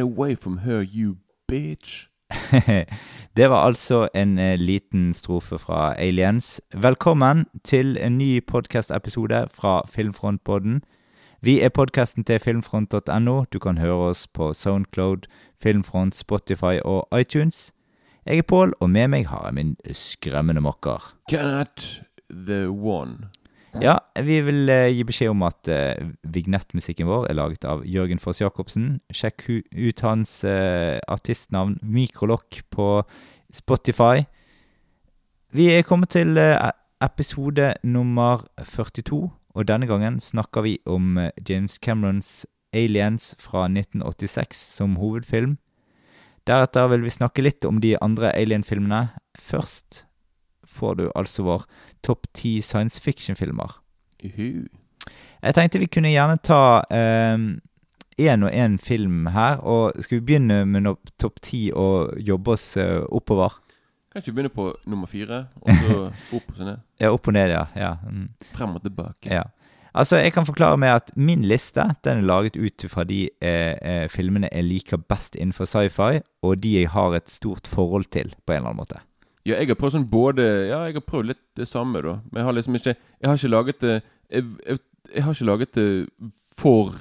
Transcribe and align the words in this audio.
Get 0.00 0.06
away 0.06 0.34
from 0.34 0.58
her, 0.58 0.80
you 0.80 1.16
bitch. 1.48 2.08
det 3.36 3.50
var 3.50 3.66
altså 3.66 4.08
en 4.14 4.38
eh, 4.38 4.58
liten 4.58 5.14
strofe 5.14 5.58
fra 5.58 5.94
Aliens. 5.98 6.60
Velkommen 6.74 7.46
til 7.64 7.98
en 8.00 8.18
ny 8.18 8.46
podkastepisode 8.46 9.48
fra 9.54 9.82
Filmfrontpodden. 9.88 10.82
Vi 11.42 11.60
er 11.60 11.68
podkasten 11.68 12.24
til 12.24 12.38
filmfront.no. 12.38 13.44
Du 13.52 13.58
kan 13.58 13.78
høre 13.78 14.08
oss 14.10 14.26
på 14.28 14.52
Soundcloud, 14.52 15.28
Filmfront, 15.62 16.14
Spotify 16.14 16.80
og 16.84 17.20
iTunes. 17.20 17.72
Jeg 18.26 18.38
er 18.38 18.42
Pål, 18.42 18.72
og 18.80 18.90
med 18.90 19.08
meg 19.08 19.26
har 19.26 19.44
jeg 19.44 19.54
min 19.54 19.76
skremmende 19.92 20.60
makker. 20.60 21.14
Kenneth 21.28 22.00
the 22.30 22.70
One. 22.70 23.28
Ja, 23.78 24.00
vi 24.18 24.40
vil 24.42 24.66
eh, 24.72 24.88
gi 24.90 25.04
beskjed 25.06 25.30
om 25.30 25.44
at 25.46 25.68
eh, 25.70 26.08
vignettmusikken 26.26 27.06
vår 27.06 27.28
er 27.30 27.36
laget 27.38 27.64
av 27.68 27.84
Jørgen 27.86 28.18
Foss 28.18 28.40
Jacobsen. 28.42 28.98
Sjekk 29.14 29.44
hu 29.46 29.60
ut 29.62 30.02
hans 30.02 30.40
eh, 30.42 30.98
artistnavn 31.06 31.76
Mikrolokk 31.78 32.64
på 32.74 32.88
Spotify. 33.54 34.26
Vi 35.54 35.70
er 35.70 35.86
kommet 35.86 36.10
til 36.16 36.34
eh, 36.38 36.58
episode 37.02 37.76
nummer 37.86 38.42
42, 38.58 39.22
og 39.30 39.66
denne 39.70 39.86
gangen 39.86 40.18
snakker 40.20 40.66
vi 40.66 40.76
om 40.86 41.16
eh, 41.18 41.30
James 41.48 41.78
Camerons 41.78 42.44
Aliens 42.74 43.36
fra 43.38 43.68
1986 43.70 44.66
som 44.76 44.98
hovedfilm. 44.98 45.58
Deretter 46.46 46.90
vil 46.90 47.06
vi 47.06 47.14
snakke 47.14 47.46
litt 47.46 47.64
om 47.64 47.78
de 47.78 47.94
andre 48.02 48.34
Alien-filmene. 48.34 49.12
Først 49.38 50.04
får 50.70 50.94
du 51.00 51.04
altså 51.14 51.44
vår 51.46 51.66
topp 52.06 52.28
ti 52.34 52.60
science 52.62 53.00
fiction-filmer. 53.02 53.80
Uhu. 54.24 54.68
Jeg 55.42 55.56
tenkte 55.56 55.80
vi 55.82 55.90
kunne 55.90 56.12
gjerne 56.12 56.38
ta 56.44 56.60
én 58.20 58.44
og 58.44 58.52
én 58.52 58.78
film 58.78 59.26
her. 59.26 59.60
Og 59.64 60.02
skal 60.02 60.20
vi 60.20 60.26
begynne 60.26 60.64
med 60.66 60.84
no 60.86 60.96
topp 61.20 61.40
ti 61.44 61.68
og 61.74 62.16
jobbe 62.20 62.56
oss 62.56 62.74
uh, 62.76 63.06
oppover? 63.08 63.56
Kan 64.10 64.22
ikke 64.22 64.32
vi 64.32 64.36
begynne 64.40 64.54
på 64.54 64.66
nummer 64.90 65.06
fire, 65.06 65.44
og 65.62 65.70
så 65.84 65.96
opp 66.36 66.50
og 66.50 66.58
så 66.58 66.66
ned? 66.66 66.84
Ja, 67.00 67.12
opp 67.14 67.30
og 67.30 67.36
ned, 67.36 67.54
ja. 67.54 67.64
ja. 67.78 67.94
Mm. 68.10 68.28
Frem 68.56 68.76
og 68.76 68.82
tilbake. 68.82 69.30
Ja. 69.30 69.44
Altså, 69.94 70.16
Jeg 70.16 70.32
kan 70.32 70.46
forklare 70.46 70.78
med 70.78 70.88
at 70.88 71.10
min 71.16 71.42
liste 71.42 71.82
den 72.04 72.18
er 72.18 72.26
laget 72.26 72.56
ut 72.56 72.84
fra 72.90 73.04
de 73.04 73.28
eh, 73.42 73.74
eh, 73.82 74.08
filmene 74.08 74.48
jeg 74.52 74.64
liker 74.64 74.96
best 74.96 75.34
innenfor 75.34 75.66
sci-fi, 75.66 76.22
og 76.42 76.62
de 76.62 76.76
jeg 76.80 76.90
har 76.90 77.14
et 77.14 77.30
stort 77.30 77.66
forhold 77.66 78.04
til, 78.10 78.34
på 78.46 78.52
en 78.52 78.56
eller 78.56 78.70
annen 78.70 78.82
måte. 78.82 79.00
Ja, 79.48 79.56
jeg 79.56 79.68
har 79.68 79.78
prøvd 79.80 79.94
sånn 79.96 80.08
både 80.10 80.44
Ja, 80.68 80.82
jeg 80.88 80.94
har 80.98 81.04
prøvd 81.06 81.30
litt 81.32 81.40
det 81.56 81.66
samme, 81.68 82.02
da. 82.04 82.18
Men 82.30 82.42
jeg 82.42 82.44
har 82.44 82.52
liksom 82.58 82.74
ikke 82.76 82.92
Jeg 82.96 83.28
har 83.30 83.36
ikke 83.40 83.50
laget 83.54 83.80
det 83.80 83.94
Jeg, 84.30 84.44
jeg, 84.66 84.78
jeg 85.14 85.22
har 85.24 85.32
ikke 85.34 85.48
laget 85.48 85.72
det 85.78 85.86
for 86.60 86.92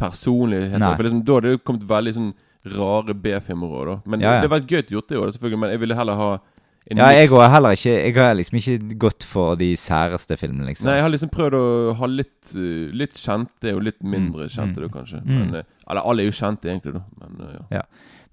personlighet. 0.00 0.78
Nei. 0.82 0.94
For 0.96 1.06
liksom, 1.06 1.22
da 1.24 1.36
hadde 1.38 1.52
det 1.54 1.62
kommet 1.64 1.84
veldig 1.88 2.14
sånn 2.16 2.32
rare 2.74 3.14
B-filmer 3.14 3.76
òg, 3.78 3.86
da. 3.90 3.94
Men 4.10 4.20
Ja, 4.24 4.32
ja. 4.34 4.40
det 4.42 4.48
har 4.50 4.56
vært 4.58 4.72
gøy 4.72 4.82
gjort, 4.96 5.08
det 5.08 5.18
òg, 5.20 5.30
selvfølgelig. 5.36 5.60
Men 5.62 5.70
jeg 5.74 5.80
ville 5.84 5.96
heller 5.98 6.18
ha 6.18 6.28
en 6.90 6.98
Ja, 7.00 7.06
jeg 7.16 7.30
har 7.30 7.48
heller 7.54 7.72
ikke 7.78 7.92
Jeg 7.94 8.14
har 8.18 8.34
liksom 8.36 8.58
ikke 8.58 8.98
gått 9.00 9.24
for 9.24 9.54
de 9.56 9.70
særeste 9.80 10.36
filmene, 10.36 10.66
liksom. 10.68 10.88
Nei, 10.90 10.96
jeg 10.98 11.06
har 11.06 11.12
liksom 11.14 11.30
prøvd 11.32 11.56
å 11.60 11.94
ha 12.00 12.06
litt, 12.10 12.56
eh, 12.56 12.90
litt 12.92 13.14
kjente 13.20 13.72
og 13.74 13.82
litt 13.86 14.02
mindre 14.02 14.48
Mm, 14.48 14.52
kjente, 14.56 14.80
mm, 14.80 14.82
da, 14.82 14.88
kanskje. 14.98 15.22
mm. 15.24 15.38
Men, 15.38 15.54
eh, 15.54 15.62
eller 15.88 16.02
alle 16.10 16.22
er 16.22 16.28
jo 16.28 16.36
kjente, 16.40 16.68
egentlig, 16.68 16.94
da. 16.98 17.04
Men 17.20 17.54
ja. 17.54 17.62
ja. 17.78 17.82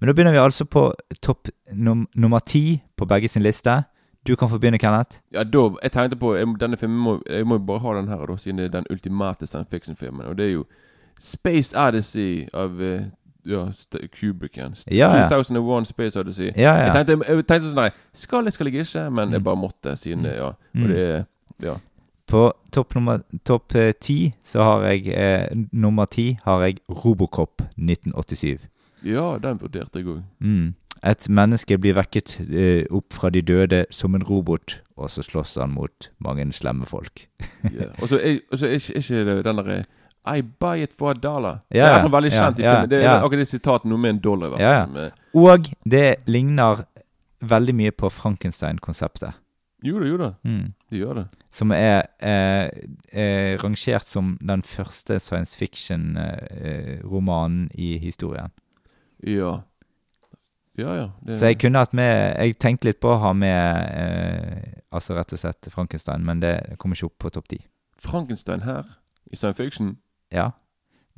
Men 0.02 0.08
da 0.10 0.12
begynner 0.18 0.34
vi 0.34 0.40
altså 0.42 0.64
på 0.66 0.80
topp 1.22 1.48
num 1.72 2.08
nummer 2.18 2.42
ti 2.42 2.80
på 2.98 3.06
begge 3.06 3.28
sin 3.30 3.42
liste. 3.46 3.84
Du 4.26 4.34
kan 4.38 4.48
få 4.50 4.58
begynne, 4.58 4.78
Kenneth. 4.82 5.20
Ja, 5.34 5.42
da, 5.46 5.62
jeg 5.82 5.92
tenkte 5.94 6.16
på 6.18 6.34
jeg, 6.36 6.46
Denne 6.60 6.76
filmen 6.78 6.98
må, 7.02 7.12
Jeg 7.30 7.46
må 7.46 7.54
jo 7.58 7.62
bare 7.66 7.78
ha 7.82 7.94
den 8.00 8.08
her, 8.10 8.26
da 8.26 8.36
siden 8.38 8.58
det 8.58 8.64
er 8.66 8.74
den 8.80 8.86
ultimate 8.90 9.46
science 9.46 9.70
fiction-filmen. 9.70 10.26
Og 10.26 10.36
det 10.38 10.46
er 10.46 10.52
jo 10.56 10.64
Space 11.22 11.70
Odyssey 11.78 12.48
av 12.54 12.82
eh, 12.82 13.04
ja, 13.46 13.68
Kubrick 14.20 14.56
igjen. 14.58 14.74
Ja, 14.90 15.08
ja. 15.22 15.28
2001 15.30 15.86
Space 15.86 16.18
Odyssey. 16.20 16.50
Ja, 16.56 16.74
Jeg 16.74 16.86
ja. 16.86 16.92
tenkte, 17.02 17.18
jeg 17.28 17.46
tenkte 17.46 17.70
sånn 17.70 17.80
Nei, 17.82 17.90
skal 18.12 18.44
jeg, 18.50 18.52
skal 18.58 18.66
jeg 18.72 18.86
ikke? 18.86 19.06
Men 19.10 19.28
Mm. 19.28 19.32
jeg 19.38 19.44
bare 19.44 19.56
måtte, 19.56 19.96
siden 19.96 20.22
det, 20.26 20.36
ja. 20.36 20.50
Mm. 20.74 20.82
Og 20.82 20.88
det 20.88 21.00
er 21.08 21.24
Ja. 21.62 21.76
På 22.26 22.52
topp 22.72 22.94
nummer 22.94 23.22
topp 23.44 23.74
eh, 23.74 23.92
ti 24.00 24.32
så 24.44 24.62
har 24.62 24.84
jeg 24.90 25.08
eh, 25.14 25.48
Nummer 25.72 26.06
ti 26.06 26.38
har 26.44 26.62
jeg 26.62 26.78
Robocop 26.88 27.62
1987. 27.76 28.66
Ja, 29.04 29.36
den 29.42 29.60
vurderte 29.60 30.00
jeg 30.00 30.08
òg. 30.08 30.22
Mm. 30.40 30.72
Et 31.02 31.28
menneske 31.28 31.76
blir 31.82 31.96
vekket 31.98 32.36
eh, 32.46 32.84
opp 32.94 33.14
fra 33.16 33.30
de 33.34 33.42
døde 33.42 33.80
som 33.90 34.14
en 34.14 34.22
robot, 34.22 34.76
og 34.96 35.10
så 35.10 35.24
slåss 35.26 35.56
han 35.58 35.74
mot 35.74 36.10
mange 36.22 36.46
slemme 36.52 36.86
folk. 36.86 37.28
Yeah. 37.72 37.94
Og 38.02 38.08
så 38.10 38.16
er, 38.18 38.40
er 38.52 38.72
ikke, 38.74 39.24
det 39.24 39.44
den 39.46 39.56
derre 39.60 39.84
I 40.26 40.42
buy 40.42 40.82
it 40.82 40.94
for 40.98 41.10
a 41.10 41.14
dollar. 41.14 41.60
Yeah, 41.74 41.88
det 41.88 41.94
er 41.94 42.02
noe 42.02 42.12
veldig 42.12 42.32
kjent 42.32 42.42
kjent 42.42 42.58
i 42.58 42.62
filmen. 42.66 42.90
Det 42.90 43.02
er 43.02 43.14
akkurat 43.14 43.38
det 43.38 43.48
sitatet 43.48 43.84
noe 43.90 43.98
med 44.02 44.10
en 44.10 44.22
dollar. 44.22 44.48
hvert 44.54 45.12
Og 45.34 45.58
det 45.84 46.14
ligner 46.26 46.84
veldig 47.40 47.74
mye 47.74 47.90
på 47.94 48.10
Frankenstein-konseptet. 48.10 49.32
Jo 49.82 49.98
da, 49.98 50.06
jo 50.06 50.14
da. 50.20 50.28
Mm. 50.46 50.74
Det 50.90 50.98
gjør 50.98 51.14
det. 51.18 51.24
Som 51.50 51.72
er 51.74 52.06
eh, 52.22 52.70
er, 53.10 53.58
rangert 53.62 54.06
som 54.06 54.38
den 54.38 54.62
første 54.62 55.20
science 55.20 55.58
fiction-romanen 55.58 57.70
i 57.74 57.98
historien. 57.98 58.50
Ja. 59.22 59.62
Ja, 60.78 60.94
ja. 60.96 61.08
Det, 61.20 61.36
Så 61.38 61.46
jeg 61.50 61.58
kunne 61.60 61.78
hatt 61.82 61.92
med 61.92 62.36
Jeg 62.40 62.56
tenkte 62.58 62.88
litt 62.88 63.00
på 63.00 63.10
å 63.12 63.18
ha 63.20 63.32
med 63.36 63.90
eh, 63.92 64.80
altså 64.90 65.14
rett 65.18 65.32
og 65.36 65.38
slett 65.42 65.68
Frankenstein, 65.70 66.24
men 66.24 66.40
det 66.40 66.54
kommer 66.80 66.96
ikke 66.96 67.10
opp 67.10 67.18
på 67.26 67.30
topp 67.34 67.48
ti. 67.52 67.58
Frankenstein 68.00 68.62
her, 68.64 68.84
i 69.30 69.36
science 69.36 69.60
fiction 69.62 69.96
Ja. 70.32 70.50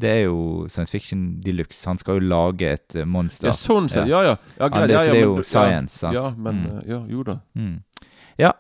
Det 0.01 0.11
er 0.11 0.23
jo 0.25 0.67
science 0.69 0.91
fiction 0.91 1.41
de 1.41 1.53
luxe. 1.55 1.85
Han 1.87 1.99
skal 1.99 2.19
jo 2.19 2.25
lage 2.27 2.67
et 2.73 2.97
eh, 2.99 3.05
monster. 3.07 3.47
Ja, 3.47 3.55
sånn 3.55 3.87
sett. 3.89 4.09
Ja, 4.11 4.25
ja. 4.27 4.37
ja, 4.59 4.67
Ja, 4.67 4.69
ja, 4.69 4.87
ja, 4.87 4.87
ja, 4.91 5.03
ja, 5.05 5.13
men 5.13 5.23
jo 5.23 5.37
du- 5.37 5.43
science, 5.47 5.99
sant? 6.01 6.15
Ja, 6.19 6.23
ja 6.23 6.35
men 6.37 6.55
Mm. 6.65 6.79
eh, 6.79 6.83
Ja, 6.91 6.99
jo 7.07 7.23
da. 7.23 7.39
Mm. 7.55 7.77
Ja, 8.03 8.09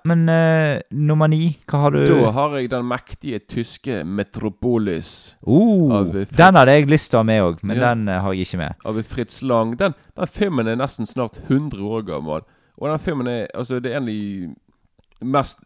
men 0.05 0.29
uh, 0.29 0.79
nummer 0.91 1.27
ni, 1.29 1.59
hva 1.67 1.79
har 1.83 1.91
du 1.91 2.05
Da 2.07 2.31
har 2.31 2.53
jeg 2.61 2.71
den 2.71 2.87
mektige 2.87 3.39
tyske 3.39 4.05
Metropolis 4.07 5.37
Uh. 5.47 6.13
Den 6.37 6.55
hadde 6.55 6.71
jeg 6.77 6.87
lyst 6.89 7.11
til 7.11 7.19
å 7.19 7.23
ha 7.25 7.27
med 7.27 7.43
òg, 7.43 7.59
men 7.63 7.77
Ja. 7.77 7.95
den 7.95 8.09
uh, 8.09 8.21
har 8.23 8.33
jeg 8.33 8.47
ikke 8.47 8.59
med. 8.59 8.75
av 8.85 9.03
Fritz 9.03 9.43
Lang. 9.43 9.77
Den, 9.79 9.95
den 10.17 10.27
filmen 10.31 10.69
er 10.69 10.77
nesten 10.77 11.07
snart 11.07 11.39
100 11.49 11.83
år 11.83 12.03
gammel. 12.07 12.43
Og 12.79 12.89
den 12.91 12.99
filmen 12.99 13.27
er 13.27 13.47
Altså, 13.55 13.81
det 13.81 13.93
er 13.95 14.01
de 14.01 14.55
mest 15.23 15.59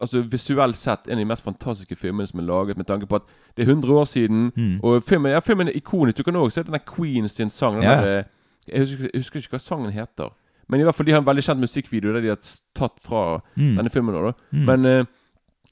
Altså 0.00 0.20
Visuelt 0.30 0.76
sett 0.76 1.06
en 1.08 1.12
av 1.16 1.18
de 1.18 1.24
mest 1.24 1.42
fantastiske 1.44 1.96
filmene 1.96 2.26
som 2.28 2.38
er 2.40 2.44
laget, 2.46 2.76
med 2.76 2.86
tanke 2.86 3.06
på 3.08 3.16
at 3.16 3.22
det 3.56 3.64
er 3.64 3.70
100 3.72 3.92
år 3.94 4.04
siden. 4.04 4.52
Mm. 4.56 4.80
Og 4.84 5.02
filmen, 5.02 5.32
ja, 5.32 5.40
filmen 5.40 5.68
er 5.68 5.72
ikonisk. 5.78 6.18
Du 6.18 6.22
kan 6.22 6.36
også 6.36 6.60
se 6.60 6.66
denne 6.68 6.78
Queen 6.96 7.28
sin 7.28 7.50
sang. 7.50 7.74
Den 7.80 7.82
Ja. 7.82 7.94
der, 8.00 8.18
eh, 8.18 8.24
jeg, 8.68 8.80
husker, 8.80 9.08
jeg 9.14 9.20
husker 9.22 9.40
ikke 9.40 9.50
hva 9.56 9.58
sangen 9.58 9.90
heter. 9.92 10.30
Men 10.68 10.80
i 10.80 10.84
hvert 10.84 10.94
fall 10.94 11.06
de 11.06 11.12
har 11.12 11.20
en 11.22 11.26
veldig 11.26 11.44
kjent 11.44 11.60
musikkvideo 11.60 12.12
der 12.12 12.20
de 12.20 12.28
har 12.28 12.40
tatt 12.76 12.98
fra 13.00 13.40
Mm. 13.56 13.76
denne 13.76 13.90
filmen. 13.90 14.14
også, 14.14 14.32
Da. 14.52 14.58
Mm. 14.58 14.64
Men 14.66 14.86
uh, 14.86 15.04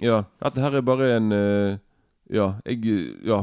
ja, 0.03 0.23
dette 0.45 0.61
her 0.61 0.75
er 0.77 0.81
bare 0.81 1.17
en 1.17 1.33
uh, 1.33 1.77
Ja, 2.33 2.53
jeg 2.67 2.81
Ja. 3.25 3.43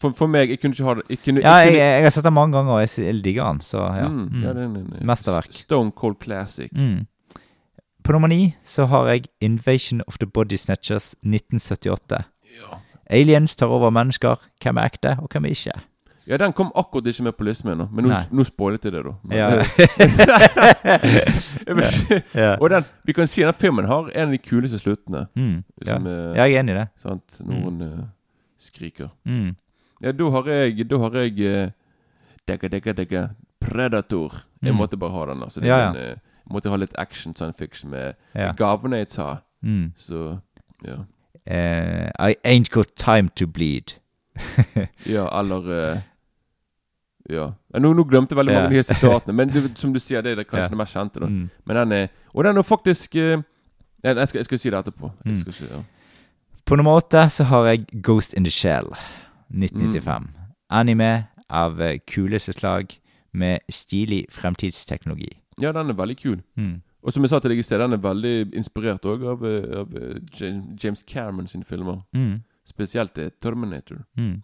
For, 0.00 0.10
for 0.16 0.26
meg, 0.26 0.48
jeg 0.48 0.60
kunne 0.60 0.72
ikke 0.72 0.84
ha 0.84 0.94
det 0.94 1.02
jeg 1.10 1.18
kunne, 1.24 1.40
Ja, 1.42 1.54
jeg, 1.60 1.68
kunne, 1.68 1.78
jeg 1.80 2.02
har 2.02 2.10
sett 2.10 2.24
den 2.24 2.32
mange 2.32 2.56
ganger, 2.56 2.72
og 2.72 2.80
jeg 2.80 3.04
jeg 3.04 3.24
digger 3.24 3.44
den. 3.52 3.60
Så 3.60 3.76
ja. 3.78 4.08
mm, 4.08 4.28
Mm. 4.32 4.42
ja 4.42 4.52
det 4.52 4.62
er 4.62 4.64
en, 4.66 4.76
en, 4.76 4.92
en 5.00 5.06
Mesterverk. 5.06 5.52
Stone 5.52 5.90
Cold 5.90 6.16
Classic. 6.22 6.70
Mm. 6.72 7.06
På 8.04 8.12
nummer 8.12 8.28
ni 8.28 8.54
så 8.64 8.86
har 8.86 9.06
jeg 9.08 9.26
Invasion 9.40 10.00
of 10.08 10.16
the 10.18 10.26
Body 10.26 10.56
Snatchers 10.56 11.14
1978. 11.22 12.24
Ja. 12.60 12.78
Aliens 13.10 13.56
tar 13.56 13.66
over 13.66 13.90
mennesker. 13.90 14.36
Hvem 14.62 14.76
er 14.76 14.84
ekte, 14.88 15.16
og 15.20 15.28
hvem 15.32 15.44
er 15.44 15.48
ikke? 15.50 15.72
Ja, 16.30 16.36
den 16.38 16.52
kom 16.54 16.68
akkurat 16.78 17.06
ikke 17.10 17.24
med 17.26 17.34
på 17.36 17.44
listen 17.44 17.66
min, 17.70 17.88
men 17.90 18.04
nå, 18.06 18.10
Nei. 18.12 18.22
nå 18.30 18.44
spoilet 18.46 18.84
jeg 18.86 18.92
det, 18.94 19.02
da. 19.04 19.12
Men, 19.26 19.36
Ja. 19.36 19.48
jeg 21.66 21.86
si- 21.86 22.20
ja. 22.34 22.56
og 22.60 22.70
den, 22.70 22.84
vi 23.04 23.12
kan 23.16 23.26
si 23.28 23.42
den 23.42 23.54
filmen 23.58 23.84
har 23.88 24.10
en 24.14 24.28
av 24.28 24.34
de 24.34 24.38
kuleste 24.38 24.78
sluttene. 24.78 25.26
Mm. 25.36 25.62
Som, 25.86 26.06
ja. 26.06 26.44
Jeg 26.44 26.54
er 26.54 26.60
enig 26.62 26.74
i 26.74 26.78
det. 26.78 26.86
sant, 27.02 27.40
noen 27.46 27.82
eh, 27.82 28.00
skriker. 28.60 29.08
Mm. 29.26 29.56
Ja, 30.02 30.12
da 30.16 30.30
har 30.32 30.48
jeg 30.48 30.86
Da 30.88 30.98
har 30.98 31.10
jeg 31.20 31.32
uh, 31.44 31.70
Degga, 32.48 32.68
degga, 32.72 32.92
degga 32.92 33.26
Predator. 33.60 34.32
Jeg 34.62 34.72
Mm. 34.72 34.76
måtte 34.78 34.96
bare 34.96 35.10
ha 35.12 35.26
den. 35.26 35.42
Altså, 35.42 35.60
det 35.60 35.68
Ja, 35.68 35.78
ja. 35.78 35.90
eh, 35.92 36.08
jeg 36.08 36.52
måtte 36.52 36.70
ha 36.70 36.76
litt 36.76 36.94
action 36.98 37.34
science 37.36 37.58
fiction 37.58 37.90
med 37.90 38.14
Ja. 38.34 38.52
gavene 38.52 38.96
jeg 38.96 39.08
tar. 39.08 39.42
Mm. 39.62 39.92
Så 39.96 40.38
ja. 40.84 40.96
Uh, 41.50 42.10
I 42.30 42.34
ain't 42.44 42.70
got 42.70 42.86
time 42.96 43.28
to 43.36 43.46
bleed. 43.46 43.94
Ja, 45.06 45.26
eller 45.40 45.92
eh, 45.94 46.00
Ja. 47.30 47.46
Nå, 47.78 47.92
nå 47.94 48.04
glemte 48.08 48.34
veldig 48.36 48.54
mange 48.54 48.66
av 48.66 48.72
de 48.74 48.82
sitatene, 48.82 49.34
men 49.36 49.48
du, 49.54 49.68
som 49.78 49.92
du 49.92 50.00
sier, 50.00 50.22
det 50.22 50.36
er 50.38 50.44
kanskje 50.44 50.70
det 50.74 50.78
mest 50.82 50.96
kjente. 50.96 51.20
da 51.20 51.26
Mm. 51.30 51.48
Men 51.66 51.76
den 51.76 51.92
er 51.92 52.08
Og 52.34 52.44
den 52.44 52.56
er 52.58 52.62
faktisk 52.62 53.14
jeg, 53.14 53.42
jeg, 54.02 54.28
skal, 54.28 54.38
jeg 54.38 54.44
skal 54.44 54.58
si 54.58 54.70
det 54.70 54.78
etterpå. 54.78 55.10
Jeg 55.24 55.32
Mm. 55.34 55.40
skal 55.40 55.52
si, 55.52 55.64
ja. 55.70 55.82
På 56.66 56.76
nummer 56.76 56.96
åtte 57.00 57.24
så 57.30 57.44
har 57.44 57.66
jeg 57.66 57.86
Ghost 58.02 58.34
in 58.34 58.44
the 58.44 58.50
Shell 58.50 58.90
1995. 59.52 60.28
Anime 60.70 61.26
av 61.50 61.80
eh, 61.82 61.98
kuleste 62.06 62.52
slag 62.52 62.92
med 63.32 63.58
stilig 63.70 64.26
fremtidsteknologi. 64.30 65.30
ja, 65.60 65.72
den 65.72 65.90
er 65.90 65.94
veldig 65.94 66.16
kul. 66.18 66.38
Mm. 66.56 66.80
Og 67.02 67.12
som 67.12 67.22
jeg 67.24 67.30
sa 67.30 67.38
til 67.40 67.50
deg 67.50 67.58
i 67.58 67.62
sted, 67.62 67.78
den 67.80 67.92
er 67.92 68.00
veldig 68.04 68.52
inspirert 68.56 69.04
også 69.08 69.30
av, 69.32 69.44
eh, 69.44 69.78
av 69.80 69.94
eh, 69.96 70.20
James- 70.82 71.02
Cameron 71.06 71.46
sine 71.48 71.64
filmer. 71.64 72.02
Mm. 72.14 72.42
Spesielt 72.68 73.18
eh, 73.18 73.30
Terminator. 73.42 74.04
Mm. 74.16 74.42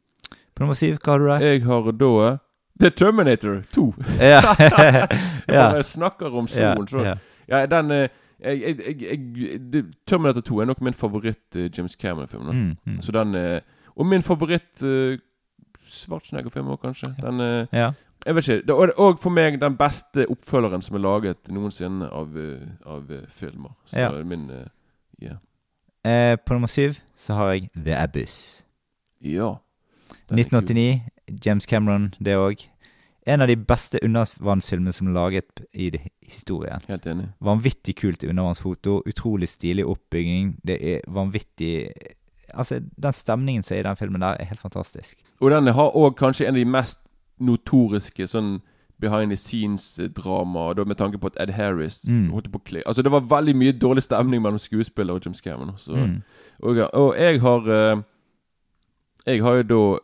På 0.54 0.60
nummer 0.64 0.74
syv, 0.74 0.96
hva 1.04 1.12
har 1.12 1.18
du 1.18 1.26
der? 1.26 1.40
Jeg 1.46 1.62
har 1.64 1.92
da 1.92 2.38
Det 2.80 2.86
er 2.86 2.90
Terminator 2.90 3.60
2. 3.74 3.94
Ja. 4.20 4.40
ja. 5.58 5.74
jeg 5.76 5.84
snakker 5.84 6.26
om 6.26 6.48
solen. 6.48 6.88
så 6.88 7.16
ja. 7.48 7.66
Den 7.66 7.90
eh, 7.90 8.08
jeg, 8.40 8.62
jeg, 8.62 9.02
jeg, 9.02 9.60
det, 9.72 9.84
Terminator 10.06 10.40
2 10.40 10.60
er 10.60 10.64
nok 10.64 10.80
min 10.80 10.94
favoritt 10.94 11.56
uh, 11.56 11.78
James 11.78 11.92
Cameron-film. 11.92 12.42
Mm, 12.42 12.76
mm. 12.84 13.00
Så 13.00 13.12
den 13.12 13.34
uh, 13.34 13.60
Og 13.96 14.06
min 14.06 14.22
favoritt 14.22 14.82
uh, 14.84 15.18
Schwarzenegger-film 15.86 16.68
òg, 16.68 16.80
kanskje. 16.82 17.14
Den 17.22 17.40
uh, 17.40 17.66
ja. 17.72 17.92
Jeg 18.26 18.34
vet 18.34 18.48
ikke. 18.48 18.62
Det, 18.66 18.92
og, 18.98 19.18
for 19.22 19.30
meg 19.30 19.60
den 19.60 19.76
beste 19.78 20.26
oppfølgeren 20.30 20.82
som 20.82 20.96
er 20.98 21.02
laget 21.04 21.50
noensinne 21.52 22.08
av, 22.10 22.38
av 22.86 23.10
filmer. 23.28 23.70
Så 23.86 23.98
Ja. 24.00 24.22
min 24.24 24.50
eh, 24.50 24.66
Ja. 25.22 25.36
Eh, 26.04 26.36
på 26.46 26.54
nummer 26.54 26.68
syv 26.68 26.94
så 27.16 27.34
har 27.34 27.52
jeg 27.52 27.70
The 27.76 27.94
Abyss. 27.96 28.64
ja. 29.20 29.54
Den 30.28 30.38
er 30.38 30.42
kul. 30.42 30.58
1989. 30.58 31.00
James 31.44 31.66
Cameron, 31.66 32.14
det 32.20 32.36
òg. 32.36 32.66
En 33.26 33.42
av 33.42 33.48
de 33.48 33.56
beste 33.56 33.98
undervannsfilmene 34.06 34.92
som 34.94 35.08
er 35.08 35.12
laget 35.16 35.64
i 35.74 35.90
historien. 36.22 36.80
Helt 36.88 37.06
enig. 37.10 37.26
Vanvittig 37.42 37.96
kult 37.98 38.22
undervannsfoto. 38.22 39.00
Utrolig 39.06 39.48
stilig 39.50 39.86
oppbygging. 39.86 40.60
Det 40.66 40.78
er 40.82 41.00
vanvittig 41.08 41.90
Altså, 42.54 42.78
den 43.02 43.12
stemningen 43.12 43.62
som 43.66 43.74
er 43.74 43.80
i 43.80 43.82
den 43.82 43.96
filmen 43.98 44.22
der, 44.22 44.36
er 44.38 44.44
helt 44.44 44.60
fantastisk. 44.62 45.18
Og 45.40 45.50
den 45.50 45.66
har 45.66 45.90
òg 45.98 46.14
kanskje 46.16 46.46
en 46.46 46.54
av 46.54 46.60
de 46.62 46.64
mest 46.64 46.98
notoriske 47.42 48.26
sånn 48.30 48.60
behind 49.02 49.28
the 49.30 49.36
scenes-drama, 49.36 50.70
da 50.78 50.84
med 50.88 50.96
tanke 50.96 51.18
på 51.20 51.26
at 51.26 51.36
Ed 51.42 51.52
Harris 51.52 52.04
Mm. 52.08 52.30
holdt 52.30 52.50
på 52.52 52.58
å 52.58 52.82
Altså, 52.86 53.02
det 53.02 53.10
var 53.12 53.20
veldig 53.20 53.54
mye 53.56 53.72
dårlig 53.72 54.02
stemning 54.02 54.40
mellom 54.42 54.58
skuespiller 54.58 55.14
og 55.14 55.26
James 55.26 55.40
Cameron. 55.40 55.76
Så. 55.76 55.92
Mm. 55.92 56.22
Og, 56.62 56.78
og 56.94 57.14
jeg 57.18 57.40
har 57.40 57.68
eh, 57.68 58.02
Jeg 59.26 59.42
har 59.42 59.54
jo 59.56 59.62
da 59.62 59.98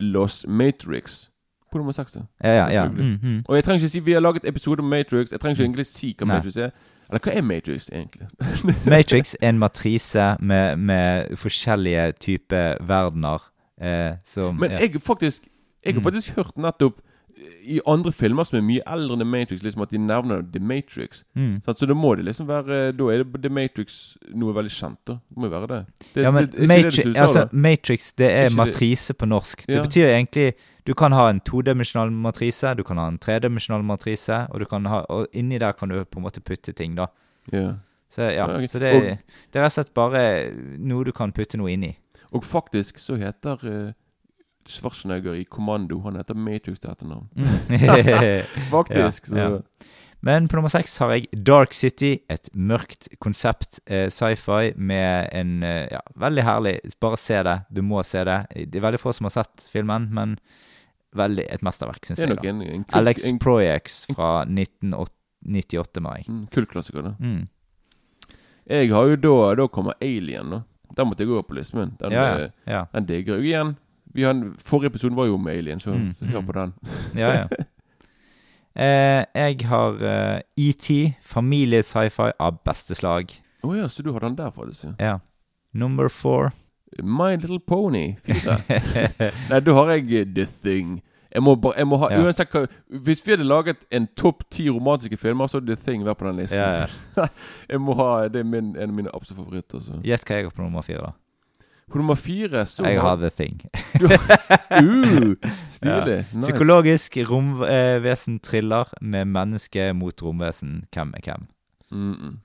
Los 0.00 0.46
Matrix 0.48 1.30
på 1.72 1.78
nummer 1.78 1.92
seks. 1.92 2.12
det? 2.12 2.22
Ja, 2.44 2.52
ja, 2.54 2.68
ja. 2.72 2.88
Mm, 2.88 3.18
mm. 3.22 3.42
Og 3.48 3.56
jeg 3.56 3.64
trenger 3.64 3.78
ikke 3.84 3.88
si 3.88 3.98
Vi 4.00 4.12
har 4.12 4.20
laget 4.20 4.42
episode 4.48 4.80
om 4.80 4.84
Matrix. 4.90 5.30
Jeg 5.32 5.40
trenger 5.40 5.54
ikke 5.54 5.64
egentlig 5.64 5.86
si 5.86 6.14
hva 6.18 6.26
Nei. 6.26 6.36
Matrix 6.36 6.56
er. 6.56 6.70
Eller 7.10 7.20
hva 7.24 7.32
er 7.36 7.42
Matrix 7.42 7.88
egentlig? 7.92 8.26
Matrix 8.94 9.36
er 9.42 9.48
en 9.48 9.58
matrise 9.58 10.36
med, 10.40 10.76
med 10.76 11.36
forskjellige 11.36 12.12
typer 12.20 12.74
verdener. 12.86 13.38
Eh, 13.82 14.12
som 14.24 14.54
Men 14.60 14.70
ja. 14.70 14.78
jeg 14.80 15.00
faktisk 15.02 15.42
Jeg 15.84 15.94
har 15.94 16.00
Mm. 16.00 16.04
faktisk 16.04 16.36
hørt 16.36 16.56
nettopp 16.58 17.00
i 17.64 17.80
andre 17.86 18.12
filmer 18.12 18.44
som 18.44 18.58
er 18.58 18.62
mye 18.66 18.82
eldre 18.86 19.14
enn 19.16 19.22
The 19.22 19.28
Matrix, 19.28 19.62
liksom 19.62 19.82
at 19.82 19.90
de 19.94 19.98
nevner 19.98 20.42
The 20.52 20.60
Matrix. 20.60 21.24
mm. 21.36 21.62
Så 21.64 21.86
da 21.86 21.94
må 21.94 22.14
det 22.16 22.24
liksom 22.26 22.46
være 22.48 22.92
Da 22.96 23.04
er 23.12 23.22
det 23.24 23.42
The 23.42 23.48
Matrix 23.50 24.16
noe 24.34 24.52
veldig 24.54 24.70
kjent, 24.74 24.98
da. 25.06 25.14
Det 25.28 25.36
må 25.38 25.48
jo 25.48 25.54
være 25.60 25.68
det. 25.68 25.80
det 26.14 26.22
Ja, 26.24 26.30
men 26.30 26.46
det, 26.50 26.60
er 26.60 26.66
Matrix, 26.66 26.96
det 27.04 27.16
sa, 27.16 27.22
altså. 27.22 27.48
Matrix, 27.52 28.12
det 28.12 28.30
er 28.32 28.48
det- 28.48 28.56
matrise 28.56 29.14
på 29.14 29.26
norsk. 29.26 29.66
Det 29.66 29.76
Ja. 29.76 29.82
betyr 29.82 30.06
egentlig 30.06 30.54
Du 30.86 30.94
kan 30.94 31.12
ha 31.12 31.28
en 31.30 31.40
todimensjonal 31.40 32.10
matrise, 32.10 32.74
du 32.74 32.82
kan 32.82 32.96
ha 32.96 33.06
en 33.08 33.18
tredimensjonal 33.18 33.84
matrise, 33.84 34.46
og, 34.50 34.58
du 34.60 34.64
kan 34.64 34.84
ha, 34.86 35.04
og 35.10 35.26
inni 35.34 35.58
der 35.58 35.72
kan 35.72 35.88
du 35.88 36.04
på 36.04 36.16
en 36.18 36.22
måte 36.24 36.40
putte 36.40 36.72
ting, 36.74 36.94
da. 36.96 37.06
Ja. 37.52 37.74
Så 38.10 38.22
ja, 38.32 38.46
så 38.66 38.78
det, 38.80 38.94
Og- 38.94 39.02
er- 39.04 39.18
det 39.52 39.56
er 39.60 39.62
rett 39.62 39.78
og 39.78 39.84
slett 39.84 39.94
bare 39.94 40.50
noe 40.78 41.04
du 41.04 41.12
kan 41.12 41.32
putte 41.32 41.56
noe 41.58 41.70
inn 41.70 41.84
i. 41.84 41.96
Og 42.32 42.42
faktisk 42.42 42.98
så 42.98 43.16
heter 43.18 43.58
uh, 43.64 43.92
Schwarzenegger 44.68 45.34
i 45.34 45.44
Kommando 45.44 46.00
Han 46.04 46.16
heter 46.16 46.34
Matrix 46.34 46.80
til 46.80 46.90
etternavn. 46.90 47.28
Mm. 47.34 47.46
Faktisk. 48.74 49.30
Ja, 49.32 49.48
ja. 49.48 49.58
Men 50.20 50.48
på 50.48 50.56
nummer 50.58 50.68
seks 50.68 50.98
har 51.00 51.14
jeg 51.14 51.30
Dark 51.46 51.72
City, 51.72 52.18
et 52.28 52.50
mørkt 52.52 53.08
konsept 53.24 53.80
eh, 53.86 54.10
sci-fi 54.12 54.74
med 54.76 55.30
en 55.32 55.62
eh, 55.64 55.86
ja, 55.94 56.00
veldig 56.20 56.44
herlig 56.44 56.74
Bare 57.00 57.16
se 57.16 57.38
det. 57.46 57.54
Du 57.72 57.80
må 57.82 58.02
se 58.04 58.24
det. 58.28 58.42
Det 58.68 58.76
er 58.76 58.84
veldig 58.84 59.00
få 59.00 59.14
som 59.16 59.30
har 59.30 59.38
sett 59.38 59.64
filmen, 59.72 60.10
men 60.12 60.36
veldig 61.16 61.46
et 61.50 61.64
mesterverk, 61.66 62.04
syns 62.06 62.20
Det 62.20 62.28
jeg. 62.28 62.52
en, 62.52 62.60
en, 62.62 62.84
kult, 62.84 62.96
Alex 63.00 63.24
en, 63.26 63.38
Proyax 63.40 63.96
fra 64.12 64.42
1998 64.44 66.02
med 66.04 66.10
meg. 66.10 66.28
en 66.28 66.44
kultklassiker. 66.52 67.14
Mm. 67.18 67.48
Jeg 68.70 68.92
har 68.92 69.08
jo 69.08 69.16
da 69.16 69.54
Da 69.58 69.66
kommer 69.72 69.96
Alien, 70.04 70.52
da. 70.52 70.60
Den 70.96 71.08
måtte 71.08 71.24
jeg 71.24 71.30
gå 71.30 71.40
på 71.48 71.54
listen 71.56 71.80
min. 71.80 71.96
Den, 71.98 72.12
Ja, 72.12 72.26
eh, 72.34 72.50
ja. 72.66 72.72
ja. 72.72 72.84
den 72.92 73.06
digger 73.08 73.38
jeg 73.40 73.44
igjen. 73.54 73.76
Vi 74.14 74.22
har 74.26 74.30
en, 74.34 74.54
forrige 74.64 74.86
episode 74.94 75.16
var 75.16 75.26
jo 75.26 75.34
om 75.34 75.46
Alien, 75.46 75.80
så, 75.80 75.90
Mm, 75.94 76.14
så 76.18 76.24
hør 76.24 76.40
på 76.46 76.52
den. 76.52 76.72
ja, 77.22 77.32
ja. 77.42 77.46
Eh, 78.80 79.24
jeg 79.34 79.66
har 79.66 79.96
eh, 80.06 80.40
ET, 80.56 80.86
familie-sci-fi 81.26 82.30
av 82.40 82.60
beste 82.64 82.94
slag. 82.94 83.32
Å 83.66 83.72
ja, 83.76 83.88
så 83.90 84.02
du 84.06 84.12
har 84.14 84.20
den 84.22 84.36
der, 84.38 84.50
faktisk. 84.54 84.84
ja. 84.84 84.92
Ja. 84.98 85.16
Number 85.72 86.08
four. 86.08 86.52
My 87.02 87.34
Little 87.36 87.58
Pony 87.60 88.16
4. 88.26 88.56
Nei, 89.50 89.58
da 89.62 89.74
har 89.76 89.90
jeg 89.96 90.06
eh, 90.20 90.24
The 90.34 90.46
Thing. 90.46 90.96
Jeg 91.34 91.42
må, 91.46 91.54
bare, 91.62 91.76
jeg 91.78 91.86
må 91.86 91.98
ha, 92.02 92.08
Ja. 92.10 92.22
uansett 92.26 92.50
hva 92.50 92.64
Hvis 93.06 93.20
vi 93.26 93.30
hadde 93.36 93.44
laget 93.46 93.84
en 93.94 94.08
topp 94.18 94.42
ti 94.50 94.68
romantiske 94.70 95.16
filmer, 95.18 95.46
så 95.46 95.60
hadde 95.60 95.76
The 95.76 95.84
Thing 95.90 96.02
vært 96.06 96.18
på 96.18 96.26
den 96.26 96.40
listen. 96.40 96.58
ja, 96.58 96.86
ja. 97.18 97.26
Jeg 97.70 97.80
må 97.80 97.94
ha, 97.98 98.28
Det 98.28 98.40
er 98.40 98.48
min, 98.50 98.72
en 98.76 98.88
av 98.90 98.94
mine 98.96 99.12
absolutte 99.14 99.44
favoritter. 99.44 100.00
Gjett 100.06 100.24
hva 100.26 100.40
jeg 100.40 100.48
har 100.48 100.56
på 100.56 100.62
nummer 100.64 100.82
fire, 100.86 101.10
da. 101.10 101.12
På 101.90 101.98
nummer 101.98 102.14
fire 102.14 102.64
så 102.66 102.84
Jeg 102.86 103.00
har 103.00 103.16
The 103.16 103.30
Thing. 103.30 103.60
uh, 104.00 105.34
Stilig. 105.68 106.24
Nice. 106.32 106.40
Psykologisk 106.40 107.16
romvesen-thriller 107.30 108.92
med 109.00 109.24
menneske 109.26 109.92
mot 109.94 110.22
romvesen. 110.22 110.84
Hvem 110.94 111.14
er 111.16 111.20
hvem? 111.24 111.46
Mm 111.90 112.14
-mm. 112.14 112.36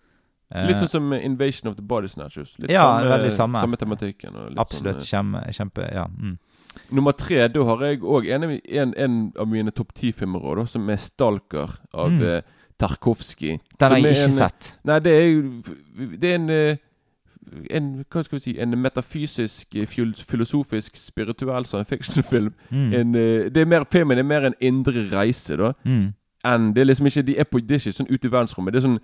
Eh, 0.56 0.68
Litt 0.68 0.78
sånn 0.78 0.88
som 0.88 1.14
eh, 1.14 1.26
Invasion 1.26 1.70
of 1.72 1.76
the 1.76 1.82
Body 1.82 2.08
Snatchers. 2.08 2.54
Litt 2.60 2.72
Ja, 2.72 2.82
samme, 2.84 3.10
veldig 3.10 3.32
samme. 3.32 3.60
samme 3.60 3.76
tematikken. 3.78 4.36
absolutt. 4.58 4.96
Sånn, 5.02 5.34
Kjempe, 5.34 5.52
kjempe 5.54 5.94
Ja. 5.94 6.06
Mm. 6.08 6.32
eh. 6.32 6.38
Nummer 6.92 7.12
tre, 7.14 7.48
da 7.48 7.64
har 7.64 7.80
jeg 7.86 8.00
òg 8.02 8.28
en, 8.30 8.44
en, 8.70 8.94
en 8.98 9.34
av 9.40 9.48
mine 9.48 9.72
topp 9.72 9.94
ti-filmer 9.94 10.66
som 10.68 10.90
er 10.90 10.96
'Stalker' 10.98 11.78
av 11.94 12.10
Mm. 12.12 12.22
eh, 12.24 12.42
Tarkovskij. 12.80 13.60
Den 13.80 13.92
har 13.92 13.98
jeg 13.98 14.12
ikke 14.16 14.24
en- 14.24 14.32
sett. 14.32 14.76
Nei, 14.84 15.00
det 15.00 15.12
er 15.14 15.28
jo 15.34 15.62
Det 16.18 16.24
er 16.24 16.36
en 16.36 16.50
eh, 16.50 16.78
en, 17.70 18.06
hva 18.12 18.24
skal 18.24 18.38
vi 18.38 18.44
si, 18.44 18.56
en 18.60 18.78
metafysisk, 18.80 19.76
eh, 19.76 19.88
filosofisk, 19.88 20.98
spirituell 20.98 21.66
science 21.66 21.90
fiction-film. 21.90 22.54
Mm. 22.72 22.94
En, 22.94 23.16
eh, 23.16 23.50
det 23.56 23.58
er 23.58 23.66
mer, 23.66 23.84
filmen 23.92 24.18
er 24.18 24.24
mer 24.24 24.46
en 24.46 24.58
indre 24.62 25.06
reise, 25.12 25.58
da. 25.58 25.72
Mm. 25.86 26.14
enn 26.46 26.74
Det 26.74 26.82
er 26.82 26.86
liksom 26.86 27.06
ikke 27.06 27.22
De 27.22 27.38
er 27.40 27.44
på, 27.44 27.60
det 27.60 27.72
er 27.72 27.76
ikke 27.76 27.92
sånn 27.92 28.12
ute 28.12 28.28
i 28.28 28.32
verdensrommet. 28.32 28.74
Det 28.74 28.80
er 28.80 28.88
sånn 28.88 29.00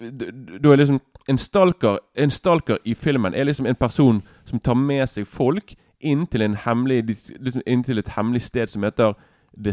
du 0.00 0.58
Da 0.58 0.72
er 0.72 0.76
liksom 0.76 1.00
En 1.28 1.38
stalker 1.38 1.98
En 2.16 2.30
stalker 2.30 2.78
i 2.84 2.94
filmen 2.94 3.34
er 3.34 3.44
liksom 3.44 3.66
en 3.66 3.74
person 3.74 4.22
som 4.44 4.58
tar 4.58 4.74
med 4.74 5.06
seg 5.08 5.26
folk 5.26 5.74
inn 6.00 6.26
til 6.26 6.42
en 6.42 6.56
hemmelig 6.56 7.16
liksom 7.40 7.62
Inn 7.66 7.84
til 7.84 7.98
et 7.98 8.08
hemmelig 8.16 8.42
sted 8.42 8.66
som 8.66 8.82
heter 8.82 9.14
The, 9.56 9.72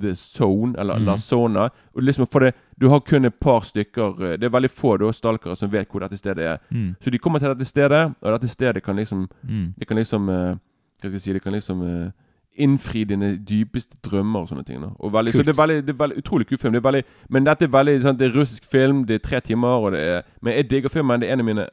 the 0.00 0.14
Zone, 0.16 0.74
eller 0.78 0.98
mm. 0.98 1.04
La 1.04 1.16
Zona. 1.16 1.68
Og 1.94 2.02
liksom 2.02 2.26
for 2.26 2.38
det 2.38 2.54
Du 2.80 2.88
har 2.88 3.00
kun 3.00 3.24
et 3.24 3.34
par 3.34 3.60
stykker 3.60 4.22
eh, 4.22 4.38
Det 4.38 4.44
er 4.44 4.54
veldig 4.54 4.70
få 4.70 4.96
da 4.96 5.12
stalkere 5.12 5.56
som 5.56 5.72
vet 5.72 5.88
hvor 5.90 6.00
dette 6.00 6.16
stedet 6.16 6.44
er. 6.44 6.56
Mm. 6.70 6.94
Så 7.00 7.10
de 7.10 7.18
kommer 7.18 7.38
til 7.38 7.48
dette 7.48 7.64
stedet, 7.64 8.12
og 8.20 8.32
dette 8.32 8.48
stedet 8.48 8.82
kan 8.82 8.96
liksom 8.96 9.28
Mm. 9.42 9.74
Det 9.78 9.86
kan 9.88 9.96
liksom 9.96 10.28
uh, 10.28 10.34
Hva 10.34 10.98
skal 10.98 11.12
jeg 11.12 11.20
si 11.20 11.32
Det 11.32 11.42
kan 11.42 11.52
liksom 11.52 11.82
uh, 11.82 12.10
innfri 12.58 13.04
dine 13.04 13.36
dypeste 13.36 13.96
drømmer 14.04 14.40
og 14.40 14.48
sånne 14.48 14.64
ting. 14.64 14.82
Og 14.84 15.12
veldig, 15.12 15.32
så 15.32 15.42
det 15.42 15.52
er 15.54 15.60
veldig, 15.60 15.86
det 15.86 15.94
er 15.94 15.98
veldig 15.98 16.18
utrolig 16.18 16.46
kul 16.46 16.58
film. 16.58 16.72
Det 16.72 16.80
er 16.80 16.86
veldig, 16.88 17.02
men 17.28 17.46
dette 17.46 17.64
er 17.64 17.68
veldig 17.68 18.02
sant, 18.02 18.18
Det 18.18 18.26
er 18.26 18.40
russisk 18.40 18.66
film, 18.66 19.04
det 19.06 19.14
er 19.14 19.18
tre 19.18 19.40
timer, 19.40 19.68
og 19.68 19.92
det 19.92 20.00
er 20.00 20.22
Men 20.42 20.52
jeg 20.54 20.70
digger 20.70 20.88
filmen. 20.88 21.20
Det 21.20 21.28
er 21.28 21.32
en 21.32 21.40
av 21.40 21.46
mine 21.46 21.66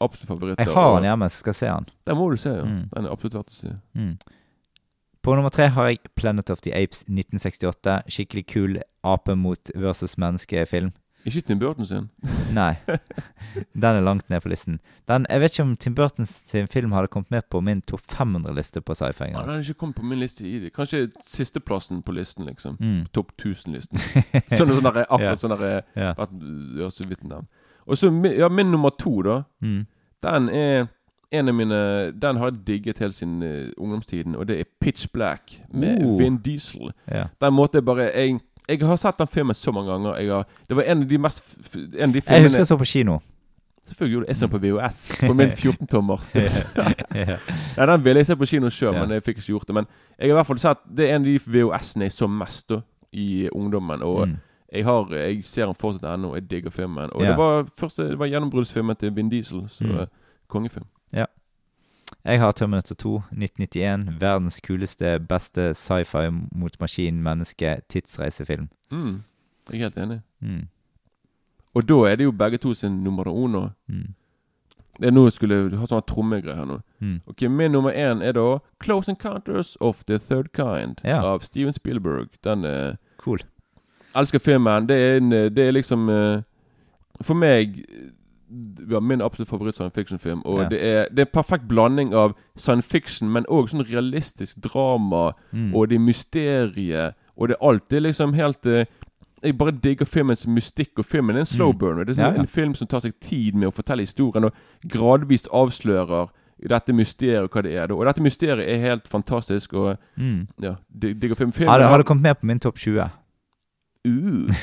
absolutt 0.00 0.28
favoritter. 0.28 0.64
Jeg 0.64 0.74
har 0.74 0.94
den 0.94 1.04
hjemme, 1.04 1.28
skal 1.30 1.54
se 1.54 1.66
den. 1.66 1.88
Den 2.06 2.16
må 2.16 2.30
du 2.30 2.36
se, 2.36 2.50
ja. 2.50 2.64
Mm. 2.64 2.88
Den 2.94 3.04
er 3.04 3.10
absolutt 3.14 3.34
verdt 3.34 3.54
å 3.54 3.54
se. 3.54 3.74
Mm. 3.94 4.16
På 5.22 5.34
nummer 5.34 5.50
tre 5.54 5.68
har 5.70 5.86
jeg 5.86 5.98
Planet 6.18 6.50
of 6.50 6.60
the 6.60 6.72
Apes 6.74 7.04
1968. 7.06 8.02
Skikkelig 8.10 8.46
kul 8.50 8.80
ape 9.06 9.34
mot 9.38 9.70
versus 9.74 10.16
menneske-film. 10.18 10.90
Ikke 11.24 11.40
Tim 11.46 11.58
Burton 11.58 11.86
sin. 11.86 12.08
Nei. 12.58 12.74
Den 13.74 13.84
er 13.84 14.00
langt 14.00 14.30
ned 14.30 14.40
på 14.42 14.50
listen. 14.50 14.80
Den, 15.08 15.26
jeg 15.30 15.40
vet 15.40 15.54
ikke 15.54 15.62
om 15.62 15.76
Tim 15.76 15.94
Burtons 15.94 16.32
sin 16.50 16.66
film 16.66 16.92
hadde 16.92 17.06
kommet 17.12 17.30
med 17.30 17.46
på 17.50 17.60
min 17.62 17.80
topp 17.86 18.02
500-liste 18.10 18.82
på 18.82 18.96
sci-fi. 18.98 19.28
Ja, 19.30 19.44
den 19.44 19.54
har 19.54 19.62
ikke 19.62 19.78
kommet 19.84 20.00
på 20.00 20.06
min 20.10 20.18
liste 20.18 20.48
i 20.48 20.58
det. 20.64 20.72
Kanskje 20.74 21.04
sisteplassen 21.22 22.02
på 22.02 22.12
listen, 22.12 22.46
liksom. 22.50 22.74
Mm. 22.80 23.04
Topp 23.14 23.30
1000-listen. 23.38 24.02
Sånn 24.58 24.74
der, 24.82 25.04
akkurat 25.06 25.38
sånn 25.38 25.54
der 25.54 25.84
Ja. 25.94 26.16
Ja, 26.18 26.90
så 26.90 27.06
vidt 27.06 27.22
den. 27.22 27.46
Og 27.86 27.98
så 27.98 28.10
ja, 28.26 28.50
min 28.50 28.74
nummer 28.74 28.90
to, 28.98 29.20
da. 29.22 29.42
Mm. 29.62 29.86
Den 30.22 30.50
er 30.50 30.90
en 31.32 31.48
av 31.48 31.54
mine 31.54 32.12
Den 32.22 32.36
har 32.36 32.50
jeg 32.50 32.66
digget 32.66 32.98
helt 32.98 33.14
siden 33.14 33.42
uh, 33.42 33.68
ungdomstiden, 33.78 34.36
og 34.36 34.48
det 34.48 34.60
er 34.60 34.64
Pitch 34.80 35.06
Black 35.12 35.62
med 35.72 36.04
uh. 36.04 36.18
Vin 36.18 36.36
Diesel. 36.38 36.92
Ja. 37.10 37.24
Den 37.40 37.54
måte 37.54 37.78
jeg 37.80 37.84
bare 37.84 38.10
jeg, 38.14 38.40
jeg 38.68 38.78
har 38.86 38.96
sett 38.96 39.18
den 39.18 39.26
filmen 39.28 39.54
så 39.54 39.72
mange 39.72 39.90
ganger. 39.92 40.34
Har, 40.34 40.46
det 40.68 40.76
var 40.76 40.82
en 40.82 41.02
av 41.02 41.08
de 41.08 41.18
mest 41.18 41.56
En 41.74 42.08
av 42.10 42.12
de 42.14 42.22
Jeg 42.28 42.42
husker 42.42 42.58
jeg 42.58 42.66
så 42.66 42.76
på 42.76 42.84
kino. 42.84 43.18
Selvfølgelig 43.86 44.12
gjorde 44.14 44.26
jeg 44.28 44.36
så 44.36 44.46
på 44.48 44.58
VHS 44.62 44.98
på 45.26 45.32
min 45.34 45.48
14-tommers. 45.62 46.28
ja. 46.34 46.86
ja, 47.76 47.86
den 47.86 48.04
ville 48.04 48.18
jeg 48.22 48.26
se 48.26 48.36
på 48.36 48.46
kino 48.46 48.70
sjøl, 48.70 48.92
men 48.94 49.10
jeg 49.10 49.22
fikk 49.26 49.38
ikke 49.42 49.46
gjort 49.52 49.66
det. 49.66 49.74
Men 49.74 49.86
jeg 50.18 50.28
har 50.28 50.36
i 50.36 50.38
hvert 50.38 50.46
fall 50.46 50.58
sett 50.62 50.78
Det 50.96 51.08
er 51.10 51.16
en 51.16 51.24
av 51.26 51.26
de 51.26 51.38
VHS-ene 51.46 52.06
jeg 52.06 52.12
så 52.14 52.28
mest 52.30 52.68
da 52.70 52.80
i 53.12 53.48
ungdommen. 53.52 54.02
Og 54.02 54.28
Mm. 54.28 54.36
jeg, 54.72 54.84
har, 54.84 55.10
jeg 55.14 55.44
ser 55.44 55.66
den 55.66 55.74
fortsatt 55.74 56.06
ennå. 56.14 56.34
Jeg 56.34 56.50
digger 56.50 56.70
filmen. 56.70 57.10
Og 57.12 57.22
Ja. 57.22 57.28
det 57.30 57.36
var 57.38 57.66
første 57.76 58.02
Det 58.08 58.18
var 58.18 58.26
gjennombruddsfilmen 58.26 58.96
til 58.96 59.16
Vin 59.16 59.28
Diesel. 59.30 59.68
Så 59.68 59.84
Mm. 59.84 59.98
eh, 60.00 60.06
kongefilm. 61.12 61.26
Jeg 62.24 62.38
har 62.40 62.52
Terminator 62.52 62.94
2, 62.94 63.22
1991. 63.32 64.20
Verdens 64.20 64.60
kuleste, 64.60 65.18
beste 65.28 65.74
sci-fi 65.74 66.28
mot 66.54 66.76
maskin, 66.80 67.22
menneske, 67.22 67.80
tidsreisefilm. 67.88 68.68
Mm. 68.92 69.22
Jeg 69.72 69.80
er 69.80 69.82
helt 69.82 69.96
enig. 69.98 70.20
Mm. 70.40 70.68
Og 71.74 71.88
da 71.88 71.94
er 72.10 72.16
det 72.16 72.24
jo 72.24 72.30
begge 72.32 72.58
to 72.58 72.74
sin 72.74 73.02
nummer 73.04 73.24
uno. 73.28 73.68
Mm. 73.88 74.14
Det 75.00 75.06
er 75.08 75.10
nå 75.16 75.24
jeg 75.24 75.32
skulle 75.32 75.76
ha 75.80 75.86
sånne 75.88 76.06
trommegreier 76.06 76.64
nå. 76.68 76.78
Mm. 77.00 77.20
Ok, 77.26 77.42
Min 77.50 77.72
nummer 77.72 77.90
én 77.90 78.22
er 78.22 78.32
da 78.36 78.58
Close 78.84 79.08
Encounters 79.10 79.76
of 79.80 80.04
the 80.04 80.18
Third 80.18 80.52
Kind 80.52 81.00
Ja. 81.04 81.22
av 81.24 81.40
Steven 81.40 81.72
Spielberg. 81.72 82.28
Den 82.44 82.64
er 82.64 82.96
Cool. 83.18 83.38
elsker 84.14 84.38
filmen. 84.38 84.86
Det 84.86 84.96
er, 84.96 85.16
en, 85.16 85.32
eh, 85.32 85.48
det 85.48 85.58
er 85.68 85.72
liksom 85.72 86.08
eh, 86.08 86.42
For 87.22 87.34
meg 87.34 87.78
eh, 87.88 88.10
ja, 88.90 89.00
min 89.00 89.20
absolutt 89.22 89.48
favoritt 89.48 89.74
science 89.74 89.94
fiction-film. 89.94 90.42
Og 90.44 90.62
Ja. 90.62 90.68
det, 90.68 90.80
er, 90.86 91.04
det 91.10 91.18
er 91.18 91.24
en 91.26 91.42
perfekt 91.42 91.68
blanding 91.68 92.14
av 92.14 92.34
science 92.56 92.88
fiction, 92.90 93.28
men 93.32 93.44
òg 93.48 93.68
sånn 93.70 93.84
realistisk 93.88 94.56
drama. 94.62 95.32
Mm. 95.52 95.74
Og 95.74 95.88
det 95.88 95.96
er 95.96 96.00
mysteriet, 96.06 97.14
og 97.36 97.48
det 97.48 97.56
er 97.60 97.66
alt. 97.68 97.88
Det 97.90 97.96
er 97.96 98.00
liksom 98.08 98.34
helt 98.34 98.66
eh, 98.66 98.84
Jeg 99.44 99.58
bare 99.58 99.72
digger 99.72 100.04
filmens 100.06 100.46
mystikk, 100.46 100.98
og 100.98 101.04
filmen 101.04 101.34
er 101.36 101.40
en 101.40 101.46
slow 101.46 101.72
Mm. 101.72 101.78
burner. 101.78 102.04
Det 102.04 102.12
er 102.18 102.22
sånn 102.22 102.34
ja. 102.34 102.40
en 102.40 102.46
film 102.46 102.74
som 102.74 102.86
tar 102.86 103.00
seg 103.00 103.12
tid 103.20 103.54
med 103.54 103.68
å 103.68 103.72
fortelle 103.74 104.02
historien, 104.06 104.44
og 104.44 104.52
gradvis 104.88 105.48
avslører 105.52 106.28
dette 106.68 106.92
mysteriet 106.92 107.42
og 107.42 107.50
hva 107.50 107.62
det 107.62 107.72
er. 107.74 107.90
Og 107.92 108.04
dette 108.06 108.22
mysteriet 108.22 108.68
er 108.68 108.78
helt 108.78 109.08
fantastisk, 109.08 109.74
og 109.74 109.98
Mm. 110.16 110.46
ja, 110.62 110.76
digger 110.96 111.34
film. 111.34 111.50
Filmen 111.52 111.68
Har 111.72 111.80
har- 111.88 111.98
det 111.98 112.06
kommet 112.06 112.22
med 112.22 112.34
på 112.38 112.46
min 112.46 112.60
topp 112.60 112.76
20? 112.78 113.10
Uh, 114.08 114.54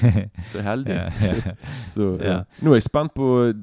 så 0.45 0.61
heldig. 0.61 0.95
Ja. 0.99 1.11
Så 1.89 2.17
ja. 2.21 2.41
Nå 2.61 2.73
er 2.73 2.75
jeg 2.75 2.83
spent 2.83 3.13
på 3.15 3.53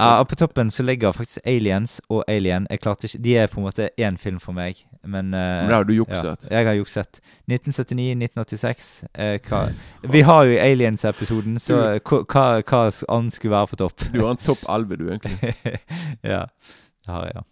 Ja, 0.00 0.22
på 0.24 0.36
toppen 0.38 0.70
så 0.70 0.82
ligger 0.82 1.12
faktisk 1.12 1.40
Aliens 1.44 2.00
og 2.08 2.24
Alien. 2.28 2.66
Jeg 2.70 2.80
klarte 2.80 3.04
ikke, 3.04 3.18
De 3.24 3.36
er 3.36 3.46
på 3.46 3.60
en 3.60 3.66
måte 3.66 3.90
én 4.00 4.16
film 4.16 4.40
for 4.40 4.56
meg, 4.56 4.80
men 5.04 5.34
uh, 5.34 5.40
Men 5.66 5.74
har 5.74 5.84
du 5.84 5.92
jukset. 5.92 6.48
Ja, 6.50 6.56
jeg 6.56 6.66
har 6.66 6.78
jukset. 6.78 7.20
1979, 7.50 8.10
1986 8.16 9.04
uh, 9.18 9.36
hva, 9.48 9.60
Vi 10.12 10.20
har 10.20 10.44
jo 10.44 10.56
Aliens-episoden, 10.56 11.58
så 11.58 11.76
hva, 12.00 12.62
hva 12.64 12.82
annet 13.08 13.36
skulle 13.36 13.52
være 13.52 13.66
på 13.66 13.76
topp? 13.76 14.08
Du 14.14 14.22
har 14.24 14.30
en 14.30 14.44
topp 14.44 14.64
11, 14.68 14.96
du, 14.96 15.08
egentlig. 15.10 15.54
ja, 16.34 16.46
det 17.04 17.12
har 17.12 17.26
jeg, 17.26 17.36
ja. 17.36 17.49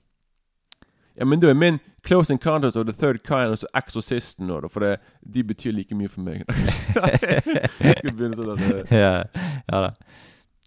Ja, 1.18 1.24
Men 1.24 1.40
da 1.40 1.50
er 1.50 1.54
min 1.54 1.80
Close 2.06 2.32
Encounters 2.32 2.76
of 2.76 2.86
the 2.86 2.92
Third 2.92 3.18
Kind 3.26 3.50
og 3.50 3.58
så 3.58 3.66
Exorcisten 3.76 4.46
nå, 4.46 4.60
da. 4.60 4.68
For 4.70 4.80
det, 4.80 4.96
de 5.34 5.44
betyr 5.44 5.72
like 5.72 5.94
mye 5.94 6.08
for 6.08 6.20
meg. 6.20 6.44
jeg 7.80 7.96
skal 7.98 8.14
begynne 8.14 8.38
sånn 8.38 8.54
at 8.54 8.62
det... 8.62 8.84
ja, 8.94 9.24
ja 9.72 9.82
da. 9.88 9.90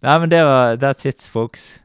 Nei, 0.02 0.20
men 0.20 0.32
det 0.32 0.44
var 0.44 0.76
That's 0.82 1.08
it, 1.08 1.22
folks. 1.22 1.80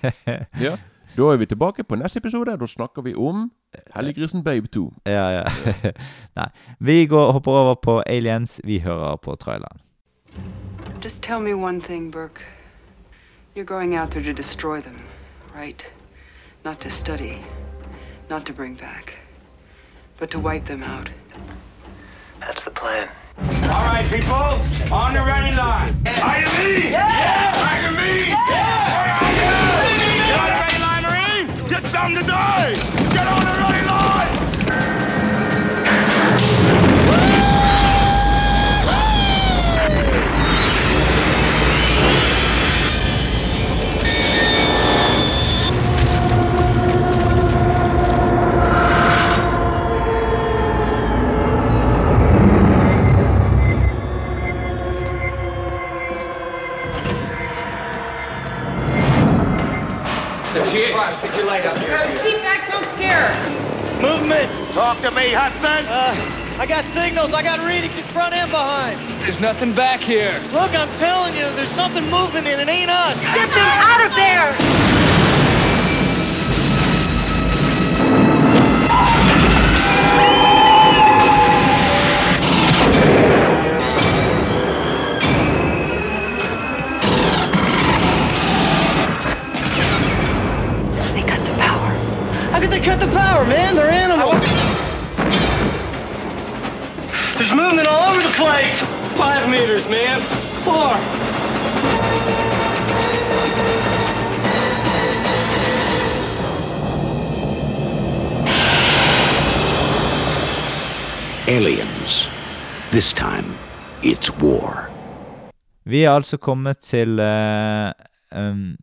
Ja. 0.60 0.76
Da 1.16 1.26
er 1.28 1.36
vi 1.36 1.46
tilbake 1.46 1.84
på 1.84 1.96
neste 2.00 2.22
episode. 2.22 2.56
Da 2.56 2.66
snakker 2.66 3.02
vi 3.04 3.12
om 3.14 3.50
Helliggrisen 3.94 4.44
Babe 4.44 4.66
2. 4.66 4.92
ja, 5.04 5.30
ja. 5.30 5.44
Nei. 6.38 6.48
Vi 6.78 7.06
går, 7.06 7.32
hopper 7.32 7.52
over 7.52 7.74
på 7.74 8.02
Aliens. 8.06 8.60
Vi 8.64 8.78
hører 8.78 9.16
på 9.16 9.34
traileren. 9.34 9.80
Just 11.04 11.22
tell 11.22 11.40
me 11.40 11.54
one 11.54 11.80
thing, 11.80 12.10
Burke. 12.10 12.40
You're 13.54 13.66
going 13.66 13.96
out 13.96 14.10
there 14.10 14.24
to 14.24 14.32
destroy 14.32 14.80
them, 14.80 14.98
right? 15.54 15.84
Not 16.64 16.80
to 16.80 16.90
study, 16.90 17.44
not 18.32 18.46
to 18.46 18.52
bring 18.54 18.72
back, 18.72 19.12
but 20.16 20.30
to 20.30 20.38
wipe 20.38 20.64
them 20.64 20.82
out. 20.82 21.10
That's 22.40 22.64
the 22.64 22.70
plan. 22.70 23.06
All 23.36 23.84
right, 23.84 24.06
people, 24.10 24.34
on 24.90 25.12
the 25.12 25.20
ready 25.20 25.54
line. 25.54 25.94
Are 26.22 26.40
you 26.40 26.46
me? 26.56 26.90
Yeah! 26.92 27.52
Are 27.68 27.82
you 27.82 27.94
me? 27.94 28.28
Yeah! 28.30 29.20
Are 29.20 29.32
you? 29.36 29.52
Get 30.30 30.40
on 30.40 30.48
the 30.48 30.60
ready 30.64 30.78
line, 30.80 31.02
Marine! 31.02 31.68
Get 31.68 31.84
something 31.92 32.22
to 32.22 32.26
die! 32.26 32.72
Get 33.12 33.26
on 33.28 33.44
the 33.44 33.60
ready 33.60 33.86
line! 33.86 34.11
Keep 61.52 62.40
back, 62.40 62.70
don't 62.70 62.90
scare. 62.92 63.28
Movement! 64.00 64.50
Talk 64.72 64.98
to 65.00 65.10
me, 65.10 65.32
Hudson! 65.32 65.84
Uh, 65.86 66.58
I 66.58 66.64
got 66.64 66.86
signals. 66.86 67.34
I 67.34 67.42
got 67.42 67.58
readings 67.60 67.94
in 67.98 68.04
front 68.04 68.34
and 68.34 68.50
behind. 68.50 68.98
There's 69.20 69.38
nothing 69.38 69.74
back 69.74 70.00
here. 70.00 70.40
Look, 70.52 70.74
I'm 70.74 70.88
telling 70.96 71.34
you, 71.34 71.44
there's 71.52 71.68
something 71.68 72.04
moving 72.08 72.46
and 72.46 72.58
it 72.58 72.68
ain't 72.68 72.90
us. 72.90 73.20
Get 73.20 73.50
them 73.50 73.68
out 73.68 74.00
of 74.00 74.16
there. 74.16 74.91
Cut 92.82 92.98
the 93.00 93.06
power, 93.06 93.44
man? 93.46 93.74
They're 93.76 93.90
animals. 93.90 94.42
There's 97.36 97.52
movement 97.52 97.86
all 97.88 98.10
over 98.10 98.22
the 98.22 98.34
place. 98.34 98.80
Five 99.16 99.48
meters, 99.48 99.88
man. 99.88 100.20
Four. 100.64 100.92
Aliens. 111.48 112.28
This 112.90 113.12
time, 113.12 113.44
it's 114.02 114.30
war. 114.40 114.88
Vi 115.84 116.04
er 116.04 116.10
altså 116.10 116.36
kommet 116.36 116.78
til 116.78 117.18
eh, 117.18 117.92
em, 118.36 118.76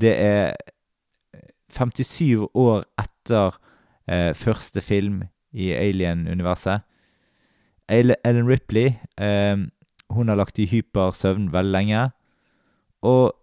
Det 0.00 0.20
er 0.20 0.52
57 1.76 2.48
år 2.56 2.84
etter 3.00 3.56
eh, 4.08 4.32
første 4.34 4.80
film 4.80 5.22
i 5.52 5.70
Alien-universet. 5.76 6.84
Ellen 7.88 8.48
Ripley 8.48 8.96
eh, 9.20 9.56
hun 10.10 10.28
har 10.30 10.38
lagt 10.38 10.58
i 10.58 10.68
hypersøvn 10.70 11.50
veldig 11.54 11.74
lenge. 11.74 12.04
Og 13.06 13.34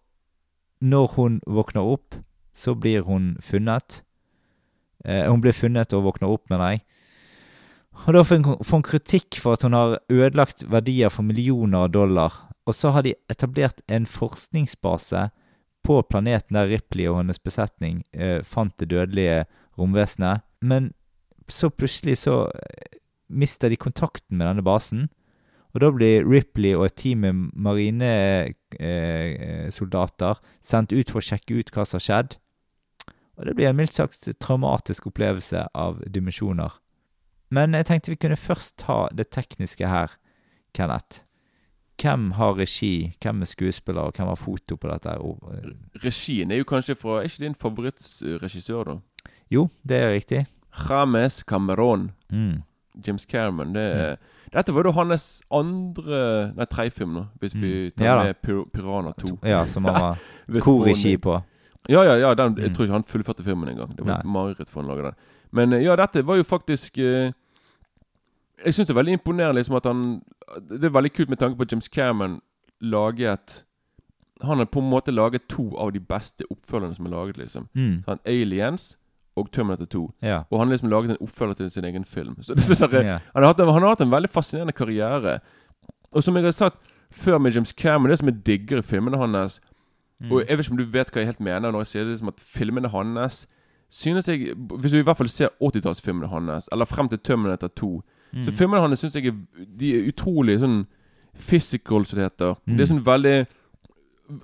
når 0.83 1.13
hun 1.15 1.39
våkner 1.47 1.85
opp, 1.95 2.17
så 2.53 2.75
blir 2.75 3.05
hun 3.07 3.35
funnet. 3.41 4.01
Eh, 5.05 5.25
hun 5.29 5.41
blir 5.41 5.55
funnet 5.55 5.93
og 5.93 6.07
våkner 6.09 6.31
opp, 6.31 6.49
mener 6.51 6.75
jeg. 6.75 6.83
Og 8.07 8.15
da 8.15 8.23
får 8.25 8.41
hun, 8.71 8.83
kritikk 8.83 9.37
for 9.39 9.55
at 9.55 9.63
hun 9.63 9.75
har 9.77 9.99
ødelagt 10.09 10.65
verdier 10.69 11.13
for 11.13 11.25
millioner 11.25 11.85
av 11.85 11.93
dollar. 11.93 12.33
Og 12.65 12.75
så 12.75 12.91
har 12.95 13.05
de 13.05 13.15
etablert 13.29 13.83
en 13.87 14.07
forskningsbase 14.09 15.27
på 15.83 16.03
planeten 16.07 16.55
der 16.57 16.69
Ripley 16.71 17.07
og 17.09 17.17
hennes 17.21 17.43
besetning 17.43 17.95
eh, 18.13 18.41
fant 18.43 18.79
det 18.79 18.89
dødelige 18.93 19.45
romvesenet. 19.79 20.41
Men 20.61 20.93
så 21.51 21.69
plutselig 21.69 22.17
så 22.23 22.35
eh, 22.55 22.61
mister 23.27 23.69
de 23.69 23.77
kontakten 23.77 24.37
med 24.37 24.47
denne 24.47 24.63
basen. 24.65 25.09
Og 25.73 25.81
da 25.81 25.91
blir 25.91 26.29
Ripley 26.29 26.75
og 26.77 26.85
et 26.85 26.95
team 27.01 27.19
med 27.25 27.33
marinesoldater 27.57 30.35
sendt 30.61 30.93
ut 30.93 31.09
for 31.09 31.17
å 31.19 31.25
sjekke 31.25 31.53
ut 31.57 31.71
hva 31.73 31.85
som 31.85 31.97
har 31.97 32.07
skjedd. 32.07 32.29
Og 33.37 33.45
det 33.47 33.55
blir 33.57 33.67
en 33.71 33.79
mildt 33.79 33.97
sagt 33.97 34.27
traumatisk 34.43 35.07
opplevelse 35.09 35.59
av 35.73 35.91
dimensjoner. 36.13 36.71
Men 37.53 37.73
jeg 37.77 37.87
tenkte 37.89 38.13
vi 38.13 38.21
kunne 38.21 38.39
først 38.39 38.77
ta 38.85 38.97
det 39.13 39.31
tekniske 39.33 39.85
her, 39.89 40.09
Kenneth. 40.77 41.23
Hvem 42.03 42.31
har 42.35 42.57
regi, 42.59 43.13
hvem 43.23 43.41
er 43.41 43.45
skuespiller, 43.47 44.01
og 44.09 44.13
hvem 44.17 44.27
har 44.27 44.35
foto 44.35 44.75
på 44.75 44.89
dette? 44.91 45.13
Og, 45.23 45.39
eh, 45.53 45.69
Regien 46.03 46.51
er 46.51 46.57
jo 46.59 46.63
kanskje 46.67 46.95
fra 46.99 47.19
Er 47.21 47.29
ikke 47.29 47.45
din 47.45 47.55
favorittregissør, 47.55 48.83
da? 48.83 48.95
Jo, 49.51 49.69
det 49.87 49.97
er 49.97 50.13
riktig. 50.13 50.45
James 50.89 51.43
Cameron. 51.47 52.11
Mm. 52.31 52.61
James 53.07 53.25
Cameron. 53.25 53.73
Det 53.73 53.81
er, 53.95 54.15
Dette 54.53 54.73
var 54.75 54.83
da 54.83 54.91
hans 54.91 55.41
andre 55.51 56.51
Nei, 56.57 56.65
tredje 56.69 56.91
film, 56.93 57.13
nå, 57.13 57.23
hvis 57.41 57.55
vi 57.55 57.89
tar 57.91 58.03
Mm. 58.03 58.05
Ja 58.05 58.23
med 58.23 58.35
Pir 58.41 58.63
Piranha 58.73 59.11
2. 59.17 59.39
Ja, 59.43 59.65
som 59.65 59.85
han 59.85 59.93
var 60.47 60.59
korregi 60.61 61.17
på. 61.17 61.41
Ja, 61.89 62.03
ja, 62.03 62.15
ja 62.17 62.33
den, 62.33 62.55
jeg 62.57 62.69
Mm. 62.69 62.73
tror 62.75 62.85
ikke 62.85 62.93
han 62.93 63.03
fullførte 63.03 63.43
filmen 63.43 63.69
engang. 63.69 63.95
Det 63.95 64.05
var 64.05 64.19
et 64.19 64.25
mareritt 64.25 64.69
for 64.69 64.81
han 64.81 64.89
å 64.91 64.95
lage 64.95 65.03
den. 65.03 65.15
Men 65.51 65.73
eh, 65.73 65.83
ja, 65.83 65.95
dette 65.95 66.21
var 66.25 66.35
jo 66.35 66.43
faktisk 66.43 66.97
eh, 66.97 67.31
Jeg 68.65 68.73
syns 68.73 68.87
det 68.87 68.93
er 68.93 68.99
veldig 69.01 69.13
imponerende 69.19 69.57
liksom 69.59 69.75
at 69.75 69.85
han 69.89 70.01
Det 70.69 70.83
er 70.87 70.93
veldig 70.95 71.13
kult 71.13 71.29
med 71.29 71.37
tanke 71.41 71.57
på 71.57 71.65
at 71.67 71.71
James 71.71 71.87
Cameron 71.91 72.41
laget 72.81 73.63
Han 74.43 74.57
har 74.57 74.65
på 74.65 74.79
en 74.79 74.89
måte 74.89 75.11
laget 75.11 75.47
to 75.49 75.69
av 75.77 75.91
de 75.93 75.99
beste 75.99 76.43
oppfølgerne 76.51 76.95
som 76.95 77.05
er 77.05 77.09
laget, 77.09 77.37
liksom. 77.37 77.67
Mm. 77.75 78.03
Sånn, 78.05 78.19
Aliens 78.27 78.97
og 79.35 79.49
Terminator 79.51 79.85
2. 79.85 80.01
Ja. 80.21 80.43
Og 80.51 80.59
han 80.59 80.67
har 80.67 80.75
liksom 80.75 80.89
laget 80.91 81.11
en 81.11 81.21
oppfølger 81.25 81.53
til 81.53 81.71
sin 81.71 81.85
egen 81.85 82.03
film. 82.05 82.35
Så 82.41 82.53
det, 82.53 82.65
er 82.69 82.75
sånn 82.75 82.91
der, 82.91 83.03
Ja. 83.07 83.19
han, 83.33 83.43
har 83.43 83.53
hatt 83.53 83.59
en, 83.63 83.71
han 83.73 83.81
har 83.81 83.89
hatt 83.95 84.01
en 84.01 84.11
veldig 84.11 84.29
fascinerende 84.29 84.73
karriere. 84.77 85.39
Og 86.13 86.23
som 86.23 86.35
jeg 86.35 86.43
har 86.43 86.51
sagt 86.51 86.77
før 87.11 87.37
med 87.39 87.55
James 87.55 87.71
Cameron, 87.73 88.09
det 88.11 88.19
som 88.19 88.27
jeg 88.29 88.43
digger 88.45 88.77
i 88.77 88.81
filmene 88.85 89.17
hans 89.17 89.59
Mm. 90.23 90.31
Og 90.31 90.43
jeg 90.47 90.57
vet 90.57 90.65
ikke 90.65 90.71
om 90.71 90.77
du 90.77 90.91
vet 90.93 91.09
hva 91.11 91.19
jeg 91.19 91.25
helt 91.25 91.39
mener 91.43 91.71
når 91.73 91.81
jeg 91.83 91.87
sier 91.87 92.03
det, 92.05 92.11
liksom 92.13 92.29
at 92.31 92.39
filmene 92.39 92.89
hans 92.93 93.47
Synes 93.89 94.27
jeg 94.27 94.53
Hvis 94.55 94.91
du 94.91 94.97
i 94.97 95.01
hvert 95.05 95.17
fall 95.17 95.29
ser 95.29 95.49
80-tallsfilmene 95.61 96.29
hans, 96.31 96.69
eller 96.71 96.85
frem 96.85 97.09
til 97.09 97.19
Terminator 97.19 97.67
2 97.67 97.89
Mm. 98.33 98.43
Så 98.47 98.51
filmene 98.57 98.81
hans 98.81 98.99
syns 99.03 99.15
jeg 99.15 99.27
er, 99.29 99.35
de 99.79 99.89
er 99.95 100.07
utrolig 100.09 100.59
sånn 100.59 100.79
physical, 101.37 102.05
som 102.05 102.17
det 102.19 102.25
heter. 102.31 102.55
Mm. 102.65 102.77
Det 102.77 102.81
er 102.85 102.89
sånn 102.93 103.03
veldig 103.05 103.35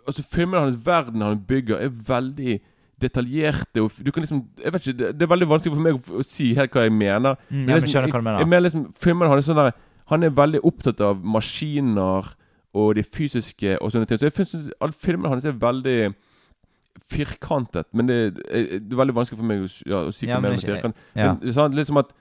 Altså 0.05 0.23
Filmene 0.27 0.59
hans, 0.65 0.79
verden 0.85 1.21
han 1.23 1.39
bygger, 1.47 1.79
er 1.81 1.89
veldig 1.89 2.57
detaljerte. 3.01 3.81
Og 3.81 3.91
du 4.05 4.11
kan 4.11 4.21
liksom 4.25 4.41
Jeg 4.59 4.73
vet 4.73 4.87
ikke, 4.87 4.97
det, 4.99 5.11
det 5.17 5.23
er 5.25 5.31
veldig 5.31 5.47
vanskelig 5.49 5.73
for 5.73 5.81
meg 5.85 5.95
å, 5.95 6.19
å 6.19 6.25
si 6.27 6.49
helt 6.57 6.73
hva 6.75 6.83
jeg 6.83 6.93
mener. 6.93 7.37
Mm, 7.49 7.61
Men 7.63 7.69
ja, 7.71 7.75
liksom, 7.79 7.93
skjønner 7.93 8.11
hva 8.11 8.19
du 8.19 8.25
mener. 8.27 8.37
Jeg, 8.37 8.45
jeg 8.45 8.51
mener 8.51 8.65
liksom 8.67 8.83
Filmene 9.05 9.29
hans 9.31 9.45
er 9.45 9.47
sånn 9.53 9.61
der 9.63 9.71
Han 10.11 10.23
er 10.27 10.35
veldig 10.35 10.61
opptatt 10.67 11.01
av 11.05 11.23
maskiner 11.23 12.33
og 12.79 12.91
det 12.99 13.05
fysiske 13.09 13.77
og 13.81 13.89
sånne 13.93 14.05
ting. 14.09 14.19
Så 14.21 14.27
jeg 14.29 14.35
synes 14.45 14.67
alle 14.81 14.93
filmene 14.93 15.31
hans 15.31 15.45
er 15.49 15.55
veldig 15.57 15.97
firkantet. 17.09 17.87
Men 17.93 18.07
det, 18.09 18.17
er- 18.49 18.79
det 18.79 18.93
er 18.93 18.99
veldig 18.99 19.15
vanskelig 19.15 19.39
for 19.39 19.47
meg 19.47 19.63
å, 19.65 19.69
ja, 19.89 20.03
å 20.05 20.11
si 20.13 20.27
hva 20.27 20.35
Ja, 20.35 20.35
jeg 20.35 20.43
mener 20.43 20.55
med 20.59 20.65
firkant. 20.67 20.95
ja. 21.15 21.27
Men 21.33 21.39
det 21.41 21.49
er 21.49 21.57
sant, 21.57 21.75
litt 21.77 21.87
som 21.89 21.97
at 22.01 22.11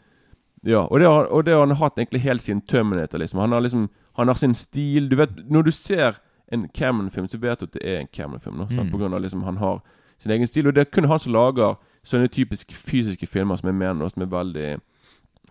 Ja, 0.66 0.80
og 0.86 1.00
det, 1.00 1.06
har, 1.06 1.24
og 1.30 1.44
det 1.46 1.54
har 1.54 1.66
han 1.66 1.76
hatt 1.76 1.98
egentlig 1.98 2.20
helt 2.20 2.42
siden 2.42 2.60
Terminator. 2.66 3.18
liksom 3.18 3.38
Han 3.40 3.52
har 3.52 3.60
liksom 3.60 3.88
Han 4.16 4.28
har 4.28 4.34
sin 4.34 4.54
stil. 4.54 5.08
Du 5.08 5.16
vet, 5.16 5.30
Når 5.50 5.62
du 5.62 5.70
ser 5.70 6.18
en 6.52 6.68
Cameron-film, 6.68 7.28
så 7.28 7.38
vet 7.38 7.60
du 7.60 7.64
at 7.66 7.72
det 7.72 7.82
er 7.84 8.00
en 8.00 8.08
Cameron-film. 8.12 8.66
Mm. 8.70 8.90
På 8.90 8.98
grunn 8.98 9.14
av 9.14 9.20
liksom 9.20 9.42
han 9.42 9.56
har 9.56 9.80
sin 10.18 10.32
egen 10.32 10.46
stil. 10.46 10.66
Og 10.66 10.74
det 10.74 10.80
er 10.80 10.90
kun 10.90 11.04
han 11.04 11.18
som 11.18 11.32
lager 11.32 11.76
sånne 12.04 12.28
typisk 12.28 12.72
fysiske 12.72 13.26
filmer 13.26 13.56
som 13.56 13.68
er 13.68 13.72
mener, 13.72 14.04
og 14.04 14.10
som 14.10 14.22
er 14.22 14.26
veldig 14.26 14.80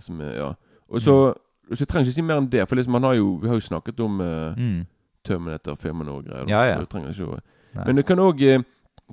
som 0.02 0.22
er, 0.22 0.34
Ja. 0.36 0.54
Og 0.90 1.02
så 1.02 1.34
Så 1.74 1.82
jeg 1.84 1.88
trenger 1.88 2.06
ikke 2.08 2.14
si 2.16 2.22
mer 2.22 2.38
enn 2.38 2.50
det, 2.50 2.68
for 2.70 2.76
liksom 2.76 2.94
han 2.94 3.04
har 3.04 3.14
jo 3.14 3.36
Vi 3.42 3.48
har 3.48 3.56
jo 3.56 3.60
snakket 3.62 4.00
om 4.00 4.22
uh, 4.22 4.56
Mm. 4.58 4.86
Terminator-filmen 5.26 6.08
og 6.10 6.26
greier. 6.26 6.46
Ja, 6.48 6.64
ja. 6.64 6.76
Så 6.76 6.80
jeg 6.80 6.90
trenger 6.90 7.10
ikke 7.10 7.26
å. 7.28 7.40
Men 7.86 7.96
det 7.96 8.06
kan 8.06 8.20
òg 8.20 8.64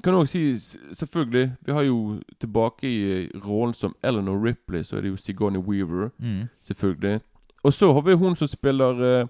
kan 0.02 0.14
også 0.14 0.32
si 0.32 0.76
Selvfølgelig, 0.94 1.52
vi 1.66 1.72
har 1.72 1.82
jo 1.82 2.20
tilbake 2.40 2.82
i 2.88 2.96
eh, 3.24 3.28
rollen 3.46 3.74
som 3.74 3.94
Eleanor 4.02 4.44
Ripley, 4.44 4.82
så 4.82 4.96
er 4.96 5.00
det 5.00 5.08
jo 5.10 5.16
Sigourney 5.16 5.58
Weaver. 5.60 6.10
Mm. 6.18 6.48
Selvfølgelig. 6.62 7.20
Og 7.64 7.72
så 7.72 7.92
har 7.92 8.00
vi 8.00 8.12
hun 8.12 8.36
som 8.36 8.48
spiller 8.48 9.20
eh, 9.20 9.26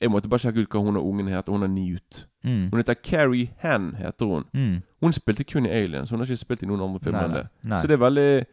Jeg 0.00 0.10
måtte 0.10 0.28
bare 0.28 0.38
sjekke 0.38 0.60
ut 0.60 0.68
hva 0.74 0.80
hun 0.84 0.96
og 0.96 1.06
ungen 1.08 1.28
heter. 1.28 1.52
Hun 1.52 1.62
er 1.62 1.66
Newt. 1.72 2.26
Mm. 2.44 2.68
Hun 2.70 2.76
heter 2.80 2.94
Carrie 2.94 3.50
Han, 3.62 3.94
heter 3.96 4.26
hun. 4.26 4.44
Mm. 4.54 4.82
Hun 5.02 5.12
spilte 5.12 5.44
kun 5.44 5.66
i 5.66 5.70
Aliens. 5.70 6.10
Hun 6.10 6.18
har 6.20 6.26
ikke 6.26 6.36
spilt 6.36 6.62
i 6.62 6.66
noen 6.66 6.82
andre 6.84 7.00
filmer 7.00 7.24
enn 7.24 7.34
det. 7.38 7.46
Nei. 7.64 7.80
Så 7.80 7.86
det 7.86 7.94
er 7.96 8.04
veldig 8.04 8.44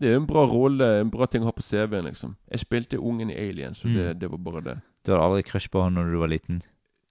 Det 0.00 0.10
er 0.10 0.16
en 0.16 0.26
bra 0.26 0.44
rolle, 0.46 1.00
en 1.00 1.10
bra 1.10 1.26
ting 1.26 1.42
å 1.42 1.50
ha 1.50 1.52
på 1.52 1.62
CV-en, 1.62 2.04
liksom. 2.08 2.36
Jeg 2.50 2.60
spilte 2.60 2.98
ungen 3.00 3.30
i 3.30 3.34
Aliens, 3.36 3.78
så 3.78 3.88
det, 3.88 4.06
Mm. 4.14 4.18
det 4.20 4.30
var 4.30 4.38
bare 4.38 4.60
det. 4.64 4.76
Du 5.06 5.12
hadde 5.12 5.24
aldri 5.24 5.42
crush 5.42 5.68
på 5.70 5.82
han 5.82 5.92
når 5.94 6.12
du 6.12 6.18
var 6.18 6.28
liten? 6.28 6.62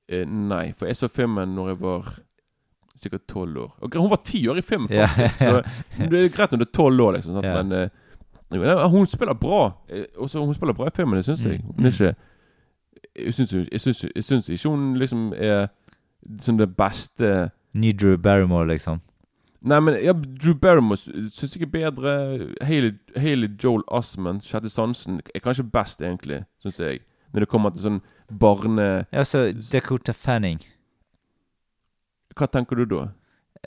Eh, 0.09 0.25
nei, 0.25 0.71
for 0.73 0.85
jeg 0.87 0.95
så 0.95 1.07
filmen 1.07 1.53
når 1.55 1.67
jeg 1.67 1.79
var 1.81 2.19
sikkert 2.99 3.27
tolv 3.27 3.57
år. 3.57 3.71
Og 3.81 3.95
hun 3.95 4.09
var 4.09 4.21
ti 4.25 4.47
år 4.47 4.57
i 4.57 4.61
filmen, 4.61 4.87
faktisk. 4.89 5.41
ja. 5.41 5.61
Så 5.61 6.07
det 6.11 6.19
er 6.19 6.33
greit 6.35 6.51
når 6.51 6.57
du 6.57 6.65
er 6.65 6.73
tolv 6.73 7.01
år, 7.01 7.11
liksom. 7.17 7.43
Ja. 7.43 7.63
Men 7.63 7.91
uh, 8.51 8.89
hun 8.91 9.07
spiller 9.07 9.33
bra. 9.33 9.71
Eh, 9.89 10.03
Også, 10.17 10.39
hun 10.45 10.53
spiller 10.53 10.73
bra 10.73 10.87
i 10.87 10.95
filmen, 10.95 11.17
det 11.17 11.25
syns 11.25 11.45
jeg. 11.45 11.61
Mm. 11.63 11.73
Hun 11.75 11.85
er 11.85 11.91
ikke 11.91 12.15
Jeg 13.15 13.33
syns, 13.33 13.53
jeg, 13.53 13.79
syns, 13.81 14.05
jeg 14.15 14.23
syns 14.23 14.49
ikke 14.49 14.69
hun 14.69 14.97
liksom 14.99 15.33
er 15.35 15.67
sånn 16.39 16.59
det 16.59 16.69
beste 16.77 17.49
Ny 17.73 17.91
Drew 17.97 18.17
Barrymore, 18.17 18.67
liksom? 18.67 19.01
Nei, 19.61 19.79
men 19.79 19.97
ja, 20.01 20.13
Drew 20.13 20.55
Barrymore 20.57 20.97
syns 20.97 21.55
jeg 21.55 21.67
er 21.67 21.71
bedre. 21.71 22.13
Haley, 22.65 22.95
Haley 23.15 23.49
Joel 23.63 23.83
Osment, 23.87 24.45
Sjette 24.45 24.69
sansen, 24.69 25.21
er 25.35 25.43
kanskje 25.43 25.67
best, 25.69 26.01
egentlig, 26.01 26.43
syns 26.63 26.79
jeg. 26.79 27.01
Når 27.31 27.45
det 27.45 27.49
kommer 27.51 27.71
til 27.71 27.85
sånn 27.85 28.01
barne... 28.39 29.05
Ja, 29.11 29.23
så 29.27 29.51
Dakota 29.71 30.13
Fanning. 30.17 30.59
Hva 32.37 32.47
tenker 32.51 32.75
du 32.75 32.85
da? 32.85 33.07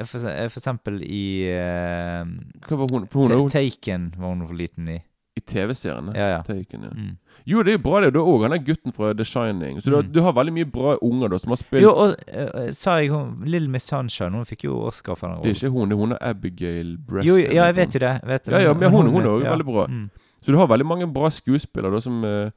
For, 0.04 0.18
for 0.18 0.58
eksempel 0.58 1.02
i 1.06 1.46
uh, 1.54 2.24
Hva 2.66 2.76
var 2.80 2.88
hun? 2.90 3.04
For 3.12 3.28
hun 3.30 3.34
er 3.46 3.50
Taken 3.52 4.08
var 4.18 4.32
hun 4.34 4.46
for 4.48 4.54
liten 4.58 4.88
i. 4.90 4.96
i 5.36 5.40
TV-seriene. 5.40 6.12
Ja, 6.14 6.26
ja. 6.36 6.42
Taken, 6.46 6.82
ja. 6.86 6.90
Mm. 6.94 7.12
Jo, 7.46 7.62
det 7.66 7.72
er 7.74 7.78
bra, 7.82 8.00
det. 8.04 8.12
Du 8.14 8.20
er 8.22 8.28
òg 8.30 8.44
han 8.48 8.64
gutten 8.64 8.94
fra 8.94 9.12
The 9.18 9.24
Shining. 9.26 9.80
Så 9.82 9.90
du, 9.90 9.96
har, 9.96 10.02
Mm. 10.06 10.12
du 10.14 10.20
har 10.22 10.32
veldig 10.32 10.52
mye 10.54 10.68
bra 10.70 10.96
unger 11.02 11.28
da 11.34 11.38
som 11.42 11.50
har 11.50 11.58
spilt 11.60 11.82
Jo, 11.82 11.90
og 11.90 12.14
uh, 12.30 12.70
sa 12.72 12.96
jeg 13.02 13.10
hun 13.10 13.42
Little 13.44 13.68
Miss 13.68 13.86
Sunshine, 13.90 14.30
hun 14.34 14.44
fikk 14.46 14.64
jo 14.68 14.76
Oscar 14.86 15.14
for 15.18 15.28
den 15.34 15.42
Det 15.42 15.50
er 15.50 15.58
ikke 15.58 15.72
hun, 15.74 15.88
det 15.90 15.94
er 15.96 16.00
hun 16.04 16.12
er 16.12 16.22
Abigail 16.30 16.96
Breast. 16.98 17.26
Jo, 17.28 17.36
ja, 17.42 17.66
jeg 17.68 17.76
vet 17.76 17.94
jo 17.94 18.02
det. 18.06 18.12
Vet, 18.30 18.48
Ja, 18.54 18.58
ja, 18.68 18.74
men 18.74 18.90
hun- 18.90 19.10
hun 19.10 19.22
er 19.26 19.44
ja. 19.44 19.50
veldig 19.56 19.66
bra. 19.66 19.86
Mm. 19.86 20.10
Så 20.44 20.52
du 20.52 20.58
har 20.58 20.66
veldig 20.68 20.86
mange 20.86 21.06
bra 21.12 21.30
skuespillere 21.30 21.90
da 21.94 22.00
som 22.00 22.24
uh. 22.24 22.50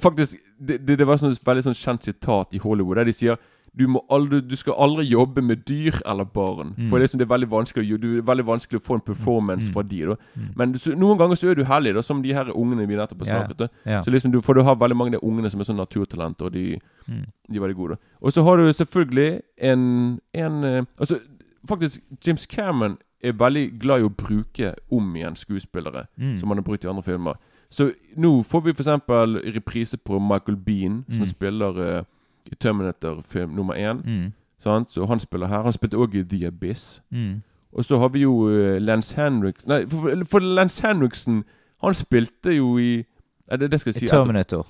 Faktisk, 0.00 0.36
det, 0.58 0.78
det, 0.86 0.94
det 0.98 1.06
var 1.06 1.18
sånn 1.18 1.34
veldig 1.44 1.62
sånn 1.66 1.74
kjent 1.76 2.02
sitat 2.06 2.54
i 2.54 2.58
Hollywood 2.62 2.96
der 2.96 3.04
de 3.04 3.12
sier 3.12 3.36
du, 3.76 3.86
må 3.86 4.00
aldri, 4.10 4.40
du 4.40 4.56
skal 4.56 4.72
aldri 4.78 5.04
jobbe 5.04 5.42
med 5.42 5.64
dyr 5.68 6.00
eller 6.06 6.24
barn. 6.24 6.74
Mm. 6.78 6.88
For 6.88 6.98
liksom 6.98 7.18
det 7.18 7.26
er 7.26 7.34
veldig 7.34 7.48
vanskelig 7.50 7.88
du, 8.00 8.14
det 8.14 8.18
er 8.22 8.26
veldig 8.34 8.46
vanskelig 8.46 8.80
å 8.80 8.84
få 8.86 8.94
en 8.94 9.00
performance 9.00 9.68
Mm. 9.68 9.72
fra 9.74 9.82
de 9.82 10.00
da 10.06 10.16
Mm. 10.36 10.48
Men 10.56 10.74
så, 10.74 10.94
noen 10.96 11.18
ganger 11.18 11.36
så 11.36 11.50
er 11.50 11.54
du 11.54 11.64
heldig, 11.64 11.94
da 11.94 12.02
som 12.02 12.22
de 12.22 12.32
her 12.32 12.44
ungene 12.54 12.86
vi 12.88 12.96
nettopp 12.96 13.18
har 13.26 13.26
snakket 13.26 13.60
om. 13.60 13.68
yeah. 13.86 14.02
Så 14.04 14.10
liksom 14.10 14.32
du, 14.32 14.40
For 14.40 14.54
du 14.54 14.62
har 14.62 14.74
veldig 14.76 14.96
mange 14.96 15.14
av 15.14 15.20
de 15.20 15.26
ungene 15.28 15.50
som 15.50 15.60
er 15.60 15.64
sånn 15.64 15.76
naturtalenter, 15.76 16.46
og 16.46 16.52
de, 16.52 16.80
Mm. 17.08 17.26
de 17.50 17.56
er 17.56 17.60
veldig 17.60 17.76
gode. 17.76 17.90
da. 17.90 17.96
Og 18.22 18.32
så 18.32 18.42
har 18.44 18.56
du 18.56 18.72
selvfølgelig 18.72 19.40
en, 19.58 20.20
en 20.34 20.64
eh, 20.64 20.82
Altså, 20.98 21.18
faktisk, 21.68 22.00
James 22.26 22.46
Cameron 22.46 22.96
er 23.22 23.32
veldig 23.32 23.78
glad 23.80 24.00
i 24.00 24.04
å 24.04 24.10
bruke 24.16 24.74
om 24.90 25.14
igjen 25.16 25.34
skuespillere 25.36 26.06
Mm. 26.18 26.38
som 26.38 26.48
han 26.48 26.58
har 26.58 26.62
brukt 26.64 26.84
i 26.84 26.88
andre 26.88 27.02
filmer. 27.02 27.34
Så 27.70 27.92
nå 28.16 28.44
får 28.46 28.62
vi 28.64 28.70
f.eks. 28.70 28.86
reprise 29.54 29.96
på 29.98 30.20
Michael 30.20 30.56
Bean, 30.56 31.04
som 31.10 31.20
Mm. 31.20 31.26
spiller 31.26 31.98
eh, 31.98 32.04
Terminator-film 32.60 33.50
nummer 33.54 33.74
én. 33.74 34.00
Mm. 34.04 34.32
Sant? 34.58 34.90
Så 34.92 35.06
han 35.06 35.20
spiller 35.20 35.46
her. 35.46 35.62
Han 35.62 35.72
spilte 35.72 35.96
òg 35.96 36.14
i 36.14 36.22
The 36.24 36.46
Abyss. 36.46 37.02
Mm. 37.10 37.42
Og 37.72 37.84
så 37.84 37.98
har 37.98 38.08
vi 38.08 38.20
jo 38.22 38.48
eh, 38.48 38.78
Lance 38.80 39.16
Henrik 39.16 39.66
Nei, 39.66 39.82
for, 39.86 40.24
for 40.30 40.38
Lance 40.40 40.80
Henriksen 40.86 41.42
Han 41.82 41.94
spilte 41.94 42.54
jo 42.56 42.78
i 42.78 43.04
Er 43.50 43.56
det, 43.56 43.70
det 43.70 43.80
skal 43.80 43.90
jeg 43.92 43.94
si 43.98 44.04
I 44.06 44.08
Terminator. 44.08 44.66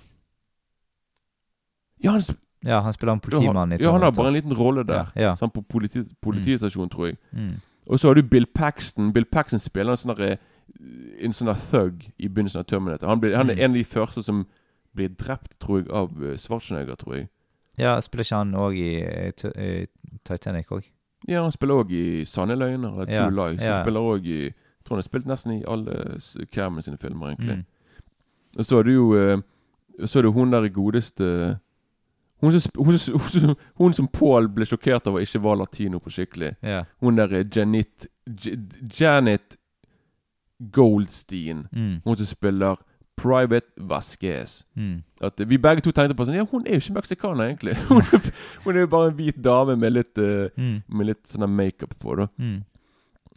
Ja, 2.04 2.10
han, 2.10 2.20
sp- 2.20 2.40
Ja, 2.64 2.80
han 2.80 2.92
spiller 2.92 3.12
en 3.12 3.20
politimann 3.20 3.72
ja, 3.78 3.92
han 3.92 4.02
har 4.02 4.10
bare 4.10 4.26
en 4.28 4.34
liten 4.34 4.52
rolle 4.56 4.82
der. 4.84 5.12
Ja, 5.14 5.22
ja. 5.22 5.34
Sånn 5.38 5.50
på 5.54 5.62
politi, 5.62 6.02
politistasjonen, 6.24 6.90
tror 6.90 7.06
jeg. 7.06 7.16
Mm. 7.32 7.54
Og 7.86 8.00
så 8.00 8.08
har 8.08 8.14
du 8.18 8.22
Bill 8.26 8.46
Paxton. 8.46 9.12
Bill 9.12 9.24
Paxton 9.24 9.60
spiller 9.62 9.92
en 9.92 9.96
sånn 9.96 10.38
En 11.22 11.32
sånn 11.32 11.52
thug 11.70 12.02
i 12.18 12.26
begynnelsen 12.28 12.60
av 12.60 12.66
Terminator. 12.66 13.06
Han, 13.08 13.20
blir, 13.20 13.36
han 13.36 13.50
er 13.50 13.54
Mm. 13.54 13.60
en 13.64 13.70
av 13.70 13.76
de 13.76 13.84
første 13.84 14.22
som 14.22 14.46
blir 14.96 15.08
drept, 15.08 15.54
tror 15.60 15.78
jeg, 15.78 15.90
av 15.90 16.10
eh, 16.24 16.36
Schwarzenegger, 16.36 16.96
tror 16.96 17.14
jeg. 17.14 17.28
Ja, 17.78 18.00
spiller 18.00 18.24
ikke 18.24 18.36
han 18.36 18.54
òg 18.54 18.76
i, 18.78 19.02
eh, 19.02 19.32
i 19.64 20.18
Titanic 20.24 20.66
òg? 20.72 20.84
Ja, 21.28 21.42
han 21.42 21.50
spiller 21.52 21.74
òg 21.84 21.90
i 21.92 22.24
Sanne 22.24 22.56
løgner, 22.56 22.92
eller 23.02 23.12
Ja, 23.12 23.24
True 23.28 23.34
Lies. 23.50 23.62
ja. 23.62 23.72
Han 23.74 23.84
spiller 23.84 24.00
også 24.00 24.24
i 24.24 24.42
Jeg 24.44 24.84
tror 24.84 24.94
han 24.96 25.02
har 25.02 25.02
spilt 25.08 25.26
nesten 25.26 25.52
i 25.52 25.64
alle 25.68 26.18
Cameron 26.52 26.82
sine 26.82 26.96
filmer, 26.98 27.26
egentlig. 27.34 27.56
Mm. 27.56 28.62
Så 28.64 28.78
er 28.78 28.82
det 28.82 28.94
jo 28.94 29.12
eh, 29.18 29.38
Så 30.06 30.18
er 30.18 30.22
det 30.22 30.32
hun 30.32 30.50
der 30.52 30.68
godeste 30.68 31.58
hun 32.42 32.52
som, 32.52 32.84
hun, 32.84 32.98
som, 32.98 33.56
hun, 33.78 33.92
som, 33.92 34.08
Paul 34.08 34.48
ble 34.48 34.64
sjokkert 34.66 35.06
over 35.08 35.20
ikke 35.20 35.40
var 35.42 35.56
latino 35.56 35.98
på 35.98 36.10
skikkelig. 36.10 36.50
Ja. 36.62 36.82
Hun 37.00 37.16
der 37.16 37.32
eh, 37.32 37.44
Janet 37.56 38.06
J- 38.28 38.58
Janet 39.00 39.56
Goldstein. 40.72 41.66
Mm. 41.72 42.00
Hun 42.04 42.16
som 42.16 42.26
spiller 42.26 42.76
Private 43.16 43.66
Vasquez. 43.76 44.66
Mm. 44.74 45.02
At 45.20 45.40
Vi 45.48 45.58
begge 45.58 45.80
to 45.80 45.92
tenkte 45.92 46.14
på 46.14 46.26
sånn 46.28 46.36
Ja, 46.36 46.46
hun 46.50 46.66
er 46.66 46.76
jo 46.76 46.84
ikke 46.84 46.96
meksikaner, 46.98 47.44
egentlig. 47.48 47.76
Hun 48.64 48.74
er, 48.76 48.80
jo 48.80 48.90
bare 48.92 49.10
en 49.10 49.16
hvit 49.16 49.38
dame 49.44 49.76
med 49.76 49.94
litt 49.96 50.18
uh, 50.18 50.48
Mm. 50.56 50.82
Med 50.88 51.06
litt 51.12 51.24
sånn 51.28 51.48
makeup 51.50 51.94
på, 51.98 52.16
da. 52.20 52.28
Mm. 52.38 52.60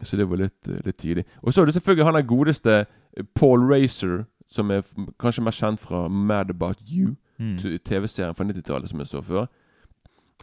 Så 0.01 0.17
det 0.17 0.27
var 0.29 0.43
litt, 0.43 0.67
uh, 0.67 0.79
litt 0.85 0.99
tidlig. 0.99 1.25
Og 1.43 1.53
så 1.53 1.61
er 1.61 1.69
det 1.69 1.77
selvfølgelig 1.77 2.05
han 2.05 2.19
der 2.19 2.27
godeste 2.27 2.75
eh, 2.83 3.25
Paul 3.35 3.63
Racer, 3.71 4.25
som 4.47 4.71
er 4.71 4.83
kanskje 5.19 5.43
mer 5.43 5.55
kjent 5.55 5.79
fra 5.79 6.07
Mad 6.07 6.51
About 6.51 6.83
You. 6.87 7.15
Mm. 7.39 7.55
TV-serien 7.85 8.35
fra 8.35 8.43
90-tallet 8.43 8.91
som 8.91 8.99
jeg 8.99 9.07
så 9.07 9.21
før. 9.23 9.47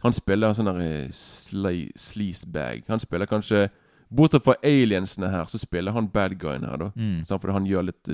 Han 0.01 0.13
spiller 0.13 0.53
sånn 0.53 0.69
der 0.69 1.09
sleazebag. 1.13 2.87
Han 2.87 3.01
spiller 3.01 3.29
kanskje 3.29 3.67
Bortsett 4.09 4.43
fra 4.45 4.55
aliensene 4.63 5.27
her, 5.27 5.49
så 5.51 5.59
spiller 5.59 5.91
han 5.91 6.07
bad 6.07 6.37
guyen 6.39 6.63
her, 6.63 6.77
da. 6.79 6.91
Mm. 6.95 7.25
Sånn, 7.27 7.41
Fordi 7.43 7.57
han 7.57 7.65
gjør 7.67 7.89
litt 7.89 8.11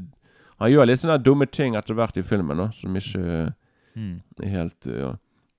Han 0.59 0.71
gjør 0.71 0.85
litt 0.87 0.99
sånne 1.01 1.17
dumme 1.23 1.45
ting 1.45 1.75
etter 1.75 1.93
hvert 1.97 2.17
i 2.17 2.21
filmen, 2.23 2.57
da, 2.57 2.69
som 2.71 2.95
ikke 2.95 3.23
eh, 3.45 3.51
Mm. 3.95 4.21
er 4.41 4.47
helt 4.49 4.87
eh, 4.87 4.99
ja. 4.99 5.11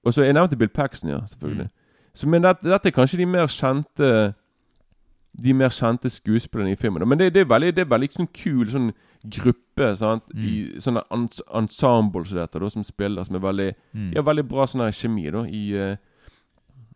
Og 0.04 0.12
så 0.14 0.22
Jeg 0.24 0.34
nevnte 0.34 0.56
Bill 0.58 0.68
Paxton, 0.68 1.10
ja, 1.10 1.20
selvfølgelig. 1.26 1.64
Mm. 1.68 2.14
Så, 2.14 2.28
men 2.28 2.42
dette, 2.42 2.66
dette 2.68 2.88
er 2.88 2.92
kanskje 2.92 3.18
de 3.18 3.26
mer 3.26 3.46
kjente 3.46 4.34
De 5.44 5.52
mer 5.54 5.68
kjente 5.70 6.10
skuespillerne 6.10 6.72
i 6.72 6.76
filmen. 6.76 7.00
da. 7.00 7.06
Men 7.06 7.18
det, 7.18 7.32
det 7.34 7.40
er 7.40 7.44
veldig 7.50 7.72
Det 7.76 7.82
er 7.84 7.90
veldig 7.90 8.08
sånn 8.12 8.28
kul 8.34 8.66
sånn 8.70 8.92
gruppe 9.24 9.96
sant? 9.96 10.22
Mm. 10.34 10.42
i 10.44 10.80
sånne 10.84 11.00
ens 11.10 11.40
ensemble 11.54 12.26
som 12.26 12.38
dette, 12.38 12.58
da, 12.60 12.68
som 12.68 12.84
spiller, 12.84 13.24
som 13.24 13.36
er 13.36 13.40
veldig 13.46 13.70
Mm. 13.94 14.10
De 14.10 14.16
har 14.18 14.26
veldig 14.26 14.48
bra 14.48 14.66
sånn 14.66 14.82
her 14.84 14.90
kjemi 14.92 15.30
da 15.32 15.44
i, 15.46 15.62
eh, 15.78 15.96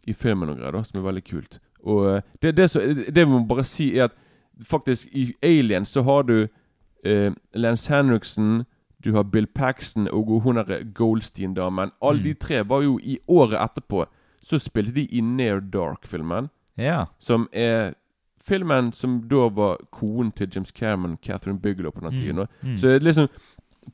i 0.07 0.13
filmen 0.13 0.49
og 0.51 0.59
greier, 0.59 0.73
da, 0.73 0.83
som 0.83 0.99
er 1.01 1.07
veldig 1.13 1.25
kult. 1.25 1.59
Og 1.85 2.17
eh, 2.17 2.21
det, 2.43 2.57
det, 2.57 2.71
så, 2.71 2.81
det 2.81 3.15
vi 3.15 3.31
må 3.31 3.47
bare 3.47 3.65
si, 3.65 3.97
er 3.97 4.05
at 4.11 4.13
Faktisk, 4.65 5.07
i 5.15 5.35
Alien 5.43 5.85
så 5.87 6.03
har 6.03 6.23
du 6.27 6.49
eh, 7.05 7.31
Lance 7.55 7.89
Henriksen, 7.93 8.65
du 9.05 9.13
har 9.15 9.23
Bill 9.25 9.47
Paxton 9.47 10.09
og 10.13 10.41
hun 10.43 10.57
derre 10.57 10.85
Goldstein-damen. 10.95 11.91
Alle 12.03 12.19
Mm. 12.19 12.25
de 12.25 12.35
tre 12.35 12.63
var 12.69 12.83
jo 12.83 12.99
i 13.03 13.19
året 13.29 13.59
etterpå 13.61 14.07
Så 14.43 14.59
spilte 14.59 14.95
de 14.95 15.05
i 15.11 15.21
Near 15.21 15.61
Dark-filmen. 15.61 16.49
Ja. 16.79 17.05
Som 17.19 17.49
er 17.53 17.95
filmen 18.41 18.93
som 18.93 19.21
da 19.29 19.49
var 19.49 19.77
konen 19.91 20.33
til 20.33 20.49
James 20.55 20.71
Cameron, 20.73 21.17
Catherine 21.23 21.59
Bigelow, 21.61 21.91
på 21.91 22.01
den 22.01 22.15
Mm. 22.15 22.21
tiden. 22.21 22.47
Mm. 22.63 22.77
Så 22.79 22.99
liksom 23.01 23.29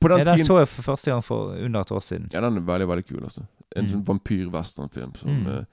På 0.00 0.08
den 0.08 0.18
ja, 0.18 0.24
den 0.24 0.36
tiden 0.36 0.46
så 0.46 0.58
jeg 0.58 0.68
for 0.68 0.82
første 0.82 1.10
gang 1.10 1.22
for 1.24 1.54
under 1.64 1.80
et 1.80 1.90
år 1.92 1.98
siden. 2.00 2.28
Ja, 2.32 2.40
den 2.40 2.56
er 2.56 2.60
veldig, 2.60 2.88
veldig 2.88 3.06
kul, 3.06 3.22
altså. 3.24 3.42
En 3.76 3.84
Mm. 3.84 3.90
sånn 3.90 4.04
vampyr-westernfilm 4.04 5.16
som 5.16 5.30
Mm. 5.30 5.46
er 5.46 5.64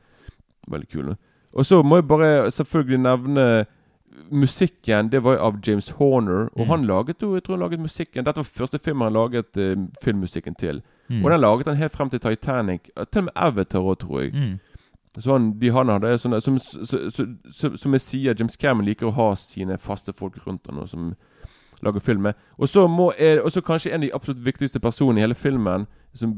veldig 0.70 0.90
kul. 0.90 1.16
Og 1.54 1.66
så 1.66 1.84
må 1.84 1.96
jeg 1.98 2.08
bare 2.08 2.50
selvfølgelig 2.52 3.00
nevne 3.00 3.66
Musikken 4.32 5.10
det 5.12 5.24
var 5.24 5.38
av 5.38 5.60
James 5.68 5.90
Horner, 5.90 6.50
og 6.54 6.66
Mm. 6.66 6.68
han 6.68 6.86
laget 6.86 7.22
jo 7.22 7.34
jeg 7.36 7.44
tror 7.44 7.56
han 7.58 7.64
laget 7.64 7.80
musikken 7.80 8.26
Dette 8.26 8.38
var 8.38 8.44
første 8.44 8.80
film 8.80 9.02
han 9.02 9.14
laget 9.14 9.58
uh, 9.58 9.88
filmmusikken 10.04 10.56
til. 10.56 10.82
Mm. 11.10 11.26
Og 11.26 11.32
den 11.32 11.42
laget 11.42 11.68
han 11.68 11.76
helt 11.78 11.92
frem 11.92 12.10
til 12.10 12.20
Titanic. 12.20 12.82
Til 13.12 13.20
og 13.20 13.24
med 13.24 13.32
Avatar 13.36 13.80
òg, 13.80 13.98
tror 14.00 14.22
jeg. 14.22 14.34
Mm. 14.34 14.60
Så 15.20 15.32
han, 15.32 15.60
de 15.60 15.70
han 15.72 15.90
hadde 15.90 16.18
sånne, 16.18 16.42
som, 16.42 16.60
så, 16.60 17.10
så, 17.12 17.26
så, 17.52 17.78
som 17.78 17.94
jeg 17.94 18.02
sier, 18.02 18.36
James 18.40 18.56
Cameron 18.58 18.86
liker 18.86 19.08
å 19.08 19.12
ha 19.12 19.36
sine 19.36 19.78
faste 19.78 20.14
folk 20.14 20.38
rundt 20.48 20.68
han 20.70 20.80
og 20.80 20.88
som 20.90 21.16
lager 21.84 22.00
film 22.00 22.22
med. 22.22 22.34
Og 22.58 22.70
så 22.70 22.88
må 22.88 23.12
og 23.44 23.52
så 23.52 23.62
kanskje 23.62 23.92
en 23.92 24.02
av 24.04 24.08
de 24.08 24.14
absolutt 24.16 24.46
viktigste 24.46 24.80
personene 24.80 25.20
i 25.20 25.22
hele 25.26 25.36
filmen 25.36 25.88
som 26.14 26.32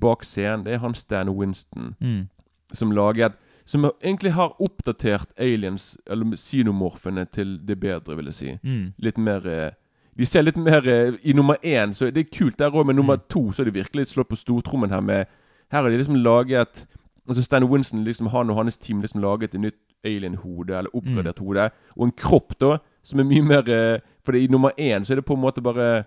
bak 0.00 0.24
scenen, 0.24 0.64
det 0.64 0.72
er 0.74 0.78
han 0.78 0.94
Stan 0.94 1.28
Winston. 1.30 1.94
Mm. 2.00 2.28
Som 2.74 2.92
laget 2.92 3.32
Som 3.66 3.84
egentlig 4.02 4.32
har 4.32 4.52
oppdatert 4.62 5.28
aliens, 5.38 5.96
eller 6.06 6.36
xenomorfene, 6.38 7.24
til 7.32 7.58
det 7.66 7.80
bedre, 7.80 8.16
vil 8.16 8.24
jeg 8.30 8.34
si. 8.34 8.52
Mm. 8.62 8.92
Litt 8.98 9.18
mer 9.18 9.46
eh, 9.46 9.70
De 10.16 10.24
ser 10.26 10.42
litt 10.46 10.56
mer 10.56 10.86
eh, 10.88 11.12
I 11.24 11.32
nummer 11.36 11.56
én 11.62 11.92
så 11.94 12.06
det 12.10 12.22
er 12.22 12.30
kult 12.38 12.56
der 12.58 12.70
òg, 12.70 12.86
men 12.86 12.96
nummer 12.96 13.16
Mm. 13.16 13.22
to 13.28 13.52
så 13.52 13.62
er 13.62 13.64
de 13.70 13.74
virkelig 13.82 14.06
slått 14.06 14.28
på 14.30 14.36
stortrommen 14.38 14.90
her 14.90 15.00
med 15.00 15.26
Her 15.72 15.82
har 15.82 15.90
de 15.90 15.96
liksom 15.96 16.16
laget 16.22 16.86
Altså 17.28 17.42
Stan 17.42 17.64
Winston, 17.64 18.04
liksom 18.04 18.26
han 18.30 18.50
og 18.50 18.56
hans 18.56 18.78
team 18.78 19.00
liksom 19.02 19.20
laget 19.20 19.54
et 19.54 19.60
nytt 19.60 19.74
alien-hode, 20.04 20.70
eller 20.78 20.90
oppgradert 20.94 21.38
hode, 21.38 21.70
og 21.96 22.04
en 22.06 22.12
kropp, 22.12 22.54
da, 22.60 22.78
som 23.02 23.18
er 23.20 23.24
mye 23.24 23.42
mer 23.42 23.68
eh, 23.68 23.98
For 24.24 24.32
i 24.38 24.46
nummer 24.46 24.70
én 24.78 25.04
så 25.04 25.12
er 25.12 25.16
det 25.16 25.24
på 25.26 25.34
en 25.34 25.40
måte 25.42 25.60
bare 25.62 26.04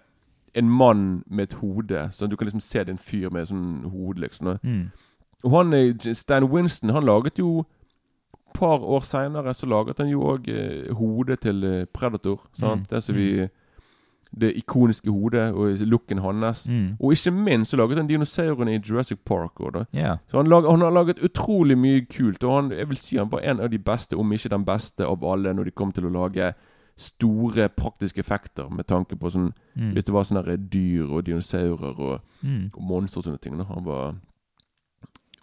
en 0.56 0.70
mann 0.70 1.24
med 1.30 1.44
et 1.44 1.54
hode. 1.60 2.08
Så 2.12 2.28
du 2.28 2.36
kan 2.36 2.48
liksom 2.48 2.62
se 2.62 2.80
det 2.80 2.88
er 2.88 2.92
en 2.92 2.98
fyr 2.98 3.30
med 3.30 3.46
sånn 3.48 3.84
hode, 3.92 4.20
liksom. 4.22 4.58
Mm. 4.64 4.90
Og 5.44 5.52
han, 5.52 5.74
Stan 6.14 6.44
Winston 6.44 6.90
han 6.90 7.04
laget 7.04 7.40
jo 7.40 7.60
Et 8.50 8.54
par 8.60 8.82
år 8.82 9.00
seinere 9.06 9.54
så 9.54 9.66
laget 9.70 9.98
han 9.98 10.10
jo 10.10 10.22
òg 10.34 10.48
eh, 10.50 10.94
hodet 10.98 11.40
til 11.40 11.64
eh, 11.64 11.86
Predator. 11.94 12.42
Sant? 12.60 12.82
Mm. 12.82 12.86
Det 12.90 13.04
som 13.04 13.16
vi 13.16 13.48
Det 14.40 14.54
ikoniske 14.58 15.10
hodet 15.10 15.54
og 15.54 15.78
looken 15.88 16.20
hans. 16.20 16.68
Mm. 16.70 16.98
Og 17.00 17.12
ikke 17.12 17.32
minst 17.32 17.72
så 17.72 17.78
laget 17.78 17.98
han 17.98 18.08
dinosaurene 18.08 18.76
i 18.76 18.80
Jurassic 18.90 19.18
Park 19.26 19.58
da. 19.74 19.86
Ja. 19.94 20.18
Så 20.28 20.38
han, 20.38 20.48
lag, 20.48 20.70
han 20.70 20.82
har 20.82 20.92
laget 20.92 21.20
utrolig 21.24 21.78
mye 21.78 22.06
kult. 22.06 22.44
Og 22.44 22.56
han, 22.56 22.72
jeg 22.72 22.90
vil 22.90 22.98
si 22.98 23.18
han 23.18 23.32
var 23.32 23.40
en 23.40 23.60
av 23.60 23.70
de 23.70 23.80
beste, 23.80 24.16
om 24.18 24.32
ikke 24.34 24.50
den 24.50 24.66
beste, 24.66 25.06
av 25.06 25.24
alle 25.26 25.54
når 25.54 25.64
de 25.64 25.72
kom 25.72 25.92
til 25.92 26.06
å 26.06 26.10
lage 26.14 26.54
store 26.98 27.70
praktiske 27.70 28.20
effekter 28.20 28.70
med 28.70 28.86
tanke 28.88 29.16
på 29.16 29.30
sånn 29.32 29.54
Mm. 29.80 29.94
Hvis 29.94 30.04
det 30.04 30.14
var 30.14 30.24
sånne 30.24 30.58
dyr 30.70 31.08
og 31.10 31.24
dinosaurer 31.26 32.00
og, 32.00 32.20
Mm. 32.44 32.70
og 32.74 32.84
monstre 32.84 33.20
og 33.20 33.24
sånne 33.24 33.40
ting. 33.40 33.58
Da. 33.58 33.64
Han 33.64 33.86
var 33.86 34.16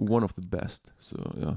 one 0.00 0.24
of 0.24 0.32
the 0.34 0.44
best. 0.58 0.92
Så 0.98 1.16
ja. 1.40 1.54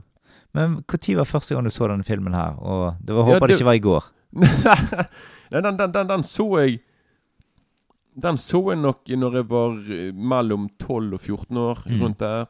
Men 0.54 0.84
når 0.88 1.16
var 1.18 1.24
første 1.24 1.56
gang 1.56 1.66
du 1.66 1.70
så 1.70 1.88
denne 1.88 2.04
filmen 2.04 2.34
her? 2.34 2.56
Og 2.60 2.96
det 3.08 3.16
var, 3.16 3.22
Ja, 3.28 3.34
håper 3.34 3.48
det 3.48 3.50
det- 3.50 3.60
ikke 3.60 3.66
var 3.66 3.74
i 3.74 3.80
går. 3.80 4.04
Nei, 5.52 5.62
den, 5.62 5.80
den, 5.80 5.94
den, 5.94 6.10
den 6.10 6.24
så 6.24 6.46
jeg 6.60 6.80
Den 8.24 8.38
så 8.38 8.60
jeg 8.70 8.78
nok 8.82 9.10
når 9.10 9.36
jeg 9.36 9.50
var 9.50 9.78
eh, 9.90 10.14
mellom 10.14 10.70
12 10.80 11.14
og 11.14 11.20
14 11.22 11.58
år. 11.58 11.84
Mm. 11.86 12.02
Rundt 12.02 12.20
der. 12.20 12.46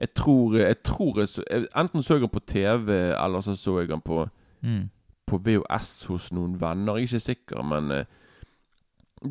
Jeg 0.00 0.14
tror 0.14 0.54
jeg, 0.56 0.82
tror 0.82 1.18
jeg 1.20 1.28
så, 1.28 1.42
jeg, 1.50 1.66
Enten 1.76 2.02
så 2.02 2.14
jeg 2.14 2.20
den 2.20 2.28
på 2.32 2.40
TV, 2.46 2.90
eller 3.24 3.40
så 3.40 3.54
så 3.56 3.78
jeg 3.80 3.88
den 3.88 4.00
på, 4.00 4.28
Mm. 4.62 4.88
på 5.26 5.38
VHS 5.38 6.04
hos 6.08 6.32
noen 6.32 6.56
venner. 6.60 6.96
Jeg 6.96 7.02
er 7.02 7.06
ikke 7.06 7.20
sikker, 7.20 7.62
men 7.62 7.90
eh, 7.92 8.04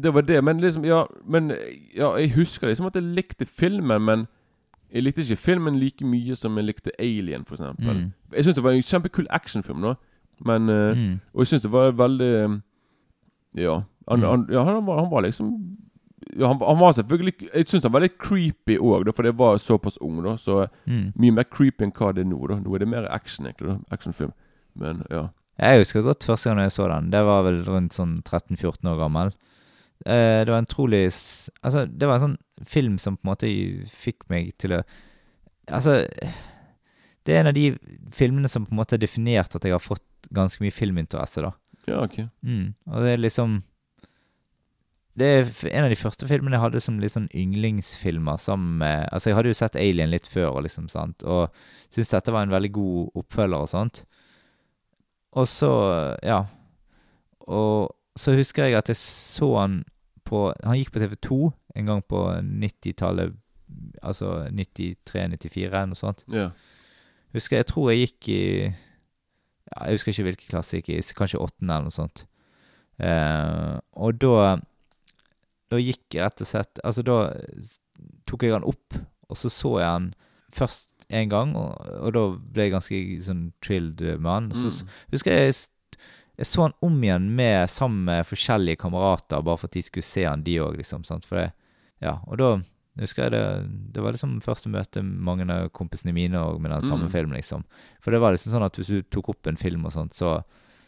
Det 0.04 0.14
var 0.14 0.22
det. 0.22 0.44
Men 0.44 0.60
liksom, 0.60 0.86
ja, 0.86 1.04
men, 1.26 1.52
eh, 1.52 1.58
ja 1.98 2.14
Jeg 2.16 2.32
husker 2.36 2.68
liksom 2.68 2.86
at 2.88 2.96
jeg 2.96 3.04
likte 3.04 3.46
filmen, 3.46 4.02
men 4.02 4.28
jeg 4.94 5.04
likte 5.04 5.22
ikke 5.22 5.36
filmen 5.36 5.80
like 5.80 6.06
mye 6.06 6.36
som 6.36 6.56
jeg 6.58 6.66
likte 6.66 6.92
Alien, 7.00 7.42
eksempel. 7.42 7.96
Mm. 7.98 8.12
Jeg 8.34 8.44
syns 8.46 8.56
det 8.56 8.64
var 8.64 8.72
en 8.72 8.82
kjempekul 8.84 9.28
actionfilm, 9.30 9.82
da. 9.82 9.96
Men 10.46 10.70
uh, 10.70 10.96
Mm. 10.96 11.20
og 11.34 11.40
jeg 11.42 11.48
syns 11.48 11.62
det 11.64 11.72
var 11.72 11.92
veldig 11.92 12.46
um, 12.46 12.64
Ja. 13.56 13.82
Han, 14.10 14.20
Mm. 14.20 14.30
han, 14.30 14.48
ja, 14.52 14.64
han, 14.64 14.86
var, 14.86 15.00
han 15.02 15.12
var 15.12 15.22
liksom 15.22 15.78
ja, 16.38 16.48
han, 16.48 16.60
han 16.60 16.80
var 16.80 16.92
selvfølgelig 16.94 17.50
Jeg 17.54 17.68
syns 17.68 17.84
han 17.84 17.92
var 17.94 18.00
litt 18.02 18.18
creepy 18.18 18.78
òg, 18.80 19.14
for 19.16 19.24
jeg 19.24 19.38
var 19.38 19.58
såpass 19.58 19.98
ung. 20.02 20.24
da 20.24 20.36
Så 20.38 20.68
Mm. 20.88 21.14
mye 21.16 21.32
mer 21.32 21.44
creepy 21.44 21.84
enn 21.84 21.92
hva 21.92 22.14
det 22.14 22.22
er 22.26 22.30
nå. 22.30 22.48
da 22.48 22.56
Nå 22.60 22.76
er 22.76 22.80
det 22.80 22.88
mer 22.88 23.08
action, 23.12 23.46
egentlig. 23.46 23.68
da 23.68 23.78
Actionfilm. 23.92 24.32
Men 24.76 25.04
ja. 25.10 25.28
Jeg 25.60 25.80
husker 25.80 26.02
godt 26.04 26.24
første 26.24 26.50
gang 26.50 26.60
jeg 26.60 26.72
så 26.72 26.88
den. 26.88 27.10
Det 27.10 27.24
var 27.26 27.44
vel 27.44 27.64
rundt 27.66 27.94
sånn 27.94 28.22
13-14 28.24 28.86
år 28.86 28.98
gammel. 28.98 29.32
Eh, 30.06 30.46
det 30.46 30.52
var 30.52 30.60
en 30.62 30.70
trolig 30.70 31.08
Altså, 31.64 31.86
det 31.90 32.08
var 32.08 32.20
en 32.20 32.26
sånn 32.28 32.66
film 32.70 32.98
som 33.02 33.16
på 33.18 33.26
en 33.26 33.32
måte 33.32 33.50
fikk 33.90 34.28
meg 34.30 34.52
til 34.62 34.76
å 34.78 34.84
Altså 35.74 36.04
Det 37.26 37.34
er 37.34 37.42
en 37.42 37.50
av 37.50 37.58
de 37.58 37.72
filmene 38.14 38.48
som 38.52 38.68
på 38.68 38.76
en 38.76 38.80
måte 38.80 38.96
har 38.96 39.02
definert 39.02 39.56
at 39.58 39.66
jeg 39.66 39.74
har 39.74 39.84
fått 39.84 40.06
ganske 40.36 40.62
mye 40.64 40.76
filminteresse, 40.76 41.42
da. 41.44 41.54
Ja, 41.88 42.04
ok. 42.04 42.22
Mm. 42.44 42.76
Og 42.92 43.04
det 43.04 43.14
er 43.14 43.22
liksom 43.24 43.58
Det 45.18 45.26
er 45.26 45.52
en 45.72 45.88
av 45.88 45.90
de 45.90 45.98
første 45.98 46.30
filmene 46.30 46.60
jeg 46.60 46.66
hadde 46.68 46.84
som 46.84 47.02
litt 47.02 47.16
sånn 47.16 47.30
yndlingsfilmer 47.34 48.38
sammen 48.38 48.78
med 48.84 49.10
Altså, 49.10 49.32
jeg 49.32 49.40
hadde 49.40 49.54
jo 49.56 49.60
sett 49.60 49.82
Alien 49.82 50.14
litt 50.14 50.30
før, 50.30 50.52
og 50.54 50.68
liksom, 50.68 50.92
sant, 50.94 51.26
og 51.26 51.50
syntes 51.90 52.14
dette 52.14 52.36
var 52.36 52.46
en 52.46 52.54
veldig 52.54 52.72
god 52.78 53.22
oppfølger 53.24 53.66
og 53.66 53.72
sånt. 53.74 54.04
Og 55.38 55.48
så, 55.50 55.72
ja 56.26 56.44
Og 57.50 57.97
så 58.18 58.34
husker 58.38 58.66
jeg 58.68 58.78
at 58.80 58.88
jeg 58.92 58.98
så 59.00 59.52
han 59.60 59.84
på 60.28 60.50
Han 60.64 60.76
gikk 60.76 60.90
på 60.92 61.00
TV2 61.00 61.38
en 61.80 61.86
gang 61.88 62.02
på 62.04 62.20
90-tallet, 62.44 63.36
altså 64.04 64.48
93-94, 64.52 65.68
eller 65.68 65.86
noe 65.92 65.96
sånt. 66.00 66.24
Ja. 66.34 66.50
Husker 67.36 67.58
Jeg 67.62 67.68
tror 67.70 67.92
jeg 67.92 68.02
gikk 68.08 68.30
i 68.34 68.42
ja, 68.66 69.86
Jeg 69.86 69.98
husker 69.98 70.12
ikke 70.12 70.24
hvilken 70.28 70.50
klasse 70.52 70.78
jeg 70.78 70.84
gikk 70.84 70.98
i, 70.98 71.14
kanskje 71.16 71.40
åttende 71.44 71.74
eller 71.78 71.88
noe 71.88 71.96
sånt. 71.96 72.26
Eh, 73.00 73.78
og 73.94 74.18
da 74.24 74.58
Da 75.70 75.78
gikk 75.84 76.16
jeg 76.18 76.24
rett 76.26 76.42
og 76.42 76.48
slett 76.50 76.80
Altså, 76.84 77.04
da 77.06 77.18
tok 78.28 78.44
jeg 78.44 78.54
han 78.56 78.64
opp, 78.68 78.98
og 79.30 79.38
så 79.38 79.50
så 79.52 79.78
jeg 79.80 79.88
han 79.92 80.14
først 80.56 80.90
en 81.10 81.30
gang, 81.32 81.54
og, 81.56 81.78
og 82.04 82.12
da 82.16 82.22
ble 82.36 82.66
jeg 82.66 82.72
ganske 82.74 82.98
sånn 83.24 83.46
thrilled 83.64 84.02
med 84.20 84.28
han. 84.32 84.48
Så 84.52 84.68
Mm. 84.84 84.90
husker 85.14 85.32
jeg 85.32 85.54
jeg 86.38 86.46
så 86.46 86.62
han 86.68 86.74
om 86.86 86.98
igjen 87.04 87.30
med, 87.36 87.70
sammen 87.70 88.04
med 88.06 88.26
forskjellige 88.30 88.78
kamerater, 88.84 89.42
bare 89.42 89.58
for 89.58 89.68
at 89.68 89.74
de 89.78 89.82
skulle 89.82 90.06
se 90.06 90.24
han, 90.28 90.44
de 90.46 90.60
òg, 90.62 90.78
liksom. 90.78 91.04
Sant? 91.08 91.26
For 91.26 91.36
det, 91.42 91.48
ja, 92.04 92.20
og 92.28 92.38
da 92.38 92.50
husker 93.00 93.24
jeg 93.28 93.32
det 93.32 93.94
Det 93.94 94.02
var 94.04 94.12
liksom 94.14 94.40
første 94.42 94.70
møte 94.70 95.02
mange 95.04 95.46
av 95.54 95.70
kompisene 95.74 96.14
mine 96.14 96.38
òg 96.38 96.60
med 96.62 96.72
den 96.72 96.82
samme 96.86 97.06
Mm. 97.08 97.12
filmen, 97.12 97.36
liksom. 97.38 97.64
For 98.02 98.12
det 98.12 98.20
var 98.22 98.32
liksom 98.34 98.52
sånn 98.54 98.66
at 98.66 98.76
hvis 98.78 98.88
du 98.88 99.02
tok 99.04 99.30
opp 99.30 99.48
en 99.48 99.58
film 99.58 99.86
og 99.86 99.92
sånt, 99.94 100.14
så, 100.14 100.44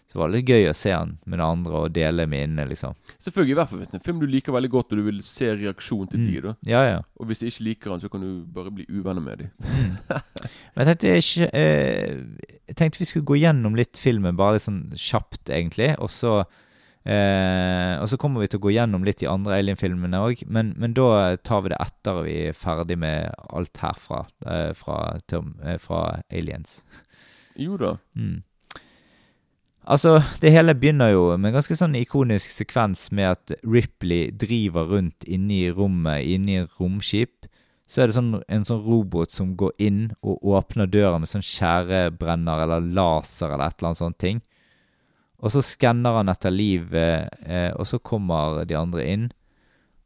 så 0.10 0.17
var 0.17 0.30
det 0.32 0.39
litt 0.39 0.50
gøy 0.50 0.63
å 0.72 0.74
se 0.74 0.89
han 0.89 1.12
med 1.30 1.39
andre 1.45 1.84
og 1.86 1.91
dele 1.93 2.24
minnene, 2.26 2.63
liksom. 2.72 2.95
Selvfølgelig, 3.22 3.52
i 3.54 3.58
hvert 3.60 3.69
fall 3.69 3.80
hvis 3.84 3.91
det 3.91 3.98
er 3.98 4.02
en 4.02 4.06
film 4.08 4.22
du 4.24 4.26
liker 4.28 4.56
veldig 4.56 4.72
godt, 4.74 4.93
og 4.95 4.98
du 4.98 5.04
vil 5.06 5.19
se 5.22 5.52
reaksjonen 5.54 6.10
til 6.10 6.19
Mm. 6.19 6.30
de, 6.32 6.41
da. 6.48 6.54
Ja, 6.65 6.82
ja. 6.88 7.02
Og 7.19 7.28
hvis 7.30 7.39
du 7.43 7.45
ikke 7.45 7.65
liker 7.67 7.91
han, 7.93 8.02
så 8.02 8.10
kan 8.10 8.22
du 8.26 8.32
bare 8.56 8.72
bli 8.74 8.88
uvenner 8.89 9.22
med 9.22 9.38
dem. 9.43 9.52
Men 10.76 10.88
jeg 10.89 10.98
tenkte, 10.98 11.13
ikke, 11.22 11.50
eh, 11.54 12.50
jeg 12.72 12.76
tenkte 12.82 13.00
vi 13.04 13.06
skulle 13.12 13.30
gå 13.30 13.38
gjennom 13.38 13.78
litt 13.78 13.98
filmen, 14.02 14.36
bare 14.39 14.58
litt 14.58 14.65
sånn 14.65 14.82
kjapt, 14.98 15.45
egentlig. 15.54 15.91
Og 16.02 16.10
så, 16.10 16.34
eh, 17.06 17.93
og 18.02 18.10
så 18.10 18.17
kommer 18.17 18.41
vi 18.41 18.50
til 18.50 18.60
å 18.60 18.65
gå 18.65 18.74
gjennom 18.76 19.06
litt 19.06 19.22
de 19.22 19.30
andre 19.30 19.60
Alien-filmene 19.62 20.19
òg. 20.26 20.43
Men, 20.50 20.74
men 20.78 20.93
da 20.98 21.36
tar 21.38 21.62
vi 21.65 21.69
det 21.74 21.80
etter 21.86 22.24
vi 22.26 22.36
er 22.50 22.58
ferdig 22.58 22.98
med 22.98 23.30
alt 23.54 23.78
herfra, 23.86 24.26
eh, 24.45 24.74
fra, 24.74 25.00
til, 25.30 25.54
eh, 25.63 25.78
fra 25.82 26.04
Aliens. 26.32 26.82
Jo 27.60 27.78
da. 27.78 27.98
Mm. 28.17 28.41
Altså, 29.88 30.20
det 30.42 30.52
hele 30.54 30.76
begynner 30.76 31.13
jo 31.13 31.24
med 31.38 31.50
en 31.50 31.60
ganske 31.60 31.76
sånn 31.78 31.96
ikonisk 31.98 32.52
sekvens 32.52 33.08
med 33.15 33.32
at 33.32 33.54
Ripley 33.63 34.30
driver 34.36 34.89
rundt 34.92 35.26
inne 35.26 35.56
i 35.56 35.72
rommet, 35.72 36.26
inne 36.28 36.52
i 36.52 36.60
et 36.63 36.76
romskip. 36.80 37.48
Så 37.89 38.04
er 38.04 38.10
det 38.10 38.18
sånn, 38.20 38.36
en 38.46 38.68
sånn 38.68 38.84
robot 38.86 39.34
som 39.34 39.56
går 39.58 39.74
inn 39.82 40.02
og 40.22 40.44
åpner 40.46 40.89
døra 40.92 41.18
med 41.18 41.32
sånn 41.32 41.46
skjærebrenner 41.46 42.65
eller 42.68 42.86
laser 42.86 43.50
eller 43.50 43.65
et 43.65 43.80
eller 43.80 43.89
annet 43.89 44.02
sånt 44.04 44.20
ting. 44.22 44.44
Og 45.39 45.56
så 45.56 45.63
skanner 45.63 46.20
han 46.20 46.30
etter 46.30 46.54
liv, 46.54 46.94
eh, 46.94 47.72
og 47.74 47.88
så 47.88 47.98
kommer 48.04 48.65
de 48.68 48.78
andre 48.78 49.06
inn. 49.08 49.30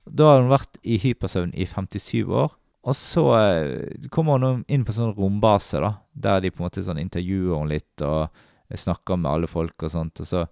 Da 0.05 0.29
har 0.29 0.43
hun 0.43 0.51
vært 0.53 0.77
i 0.83 0.99
hypersøvn 1.01 1.55
i 1.57 1.65
57 1.67 2.29
år. 2.29 2.53
Og 2.83 2.95
så 2.99 3.23
eh, 3.39 4.07
kommer 4.13 4.39
hun 4.39 4.63
inn 4.67 4.83
på 4.85 4.95
sånn 4.95 5.15
rombase, 5.17 5.81
da, 5.81 5.95
der 6.13 6.43
de 6.43 6.51
på 6.53 6.61
en 6.61 6.67
måte 6.67 6.83
sånn 6.85 7.01
intervjuer 7.01 7.57
henne 7.57 7.73
litt 7.73 8.05
og 8.05 8.43
snakker 8.79 9.19
med 9.19 9.31
alle 9.31 9.49
folk 9.49 9.83
og 9.83 9.91
sånt. 9.93 10.21
Og 10.23 10.29
så 10.29 10.45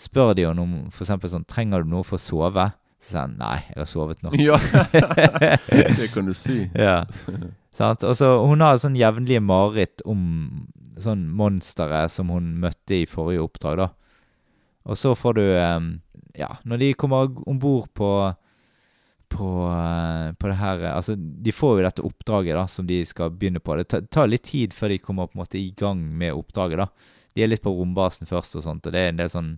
spør 0.00 0.34
de 0.36 0.44
jo 0.44 0.52
om 0.52 0.74
for 0.92 1.06
eksempel 1.06 1.32
sånn 1.32 1.46
Trenger 1.48 1.84
du 1.84 1.94
noe 1.94 2.04
for 2.06 2.18
å 2.18 2.22
sove? 2.22 2.70
Så 3.00 3.12
sier 3.12 3.22
han 3.22 3.36
nei, 3.38 3.58
jeg 3.70 3.78
har 3.80 3.90
sovet 3.90 4.24
nok. 4.24 4.34
Ja, 4.40 4.56
det 6.00 6.10
kan 6.14 6.26
du 6.26 6.34
si. 6.36 6.64
Ja. 6.74 7.04
Sant? 7.76 8.06
Og 8.08 8.16
så 8.18 8.32
Hun 8.46 8.64
har 8.64 8.80
sånn 8.82 8.96
jevnlige 8.98 9.42
mareritt 9.44 10.02
om 10.08 10.66
sånn 11.02 11.26
monstre 11.36 12.06
som 12.08 12.32
hun 12.32 12.54
møtte 12.62 13.02
i 13.02 13.06
forrige 13.08 13.44
oppdrag, 13.44 13.84
da. 13.84 13.88
Og 14.86 14.98
så 14.98 15.12
får 15.18 15.38
du 15.38 15.44
em, 15.58 15.94
Ja, 16.36 16.56
når 16.64 16.82
de 16.82 16.90
kommer 16.98 17.30
om 17.48 17.60
bord 17.60 17.88
på 17.96 18.10
på, 19.28 19.46
eh, 19.68 20.32
på 20.38 20.48
det 20.48 20.56
her 20.60 20.84
Altså, 20.92 21.16
de 21.16 21.52
får 21.52 21.78
jo 21.78 21.86
dette 21.86 22.04
oppdraget 22.06 22.54
da 22.54 22.66
som 22.70 22.86
de 22.86 23.00
skal 23.04 23.32
begynne 23.34 23.58
på. 23.62 23.76
Det 23.80 24.04
tar 24.14 24.30
litt 24.30 24.46
tid 24.46 24.74
før 24.74 24.94
de 24.94 25.00
kommer 25.02 25.26
på 25.26 25.36
en 25.36 25.42
måte 25.42 25.58
i 25.58 25.72
gang 25.76 25.98
med 25.98 26.36
oppdraget, 26.36 26.78
da. 26.84 26.86
De 27.36 27.44
er 27.44 27.50
litt 27.52 27.62
på 27.64 27.70
rombasen 27.76 28.26
først 28.28 28.56
og 28.56 28.64
sånt, 28.64 28.86
og 28.88 28.94
det 28.96 29.02
er 29.04 29.12
en 29.14 29.22
del 29.22 29.32
sånn 29.32 29.56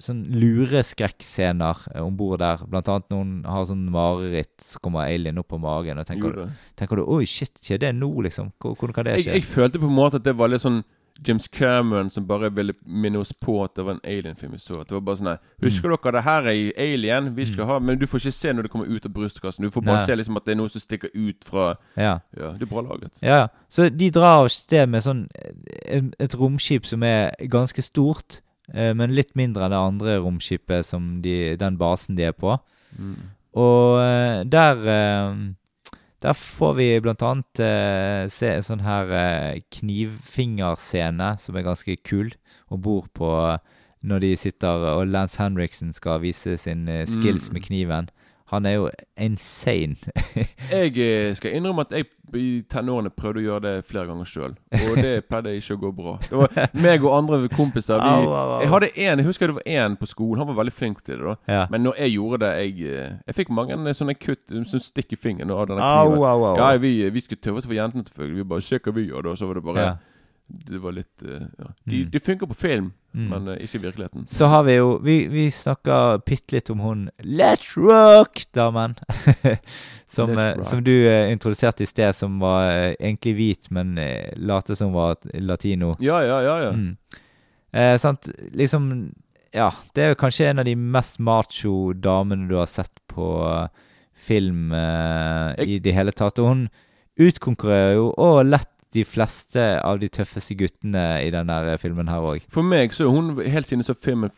Sånn 0.00 0.22
lureskrekkscener 0.32 1.82
eh, 1.94 2.00
om 2.04 2.14
bord 2.16 2.40
der. 2.40 2.62
Blant 2.68 2.88
annet 2.88 3.10
noen 3.12 3.32
har 3.48 3.66
sånn 3.68 3.84
mareritt, 3.92 4.54
så 4.64 4.80
kommer 4.82 5.04
alien 5.08 5.36
opp 5.40 5.50
på 5.52 5.58
magen, 5.60 6.00
og 6.00 6.08
tenker, 6.08 6.46
tenker 6.80 7.00
du 7.00 7.04
Oi, 7.04 7.26
shit, 7.28 7.52
skjer 7.64 7.80
det 7.82 7.90
nå, 7.96 8.08
liksom? 8.24 8.50
Hvordan 8.62 8.94
kan 8.96 9.08
det 9.08 9.18
Jeg, 9.18 9.26
skje? 9.26 9.34
jeg 9.36 9.48
følte 9.48 9.82
på 9.82 9.88
en 9.90 9.96
måte 9.98 10.20
at 10.20 10.24
det 10.26 10.36
var 10.36 10.52
litt 10.52 10.64
sånn 10.64 10.80
James 11.24 11.48
Cameron 11.48 12.10
som 12.10 12.26
bare 12.28 12.50
ville 12.54 12.74
minne 12.86 13.18
oss 13.18 13.32
på 13.32 13.62
at 13.64 13.74
det 13.74 13.84
var 13.86 13.92
en 13.96 14.00
alien-film 14.04 14.52
vi 14.52 14.58
så. 14.58 14.80
At 14.80 14.88
det 14.88 14.94
var 14.98 15.00
bare 15.00 15.16
sånn 15.16 15.30
her 15.30 15.38
Husker 15.62 15.88
Mm. 15.88 15.96
dere 16.02 16.12
det 16.12 16.22
her 16.24 16.42
er 16.42 16.50
i 16.52 16.72
Alien? 16.76 17.34
Vi 17.36 17.46
skal 17.46 17.64
ha 17.66 17.78
Men 17.78 17.98
du 17.98 18.06
får 18.06 18.18
ikke 18.20 18.32
se 18.32 18.52
når 18.52 18.62
det 18.62 18.70
kommer 18.70 18.86
ut 18.86 19.06
av 19.06 19.12
brystkassen. 19.12 19.62
Du 19.64 19.70
får 19.70 19.82
bare 19.84 19.96
Nei. 19.96 20.06
se 20.06 20.14
liksom 20.16 20.36
at 20.36 20.44
det 20.44 20.52
er 20.52 20.56
noe 20.60 20.68
som 20.68 20.80
stikker 20.80 21.08
ut 21.14 21.44
fra 21.44 21.76
Ja. 21.96 22.18
Ja, 22.36 22.50
det 22.52 22.62
er 22.62 22.66
bra 22.66 22.82
laget. 22.82 23.10
Ja, 23.22 23.48
så 23.70 23.88
de 23.88 24.10
drar 24.10 24.42
av 24.44 24.48
sted 24.48 24.88
med 24.88 25.02
sånn 25.02 25.28
eh, 25.34 26.02
et 26.20 26.34
romskip 26.34 26.84
som 26.86 27.02
er 27.02 27.30
ganske 27.48 27.82
stort, 27.82 28.40
eh, 28.74 28.92
men 28.92 29.14
litt 29.14 29.34
mindre 29.34 29.64
enn 29.64 29.70
det 29.70 29.78
andre 29.78 30.18
romskipet 30.20 30.84
som 30.84 31.22
de, 31.22 31.56
den 31.56 31.78
basen 31.78 32.14
de 32.16 32.24
er 32.24 32.32
på. 32.32 32.58
Mm. 32.98 33.16
Og 33.56 34.00
eh, 34.00 34.44
der 34.44 34.76
Der 36.22 36.32
får 36.32 36.74
vi 36.78 36.86
blant 37.04 37.22
annet 37.22 37.60
eh, 37.60 38.26
se 38.32 38.48
en 38.54 38.64
sånn 38.64 38.80
her 38.86 39.10
eh, 39.12 39.60
knivfingerscene 39.70 41.34
som 41.42 41.56
er 41.58 41.66
ganske 41.66 41.96
kul, 42.06 42.32
om 42.72 42.80
bord 42.82 43.10
på 43.16 43.28
når 44.06 44.22
de 44.22 44.30
sitter 44.38 44.86
og 44.94 45.06
Lance 45.10 45.40
Henriksen 45.42 45.92
skal 45.96 46.20
vise 46.24 46.56
sin 46.60 46.88
eh, 46.88 47.04
skills 47.06 47.48
Mm. 47.50 47.52
med 47.54 47.62
kniven. 47.66 48.08
Han 48.52 48.66
er 48.66 48.76
jo 48.76 48.90
insane. 49.18 49.96
Jeg 50.70 50.92
eh, 50.98 51.34
skal 51.34 51.56
innrømme 51.56 51.82
at 51.82 51.92
jeg 51.92 52.06
i 52.34 52.62
tenårene 52.70 53.10
prøvde 53.14 53.38
å 53.38 53.44
gjøre 53.44 53.62
det 53.64 53.86
flere 53.86 54.08
ganger 54.08 54.26
sjøl. 54.26 54.54
Og 54.74 54.96
det 54.98 55.12
pleide 55.28 55.52
ikke 55.58 55.76
å 55.76 55.80
gå 55.84 55.90
bra. 55.94 56.14
Det 56.22 56.38
var 56.40 56.72
meg 56.74 57.04
og 57.06 57.14
andre 57.16 57.38
kompiser. 57.52 58.02
Vi, 58.02 58.26
jeg 58.64 58.70
hadde 58.72 58.90
en, 58.90 59.22
jeg 59.22 59.28
husker 59.28 59.50
det 59.50 59.58
var 59.60 59.68
én 59.70 59.94
på 59.98 60.08
skolen. 60.10 60.42
Han 60.42 60.50
var 60.50 60.58
veldig 60.60 60.74
flink 60.74 61.04
til 61.06 61.20
det. 61.22 61.26
da 61.26 61.54
ja. 61.54 61.66
Men 61.70 61.86
når 61.86 62.00
jeg 62.02 62.16
gjorde 62.16 62.40
det 62.42 62.52
Jeg, 62.56 62.90
eh, 62.90 63.14
jeg 63.26 63.38
fikk 63.38 63.54
mange 63.54 63.78
eh, 63.78 63.94
sånne 63.96 64.16
kutt 64.18 64.50
Sånn 64.70 64.82
stikk 64.82 65.14
i 65.14 65.20
fingeren 65.20 65.54
av 65.54 65.68
denne 65.70 65.86
kniven. 65.86 66.58
Ja, 66.58 66.72
vi, 66.82 66.92
vi 67.14 67.22
skulle 67.22 67.42
tøve 67.42 67.62
oss 67.62 67.70
for 67.70 67.78
jentene, 67.78 68.06
selvfølgelig. 68.08 68.42
Vi 68.42 68.50
bare 68.54 68.66
Se 68.66 68.82
hva 68.82 68.94
vi 68.96 69.06
gjør, 69.06 69.28
da. 69.28 69.36
Så 69.38 69.50
var 69.50 69.60
det 69.60 69.66
bare 69.66 69.86
Ja. 69.86 69.94
Det 70.48 70.78
var 70.78 70.92
litt 70.92 71.22
eh, 71.22 71.42
ja. 71.58 71.66
de, 71.84 72.02
Mm. 72.04 72.10
de 72.10 72.20
funker 72.20 72.46
på 72.46 72.54
film, 72.54 72.92
Mm. 73.16 73.28
men 73.30 73.48
uh, 73.48 73.54
ikke 73.56 73.78
i 73.78 73.82
virkeligheten. 73.82 74.26
Så 74.28 74.46
har 74.52 74.62
vi 74.66 74.74
jo 74.76 74.98
Vi, 75.02 75.26
vi 75.32 75.46
snakker 75.50 76.18
bitte 76.26 76.52
litt 76.52 76.68
om 76.70 76.78
hun 76.84 77.06
Let's 77.24 77.70
Rock-damen. 77.76 78.94
som, 80.08 80.30
eh, 80.38 80.54
rock. 80.56 80.66
som 80.68 80.84
du 80.84 80.92
uh, 81.08 81.30
introduserte 81.32 81.82
i 81.82 81.86
sted, 81.86 82.12
som 82.14 82.38
var 82.40 82.68
uh, 82.68 82.92
egentlig 83.00 83.34
hvit, 83.38 83.70
men 83.70 83.96
uh, 83.98 84.28
late 84.36 84.76
som 84.76 84.92
var 84.92 85.16
latino. 85.34 85.96
Ja, 86.00 86.20
ja, 86.22 86.40
ja. 86.44 86.58
ja. 86.66 86.72
Mm. 86.72 86.96
Eh, 87.72 87.96
sant? 87.98 88.28
Liksom 88.52 89.12
Ja, 89.52 89.70
det 89.94 90.02
er 90.04 90.08
jo 90.12 90.20
kanskje 90.20 90.50
en 90.50 90.58
av 90.58 90.64
de 90.68 90.74
mest 90.76 91.18
macho 91.18 91.92
damene 91.94 92.48
du 92.48 92.54
har 92.58 92.66
sett 92.68 92.92
på 93.08 93.26
film 94.26 94.70
Jeg- 94.72 95.68
i 95.68 95.78
det 95.78 95.92
hele 95.94 96.12
tatt. 96.12 96.38
Og 96.38 96.48
hun 96.48 96.68
utkonkurrerer 97.18 97.94
jo 97.96 98.10
og 98.18 98.44
lett 98.46 98.68
de 98.96 99.04
fleste 99.04 99.62
av 99.84 100.00
de 100.00 100.08
tøffeste 100.08 100.56
guttene 100.58 101.02
i 101.26 101.30
denne 101.34 101.58
filmen 101.82 102.08
her 102.08 102.24
òg. 102.24 102.46
For 102.52 102.64
meg 102.66 102.94
så 102.96 103.04
er 103.06 103.12
hun 103.14 103.34
helt 103.44 103.68
siden 103.68 103.84
jeg 103.84 103.90
så 103.90 103.96
filmen 104.00 104.32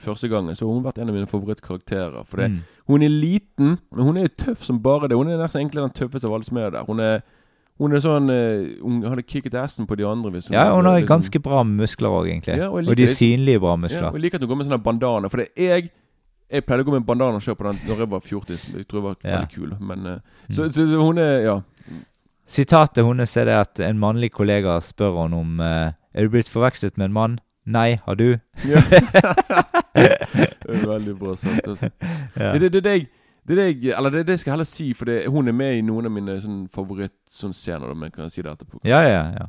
første 0.00 0.28
gangen, 0.32 0.54
så 0.56 0.66
har 0.66 0.74
hun 0.74 0.84
vært 0.84 0.98
en 1.02 1.10
av 1.12 1.16
mine 1.16 1.28
favorittkarakterer. 1.30 2.24
For 2.26 2.36
det, 2.40 2.50
Mm. 2.50 2.60
hun 2.88 3.02
er 3.02 3.08
liten, 3.08 3.78
men 3.92 4.04
hun 4.06 4.16
er 4.16 4.22
jo 4.28 4.34
tøff 4.44 4.62
som 4.64 4.78
bare 4.82 5.08
det. 5.08 5.16
Hun 5.16 5.28
er 5.28 5.36
nesten 5.38 5.60
egentlig 5.62 5.82
den 5.82 5.90
tøffeste 6.00 6.24
av 6.28 6.34
alle 6.34 6.44
som 6.44 6.56
er 6.58 6.70
der. 6.70 6.84
Hun 6.84 7.00
er 7.00 7.22
hun 7.76 7.90
er 7.92 7.96
sånn 7.98 8.30
eh, 8.30 8.76
Hun 8.80 9.02
hadde 9.02 9.22
kicket 9.26 9.52
assen 9.54 9.84
på 9.86 9.96
de 9.96 10.04
andre. 10.06 10.30
Hvis 10.30 10.48
Ja, 10.50 10.72
hun 10.76 10.84
har 10.84 11.00
liksom- 11.00 11.08
ganske 11.08 11.42
bra 11.42 11.64
muskler 11.64 12.08
òg, 12.08 12.28
egentlig. 12.30 12.56
Ja, 12.56 12.68
og 12.70 12.86
og 12.88 12.96
de 12.96 13.02
er 13.02 13.08
synlige 13.08 13.58
bra 13.60 13.70
Ja, 13.72 13.76
muskler. 13.76 14.06
og 14.06 14.12
jeg 14.14 14.22
liker 14.22 14.34
at 14.36 14.40
hun 14.42 14.48
går 14.50 14.56
med 14.58 14.66
sånne 14.66 14.82
bandana. 14.82 15.28
For 15.28 15.36
det 15.38 15.48
er 15.56 15.74
jeg 15.80 15.90
Jeg 16.52 16.66
pleide 16.66 16.84
å 16.84 16.84
gå 16.84 16.92
med 16.92 17.06
bandana 17.06 17.38
sjøl 17.40 17.56
på 17.56 17.64
den 17.64 17.80
Når 17.88 17.96
jeg 17.98 18.10
var 18.10 18.20
fjortis. 18.20 18.70
Jeg 18.76 18.86
tror 18.86 19.00
jeg 19.00 19.02
var 19.02 19.16
Ja. 19.24 19.38
veldig 19.40 19.50
kul. 19.50 19.76
Men 19.80 20.06
eh, 20.06 20.18
så, 20.52 20.68
så, 20.70 20.86
så 20.86 21.02
hun 21.02 21.18
er 21.18 21.42
Ja. 21.42 21.60
Sitatet 22.46 23.04
hennes 23.06 23.36
er 23.40 23.48
det 23.48 23.54
at 23.56 23.80
en 23.80 23.98
mannlig 23.98 24.30
kollega 24.36 24.76
spør 24.84 25.22
henne 25.22 25.38
om 25.40 25.60
eh, 25.64 25.92
Er 26.14 26.26
du 26.26 26.34
blitt 26.34 26.50
forvekslet 26.52 26.98
med 27.00 27.06
en 27.10 27.12
mann. 27.16 27.38
Nei, 27.64 27.96
har 28.04 28.14
du? 28.20 28.34
ja. 28.68 28.80
det 29.94 30.08
er 30.68 30.86
veldig 30.88 31.14
bra 31.18 31.34
sagt. 31.38 31.66
Altså. 31.68 31.88
Ja. 32.36 32.52
Det, 32.52 32.60
det, 32.60 32.72
det, 32.72 32.82
det, 32.84 32.92
jeg, 32.92 33.06
det, 33.48 33.56
det 33.56 33.64
jeg 33.84 33.94
Eller 33.96 34.10
det 34.10 34.26
det 34.28 34.36
jeg 34.36 34.42
skal 34.44 34.52
heller 34.58 34.68
si, 34.68 34.90
for 34.96 35.08
hun 35.32 35.48
er 35.48 35.56
med 35.56 35.78
i 35.78 35.84
noen 35.86 36.08
av 36.10 36.12
mine 36.12 36.36
sånn 36.42 36.64
favorittscener. 36.74 37.54
Sånn, 37.88 37.98
men 38.02 38.12
jeg 38.12 38.34
si 38.34 38.44
det 38.44 38.52
etterpå. 38.52 38.82
Ja, 38.88 39.00
ja, 39.08 39.24
ja. 39.38 39.48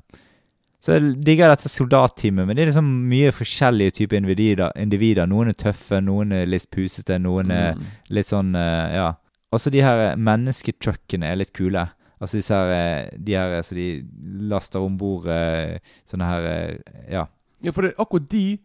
Så 0.86 0.94
jeg 1.00 1.16
digger 1.26 1.50
dette 1.50 1.70
soldatteamet, 1.72 2.46
men 2.46 2.54
det 2.56 2.62
er 2.62 2.70
liksom 2.70 2.90
mye 3.10 3.32
forskjellige 3.34 3.96
typer 4.00 4.20
individer. 4.22 4.72
individer. 4.78 5.26
Noen 5.28 5.50
er 5.50 5.58
tøffe, 5.58 5.98
noen 6.06 6.32
er 6.38 6.46
litt 6.46 6.68
pusete, 6.72 7.18
noen 7.20 7.52
er 7.52 7.72
Mm. 7.76 7.86
litt 8.14 8.28
sånn 8.32 8.56
eh, 8.56 8.96
Ja. 8.96 9.14
Også 9.54 9.72
de 9.72 9.80
her 9.82 10.16
mennesketruckene 10.18 11.26
er 11.32 11.36
litt 11.40 11.54
kule. 11.54 11.88
Altså 12.22 12.38
disse 12.38 12.54
her 12.54 12.72
eh, 12.72 13.10
De 13.18 13.34
her 13.34 13.62
så 13.62 13.76
de 13.76 14.06
laster 14.50 14.80
om 14.80 14.98
bord 14.98 15.26
eh, 15.28 15.80
sånne 16.06 16.26
her 16.26 16.46
eh, 16.46 16.78
Ja. 17.12 17.26
Ja, 17.64 17.72
for 17.72 17.82
det 17.82 17.94
er 17.96 18.02
akkurat 18.04 18.30
de 18.32 18.58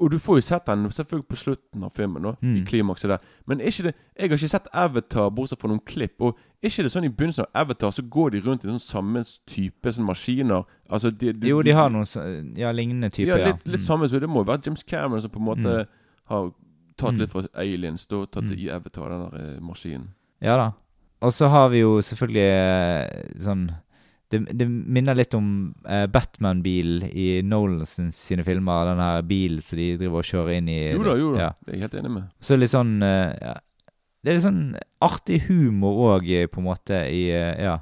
Og 0.00 0.10
du 0.10 0.18
får 0.18 0.36
jo 0.40 0.42
sett 0.42 0.66
den 0.66 0.88
selvfølgelig 0.90 1.28
på 1.30 1.36
slutten 1.38 1.84
av 1.84 1.90
filmen, 1.94 2.22
da, 2.22 2.30
i 2.42 2.46
Mm. 2.46 2.64
klimakset 2.66 3.08
der. 3.12 3.18
Men 3.46 3.60
er 3.60 3.66
ikke 3.70 3.84
det 3.84 3.94
Jeg 4.18 4.28
har 4.28 4.36
ikke 4.38 4.48
sett 4.48 4.66
Avatar 4.74 5.30
bortsett 5.30 5.60
fra 5.60 5.68
noen 5.68 5.80
klipp. 5.86 6.14
Og 6.20 6.36
er 6.62 6.66
ikke 6.68 6.82
det 6.82 6.90
sånn 6.92 7.04
i 7.06 7.08
begynnelsen 7.14 7.44
av 7.46 7.50
Avatar 7.62 7.90
så 7.94 8.02
går 8.02 8.30
de 8.32 8.40
rundt 8.40 8.64
i 8.64 8.68
sånn 8.68 8.80
samme 8.82 9.22
type 9.46 9.92
sånn 9.92 10.04
maskiner? 10.04 10.64
Altså 10.90 11.10
de, 11.16 11.32
de, 11.32 11.48
Jo, 11.48 11.62
de 11.62 11.70
har 11.70 11.90
noen 11.90 12.56
ja, 12.58 12.72
lignende 12.72 13.10
typer, 13.10 13.36
Ja, 13.36 13.38
ja. 13.38 13.46
litt, 13.52 13.66
litt 13.66 13.80
Mm. 13.80 13.86
samme. 13.86 14.08
Så 14.10 14.18
det 14.20 14.28
må 14.28 14.42
jo 14.44 14.50
være 14.52 14.62
James 14.66 14.82
Cameron 14.82 15.20
som 15.22 15.30
på 15.30 15.38
en 15.38 15.46
måte 15.46 15.62
Mm. 15.84 15.86
har 16.26 16.50
tatt 16.98 17.14
Mm. 17.14 17.18
litt 17.20 17.30
fra 17.30 17.46
Aliens 17.54 18.06
da, 18.08 18.24
tatt 18.26 18.48
det 18.48 18.58
Mm. 18.58 18.64
i 18.66 18.70
Avatar, 18.70 19.08
den 19.08 19.30
der 19.30 19.56
eh, 19.56 19.60
maskinen. 19.60 20.08
Ja 20.42 20.56
da. 20.56 20.72
Og 21.24 21.32
så 21.32 21.48
har 21.48 21.72
vi 21.72 21.80
jo 21.82 21.96
selvfølgelig 22.04 22.44
eh, 22.52 23.34
sånn 23.44 23.66
Det, 24.32 24.40
det 24.56 24.66
minner 24.68 25.14
litt 25.14 25.34
om 25.36 25.48
eh, 25.86 26.06
Batman-bil 26.10 27.04
i 27.12 27.26
Nolan 27.46 27.84
sine 27.86 28.44
filmer. 28.44 28.88
Den 28.88 29.02
her 29.02 29.22
bilen 29.28 29.62
som 29.62 29.78
de 29.78 29.92
driver 30.00 30.22
og 30.22 30.28
kjører 30.30 30.56
inn 30.56 30.70
i. 30.72 30.80
Jo 30.96 31.04
da, 31.06 31.14
jo 31.20 31.28
da. 31.34 31.38
Ja. 31.44 31.50
Det 31.60 31.70
er 31.70 31.76
jeg 31.76 31.86
helt 31.86 31.96
enig 32.00 32.12
med. 32.16 32.32
Så 32.42 32.58
litt 32.58 32.72
sånn 32.72 32.96
eh, 33.04 33.30
ja. 33.38 33.54
Det 34.24 34.32
er 34.32 34.38
litt 34.38 34.46
sånn 34.46 34.62
artig 35.04 35.42
humor 35.50 35.98
òg, 36.14 36.30
på 36.48 36.62
en 36.62 36.70
måte, 36.70 37.02
i 37.12 37.26
eh, 37.34 37.58
Ja. 37.62 37.80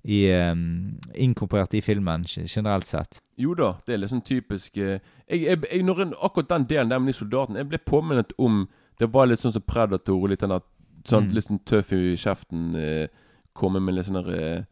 I 0.00 0.32
um, 0.32 0.96
Inkorporert 1.12 1.74
i 1.76 1.82
filmen, 1.84 2.22
generelt 2.24 2.86
sett. 2.88 3.18
Jo 3.36 3.52
da, 3.52 3.74
det 3.84 3.92
er 3.92 3.98
litt 4.00 4.12
sånn 4.14 4.24
typisk 4.24 4.78
eh, 4.80 5.02
jeg, 5.28 5.42
jeg, 5.44 5.58
jeg, 5.68 6.06
Akkurat 6.16 6.48
den 6.54 6.64
delen 6.70 6.88
der 6.88 7.02
med 7.02 7.12
de 7.12 7.18
soldatene 7.18 7.60
Jeg 7.60 7.68
ble 7.68 7.80
påminnet 7.84 8.32
om 8.40 8.62
Det 8.96 9.10
var 9.12 9.28
litt 9.28 9.44
sånn 9.44 9.52
som 9.52 9.64
Predator. 9.68 10.24
Litt 10.28 10.40
den 10.40 10.54
der 10.54 10.64
sånn, 11.04 11.28
Mm. 11.28 11.34
Litt 11.34 11.46
sånn 11.46 11.64
tøff 11.64 11.92
i 11.92 12.16
kjeften. 12.16 12.74
Eh, 12.76 13.08
komme 13.54 13.80
med 13.80 13.94
litt 13.94 14.06
sånne 14.06 14.24
eh, 14.28 14.64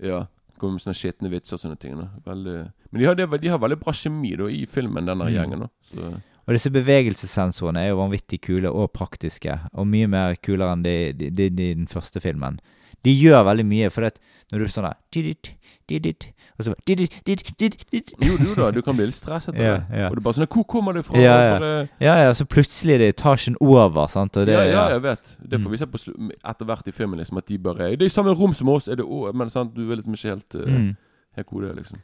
Ja. 0.00 0.26
Komme 0.58 0.72
med 0.76 0.80
sånne 0.82 0.94
skitne 0.96 1.30
vitser 1.30 1.54
og 1.54 1.60
sånne 1.60 1.78
ting. 1.78 1.94
Veldig, 2.26 2.72
men 2.92 3.00
de 3.00 3.06
har, 3.06 3.14
det, 3.14 3.40
de 3.40 3.48
har 3.48 3.58
veldig 3.58 3.80
bra 3.80 3.92
kjemi 3.92 4.36
da 4.36 4.44
i 4.44 4.66
filmen, 4.66 5.06
denne 5.06 5.24
Mm. 5.24 5.34
gjengen. 5.34 5.60
da 5.60 5.68
Så 5.90 6.22
Og 6.48 6.54
disse 6.54 6.70
bevegelsessensorene 6.70 7.76
er 7.84 7.88
jo 7.90 7.96
vanvittig 8.00 8.40
kule 8.42 8.68
og 8.72 8.92
praktiske, 8.92 9.58
og 9.72 9.86
mye 9.86 10.08
mer 10.08 10.34
kulere 10.36 10.72
enn 10.72 10.82
de, 10.82 11.12
de, 11.12 11.30
de, 11.30 11.48
de 11.50 11.74
den 11.74 11.86
første 11.86 12.20
filmen. 12.20 12.58
De 13.04 13.10
gjør 13.16 13.44
veldig 13.46 13.64
mye, 13.66 13.90
for 13.90 14.00
det, 14.04 14.18
når 14.52 14.58
du 14.58 14.64
er 14.64 14.72
sånn 14.74 14.84
der 14.88 14.96
didit, 15.14 15.54
didit, 15.88 16.26
Og 16.60 16.64
så 16.66 16.74
didit, 16.86 17.14
didit. 17.24 18.10
Jo, 18.20 18.34
jo 18.36 18.54
da, 18.58 18.70
du 18.70 18.82
kan 18.84 18.96
bli 18.98 19.06
litt 19.08 19.16
stresset 19.16 19.54
av 19.54 19.60
Ja, 19.62 19.76
det. 19.88 20.02
Og 20.10 20.16
det 20.16 20.20
er 20.20 20.24
bare 20.26 20.36
sånn 20.36 20.46
Hvor 20.52 20.64
kommer 20.68 20.92
det 20.92 21.04
fra? 21.06 21.16
Ja, 21.18 21.36
ja. 21.40 21.54
Bare, 21.58 21.88
Ja, 22.00 22.16
ja, 22.26 22.32
så 22.36 22.44
plutselig 22.44 22.94
er 22.94 22.98
det 22.98 23.08
etasjen 23.16 23.56
over, 23.60 24.06
sant, 24.12 24.34
det 24.34 24.48
ja, 24.52 24.64
ja, 24.68 24.88
jeg 24.90 25.02
vet. 25.02 25.36
Det 25.40 25.60
får 25.62 25.68
Mm. 25.68 25.72
vi 25.72 25.78
se 25.78 25.86
på 25.86 25.98
etter 26.44 26.64
hvert 26.66 26.88
i 26.88 26.92
filmen. 26.92 27.18
liksom 27.18 27.38
At 27.38 27.46
de 27.46 27.58
bare 27.58 27.90
Det 27.96 28.02
er 28.02 28.06
i 28.06 28.08
samme 28.08 28.34
rom 28.36 28.52
som 28.52 28.68
oss, 28.68 28.88
er 28.88 28.96
det 28.96 29.06
òg 29.06 29.32
Men 29.34 29.48
sant, 29.50 29.74
du 29.74 29.90
er 29.90 29.96
liksom 29.96 30.12
ikke 30.14 30.28
helt 30.34 30.54
uh, 30.54 30.66
Mm. 30.70 30.96
Helt 31.36 31.46
er, 31.70 31.74
liksom. 31.76 31.98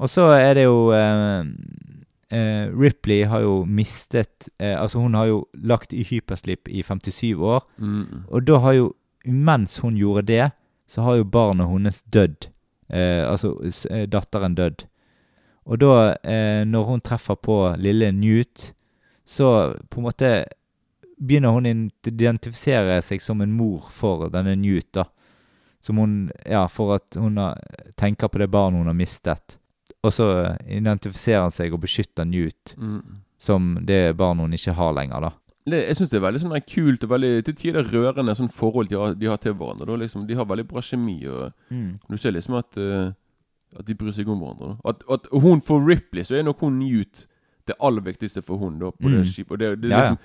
Og 0.00 0.08
så 0.08 0.22
er 0.32 0.54
det 0.54 0.64
jo 0.64 0.90
uh, 0.90 1.44
uh, 2.32 2.80
Ripley 2.80 3.22
har 3.24 3.40
jo 3.40 3.64
mistet 3.64 4.48
eh, 4.58 4.74
Altså, 4.80 4.98
hun 4.98 5.14
har 5.14 5.26
jo 5.26 5.46
lagt 5.54 5.92
i 5.92 6.02
hyperslip 6.02 6.68
i 6.68 6.82
57 6.82 7.34
år, 7.38 7.62
Mm. 7.78 8.24
og 8.28 8.44
da 8.46 8.58
har 8.58 8.72
jo 8.72 8.92
Mens 9.24 9.78
hun 9.82 9.96
gjorde 9.96 10.22
det, 10.26 10.50
så 10.86 11.02
har 11.02 11.16
jo 11.20 11.24
barnet 11.24 11.68
hennes 11.68 12.02
dødd. 12.02 12.48
Eh, 12.88 13.22
altså 13.30 13.54
eh, 13.90 14.06
datteren 14.10 14.54
dødd. 14.54 14.84
Og 15.64 15.78
da, 15.78 16.14
eh, 16.26 16.64
når 16.66 16.84
hun 16.88 17.00
treffer 17.00 17.38
på 17.38 17.56
lille 17.78 18.10
Newt, 18.12 18.72
så 19.26 19.76
på 19.88 20.00
en 20.00 20.08
måte 20.08 20.32
begynner 21.22 21.54
hun 21.54 21.68
å 21.70 21.74
identifisere 22.10 22.98
seg 23.06 23.22
som 23.22 23.40
en 23.40 23.52
mor 23.54 23.86
for 23.94 24.26
denne 24.34 24.56
Newt, 24.58 24.90
da. 24.92 25.04
Som 25.80 25.98
hun 25.98 26.30
Ja, 26.46 26.66
for 26.68 26.94
at 26.96 27.16
hun 27.18 27.38
har, 27.38 27.58
tenker 27.96 28.28
på 28.28 28.38
det 28.42 28.50
barnet 28.50 28.78
hun 28.82 28.90
har 28.90 28.98
mistet. 28.98 29.56
Og 30.02 30.12
så 30.12 30.26
identifiserer 30.66 31.42
han 31.46 31.54
seg 31.54 31.72
og 31.72 31.80
beskytter 31.80 32.26
Newt 32.26 32.74
Mm. 32.76 33.22
som 33.38 33.78
det 33.82 34.16
barnet 34.16 34.42
hun 34.44 34.52
ikke 34.52 34.74
har 34.74 34.92
lenger, 34.92 35.20
da. 35.20 35.30
Det, 35.66 35.78
jeg 35.86 35.96
syns 35.96 36.10
det 36.10 36.16
er 36.18 36.24
veldig 36.26 36.40
sånn 36.42 36.54
kult 36.66 37.04
og 37.04 37.10
veldig 37.10 37.44
til 37.44 37.54
tider 37.54 37.84
rørende 37.92 38.34
sånn 38.34 38.48
forhold 38.50 38.88
de 38.90 38.96
har, 38.98 39.14
de 39.14 39.26
har 39.30 39.36
til 39.38 39.52
hverandre. 39.54 39.86
Da, 39.86 39.94
liksom, 39.96 40.26
de 40.26 40.34
har 40.34 40.44
veldig 40.44 40.66
bra 40.68 40.80
kjemi. 40.82 41.20
og 41.28 41.52
Du 42.10 42.16
ser 42.18 42.32
liksom 42.34 42.54
at, 42.58 42.76
uh, 42.76 43.12
at 43.78 43.86
de 43.86 43.94
bryr 43.94 44.12
seg 44.12 44.28
om 44.28 44.40
hverandre. 44.42 44.76
At, 44.84 45.04
at 45.10 45.28
hun 45.32 45.60
for 45.62 45.78
Ripley, 45.86 46.24
så 46.24 46.34
er 46.36 46.42
nok 46.42 46.58
hun 46.60 46.78
Newt 46.80 47.26
det 47.66 47.76
aller 47.80 48.02
viktigste 48.02 48.42
for 48.42 48.56
hun 48.58 48.78
da, 48.80 48.90
på 48.90 49.06
Mm. 49.08 49.12
det 49.20 49.26
skipet. 49.30 49.52
Og 49.52 49.58
det, 49.58 49.82
det 49.82 49.90
er 49.92 49.94
Ja, 49.94 50.02
ja. 50.04 50.10
liksom, 50.10 50.18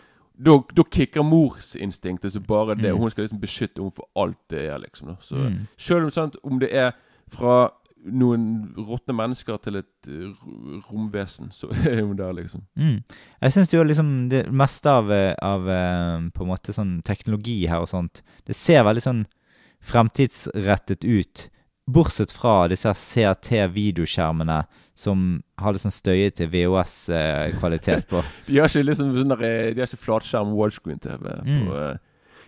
Da, 0.43 0.53
da 0.75 0.83
kicker 0.83 1.23
morsinstinktet 1.23 2.31
så 2.33 2.39
bare 2.39 2.75
det. 2.75 2.91
Mm. 2.93 2.97
Hun 3.01 3.09
skal 3.09 3.23
liksom 3.23 3.39
beskytte 3.41 3.81
henne 3.81 3.91
for 3.95 4.05
alt 4.15 4.37
det 4.49 4.65
er, 4.69 4.77
liksom. 4.79 5.07
da. 5.07 5.15
Så 5.21 5.35
Mm. 5.35 5.67
Selv 5.77 6.03
om, 6.05 6.11
sant, 6.11 6.35
om 6.43 6.59
det 6.59 6.69
er 6.73 6.91
fra 7.29 7.69
noen 8.05 8.45
råtne 8.77 9.15
mennesker 9.17 9.59
til 9.63 9.79
et 9.81 10.09
eh, 10.11 10.45
romvesen, 10.89 11.51
så 11.55 11.69
er 11.89 12.03
hun 12.03 12.15
der, 12.19 12.33
liksom. 12.37 12.63
Mm. 12.79 13.01
Jeg 13.41 13.55
syns 13.55 13.73
jo 13.73 13.83
liksom 13.85 14.13
det 14.31 14.45
meste 14.51 14.91
av, 14.91 15.11
eh, 15.13 15.33
av 15.43 15.67
eh, 15.71 16.29
på 16.33 16.45
en 16.45 16.51
måte 16.51 16.75
sånn 16.75 16.97
teknologi 17.07 17.59
her 17.69 17.83
og 17.85 17.91
sånt, 17.91 18.23
det 18.47 18.57
ser 18.57 18.85
veldig 18.87 19.05
sånn 19.05 19.23
fremtidsrettet 19.87 21.05
ut. 21.05 21.47
Bortsett 21.87 22.33
fra 22.35 22.65
disse 22.67 22.91
CRT-videoskjermene 22.91 24.57
som 24.97 25.37
har 25.61 25.71
litt 25.71 25.85
sånn 25.85 25.95
støyete 25.95 26.49
VHS-kvalitet 26.51 28.09
på. 28.09 28.23
De 28.49 28.59
har 28.59 28.67
ikke 28.67 28.89
liksom 28.89 29.13
sånn 29.15 29.31
der, 29.31 29.45
De 29.71 29.79
har 29.79 29.87
ikke 29.87 30.03
flatskjerm 30.03 30.51
widescreen-TV. 30.57 31.29
Mm. 31.47 31.61
på, 31.69 31.85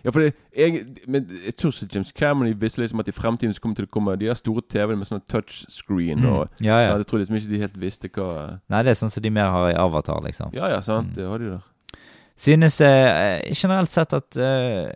Ja, 0.04 0.10
for 0.10 0.20
det, 0.24 0.32
jeg, 0.56 0.84
men 1.06 1.26
jeg 1.44 1.54
tror 1.60 1.70
så 1.76 1.86
James 1.92 2.12
Cameron 2.16 2.48
de 2.48 2.54
visste 2.60 2.80
liksom 2.80 3.00
at 3.02 3.08
i 3.08 3.12
fremtiden 3.12 3.52
så 3.52 3.60
kommer 3.60 3.76
til 3.76 3.84
å 3.86 3.92
komme 3.92 4.14
De 4.18 4.26
har 4.30 4.34
store 4.38 4.62
TV-ene 4.68 4.96
med 5.02 5.06
sånne 5.10 5.26
touchscreen. 5.28 6.22
Mm. 6.24 6.30
Og 6.32 6.48
Ja, 6.64 6.78
ja. 6.86 6.96
Jeg 6.96 7.06
tror 7.10 7.18
liksom 7.20 7.36
ikke 7.36 7.52
de 7.52 7.60
helt 7.60 7.76
visste 7.80 8.08
hva 8.08 8.60
Nei, 8.70 8.82
det 8.82 8.90
er 8.94 9.00
sånn 9.02 9.12
som 9.12 9.22
de 9.22 9.30
mer 9.30 9.50
har 9.52 9.70
i 9.70 9.76
Avatar, 9.76 10.22
liksom. 10.24 10.54
Ja 10.56 10.68
ja, 10.72 10.80
sant. 10.80 11.12
Mm. 11.12 11.14
Det 11.18 11.28
har 11.28 11.38
de 11.38 11.50
der. 11.54 11.66
Synes 12.40 12.80
eh, 12.80 13.40
generelt 13.52 13.90
sett 13.92 14.14
at 14.16 14.36
eh, 14.40 14.92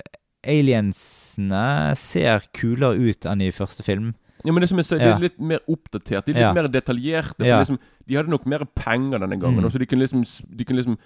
aliensene 0.49 1.95
ser 1.99 2.47
kulere 2.57 2.97
ut 3.11 3.27
enn 3.29 3.43
i 3.45 3.51
første 3.55 3.85
film. 3.87 4.13
Ja, 4.45 4.53
men 4.53 4.61
det 4.61 4.69
som 4.69 4.77
jeg 4.81 4.85
sier, 4.91 5.01
de 5.01 5.09
er 5.09 5.23
litt 5.23 5.39
mer 5.41 5.63
oppdatert. 5.73 6.27
De 6.27 6.33
er 6.35 6.37
litt 6.37 6.43
Ja. 6.45 6.53
mer 6.53 6.69
detaljerte. 6.69 7.39
For 7.39 7.47
Ja. 7.49 7.59
liksom, 7.61 7.79
de 8.07 8.15
hadde 8.15 8.29
nok 8.29 8.45
mer 8.47 8.65
penger 8.77 9.19
denne 9.21 9.41
gangen. 9.41 9.65
Mm. 9.65 9.71
Så 9.73 9.79
de 9.79 9.87
kunne 9.87 10.01
liksom, 10.05 10.25
de 10.57 10.65
kunne 10.65 10.77
liksom 10.83 10.99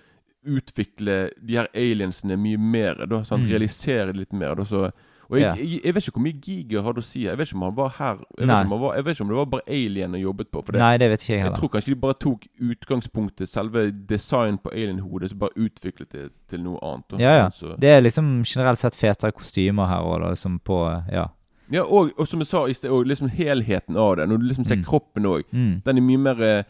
utvikle 0.48 1.30
de 1.44 1.58
her 1.61 1.68
aliensene 1.76 2.37
mye 2.40 2.58
mer. 2.58 3.04
Da, 3.06 3.22
sant? 3.28 3.44
Mm. 3.44 3.50
Realisere 3.52 4.06
det 4.12 4.16
litt 4.24 4.32
mer. 4.32 4.54
Da, 4.58 4.64
så, 4.64 4.88
og 5.28 5.37
jeg, 5.37 5.44
Ja. 5.44 5.54
jeg, 5.61 5.80
jeg 5.84 5.94
vet 5.94 6.06
ikke 6.08 6.16
hvor 6.16 6.24
mye 6.24 6.40
Giger 6.40 6.82
hadde 6.87 7.02
å 7.02 7.04
si. 7.04 7.24
Jeg 7.26 7.37
vet 7.37 7.48
ikke 7.50 7.58
om 7.58 7.64
han 7.66 7.74
var 7.76 7.90
her. 7.98 8.14
Jeg 8.38 8.46
vet, 8.46 8.48
ikke 8.48 8.64
om, 8.64 8.70
han 8.72 8.80
var, 8.80 8.94
jeg 8.96 9.04
vet 9.04 9.14
ikke 9.18 9.24
om 9.26 9.28
det 9.28 9.37
var 9.37 9.50
bare 9.52 9.66
alien 9.68 10.14
han 10.16 10.22
jobbet 10.22 10.50
på. 10.50 10.62
Det, 10.68 10.78
Nei, 10.80 10.92
det 11.02 11.08
vet 11.12 11.22
ikke 11.26 11.34
jeg 11.37 11.44
jeg 11.44 11.54
tror 11.58 11.72
kanskje 11.74 11.92
de 11.94 11.98
bare 12.00 12.16
tok 12.24 12.46
utgangspunktet 12.72 13.48
selve 13.52 13.82
design 14.08 14.56
på 14.64 14.72
alien-hodet, 14.72 15.30
så 15.30 15.37
bare 15.37 15.52
utviklet 15.68 16.11
det 16.16 16.24
til 16.48 16.62
noe 16.64 16.78
annet. 16.80 17.04
Da. 17.12 17.20
Ja, 17.20 17.34
ja. 17.42 17.50
Så, 17.50 17.74
Det 17.78 17.88
er 17.92 18.00
liksom 18.00 18.30
generelt 18.48 18.78
sett 18.80 18.96
fetere 18.96 19.32
kostymer 19.37 19.87
her 19.92 20.00
òg, 20.08 20.20
da, 20.24 20.34
som 20.37 20.58
på 20.64 20.80
Ja. 21.12 21.26
ja 21.70 21.82
og, 21.84 22.14
og 22.16 22.26
som 22.26 22.40
jeg 22.40 22.46
sa 22.48 22.64
i 22.66 22.72
sted, 22.72 22.90
og 22.90 23.04
liksom 23.06 23.28
helheten 23.28 23.96
av 24.00 24.16
det. 24.16 24.28
Når 24.28 24.38
du 24.40 24.48
liksom 24.48 24.64
ser 24.64 24.76
Mm. 24.80 24.84
kroppen 24.88 25.26
òg. 25.28 25.44
Mm. 25.52 25.82
Den 25.84 25.96
er 25.98 26.00
mye 26.08 26.18
mer 26.24 26.42
eh, 26.42 26.64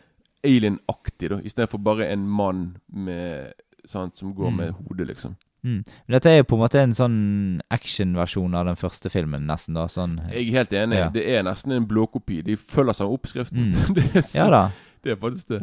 alien-aktig, 0.45 1.31
da. 1.31 1.39
Istedenfor 1.47 1.79
bare 1.83 2.07
en 2.13 2.27
mann 2.29 2.77
med 2.93 3.53
sant, 3.89 4.17
som 4.19 4.35
går 4.35 4.51
Mm. 4.51 4.57
med 4.57 4.73
hodet, 4.79 5.07
liksom. 5.09 5.37
Mm. 5.65 5.81
Dette 6.09 6.31
er 6.31 6.37
jo 6.39 6.45
på 6.45 6.55
en 6.55 6.61
måte 6.63 6.79
en 6.81 6.93
sånn 6.95 7.61
actionversjon 7.75 8.55
av 8.55 8.67
den 8.67 8.77
første 8.79 9.11
filmen, 9.11 9.47
nesten. 9.49 9.75
da, 9.75 9.87
sånn 9.91 10.21
Jeg 10.31 10.49
er 10.49 10.53
helt 10.53 10.71
enig. 10.73 10.99
Ja. 10.99 11.09
Det 11.11 11.25
er 11.27 11.43
nesten 11.43 11.73
en 11.75 11.87
blåkopi. 11.87 12.43
De 12.45 12.55
følger 12.57 12.95
samme 12.95 13.17
oppskriften. 13.19 13.73
Mm. 13.73 13.95
det, 13.97 14.05
er 14.15 14.21
så, 14.23 14.39
Ja 14.39 14.51
da. 14.51 14.63
det 15.03 15.13
er 15.13 15.17
faktisk 15.17 15.49
det. 15.49 15.63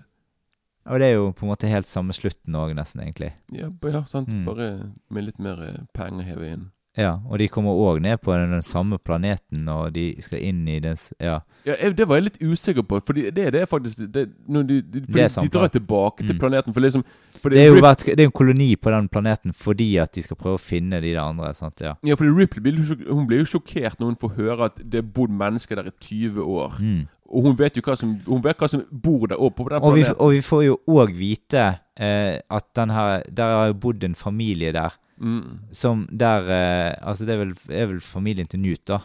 Og 0.85 0.99
det 0.99 1.07
er 1.07 1.13
jo 1.15 1.31
på 1.31 1.45
en 1.47 1.49
måte 1.49 1.67
helt 1.71 1.87
samme 1.87 2.13
slutten 2.13 2.53
òg, 2.53 2.75
nesten, 2.75 3.01
egentlig. 3.01 3.31
Ja, 3.51 3.69
ja 3.89 4.03
sant. 4.05 4.27
Mm. 4.29 4.43
Bare 4.45 4.91
med 5.09 5.23
litt 5.25 5.39
mer 5.39 5.63
eh, 5.63 5.79
penger 5.97 6.23
hevet 6.27 6.51
inn. 6.53 6.67
Ja, 6.97 7.17
og 7.29 7.39
de 7.39 7.47
kommer 7.51 7.71
òg 7.75 7.99
ned 8.01 8.21
på 8.23 8.31
den, 8.31 8.51
den 8.55 8.61
samme 8.63 8.97
planeten, 8.97 9.67
og 9.69 9.91
de 9.93 10.15
skal 10.23 10.39
inn 10.39 10.67
i 10.67 10.79
den 10.79 10.95
Ja. 11.19 11.39
Ja, 11.65 11.73
jeg, 11.81 11.97
Det 11.97 12.07
var 12.07 12.15
jeg 12.15 12.23
litt 12.23 12.37
usikker 12.43 12.83
på. 12.87 12.99
for 13.05 13.13
det, 13.13 13.33
det 13.35 13.55
er 13.55 13.65
faktisk 13.65 13.97
det, 14.13 14.29
de, 14.47 14.63
de, 14.81 14.81
Det 15.01 15.21
er 15.21 15.27
de 15.41 15.49
drar 15.49 15.67
tilbake 15.67 15.71
tilbake 15.79 16.17
til 16.27 16.35
Mm. 16.35 16.39
planeten. 16.39 16.73
For 16.73 16.79
liksom 16.81 17.03
for 17.41 17.49
Det 17.49 17.59
er 17.59 17.67
jo 17.67 17.81
vært, 17.81 18.05
det 18.05 18.19
er 18.19 18.25
en 18.25 18.31
koloni 18.31 18.75
på 18.75 18.89
den 18.91 19.07
planeten 19.09 19.53
fordi 19.53 19.97
at 19.97 20.13
de 20.13 20.21
skal 20.23 20.37
prøve 20.37 20.55
å 20.55 20.61
finne 20.61 21.01
de 21.01 21.11
der 21.13 21.19
andre. 21.21 21.53
sant? 21.53 21.81
Ja. 21.81 21.93
Ja, 22.03 22.15
fordi 22.15 22.29
Ripley 22.31 22.77
hun 23.09 23.27
blir 23.27 23.39
jo 23.43 23.45
sjokkert 23.59 23.99
når 23.99 24.05
hun 24.05 24.15
får 24.15 24.35
høre 24.35 24.65
at 24.65 24.75
det 24.77 25.03
har 25.03 25.11
bodd 25.13 25.29
mennesker 25.31 25.75
der 25.75 25.87
i 25.87 25.91
20 25.99 26.39
år. 26.43 26.79
Mm. 26.79 27.07
Og 27.27 27.43
hun 27.43 27.55
vet 27.57 27.75
jo 27.75 27.81
hva 27.81 27.97
som, 27.97 28.15
vet 28.43 28.57
hva 28.57 28.69
som 28.69 28.83
bor 28.91 29.27
der 29.27 29.35
oppe 29.41 29.63
på 29.63 29.69
den 29.69 29.81
Og, 29.81 29.95
vi, 29.95 30.03
og 30.19 30.31
vi 30.31 30.41
får 30.41 30.63
jo 30.65 30.79
òg 30.87 31.11
vite 31.17 31.79
eh, 31.97 32.39
at 32.49 32.65
den 32.75 32.89
her 32.91 33.23
Der 33.33 33.43
har 33.43 33.65
jo 33.67 33.73
bodd 33.73 34.03
en 34.03 34.13
familie 34.15 34.71
der 34.71 34.93
Mm, 35.21 35.59
som 35.71 36.07
der 36.11 36.49
eh, 36.51 36.95
Altså, 37.07 37.23
det 37.25 37.33
er 37.35 37.37
vel, 37.45 37.53
er 37.71 37.85
vel 37.87 38.01
familien 38.03 38.47
til 38.51 38.59
Newt, 38.59 38.81
da. 38.87 38.97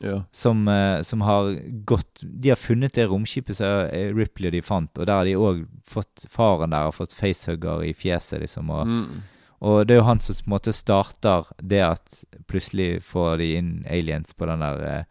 ja. 0.00 0.22
Som, 0.32 0.66
eh, 0.68 1.02
som 1.02 1.20
har 1.20 1.50
gått 1.84 2.22
De 2.24 2.48
har 2.48 2.56
funnet 2.56 2.94
det 2.96 3.04
romskipet 3.10 3.56
som 3.58 3.88
eh, 3.92 4.08
Ripley 4.16 4.48
og 4.48 4.52
de 4.56 4.62
fant, 4.62 4.98
og 4.98 5.06
der 5.06 5.14
har 5.20 5.24
de 5.28 5.34
òg 5.36 5.66
fått 5.84 6.24
Faren 6.32 6.70
der 6.72 6.86
har 6.88 6.92
fått 6.96 7.12
facehugger 7.12 7.84
i 7.84 7.92
fjeset, 7.92 8.40
liksom. 8.40 8.70
Og, 8.70 8.86
Mm. 8.86 9.22
og 9.60 9.86
det 9.86 9.94
er 9.94 10.00
jo 10.00 10.06
han 10.08 10.20
som 10.20 10.34
på 10.34 10.48
en 10.48 10.54
måte 10.56 10.72
starter 10.72 11.44
det 11.62 11.82
at 11.82 12.24
plutselig 12.48 13.02
får 13.02 13.38
de 13.38 13.50
inn 13.56 13.84
aliens 13.88 14.32
på 14.34 14.46
den 14.46 14.60
der 14.60 14.82
eh, 14.84 15.04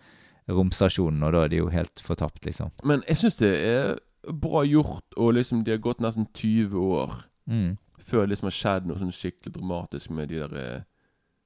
romstasjonen, 0.50 1.24
og 1.24 1.32
da 1.34 1.43
er 1.46 1.50
de 1.54 1.62
jo 1.62 1.69
helt 1.72 2.02
fortapt, 2.04 2.43
liksom. 2.46 2.72
Men 2.84 3.04
jeg 3.08 3.17
syns 3.22 3.38
det 3.39 3.54
er 3.63 3.96
bra 4.34 4.63
gjort, 4.67 5.06
og 5.17 5.34
liksom 5.38 5.63
de 5.63 5.72
har 5.72 5.80
gått 5.84 6.02
nesten 6.04 6.28
20 6.34 6.74
år 6.98 7.13
Mm. 7.48 7.78
Før 8.04 8.26
det 8.26 8.34
liksom 8.34 8.50
har 8.50 8.58
skjedd 8.58 8.89
noe 8.89 9.00
sånn 9.02 9.16
skikkelig 9.16 9.54
dramatisk 9.58 10.13
med 10.16 10.32
de 10.32 10.42
der 10.42 10.58
eh, 10.60 10.82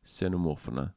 xenomorfene. 0.07 0.89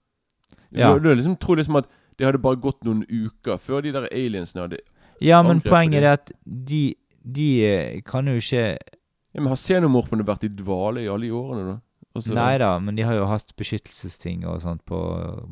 Ja. 0.70 0.92
Du, 0.94 1.04
du 1.04 1.12
liksom 1.14 1.36
tror 1.40 1.60
liksom 1.60 1.78
at 1.80 1.90
det 2.18 2.28
hadde 2.28 2.42
bare 2.42 2.60
gått 2.60 2.82
noen 2.84 3.04
uker 3.08 3.60
før 3.60 3.84
de 3.84 3.94
der 3.94 4.08
aliensene 4.10 4.66
hadde 4.66 4.80
Ja, 5.24 5.40
men 5.46 5.62
poenget 5.64 6.02
er 6.02 6.16
at 6.18 6.32
de, 6.44 6.94
de 7.24 7.50
eh, 7.66 8.00
kan 8.06 8.28
jo 8.28 8.36
ikke 8.40 8.64
Ja, 8.76 9.38
Men 9.38 9.52
har 9.52 9.60
xenomorfene 9.62 10.26
vært 10.26 10.44
i 10.46 10.50
dvale 10.52 11.04
i 11.04 11.08
alle 11.10 11.28
de 11.28 11.36
årene, 11.38 11.64
da? 11.68 11.78
Altså, 12.18 12.34
Nei 12.34 12.56
da, 12.58 12.72
men 12.82 12.96
de 12.98 13.06
har 13.06 13.14
jo 13.14 13.28
hatt 13.30 13.52
beskyttelsesting 13.58 14.42
og 14.50 14.58
sånt 14.64 14.82
på 14.88 14.98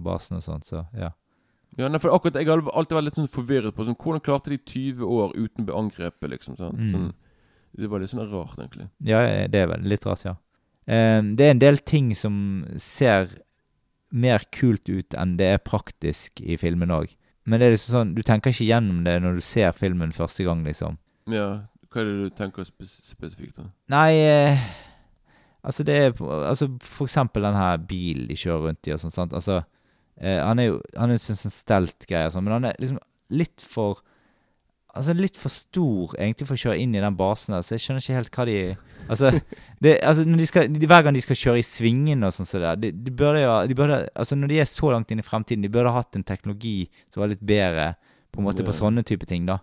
basen 0.02 0.40
og 0.40 0.42
sånt, 0.42 0.66
så 0.66 0.82
ja. 0.98 1.12
Ja, 1.78 1.86
nei, 1.86 2.00
for 2.02 2.10
akkurat 2.10 2.40
Jeg 2.40 2.48
har 2.50 2.64
alltid 2.74 2.96
vært 2.96 3.06
litt 3.06 3.18
sånn 3.20 3.30
forvirret 3.30 3.76
på 3.76 3.86
sånn, 3.86 3.96
hvordan 3.98 4.24
klarte 4.26 4.50
de 4.50 4.58
20 4.58 5.04
år 5.06 5.36
uten 5.36 5.62
å 5.62 5.68
bli 5.68 5.76
angrepet, 5.78 6.30
liksom. 6.32 6.56
sant? 6.58 6.80
Mm. 6.82 7.12
Det 7.76 7.90
var 7.90 8.02
litt 8.02 8.12
sånn 8.12 8.30
rart, 8.30 8.56
egentlig. 8.58 8.88
Ja, 9.06 9.20
det 9.50 9.60
er 9.60 9.68
vel 9.70 9.84
litt 9.90 10.06
rart, 10.08 10.24
ja. 10.26 10.36
Eh, 10.88 11.20
det 11.36 11.46
er 11.46 11.54
en 11.54 11.62
del 11.62 11.80
ting 11.84 12.14
som 12.16 12.64
ser 12.80 13.28
mer 14.08 14.44
kult 14.54 14.88
ut 14.88 15.14
enn 15.18 15.36
det 15.36 15.50
er 15.52 15.64
praktisk 15.64 16.40
i 16.40 16.56
filmen 16.60 16.92
òg. 16.94 17.12
Men 17.48 17.60
det 17.60 17.68
er 17.68 17.74
liksom 17.74 17.94
sånn, 17.94 18.14
du 18.16 18.22
tenker 18.24 18.52
ikke 18.52 18.68
gjennom 18.68 19.02
det 19.06 19.18
når 19.24 19.38
du 19.38 19.44
ser 19.44 19.72
filmen 19.76 20.12
første 20.16 20.44
gang, 20.44 20.64
liksom. 20.66 20.98
Ja, 21.32 21.48
Hva 21.88 22.02
er 22.02 22.08
det 22.08 22.16
du 22.28 22.36
tenker 22.36 22.66
spes 22.68 22.92
spesifikt, 23.08 23.56
da? 23.60 23.70
Nei 23.92 24.12
eh, 24.20 24.66
Altså, 25.64 25.84
det 25.84 25.94
er 25.96 26.12
Altså, 26.20 26.68
for 26.84 27.08
eksempel 27.08 27.44
den 27.44 27.56
her 27.56 27.80
bilen 27.88 28.28
de 28.28 28.36
kjører 28.36 28.68
rundt 28.68 28.88
i 28.88 28.92
og 28.94 29.00
sånn, 29.02 29.14
sant. 29.14 29.32
Altså, 29.36 29.62
eh, 30.20 30.38
han 30.40 30.60
er 30.60 30.70
jo 30.70 30.76
Han 30.96 31.10
er 31.10 31.18
jo 31.18 31.24
sånn, 31.24 31.40
sånn 31.40 31.56
stelt-greie 31.56 32.28
og 32.28 32.36
sånn, 32.36 32.44
men 32.44 32.56
han 32.58 32.68
er 32.70 32.78
liksom 32.80 33.00
litt 33.28 33.64
for 33.64 34.02
Altså 34.96 35.12
litt 35.14 35.36
for 35.36 35.52
stor 35.52 36.14
egentlig 36.16 36.46
for 36.48 36.56
å 36.56 36.62
kjøre 36.62 36.78
inn 36.80 36.94
i 36.96 37.02
den 37.02 37.16
basen 37.18 37.54
der, 37.54 37.64
så 37.66 37.74
jeg 37.76 37.84
skjønner 37.84 38.04
ikke 38.04 38.18
helt 38.18 38.38
hva 38.38 38.46
de 38.48 38.60
Altså, 39.08 39.30
det, 39.84 39.94
altså 40.04 40.24
de 40.26 40.46
skal, 40.48 40.66
de, 40.68 40.88
hver 40.88 41.04
gang 41.04 41.16
de 41.16 41.22
skal 41.24 41.38
kjøre 41.38 41.60
i 41.62 41.66
svingene 41.66 42.28
og 42.28 42.34
sånn 42.36 42.48
så 42.48 42.60
der, 42.60 42.80
de, 42.80 42.90
de 42.92 43.12
burde 43.14 43.40
jo 43.40 43.52
de 43.68 43.76
burde, 43.78 44.00
Altså 44.12 44.36
når 44.36 44.52
de 44.52 44.58
er 44.60 44.68
så 44.68 44.92
langt 44.92 45.12
inn 45.12 45.22
i 45.22 45.26
fremtiden, 45.26 45.64
de 45.64 45.72
burde 45.72 45.92
hatt 45.94 46.18
en 46.18 46.26
teknologi 46.26 46.90
som 47.12 47.22
var 47.22 47.32
litt 47.32 47.44
bedre 47.44 47.92
på 48.32 48.42
en 48.42 48.48
måte 48.48 48.66
på 48.66 48.74
sånne 48.76 49.04
type 49.08 49.24
ting, 49.28 49.46
da. 49.48 49.62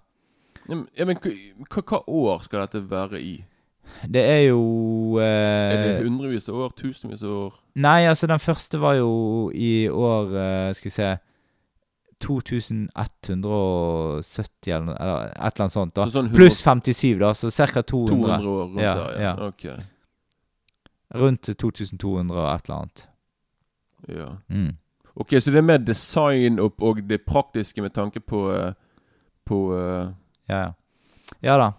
Ja, 0.65 1.05
men, 1.05 1.19
hva, 1.21 1.99
år 2.01 2.41
skal 2.45 2.65
dette 2.65 2.81
være 2.89 3.21
i? 3.21 3.35
Det 4.09 4.21
er 4.21 4.41
jo 4.47 5.19
Er 5.21 5.77
det 5.77 5.91
eh, 5.99 6.03
hundrevis 6.03 6.49
av 6.49 6.57
år? 6.65 6.73
Tusenvis 6.77 7.21
av 7.23 7.35
år? 7.35 7.59
Nei, 7.79 8.07
altså 8.09 8.27
den 8.27 8.41
første 8.41 8.79
var 8.81 8.97
jo 8.97 9.11
i 9.53 9.87
år 9.87 10.33
eh, 10.41 10.73
Skal 10.75 10.89
vi 10.89 10.95
se 10.95 11.11
2170 12.25 14.73
eller, 14.73 14.95
eller 15.01 15.25
et 15.29 15.37
eller 15.37 15.61
annet 15.65 15.71
sånt. 15.75 15.93
da 15.95 16.05
Så 16.05 16.11
sånn 16.19 16.25
100 16.31 16.35
Pluss 16.39 16.57
57, 16.63 17.19
da, 17.21 17.33
så 17.37 17.51
ca. 17.51 17.81
200. 17.81 18.15
200 18.15 18.49
år 18.49 18.63
rundt 18.65 18.81
Ja, 18.81 18.95
der, 18.95 19.21
ja. 19.21 19.21
ja. 19.21 19.33
Ok. 19.47 19.65
Rundt 21.15 21.41
2200 21.57 22.39
og 22.41 22.49
et 22.55 22.63
eller 22.69 22.77
annet. 22.81 23.07
Ja. 24.07 24.27
Mm. 24.49 24.73
Ok, 25.15 25.29
så 25.39 25.51
det 25.53 25.57
er 25.61 25.69
mer 25.69 25.77
design 25.79 26.59
og, 26.59 26.73
og 26.83 26.97
det 27.07 27.21
praktiske 27.25 27.81
med 27.81 27.89
tanke 27.95 28.19
på 28.19 28.49
eh, 28.53 28.73
På 29.45 29.59
eh, 29.77 30.07
Ja, 30.51 30.57
ja. 30.59 30.71
Ja 31.41 31.57
da. 31.57 31.71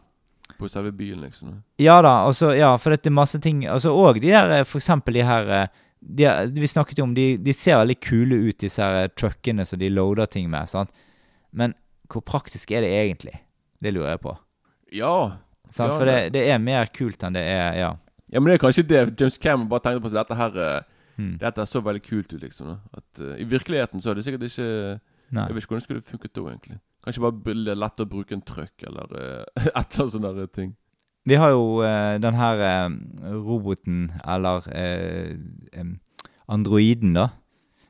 på 0.59 0.69
selve 0.69 0.93
bilen, 0.93 1.21
liksom. 1.21 1.63
Ja 1.79 2.03
da, 2.03 2.09
altså, 2.27 2.53
ja, 2.57 2.77
for 2.81 2.91
det 2.91 3.07
er 3.07 3.11
masse 3.13 3.39
ting 3.41 3.67
altså, 3.69 3.91
Og 3.93 4.21
de 4.23 4.27
her, 4.33 4.51
eh, 4.61 4.65
for 4.65 4.79
eksempel 4.79 5.15
de 5.15 5.23
her 5.23 5.69
de, 6.07 6.27
Vi 6.55 6.71
snakket 6.71 6.99
jo 7.01 7.05
om 7.09 7.15
de, 7.17 7.37
de 7.43 7.53
ser 7.57 7.81
veldig 7.81 7.99
kule 8.01 8.39
ut, 8.49 8.59
disse 8.63 8.83
her 8.83 9.09
truckene 9.19 9.67
som 9.67 9.81
de 9.81 9.91
loader 9.91 10.27
ting 10.31 10.51
med. 10.51 10.69
sant? 10.71 10.91
Men 11.53 11.75
hvor 12.13 12.23
praktisk 12.23 12.71
er 12.71 12.85
det 12.87 12.93
egentlig? 12.95 13.35
Det 13.83 13.93
lurer 13.95 14.15
jeg 14.15 14.21
på. 14.23 14.37
Ja. 14.95 15.15
Sant? 15.71 15.93
Ja, 15.93 15.99
for 15.99 16.07
det, 16.07 16.33
det 16.37 16.45
er 16.51 16.63
mer 16.63 16.87
kult 16.95 17.23
enn 17.27 17.35
det 17.35 17.43
er 17.43 17.81
Ja. 17.81 17.95
ja, 18.31 18.41
men 18.41 18.53
det 18.53 18.59
er 18.61 18.65
kanskje 18.67 18.87
det 18.87 19.21
James 19.21 19.39
Cameron 19.39 19.69
bare 19.69 19.83
tenkte 19.83 20.05
på. 20.05 20.13
Så 20.13 20.21
dette 20.21 20.39
her 20.39 20.61
eh, 20.63 20.85
Hmm. 21.17 21.37
Dette 21.41 21.65
så 21.65 21.81
veldig 21.81 22.03
kult 22.05 22.33
ut, 22.35 22.41
liksom. 22.43 22.75
At 22.93 23.21
uh, 23.23 23.37
I 23.41 23.45
virkeligheten 23.49 24.03
så 24.05 24.13
er 24.13 24.19
det 24.19 24.27
sikkert 24.27 24.51
ikke 24.51 24.67
Nei. 25.35 25.47
Jeg 25.49 25.57
vet 25.57 25.65
ikke 25.65 25.73
hvordan 25.73 25.81
det 25.81 25.87
skulle 25.89 26.07
funket 26.07 26.35
da, 26.37 26.43
egentlig. 26.53 26.77
Kanskje 27.03 27.23
bare 27.25 27.55
lett 27.75 28.03
å 28.03 28.07
bruke 28.07 28.37
en 28.37 28.43
truck, 28.47 28.75
eller 28.87 29.15
uh, 29.17 29.45
et 29.65 29.71
eller 29.73 30.03
annet 30.05 30.13
sånne 30.13 30.33
der 30.37 30.51
ting. 30.53 30.75
Vi 31.27 31.35
har 31.35 31.51
jo 31.51 31.83
eh, 31.83 32.18
den 32.22 32.35
her 32.39 32.61
eh, 32.62 32.91
roboten, 33.35 34.12
eller 34.24 34.66
eh, 34.70 35.35
androiden, 36.47 37.14
da. 37.18 37.29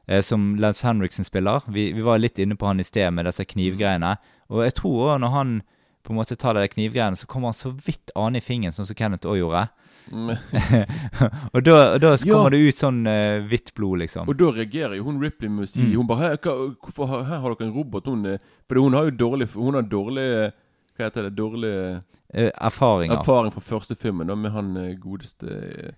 Eh, 0.08 0.22
som 0.22 0.54
Lance 0.56 0.86
Henriksen 0.86 1.24
spiller. 1.26 1.60
Vi, 1.68 1.90
vi 1.92 2.00
var 2.06 2.18
litt 2.22 2.38
inne 2.38 2.56
på 2.56 2.66
han 2.70 2.80
i 2.80 2.84
sted 2.86 3.10
med 3.12 3.26
disse 3.28 3.44
knivgreiene. 3.44 4.16
Og 4.54 4.62
jeg 4.64 4.76
tror 4.78 5.10
òg 5.16 5.20
når 5.24 5.34
han 5.34 5.56
på 6.06 6.14
en 6.14 6.20
måte 6.20 6.36
tar 6.38 6.54
de 6.54 6.68
knivgreiene, 6.70 7.18
så 7.18 7.26
kommer 7.26 7.50
han 7.50 7.56
så 7.58 7.72
vidt 7.74 8.12
an 8.14 8.36
i 8.38 8.40
fingeren, 8.40 8.70
sånn 8.72 8.86
som 8.86 8.94
Kenneth 8.94 9.26
òg 9.26 9.40
gjorde. 9.40 9.64
Mm. 10.06 10.28
og 11.54 11.64
da, 11.66 11.74
og 11.96 12.00
da 12.04 12.12
Ja. 12.14 12.20
kommer 12.30 12.54
det 12.54 12.60
ut 12.62 12.78
sånn 12.78 13.00
uh, 13.10 13.42
hvitt 13.50 13.72
blod, 13.74 13.98
liksom. 14.04 14.28
Og 14.30 14.38
da 14.38 14.52
reagerer 14.54 14.94
jo 15.00 15.08
hun 15.08 15.18
Ripley 15.20 15.50
med 15.50 15.66
å 15.66 15.70
si 15.72 15.82
Mm. 15.82 15.96
Hun 15.96 16.06
bare 16.06 16.20
her, 16.28 16.36
hva, 16.38 16.54
'Hvorfor 16.78 17.24
her 17.26 17.40
har 17.42 17.54
dere 17.56 17.66
en 17.66 17.74
robot?' 17.74 18.06
Hun, 18.06 18.22
eh, 18.26 18.38
fordi 18.70 18.80
hun 18.86 18.94
har 18.94 19.10
jo 19.10 19.16
dårlig 19.18 19.48
Hun 19.58 19.74
har 19.74 19.82
dårlig 19.82 20.52
Hva 20.96 21.04
heter 21.10 21.28
det? 21.28 21.34
Dårlig 21.36 21.72
Eh, 22.34 22.50
erfaringer. 22.58 23.16
erfaring 23.20 23.52
fra 23.54 23.60
første 23.62 23.94
filmen 23.96 24.26
da 24.26 24.34
med 24.34 24.50
han 24.52 24.76
eh, 24.76 24.94
godeste 24.98 25.46
eh, 25.46 25.92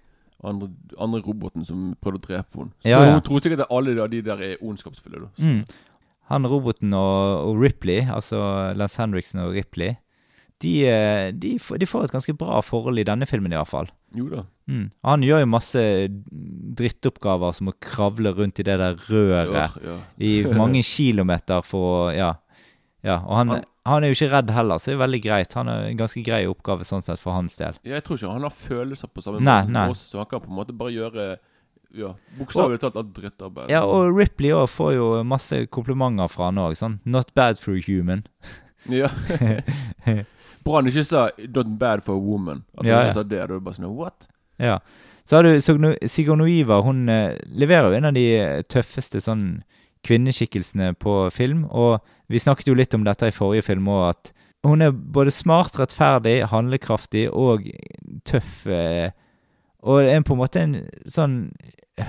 andre, 0.44 0.68
andre 1.00 1.20
roboten 1.24 1.64
som 1.64 1.94
prøvde 2.02 2.20
å 2.20 2.26
drepe 2.28 2.58
henne. 2.60 2.70
Så 2.84 2.88
Ja, 2.92 3.00
ja. 3.02 3.12
hun 3.14 3.22
tror 3.22 3.40
sikkert 3.40 3.60
at 3.64 3.70
alle 3.74 3.94
de 4.08 4.20
der 4.22 4.36
er 4.42 4.56
ondskapsfulle. 4.62 5.20
da 5.24 5.28
Mm. 5.42 5.64
Han 6.28 6.44
roboten 6.46 6.92
og, 6.92 7.48
og 7.48 7.62
Ripley, 7.62 8.02
altså 8.04 8.74
Lance 8.76 9.00
Henriksen 9.00 9.40
og 9.40 9.54
Ripley, 9.54 9.96
de, 10.60 11.32
de, 11.38 11.58
får, 11.58 11.78
de 11.78 11.86
får 11.86 12.04
et 12.04 12.10
ganske 12.12 12.34
bra 12.36 12.60
forhold 12.60 12.98
i 12.98 13.04
denne 13.04 13.26
filmen, 13.26 13.52
i 13.52 13.56
hvert 13.56 13.68
fall. 13.70 13.88
Jo 14.14 14.28
da. 14.28 14.42
Mm. 14.68 14.90
Han 15.04 15.22
gjør 15.22 15.40
jo 15.40 15.46
masse 15.46 15.82
drittoppgaver 16.78 17.54
som 17.56 17.70
å 17.70 17.74
kravle 17.80 18.32
rundt 18.36 18.60
i 18.60 18.66
det 18.66 18.76
der 18.80 18.96
røret 19.08 19.78
ja. 19.84 19.96
i 20.20 20.42
mange 20.56 20.82
kilometer 20.86 21.62
for 21.66 22.08
å 22.10 22.14
Ja. 22.16 22.34
ja. 23.02 23.18
Og 23.24 23.36
han, 23.36 23.48
Han- 23.48 23.64
han 23.88 24.04
er 24.04 24.12
jo 24.12 24.16
ikke 24.18 24.30
redd 24.32 24.50
heller, 24.54 24.78
så 24.78 24.90
det 24.90 24.94
er 24.96 25.02
veldig 25.04 25.20
greit. 25.24 25.52
Han 25.58 25.68
er 25.72 25.86
en 25.90 25.98
ganske 26.00 26.22
grei 26.26 26.42
oppgave 26.50 26.84
sånn 26.88 27.02
sett 27.06 27.20
for 27.22 27.32
hans 27.36 27.56
del. 27.60 27.76
Jeg 27.84 28.04
tror 28.06 28.16
ikke 28.20 28.32
han 28.32 28.46
har 28.46 28.54
følelser 28.54 29.08
på 29.12 29.24
samme 29.24 29.40
Nei, 29.40 29.62
måte, 29.64 29.72
nei. 29.74 29.84
som 29.88 29.94
oss, 29.96 30.04
så 30.12 30.18
han 30.22 30.26
kan 30.30 30.40
på 30.44 30.50
en 30.52 30.58
måte 30.60 30.76
bare 30.76 30.94
gjøre 30.94 31.28
Ja, 31.96 32.10
bokstavelig 32.36 32.80
talt 32.82 32.96
alt 33.00 33.14
drittarbeid. 33.16 33.70
Ja, 33.72 33.80
og 33.88 34.10
Ripley 34.12 34.50
også 34.52 34.74
får 34.76 34.90
jo 34.98 35.06
masse 35.24 35.62
komplimenter 35.72 36.28
fra 36.28 36.50
han 36.50 36.58
òg. 36.60 36.74
Sånn 36.76 36.98
'Not 37.06 37.32
bad 37.34 37.58
for 37.58 37.72
a 37.72 37.80
human'. 37.80 38.26
Ja. 38.88 39.08
Bra 40.64 40.76
han 40.80 40.86
ikke 40.90 41.04
sa 41.04 41.30
'not 41.38 41.78
bad 41.78 42.04
for 42.04 42.14
a 42.16 42.20
woman'. 42.20 42.62
At 42.76 42.84
han 42.84 42.86
Ja, 42.86 42.98
ja. 43.00 43.04
ikke 43.08 43.14
sa 43.14 43.22
det. 43.22 43.38
Da 43.38 43.42
er 43.44 43.46
det 43.48 43.64
bare 43.64 43.74
sånn 43.74 43.94
What? 43.96 44.28
Ja. 44.58 44.78
Så 45.24 45.36
har 45.36 45.42
du 45.44 45.60
Sigurd 46.08 46.38
Noiva. 46.38 46.80
Hun 46.82 47.08
eh, 47.08 47.36
leverer 47.52 47.90
jo 47.90 47.96
en 47.96 48.04
av 48.08 48.14
de 48.14 48.26
eh, 48.36 48.62
tøffeste 48.62 49.20
sånn 49.20 49.62
kvinneskikkelsene 50.06 50.92
på 51.00 51.20
film. 51.34 51.64
Og 51.70 51.98
vi 52.28 52.42
snakket 52.42 52.68
jo 52.70 52.76
litt 52.78 52.94
om 52.94 53.06
dette 53.06 53.30
i 53.30 53.34
forrige 53.34 53.66
film 53.70 53.88
òg, 53.92 54.10
at 54.12 54.32
hun 54.66 54.82
er 54.82 54.90
både 54.90 55.30
smart, 55.30 55.78
rettferdig, 55.78 56.42
handlekraftig 56.50 57.28
og 57.30 57.68
tøff. 58.26 58.66
Eh, 58.66 59.10
og 59.86 60.02
er 60.02 60.24
på 60.26 60.34
en 60.34 60.40
måte 60.40 60.62
en 60.64 60.78
sånn 61.06 61.36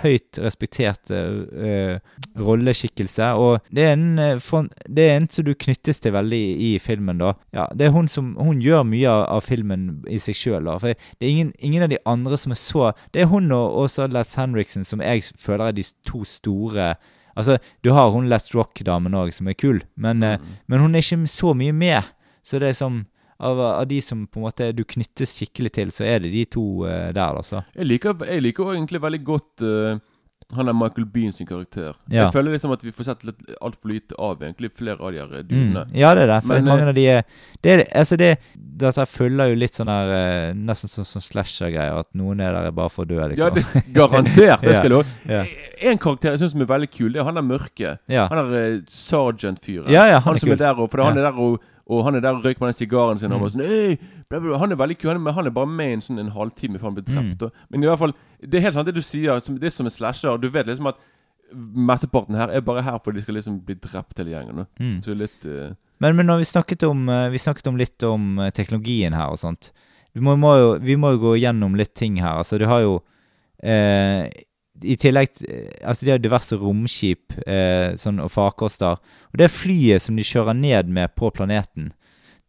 høyt 0.03 0.37
respektert 0.41 1.11
eh, 1.13 1.99
rolleskikkelse. 2.37 3.29
Og 3.37 3.69
det 3.75 3.85
er, 3.85 3.93
en, 3.97 4.41
for, 4.43 4.69
det 4.87 5.05
er 5.05 5.17
en 5.17 5.29
som 5.31 5.45
du 5.47 5.53
knyttes 5.57 6.01
til 6.01 6.13
veldig 6.15 6.41
i 6.65 6.71
filmen, 6.83 7.21
da. 7.21 7.33
Ja, 7.55 7.67
det 7.75 7.87
er 7.87 7.95
hun 7.95 8.09
som 8.11 8.35
Hun 8.39 8.61
gjør 8.61 8.83
mye 8.87 9.09
av, 9.09 9.43
filmen 9.45 10.03
i 10.09 10.19
seg 10.21 10.37
sjøl. 10.37 10.69
For 10.81 10.93
det 10.93 11.27
er 11.27 11.31
ingen, 11.31 11.53
ingen 11.59 11.85
av 11.85 11.93
de 11.93 12.01
andre 12.05 12.37
som 12.37 12.53
er 12.53 12.61
så 12.61 12.91
Det 13.13 13.23
er 13.23 13.31
hun 13.31 13.51
og 13.51 13.83
også 13.85 14.09
Les 14.09 14.35
Henriksen 14.37 14.85
som 14.85 15.01
jeg 15.01 15.25
føler 15.37 15.69
er 15.69 15.77
de 15.77 15.85
to 16.07 16.23
store 16.25 16.95
Altså, 17.39 17.55
du 17.85 17.93
har 17.95 18.11
hun 18.11 18.27
Let's 18.31 18.51
Rock-damen 18.55 19.15
òg, 19.15 19.31
som 19.35 19.47
er 19.47 19.55
kul, 19.55 19.79
men, 19.95 20.19
mm. 20.25 20.51
men 20.67 20.83
hun 20.83 20.95
er 20.97 21.05
ikke 21.05 21.23
så 21.31 21.55
mye 21.55 21.75
med. 21.75 22.11
Så 22.43 22.59
det 22.59 22.73
er 22.73 22.77
som 22.77 23.03
av, 23.39 23.59
av 23.59 23.87
de 23.87 24.01
som 24.03 24.25
på 24.27 24.41
en 24.41 24.45
måte 24.49 24.69
du 24.75 24.83
knyttes 24.87 25.37
skikkelig 25.37 25.71
til, 25.77 25.93
så 25.95 26.05
er 26.07 26.23
det 26.23 26.33
de 26.33 26.43
to 26.57 26.65
uh, 26.83 27.09
der, 27.15 27.39
altså. 27.39 27.63
Jeg 27.77 27.87
liker, 27.87 28.25
jeg 28.27 28.43
liker 28.43 28.73
egentlig 28.73 28.99
veldig 29.03 29.21
godt 29.27 29.63
eh, 29.63 30.01
han 30.55 30.67
er 30.67 30.73
Michael 30.73 31.05
Bean 31.05 31.33
sin 31.33 31.45
karakter. 31.47 31.93
Ja. 32.09 32.23
Jeg 32.23 32.33
føler 32.33 32.55
liksom 32.55 32.71
at 32.73 32.81
vi 32.81 32.91
får 32.95 33.05
sett 33.11 33.25
litt 33.27 33.41
altfor 33.61 33.91
lite 33.91 34.15
av 34.17 34.41
egentlig 34.41 34.71
flere 34.77 34.97
av 34.97 35.11
de 35.13 35.19
her 35.21 35.43
Mm. 35.49 35.75
Ja, 35.93 36.13
det 36.15 36.23
er 36.23 36.27
det. 36.27 36.39
For 36.41 36.53
Men, 36.55 36.65
mange 36.65 36.81
eh, 36.81 36.89
av 36.89 36.95
de 36.95 37.03
er 37.07 37.23
det, 37.61 37.71
er, 37.71 37.83
altså 37.95 38.17
det, 38.17 38.29
Dette 38.55 39.05
følger 39.05 39.51
jo 39.51 39.55
litt 39.59 39.77
sånn 39.77 39.89
her 39.91 40.11
eh, 40.15 40.53
Nesten 40.57 40.89
sånn 40.89 41.05
som 41.07 41.21
slasher-greier. 41.21 41.99
At 42.01 42.09
noen 42.17 42.41
er 42.41 42.55
der 42.55 42.71
bare 42.75 42.89
for 42.93 43.05
å 43.05 43.09
dø, 43.09 43.19
liksom. 43.29 43.45
Ja, 43.45 43.49
det, 43.53 43.83
garantert! 43.93 44.65
Det 44.65 44.75
skal 44.79 44.95
du. 44.95 45.13
Ja. 45.29 45.43
En 45.91 46.01
karakter 46.01 46.33
jeg 46.33 46.41
syns 46.43 46.57
er 46.57 46.69
veldig 46.69 46.89
kul, 46.91 47.11
det 47.13 47.21
er 47.21 47.29
han 47.29 47.37
der 47.37 47.45
mørke. 47.45 47.97
Ja. 48.09 48.25
Han 48.31 48.41
der 48.41 48.57
eh, 48.63 48.79
sergeant-fyren. 48.89 49.91
Ja, 49.93 50.07
ja, 50.09 50.17
han 50.19 50.29
han 50.31 50.39
er 50.39 50.45
som 50.45 50.49
kul. 50.49 50.57
er 50.57 50.63
der 50.65 50.81
og, 50.81 50.89
For 50.89 51.05
han 51.05 51.17
er 51.17 51.29
der 51.29 51.39
og, 51.45 51.59
og 51.89 52.03
han 52.05 52.15
er 52.15 52.21
der 52.21 52.37
og 52.37 52.45
røyker 52.45 52.61
med 52.61 52.69
den 52.69 52.77
sigaren 52.77 53.17
sin. 53.17 53.33
Mm. 53.33 53.43
Og 53.43 53.53
sånn. 53.53 54.57
Han 54.61 54.73
er 54.73 54.77
veldig 54.77 54.97
kul, 55.01 55.09
han 55.09 55.23
men 55.25 55.33
han 55.33 55.49
er 55.49 55.53
bare 55.55 55.69
med 55.69 55.95
en 55.95 56.03
sånn 56.05 56.21
en 56.21 56.33
halvtime 56.35 56.77
før 56.77 56.91
han 56.91 56.97
blir 56.99 57.07
drept. 57.07 57.41
Mm. 57.41 57.63
Men 57.73 57.85
i 57.85 57.89
hvert 57.89 58.01
fall, 58.03 58.13
det 58.45 58.59
er 58.59 58.67
helt 58.67 58.77
sant 58.77 58.89
det 58.89 58.93
du 58.93 59.01
sier. 59.05 59.41
Som, 59.41 59.57
det 59.57 59.71
er 59.71 59.73
som 59.73 59.89
en 59.89 59.95
slasher. 59.95 60.37
Du 60.37 60.51
vet 60.53 60.69
liksom 60.69 60.91
at 60.91 61.01
mesteparten 61.89 62.37
her 62.37 62.53
er 62.53 62.61
bare 62.61 62.83
her 62.85 62.99
for 63.01 63.15
de 63.15 63.23
skal 63.23 63.39
liksom 63.39 63.57
bli 63.65 63.77
drept 63.81 64.21
hele 64.21 64.35
gjengen. 64.35 64.65
Mm. 64.77 64.97
Så 65.01 65.17
litt 65.17 65.47
uh... 65.49 65.71
Men, 65.99 66.15
men 66.15 66.29
når 66.29 66.43
vi 66.43 66.47
snakket 66.47 66.85
om 66.87 67.09
eh, 67.11 67.25
Vi 67.33 67.41
snakket 67.43 67.65
om 67.67 67.75
litt 67.75 68.03
om 68.07 68.37
eh, 68.39 68.53
teknologien 68.55 69.17
her 69.17 69.33
og 69.33 69.41
sånt. 69.41 69.73
Vi 70.15 70.21
må, 70.23 70.37
må 70.39 70.53
jo, 70.55 70.69
vi 70.83 70.95
må 70.95 71.15
jo 71.15 71.23
gå 71.25 71.33
gjennom 71.41 71.75
litt 71.77 71.91
ting 71.97 72.21
her. 72.21 72.39
Altså, 72.39 72.57
du 72.61 72.65
har 72.69 72.85
jo 72.85 72.99
eh, 73.61 74.29
I 74.83 74.95
tillegg 74.99 75.29
eh, 75.47 75.69
Altså, 75.83 76.05
de 76.05 76.11
har 76.13 76.21
diverse 76.23 76.55
romskip 76.59 77.35
eh, 77.45 77.95
sånn, 77.99 78.19
og 78.23 78.31
farkoster. 78.33 78.99
Og 79.31 79.39
det 79.41 79.51
flyet 79.51 80.03
som 80.03 80.15
de 80.19 80.25
kjører 80.25 80.57
ned 80.57 80.91
med 80.93 81.15
på 81.19 81.31
planeten, 81.35 81.91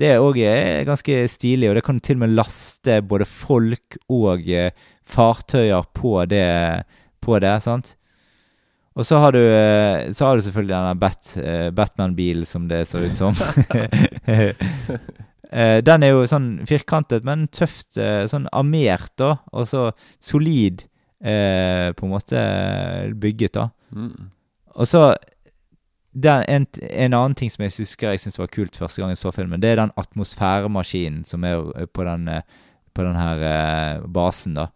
det 0.01 0.14
òg 0.16 0.39
er 0.41 0.87
ganske 0.89 1.22
stilig. 1.28 1.68
Og 1.68 1.76
det 1.76 1.85
kan 1.85 2.01
til 2.01 2.16
og 2.16 2.24
med 2.24 2.37
laste 2.39 3.01
både 3.05 3.26
folk 3.28 3.99
og 4.09 4.49
eh, 4.49 4.70
fartøyer 5.05 5.89
på 5.97 6.14
det, 6.31 6.47
på 7.20 7.41
det 7.43 7.57
sant? 7.66 7.95
Og 8.99 9.07
så 9.07 9.20
har 9.22 9.33
du, 9.33 9.41
eh, 9.41 10.11
så 10.12 10.26
har 10.26 10.37
du 10.37 10.43
selvfølgelig 10.45 10.74
denne 10.74 10.95
Bat, 11.01 11.35
eh, 11.39 11.68
Batman-bilen 11.70 12.47
som 12.49 12.66
det 12.68 12.87
ser 12.91 13.07
ut 13.09 13.18
som. 13.20 13.37
Eh, 15.51 15.81
Den 15.83 16.05
er 16.07 16.12
jo 16.12 16.26
sånn 16.31 16.61
firkantet, 16.62 17.24
men 17.26 17.49
tøft, 17.51 17.97
eh, 17.99 18.22
sånn 18.31 18.45
armert, 18.55 19.11
da. 19.18 19.33
Og 19.51 19.66
så 19.66 19.89
solid, 20.22 20.85
eh, 21.25 21.91
på 21.97 22.07
en 22.07 22.14
måte 22.14 22.45
bygget, 23.21 23.55
da. 23.55 23.68
mm. 23.91 24.31
Og 24.81 24.87
så 24.87 25.14
den, 26.12 26.45
en, 26.49 26.66
en 26.91 27.14
annen 27.14 27.35
ting 27.39 27.51
som 27.53 27.62
jeg 27.62 27.75
husker 27.77 28.11
jeg 28.11 28.23
syntes 28.23 28.41
var 28.41 28.51
kult 28.51 28.79
første 28.79 29.03
gang 29.03 29.12
jeg 29.12 29.21
så 29.21 29.33
filmen, 29.35 29.62
det 29.62 29.71
er 29.71 29.81
den 29.83 29.93
atmosfæremaskinen 30.01 31.25
som 31.29 31.45
er 31.47 31.87
på 31.95 32.07
den, 32.07 32.27
eh, 32.29 32.43
på 32.95 33.07
den 33.07 33.18
her 33.18 33.45
eh, 33.47 34.07
basen, 34.11 34.57
da. 34.59 34.71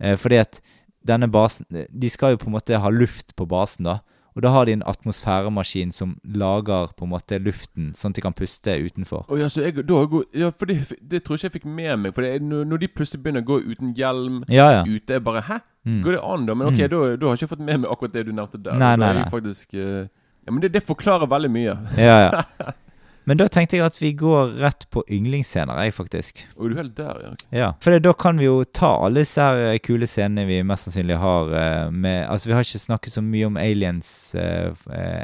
Eh, 0.00 0.16
fordi 0.20 0.40
at 0.42 0.60
denne 1.06 1.30
basen 1.32 1.64
De 1.72 2.10
skal 2.12 2.34
jo 2.34 2.42
på 2.42 2.50
en 2.50 2.58
måte 2.58 2.76
ha 2.76 2.90
luft 2.92 3.32
på 3.36 3.46
basen, 3.48 3.88
da. 3.88 4.00
Og 4.36 4.42
da 4.44 4.50
har 4.54 4.64
de 4.68 4.72
en 4.76 4.82
atmosfæremaskin 4.86 5.90
som 5.92 6.12
lager 6.24 6.92
på 6.96 7.04
en 7.06 7.10
måte 7.10 7.38
luften, 7.42 7.90
sånn 7.98 8.12
at 8.14 8.20
de 8.20 8.24
kan 8.24 8.36
puste 8.36 8.76
utenfor. 8.84 9.24
Oh, 9.28 9.38
ja, 9.40 9.48
så 9.50 9.64
jeg, 9.64 9.74
da, 9.88 9.98
ja, 10.38 10.50
for 10.54 10.70
det, 10.70 10.76
det 11.10 11.22
tror 11.24 11.34
jeg 11.36 11.40
ikke 11.40 11.48
jeg 11.50 11.56
fikk 11.58 11.66
med 11.80 11.96
meg. 12.04 12.14
For 12.14 12.22
er 12.28 12.38
når, 12.44 12.78
de 12.84 12.88
plutselig 12.94 13.22
begynner 13.24 13.42
å 13.42 13.48
gå 13.50 13.58
uten 13.72 13.94
hjelm 13.98 14.44
Ja, 14.48 14.68
ja. 14.78 14.82
ute, 14.86 15.16
jeg 15.18 15.24
bare 15.26 15.42
Hæ? 15.48 15.58
Mm. 15.88 16.02
Går 16.04 16.12
det 16.12 16.20
an, 16.22 16.46
da? 16.46 16.54
Men 16.54 16.68
ok, 16.68 16.78
Mm. 16.80 16.90
da, 16.92 17.16
da 17.16 17.26
har 17.26 17.36
jeg 17.36 17.42
ikke 17.42 17.54
fått 17.56 17.64
med 17.66 17.80
meg 17.80 17.90
akkurat 17.90 18.12
det 18.12 18.26
du 18.26 18.32
nevnte 18.36 18.58
der. 18.62 18.78
Nei, 18.78 18.94
nei, 19.00 19.12
nei. 19.18 19.24
faktisk 19.32 19.74
uh, 19.74 20.06
Ja, 20.46 20.52
Men 20.52 20.60
det, 20.62 20.72
det 20.72 20.82
forklarer 20.86 21.26
veldig 21.28 21.50
mye. 21.50 21.74
Ja, 21.96 22.16
ja. 22.28 22.42
Men 23.28 23.38
da 23.40 23.46
tenkte 23.52 23.76
jeg 23.76 23.84
at 23.84 23.98
vi 24.00 24.12
går 24.16 24.54
rett 24.62 24.86
på 24.92 25.02
yndlingsscener, 25.12 25.76
jeg, 25.84 25.94
faktisk. 25.94 26.42
Og 26.56 26.66
er 26.66 26.72
du 26.72 26.78
helt 26.80 26.96
der, 26.98 27.20
ja? 27.22 27.32
Ja, 27.54 27.68
For 27.82 27.98
da 28.02 28.12
kan 28.16 28.40
vi 28.40 28.48
jo 28.48 28.62
ta 28.64 28.92
alle 29.04 29.24
disse 29.24 29.44
her 29.44 29.60
eh, 29.68 29.80
kule 29.84 30.08
scenene 30.08 30.46
vi 30.48 30.60
mest 30.66 30.88
sannsynlig 30.88 31.18
har 31.20 31.52
eh, 31.54 31.92
med 31.92 32.24
Altså, 32.30 32.48
vi 32.48 32.56
har 32.56 32.66
ikke 32.66 32.82
snakket 32.82 33.16
så 33.16 33.22
mye 33.24 33.48
om 33.48 33.58
aliens 33.60 34.10
uh, 34.38 34.72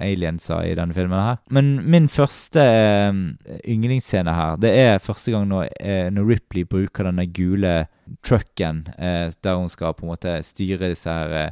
alienser 0.03 0.67
i 0.67 0.75
denne 0.79 0.95
filmen 0.97 1.21
her. 1.21 1.39
Men 1.51 1.77
min 1.89 2.09
første 2.13 2.63
eh, 2.63 3.23
yndlingsscene 3.65 4.35
her, 4.37 4.61
det 4.61 4.73
er 4.77 5.03
første 5.03 5.33
gang 5.33 5.49
når, 5.51 5.71
når 6.13 6.29
Ripley 6.31 6.67
bruker 6.69 7.09
denne 7.09 7.27
gule 7.31 7.87
trucken 8.27 8.85
der 8.97 9.57
hun 9.59 9.71
skal 9.71 9.95
på 9.97 10.05
en 10.05 10.13
måte 10.13 10.37
styre 10.47 10.93
disse 10.93 11.11
her 11.11 11.51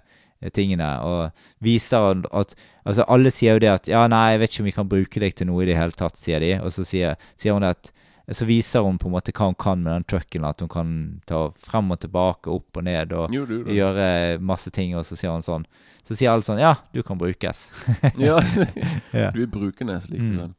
tingene, 0.53 0.89
og 1.01 1.30
viser 1.64 2.22
at 2.32 2.55
Altså, 2.85 3.05
alle 3.09 3.30
sier 3.32 3.55
jo 3.57 3.62
det 3.64 3.68
at 3.70 3.87
Ja, 3.89 4.07
nei, 4.07 4.32
jeg 4.35 4.41
vet 4.43 4.51
ikke 4.53 4.61
om 4.61 4.66
vi 4.68 4.72
kan 4.76 4.89
bruke 4.89 5.20
deg 5.22 5.35
til 5.39 5.47
noe 5.49 5.62
i 5.64 5.66
det 5.70 5.76
hele 5.78 5.93
tatt, 5.97 6.18
sier 6.20 6.41
de. 6.45 6.51
Og 6.61 6.72
så 6.74 6.85
sier, 6.85 7.14
sier 7.41 7.55
hun 7.57 7.64
at 7.64 7.93
så 8.32 8.47
viser 8.49 8.80
hun 8.85 8.97
på 8.97 9.09
en 9.09 9.12
måte 9.12 9.32
hva 9.37 9.51
hun 9.51 9.57
kan 9.61 9.82
med 9.85 9.93
den 9.93 10.05
trucken. 10.09 10.45
At 10.49 10.61
hun 10.61 10.68
kan 10.72 10.91
ta 11.28 11.51
frem 11.61 11.91
og 11.93 11.99
tilbake, 12.01 12.49
opp 12.53 12.76
og 12.80 12.85
ned 12.87 13.12
og 13.12 13.32
Jo, 13.32 13.45
du, 13.45 13.59
du. 13.64 13.72
gjøre 13.72 14.39
masse 14.41 14.70
ting. 14.72 14.95
Og 14.97 15.05
så 15.05 15.16
sier 15.16 15.32
hun 15.32 15.45
sånn 15.45 15.66
Så 16.05 16.16
sier 16.16 16.30
alle 16.32 16.45
sånn 16.45 16.61
Ja, 16.61 16.74
du 16.93 17.03
kan 17.05 17.18
brukes. 17.20 17.66
Ja, 18.20 18.39
du 19.32 19.43
er 19.45 19.51
brukende 19.53 20.01
Mm. 20.11 20.55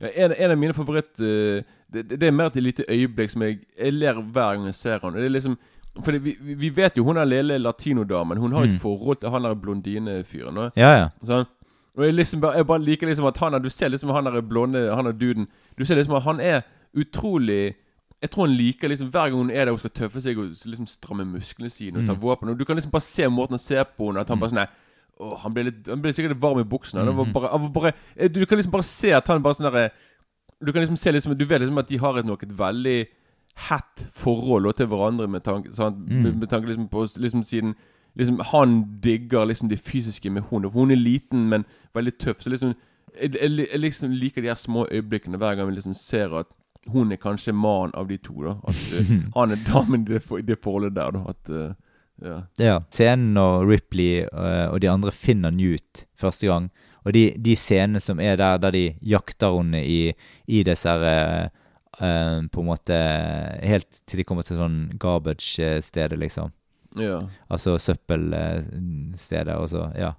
Ja, 0.00 0.08
en, 0.14 0.32
en 0.32 0.50
av 0.54 0.58
mine 0.58 0.74
favoritt 0.74 1.18
eh, 1.18 1.64
det, 1.90 2.04
det 2.20 2.22
er 2.28 2.30
mer 2.34 2.52
et 2.52 2.58
lite 2.62 2.84
øyeblikk 2.86 3.32
som 3.32 3.42
jeg, 3.42 3.64
jeg 3.78 3.92
ler 3.96 4.14
hver 4.22 4.54
gang 4.54 4.66
jeg 4.68 4.76
ser 4.78 5.00
henne. 5.02 5.18
Det 5.18 5.26
er 5.26 5.34
liksom 5.34 5.56
For 6.04 6.12
vi, 6.18 6.36
vi 6.40 6.68
vet 6.70 6.96
jo 6.96 7.04
hun 7.04 7.16
er 7.16 7.24
lille 7.26 7.58
latinodamen. 7.58 8.38
Hun 8.38 8.52
har 8.52 8.64
et 8.64 8.72
Mm. 8.72 8.78
forhold 8.78 9.16
til 9.20 9.30
han 9.30 9.42
der 9.42 9.54
blondinefyren. 9.54 10.70
Ja, 10.76 10.90
ja. 10.98 11.08
Sånn. 11.24 11.46
Og 11.98 12.04
jeg, 12.04 12.14
liksom 12.14 12.40
bare, 12.40 12.56
jeg 12.56 12.66
bare 12.66 12.78
liker 12.84 13.06
liksom 13.08 13.26
at 13.26 13.38
han 13.38 13.54
er 13.54 13.58
Du 13.58 13.68
ser 13.70 13.88
liksom 13.90 14.10
han 14.14 14.24
der 14.24 14.40
blonde 14.40 14.94
Han 14.94 15.06
er 15.06 15.12
duden 15.12 15.48
Du 15.76 15.84
ser 15.84 15.96
liksom 15.96 16.14
at 16.14 16.22
han 16.22 16.38
er 16.40 16.60
utrolig 16.94 17.74
Jeg 18.22 18.30
tror 18.30 18.46
han 18.46 18.54
liker 18.56 18.88
liksom 18.88 19.08
Hver 19.10 19.30
gang 19.30 19.38
hun 19.40 19.50
er 19.50 19.64
der 19.64 19.72
hun 19.74 19.78
skal 19.82 19.90
tøffe 19.90 20.20
seg 20.22 20.38
og 20.38 20.52
liksom 20.64 20.86
stramme 20.86 21.24
musklene 21.26 21.70
sine 21.70 21.98
og 21.98 22.06
ta 22.06 22.14
Mm. 22.14 22.20
våpen 22.22 22.48
Og 22.52 22.58
Du 22.58 22.64
kan 22.64 22.76
liksom 22.76 22.92
bare 22.92 23.02
se 23.02 23.26
måten 23.28 23.56
han 23.56 23.58
ser 23.58 23.82
på 23.84 24.06
henne 24.12 24.20
At 24.20 24.28
han 24.28 24.38
bare 24.38 24.50
sånn 24.50 24.66
Åh, 25.20 25.38
han 25.42 25.52
ble, 25.54 25.64
litt, 25.64 25.88
han 25.88 26.00
ble 26.00 26.12
sikkert 26.14 26.38
varm 26.40 26.60
i 26.60 26.62
buksene 26.64 27.04
Det 27.04 27.16
var 27.16 27.24
bare, 27.34 27.48
han 27.50 27.60
var 27.62 27.68
bare 27.80 27.92
eh, 28.16 28.28
du, 28.28 28.40
du 28.40 28.46
kan 28.46 28.58
liksom 28.58 28.72
bare 28.72 28.86
se 28.86 29.10
at 29.12 29.26
han 29.28 29.42
bare 29.42 29.54
sånn 29.58 29.72
der 29.72 29.90
Du 30.64 30.70
kan 30.72 30.82
liksom 30.82 30.96
se 30.96 31.10
liksom 31.12 31.34
Du 31.36 31.44
vet 31.44 31.60
liksom 31.60 31.78
at 31.82 31.88
de 31.88 31.98
har 31.98 32.18
et 32.18 32.24
noe 32.26 32.36
veldig 32.38 32.98
hett 33.68 34.08
forhold 34.14 34.72
til 34.78 34.86
hverandre 34.86 35.28
med 35.28 35.44
tanke? 35.44 35.70
Mm. 35.74 36.22
med, 36.22 36.32
med 36.32 36.48
tanke 36.48 36.68
liksom 36.68 36.88
på 36.88 37.06
liksom 37.16 37.42
siden 37.42 37.74
liksom 38.18 38.40
Han 38.52 39.00
digger 39.02 39.44
liksom 39.44 39.68
det 39.68 39.78
fysiske 39.78 40.30
med 40.30 40.42
hun. 40.50 40.62
For 40.62 40.80
hun 40.80 40.90
er 40.90 40.96
liten, 40.96 41.48
men 41.48 41.64
veldig 41.94 42.18
tøff. 42.18 42.42
Så 42.42 42.50
liksom 42.50 42.74
jeg, 43.22 43.34
jeg, 43.40 43.66
jeg 43.72 43.80
liksom 43.80 44.10
liker 44.10 44.42
de 44.42 44.48
her 44.48 44.58
små 44.58 44.86
øyeblikkene 44.90 45.38
hver 45.38 45.54
gang 45.54 45.68
vi 45.68 45.74
liksom 45.74 45.94
ser 45.94 46.34
at 46.38 46.46
hun 46.88 47.12
er 47.12 47.20
kanskje 47.20 47.52
mannen 47.52 47.94
av 47.94 48.08
de 48.08 48.16
to. 48.16 48.42
da 48.44 48.56
At 48.68 48.82
uh, 48.94 49.12
han 49.36 49.54
er 49.54 49.62
damen 49.66 50.02
i 50.06 50.12
det, 50.14 50.22
det 50.46 50.58
forholdet 50.62 50.96
der. 50.96 51.10
da 51.10 51.24
At 51.28 51.50
uh, 51.50 51.72
ja. 52.22 52.40
Ja. 52.58 52.80
Scenen 52.90 53.34
når 53.34 53.66
Ripley 53.68 54.26
uh, 54.32 54.72
og 54.72 54.80
de 54.82 54.90
andre 54.90 55.12
finner 55.12 55.50
Newt 55.50 56.06
første 56.18 56.46
gang, 56.46 56.70
og 57.04 57.14
de, 57.14 57.30
de 57.38 57.54
scenene 57.56 58.00
som 58.00 58.20
er 58.20 58.36
der 58.36 58.58
der 58.58 58.74
de 58.74 58.84
jakter 59.02 59.54
henne 59.54 59.84
i, 59.86 60.12
i 60.46 60.62
disse 60.66 60.88
her 60.88 61.48
eh, 62.00 62.38
På 62.52 62.62
en 62.62 62.68
måte 62.70 62.98
Helt 63.62 64.00
til 64.06 64.22
de 64.22 64.24
kommer 64.28 64.46
til 64.46 64.58
sånn 64.60 64.78
garbage-stedet, 65.00 66.18
liksom. 66.18 66.52
ja. 66.98 67.20
Altså 67.48 67.78
søppelstedet. 67.78 69.56
Og 69.56 69.68
så, 69.70 69.88
ja. 69.98 70.14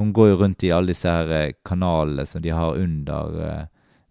Hun 0.00 0.12
går 0.16 0.32
jo 0.32 0.40
rundt 0.44 0.64
i 0.64 0.72
alle 0.72 0.94
disse 0.94 1.10
her 1.12 1.30
eh, 1.36 1.52
kanalene 1.66 2.26
som 2.26 2.42
de 2.42 2.52
har 2.56 2.78
under 2.80 3.40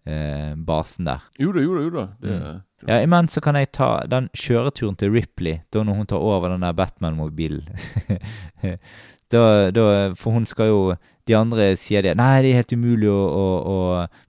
uh, 0.08 0.54
basen 0.56 1.08
der. 1.08 1.24
Jo 1.38 1.52
da, 1.52 1.62
jo 1.64 1.76
da. 1.76 1.82
jo 1.82 1.90
da 1.96 2.08
det, 2.20 2.40
Mm. 2.80 2.88
Ja, 2.88 3.02
Imens 3.04 3.34
så 3.36 3.42
kan 3.44 3.58
jeg 3.58 3.72
ta 3.76 4.06
den 4.08 4.30
kjøreturen 4.32 4.96
til 4.96 5.10
Ripley, 5.12 5.58
da 5.68 5.82
når 5.84 5.98
hun 5.98 6.06
tar 6.08 6.22
over 6.24 6.48
den 6.48 6.62
der 6.64 6.72
Batman-mobilen. 6.72 7.66
da, 9.32 9.42
da, 9.70 10.14
for 10.16 10.32
hun 10.32 10.46
skal 10.48 10.70
jo 10.70 10.78
De 11.30 11.36
andre 11.38 11.68
sier 11.78 12.02
det. 12.02 12.16
Nei, 12.18 12.40
det 12.42 12.50
er 12.50 12.58
helt 12.60 12.72
umulig 12.74 13.08
å, 13.12 13.20
å, 13.40 13.44
å 13.70 13.76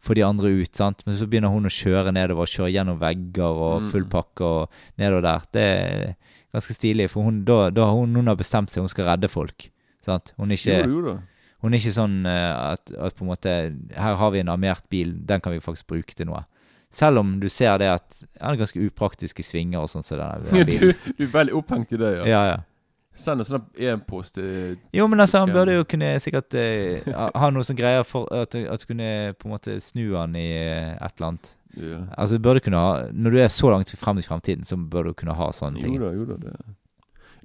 få 0.06 0.14
de 0.18 0.24
andre 0.28 0.52
ut. 0.62 0.72
sant? 0.78 1.02
Men 1.08 1.18
så 1.18 1.26
begynner 1.30 1.50
hun 1.54 1.66
å 1.66 1.74
kjøre 1.74 2.14
nedover, 2.14 2.50
kjøre 2.52 2.70
gjennom 2.76 3.00
vegger 3.02 3.50
og 3.66 3.82
Mm. 3.82 3.90
full 3.96 4.06
pakke 4.12 4.46
og 4.46 4.80
nedover 5.02 5.26
der. 5.26 5.46
Det 5.56 5.66
er 5.66 6.16
ganske 6.54 6.76
stilig, 6.78 7.10
for 7.10 7.24
hun, 7.26 7.42
da, 7.48 7.70
da 7.74 7.88
hun, 7.90 8.14
hun 8.20 8.28
har 8.30 8.38
bestemt 8.38 8.70
seg, 8.70 8.84
hun 8.86 8.92
skal 8.92 9.08
redde 9.10 9.30
folk. 9.32 9.70
sant? 10.06 10.34
Hun 10.38 10.52
er 10.52 10.60
ikke, 10.60 10.78
jo, 10.90 11.02
jo 11.10 11.18
hun 11.62 11.74
er 11.74 11.78
ikke 11.82 11.94
sånn 11.94 12.16
eh, 12.26 12.74
at, 12.74 12.90
at 12.98 13.14
på 13.18 13.22
en 13.22 13.30
måte 13.30 13.52
Her 13.94 14.16
har 14.18 14.32
vi 14.34 14.40
en 14.42 14.50
armert 14.50 14.82
bil, 14.90 15.12
den 15.30 15.42
kan 15.42 15.54
vi 15.54 15.60
faktisk 15.62 15.88
bruke 15.94 16.16
til 16.18 16.26
noe. 16.30 16.44
Selv 16.92 17.22
om 17.22 17.36
du 17.40 17.48
ser 17.54 17.78
det 17.80 17.88
at 17.88 18.08
den 18.20 18.50
er 18.50 18.58
ganske 18.60 18.82
upraktisk 18.84 19.40
i 19.40 19.46
svinger 19.48 19.80
og 19.86 19.90
sånn. 19.94 20.04
Så 20.04 20.18
Du, 20.52 20.92
du 21.18 21.24
er 21.24 21.32
veldig 21.32 21.54
opphengt 21.56 21.94
i 21.96 22.00
det, 22.02 22.10
ja. 22.18 22.26
Ja, 22.28 22.42
ja. 22.50 22.58
Send 23.14 23.42
en 23.44 23.46
sånn 23.46 23.66
e-post 23.76 24.36
til 24.38 24.78
Jo, 24.96 25.06
men 25.12 25.20
altså, 25.20 25.42
han 25.44 25.52
burde 25.52 25.74
jo 25.76 25.84
kunne 25.84 26.14
sikkert 26.24 26.54
eh, 26.56 27.04
ha- 27.12 27.50
noe 27.52 27.64
som 27.68 27.76
greier 27.76 28.06
for 28.08 28.30
at, 28.32 28.56
at 28.56 28.80
du 28.80 28.86
kunne 28.88 29.34
på 29.36 29.50
en 29.50 29.52
måte 29.52 29.76
snu 29.84 30.14
han 30.16 30.36
i 30.40 30.46
eh, 30.56 30.94
et 30.96 31.18
eller 31.20 31.28
annet. 31.34 31.50
Yeah. 31.78 32.06
Altså, 32.18 32.38
du 32.38 32.44
burde 32.44 32.60
kunne 32.64 32.80
ha 32.80 33.06
Når 33.12 33.32
du 33.32 33.38
er 33.40 33.48
så 33.52 33.70
langt 33.72 33.92
frem 34.00 34.18
i 34.20 34.22
fremtiden, 34.26 34.64
så 34.68 34.76
bør 34.78 35.10
du 35.10 35.14
kunne 35.14 35.36
ha 35.36 35.52
sånne 35.56 35.80
ting. 35.84 35.96
Jo 35.96 36.06
da, 36.06 36.14
jo 36.16 36.26
da. 36.26 36.38
Det. 36.46 36.56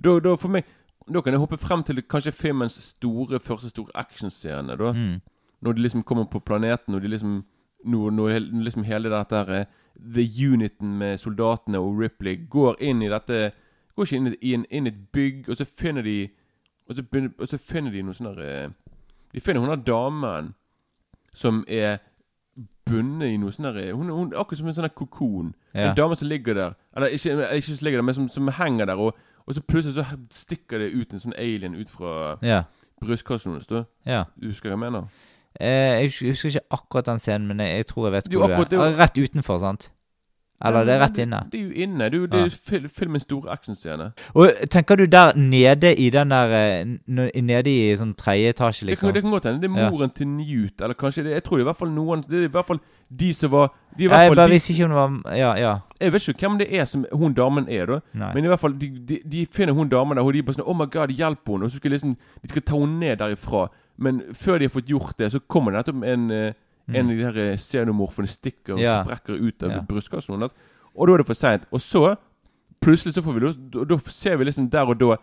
Da, 0.03 0.15
da, 0.21 0.37
for 0.39 0.49
meg, 0.55 0.65
da 1.11 1.21
kan 1.23 1.33
jeg 1.35 1.41
hoppe 1.43 1.59
frem 1.59 1.83
til 1.87 2.03
kanskje 2.03 2.33
filmens 2.35 2.79
store, 2.83 3.39
første 3.43 3.71
store 3.75 3.91
actionscene. 3.95 4.77
da 4.79 4.93
Mm. 4.93 5.21
Når 5.63 5.73
de 5.75 5.83
liksom 5.83 6.03
kommer 6.05 6.25
på 6.31 6.41
planeten, 6.45 6.95
og 6.95 7.03
de 7.03 7.09
liksom 7.09 7.45
Når, 7.87 8.11
når 8.11 8.39
når 8.53 8.65
liksom 8.65 8.85
hele 8.85 9.11
dette 9.11 9.35
her 9.37 9.51
eh, 9.61 9.65
The 10.15 10.25
Uniten 10.53 10.99
med 10.99 11.19
soldatene 11.19 11.79
og 11.79 11.99
Ripley 12.01 12.37
går 12.51 12.77
inn 12.81 13.03
i 13.03 13.09
dette 13.09 13.53
Går 13.97 14.05
ikke 14.05 14.17
inn 14.17 14.35
i, 14.41 14.53
en, 14.55 14.65
inn 14.71 14.87
i 14.87 14.93
et 14.93 14.99
bygg, 15.13 15.49
og 15.49 15.57
så 15.57 15.65
finner 15.65 16.03
de 16.03 16.29
Og 16.89 16.97
så, 16.97 17.03
og 17.41 17.49
så 17.49 17.59
finner 17.59 17.91
de 17.91 18.03
noe 18.07 18.15
sånn 18.15 18.29
der 18.37 18.43
eh, 18.45 18.69
De 19.35 19.41
finner 19.41 19.61
hun 19.65 19.73
der 19.73 19.83
damen 19.87 20.53
som 21.35 21.65
er 21.69 21.99
bundet 22.87 23.29
i 23.35 23.37
noe 23.37 23.53
sånn 23.53 23.67
der 23.75 23.91
hun, 23.93 24.09
hun 24.09 24.33
er 24.33 24.39
akkurat 24.41 24.59
som 24.61 24.69
en 24.71 24.77
sånn 24.77 24.89
kokon. 24.95 25.49
Ja. 25.75 25.91
En 25.91 25.97
dame 25.99 26.17
som 26.17 26.29
ligger 26.31 26.55
der 26.55 26.77
Eller 26.97 27.13
ikke, 27.17 27.35
ikke 27.57 27.67
som 27.75 27.85
ligger 27.85 27.99
der, 27.99 28.07
men 28.07 28.15
som, 28.15 28.29
som 28.33 28.49
henger 28.49 28.87
der, 28.89 28.97
og, 29.03 29.17
og 29.47 29.55
så 29.55 29.61
plutselig 29.67 29.97
så 29.99 30.05
stikker 30.31 30.79
det 30.85 30.93
ut 30.95 31.13
en 31.13 31.21
sånn 31.25 31.35
alien 31.39 31.75
ut 31.77 31.91
fra 31.91 32.37
Ja. 32.43 32.63
brystkassen 33.03 33.53
hennes. 33.53 33.69
Ja. 34.07 34.23
Du 34.41 34.47
husker 34.49 34.71
hva 34.71 34.77
jeg 34.79 34.85
mener? 34.87 35.09
Eh, 35.61 36.03
jeg 36.05 36.13
husker- 36.31 36.49
ikke 36.55 36.67
akkurat 36.71 37.07
den 37.07 37.19
scenen, 37.19 37.47
men 37.49 37.61
jeg, 37.61 37.77
jeg 37.83 37.87
tror 37.87 38.07
jeg 38.07 38.13
vet 38.13 38.33
hvor 38.33 38.65
du 38.65 38.77
det 38.77 38.81
er. 38.81 38.97
Rett 39.01 39.19
utenfor, 39.19 39.59
sant? 39.59 39.91
Eller 40.65 40.85
det 40.89 40.95
er 40.95 41.01
rett 41.03 41.19
inne? 41.21 41.41
Det, 41.53 41.59
er 41.61 41.65
jo 41.65 41.71
inne. 41.85 42.07
Det 42.11 42.15
er 42.15 42.39
jo 42.39 42.45
Ja. 42.45 42.49
fil, 42.65 42.89
filmens 42.89 43.23
store 43.27 43.51
actionscene. 43.53 44.13
Og 44.35 44.51
tenker 44.71 44.97
du 44.97 45.05
der 45.07 45.33
nede 45.37 45.91
i 46.01 46.09
den 46.11 46.31
der 46.31 46.55
eh, 46.55 46.85
Nede 47.43 47.69
i 47.69 47.95
sånn 47.97 48.15
tredje 48.17 48.55
etasje, 48.55 48.87
Det, 48.87 48.99
kan, 48.99 49.11
liksom? 49.11 49.13
det 49.15 49.23
kan 49.23 49.31
godt 49.31 49.45
hende. 49.45 49.61
Det 49.61 49.71
er 49.71 49.83
Ja. 49.85 49.91
moren 49.91 50.11
til 50.11 50.27
Newt, 50.29 50.81
eller 50.81 50.95
kanskje 50.95 51.25
det, 51.25 51.33
Jeg 51.35 51.45
tror 51.45 51.57
det 51.57 51.61
er 51.63 51.67
i 51.67 51.71
hvert 51.73 51.77
fall 51.77 51.91
noen 51.91 52.23
Det 52.23 52.33
er 52.41 52.45
i 52.49 52.53
hvert 52.53 52.67
fall 52.67 52.81
de 53.11 53.33
som 53.35 53.51
var 53.51 53.69
de 53.99 54.05
Ja, 54.05 54.19
jeg 54.21 54.35
bare 54.37 54.49
visste 54.51 54.73
ikke 54.73 54.85
om 54.85 54.91
det 54.91 55.25
var 55.27 55.37
Ja, 55.37 55.55
ja. 55.57 55.79
Jeg 56.01 56.13
vet 56.13 56.29
ikke 56.29 56.49
hvem 56.49 56.59
det 56.59 56.73
er 56.81 56.85
som 56.85 57.05
hun 57.13 57.35
damen 57.35 57.69
er, 57.69 57.87
da. 57.87 58.01
Nei. 58.15 58.35
Men 58.35 58.45
i 58.45 58.49
hvert 58.49 58.61
fall, 58.61 58.73
de, 58.79 58.89
de, 58.99 59.19
de 59.29 59.47
finner 59.47 59.73
hun 59.75 59.89
damen 59.89 60.17
der, 60.17 60.25
og 60.25 60.33
de 60.33 60.39
er 60.39 60.43
bare 60.43 60.55
sånn 60.57 60.67
Oh 60.69 60.75
my 60.75 60.87
god, 60.87 61.09
hjelp 61.11 61.47
henne! 61.49 61.65
Og 61.65 61.71
så 61.71 61.77
skal 61.77 61.91
liksom 61.91 62.17
De 62.43 62.49
skal 62.49 62.63
ta 62.63 62.77
henne 62.79 62.99
ned 63.01 63.19
derifra. 63.19 63.69
Men 63.99 64.21
før 64.33 64.59
de 64.59 64.65
har 64.65 64.71
fått 64.81 64.89
gjort 64.89 65.17
det, 65.19 65.33
så 65.33 65.39
kommer 65.49 65.73
det 65.73 65.85
nettopp 65.87 66.05
en 66.05 66.31
eh, 66.89 66.95
En 67.01 67.11
av 67.11 67.17
de 67.17 67.23
her 67.25 67.37
eh, 67.53 67.57
xenomorfene 67.57 68.29
stikker 68.29 68.75
og 68.75 68.79
Mm. 68.79 68.85
Ja. 68.85 69.05
sprekker 69.05 69.35
ut 69.49 69.63
av 69.63 69.71
Ja. 69.71 69.81
brystkassen 69.81 70.35
hennes. 70.35 70.53
Og 70.95 71.07
da 71.09 71.15
er 71.15 71.17
det 71.19 71.27
for 71.27 71.35
seint. 71.35 71.65
Og 71.73 71.81
så, 71.81 72.17
plutselig 72.81 73.15
så 73.15 73.23
får 73.23 73.35
vi 73.35 73.41
da, 73.41 73.85
da 73.85 73.97
ser 73.99 74.37
vi 74.37 74.45
liksom 74.45 74.71
der 74.71 74.87
og 74.87 74.99
da 74.99 75.17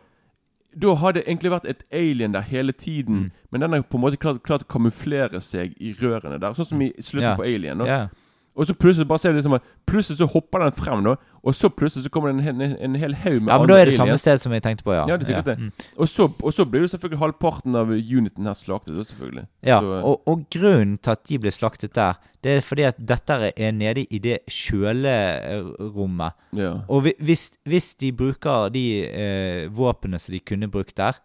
Da 0.76 0.96
har 0.96 1.12
det 1.14 1.26
egentlig 1.28 1.52
vært 1.52 1.66
et 1.70 1.84
alien 1.94 2.32
der 2.34 2.42
hele 2.42 2.72
tiden, 2.74 3.16
Mm. 3.16 3.32
men 3.52 3.62
den 3.62 3.74
har 3.74 3.82
på 3.84 3.94
en 3.96 4.02
måte 4.02 4.18
klart, 4.18 4.42
klart 4.42 4.64
å 4.64 4.68
kamuflere 4.68 5.40
seg 5.40 5.76
i 5.80 5.94
rørene 5.94 6.40
der. 6.40 6.50
Sånn 6.54 6.66
som 6.66 6.82
i 6.82 6.92
slutten 7.00 7.22
Ja. 7.22 7.36
på 7.36 7.44
Alien. 7.46 7.78
Da. 7.78 7.86
Ja. 7.86 8.08
Og 8.56 8.68
så 8.70 8.74
plutselig 8.78 9.08
bare 9.10 9.20
ser 9.20 9.34
du 9.34 9.40
liksom 9.40 9.56
at 9.58 9.64
Plutselig 9.90 10.18
så 10.20 10.26
hopper 10.30 10.62
den 10.64 10.76
frem, 10.78 11.02
da. 11.06 11.16
Og 11.44 11.56
så 11.58 11.70
plutselig 11.70 12.06
så 12.06 12.10
kommer 12.14 12.32
det 12.32 12.46
en, 12.48 12.62
en, 12.62 12.76
en 12.86 12.96
hel 12.96 13.16
haug 13.24 13.42
med 13.42 13.52
ja, 13.52 13.58
men 13.60 13.70
da 13.70 13.78
er 13.82 13.90
det 13.90 13.96
samme 13.98 14.16
sted 14.18 14.40
som 14.42 14.54
jeg 14.56 14.64
tenkte 14.64 14.86
på, 14.86 14.94
ja. 14.96 15.04
Ja, 15.10 15.18
det 15.18 15.26
er 15.26 15.32
sikkert 15.32 15.50
det. 15.52 15.58
Mm. 15.60 15.88
Og 15.98 16.10
så, 16.10 16.28
og 16.32 16.54
så 16.56 16.66
blir 16.70 16.86
jo 16.86 16.92
selvfølgelig 16.94 17.20
halvparten 17.20 17.76
av 17.76 17.92
uniten 17.92 18.48
her 18.48 18.56
slaktet, 18.58 18.96
da, 18.96 19.04
selvfølgelig. 19.10 19.44
Ja, 19.68 19.82
så, 19.84 19.98
og, 20.08 20.22
og 20.30 20.46
grunnen 20.54 20.96
til 21.04 21.12
at 21.16 21.26
de 21.30 21.40
ble 21.44 21.52
slaktet 21.54 21.96
der, 21.98 22.22
det 22.44 22.56
er 22.58 22.64
fordi 22.66 22.88
at 22.88 22.98
dette 23.00 23.52
er 23.52 23.76
nede 23.76 24.06
i 24.08 24.22
det 24.24 24.40
kjølerommet. 24.52 26.40
ja. 26.58 26.72
Og 26.88 27.10
hvis, 27.20 27.52
hvis 27.68 27.94
de 28.00 28.14
bruker 28.16 28.70
de 28.74 28.88
eh, 29.06 29.70
våpnene 29.74 30.20
som 30.20 30.34
de 30.34 30.40
kunne 30.40 30.72
brukt 30.72 30.98
der, 30.98 31.20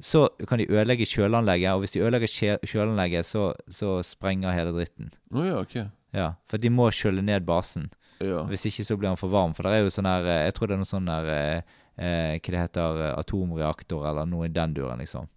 så 0.00 0.28
kan 0.48 0.60
de 0.60 0.70
ødelegge 0.70 1.06
kjøleanlegget. 1.10 1.72
Og 1.74 1.78
hvis 1.82 1.96
de 1.96 2.00
ødelegger 2.00 2.58
kjøleanlegget, 2.62 3.26
så, 3.26 3.52
så 3.68 3.98
sprenger 4.06 4.54
hele 4.54 4.70
dritten. 4.76 5.10
Å 5.34 5.42
ja, 5.46 5.56
ok. 5.58 5.80
Ja, 6.18 6.28
For 6.50 6.58
de 6.60 6.70
må 6.74 6.88
kjøle 6.94 7.22
ned 7.24 7.46
basen. 7.48 7.88
Ja. 8.18 8.42
Hvis 8.50 8.64
ikke 8.66 8.82
så 8.86 8.96
blir 8.98 9.12
han 9.12 9.18
for 9.20 9.30
varm. 9.30 9.52
For 9.54 9.62
det 9.62 9.76
er 9.76 9.84
jo 9.86 9.92
sånn 9.94 10.08
her 10.10 10.24
eh, 10.26 10.44
Jeg 10.48 10.54
tror 10.56 10.66
det 10.66 10.74
er 10.74 10.80
noe 10.82 10.90
sånn 10.90 11.06
der 11.06 11.28
eh, 11.30 11.76
eh, 11.94 12.32
Hva 12.42 12.50
det 12.54 12.62
heter 12.64 13.02
eh, 13.06 13.12
Atomreaktor 13.20 14.08
eller 14.10 14.26
noe 14.26 14.48
i 14.48 14.52
den 14.52 14.74
duren, 14.74 14.98
liksom. 14.98 15.28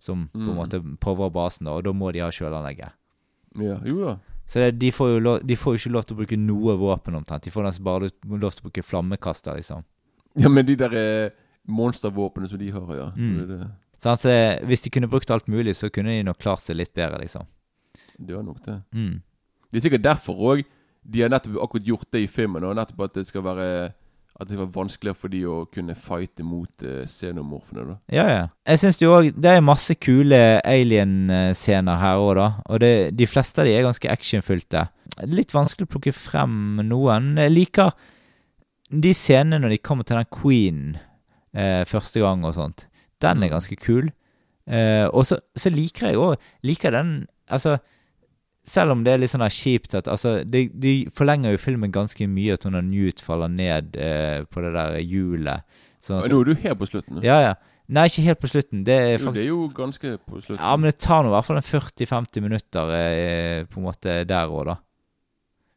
Som 0.00 0.22
på 0.32 0.40
en 0.40 0.46
Mm. 0.48 0.56
måte 0.56 0.80
prøver 1.04 1.28
basen, 1.34 1.66
da. 1.68 1.74
Og 1.76 1.84
da 1.84 1.92
må 1.92 2.08
de 2.16 2.22
ha 2.24 2.30
kjøleanlegget. 2.32 2.96
ja. 3.60 3.76
Jo 3.84 4.04
da. 4.06 4.16
Så 4.50 4.58
det, 4.64 4.78
de, 4.80 4.88
får 4.90 5.08
jo 5.12 5.18
lov, 5.22 5.42
de 5.46 5.54
får 5.54 5.76
jo 5.76 5.78
ikke 5.78 5.92
lov 5.94 6.02
til 6.08 6.16
å 6.16 6.18
bruke 6.24 6.36
noe 6.40 6.72
våpen 6.80 7.14
omtrent. 7.14 7.44
De 7.44 7.52
får 7.54 7.62
nesten 7.68 7.84
bare 7.86 8.08
lov 8.08 8.40
lov 8.42 8.50
til 8.56 8.64
å 8.64 8.66
bruke 8.66 8.82
flammekaster, 8.82 9.54
liksom. 9.60 9.84
Ja, 10.42 10.48
men 10.50 10.66
de 10.66 10.74
der 10.80 10.96
eh, 10.98 11.30
monstervåpnene 11.70 12.48
som 12.50 12.58
de 12.58 12.70
har, 12.74 12.90
ja. 12.96 13.06
Mm. 13.14 13.36
Det, 13.38 13.46
det, 13.60 13.68
Så 14.02 14.10
altså, 14.10 14.32
hvis 14.66 14.80
de 14.82 14.90
kunne 14.90 15.08
brukt 15.12 15.30
alt 15.30 15.46
mulig, 15.46 15.76
så 15.76 15.90
kunne 15.92 16.10
de 16.16 16.24
nok 16.26 16.38
klart 16.42 16.64
seg 16.64 16.80
litt 16.80 16.92
bedre, 16.96 17.20
liksom. 17.22 17.46
det 18.18 18.34
var 18.34 18.42
nok 18.42 18.58
det. 18.64 18.78
Mm. 18.96 19.20
Det 19.70 19.78
er 19.80 19.86
sikkert 19.88 20.02
derfor 20.04 20.34
òg 20.54 20.64
de 21.10 21.22
har 21.22 21.30
nettopp 21.32 21.56
akkurat 21.64 21.86
gjort 21.86 22.10
det 22.12 22.20
i 22.24 22.28
filmen. 22.28 22.64
Og 22.68 22.74
nettopp 22.76 23.00
at 23.06 23.14
det 23.14 23.26
skal 23.30 23.42
være 23.46 23.66
At 24.40 24.48
det 24.48 24.54
skal 24.54 24.62
være 24.66 24.74
vanskeligere 24.74 25.16
for 25.20 25.28
de 25.28 25.40
å 25.44 25.56
kunne 25.68 25.94
fighte 25.94 26.42
mot 26.44 26.82
uh, 26.82 27.04
xenomorfene. 27.04 27.82
da 27.84 27.96
Ja, 28.14 28.24
ja. 28.28 28.44
Jeg 28.66 28.78
syns 28.80 29.00
jo 29.02 29.10
òg 29.12 29.34
Det 29.36 29.50
er 29.50 29.60
masse 29.60 29.94
kule 30.00 30.60
alien-scener 30.64 31.98
her 32.00 32.16
òg, 32.22 32.34
da. 32.38 32.46
Og 32.70 32.80
det, 32.80 32.92
de 33.18 33.26
fleste 33.28 33.60
av 33.60 33.68
de 33.68 33.74
er 33.76 33.84
ganske 33.84 34.08
actionfylte. 34.10 34.86
litt 35.28 35.52
vanskelig 35.52 35.84
å 35.88 35.90
plukke 35.92 36.12
frem 36.16 36.80
noen. 36.88 37.34
Jeg 37.36 37.52
liker 37.52 37.92
de 38.90 39.12
scenene 39.14 39.58
når 39.60 39.68
de 39.74 39.78
kommer 39.84 40.04
til 40.08 40.16
den 40.16 40.30
queen 40.32 40.96
eh, 41.54 41.84
første 41.84 42.20
gang 42.22 42.44
og 42.44 42.54
sånt. 42.54 42.86
Den 43.20 43.42
er 43.42 43.48
Mm. 43.50 43.52
ganske 43.52 43.76
kul. 43.76 44.10
Eh, 44.66 45.06
og 45.12 45.26
så, 45.26 45.38
så 45.56 45.68
liker 45.70 46.08
jeg 46.08 46.16
òg 46.16 46.36
Liker 46.62 46.90
den 46.92 47.26
Altså, 47.50 47.78
selv 48.70 48.94
om 48.94 49.02
det 49.06 49.14
er 49.14 49.22
litt 49.22 49.32
sånn 49.32 49.42
kjipt 49.50 49.96
at 49.98 50.08
Altså, 50.10 50.40
de, 50.46 50.68
de 50.70 50.92
forlenger 51.16 51.56
jo 51.56 51.60
filmen 51.62 51.92
ganske 51.94 52.28
mye 52.30 52.54
at 52.54 52.66
hun 52.68 52.78
og 52.78 52.86
Newt 52.86 53.22
faller 53.24 53.50
ned 53.50 53.96
eh, 53.98 54.44
på 54.46 54.62
det 54.64 54.70
der 54.76 55.00
hjulet. 55.02 55.66
Sånn 56.00 56.20
at, 56.22 56.30
Nå 56.30 56.40
er 56.44 56.50
du 56.52 56.62
helt 56.62 56.80
på 56.80 56.88
slutten. 56.88 57.20
ja, 57.26 57.40
ja. 57.50 57.56
Nei, 57.90 58.04
ikke 58.06 58.22
helt 58.22 58.38
på 58.38 58.48
slutten. 58.52 58.84
Det 58.86 58.94
er 58.94 59.16
Jo, 59.18 59.32
det 59.34 59.42
er 59.42 59.48
jo 59.48 59.64
ganske 59.74 60.12
på 60.22 60.38
slutten. 60.38 60.60
ja, 60.62 60.76
men 60.78 60.86
det 60.86 61.00
tar 61.02 61.24
nå 61.26 61.32
i 61.32 61.34
hvert 61.34 61.48
fall 61.48 61.58
en 61.58 61.66
40-50 61.66 62.44
minutter 62.44 62.92
eh, 62.94 63.64
på 63.66 63.80
en 63.80 63.86
måte 63.88 64.14
der 64.30 64.46
òg, 64.52 64.68
da. 64.68 64.76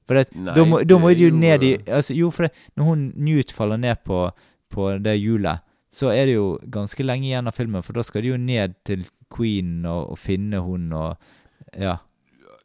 For 0.05 0.19
det, 0.19 0.27
Nei, 0.35 0.53
da, 0.53 0.65
må, 0.67 0.83
da 0.85 0.99
må 1.01 1.09
de 1.15 1.25
jo 1.25 1.31
jo, 1.31 1.39
ned 1.41 1.63
i 1.65 1.71
eh, 1.79 1.95
altså, 1.97 2.13
Jo, 2.13 2.29
for 2.35 2.45
det, 2.45 2.51
når 2.77 2.89
hun 2.91 3.03
Newt 3.17 3.53
faller 3.55 3.81
ned 3.81 4.03
på, 4.05 4.27
på 4.69 4.91
det 5.01 5.15
hjulet, 5.17 5.65
så 5.93 6.11
er 6.13 6.29
det 6.29 6.35
jo 6.37 6.47
ganske 6.73 7.05
lenge 7.05 7.31
igjen 7.31 7.49
av 7.49 7.57
filmen, 7.57 7.81
for 7.85 7.97
da 7.97 8.05
skal 8.05 8.21
de 8.25 8.33
jo 8.35 8.39
ned 8.41 8.77
til 8.85 9.07
Queen 9.33 9.81
og, 9.85 10.13
og 10.13 10.19
finne 10.21 10.61
hun 10.65 10.91
og 10.93 11.15
Ja. 11.73 11.97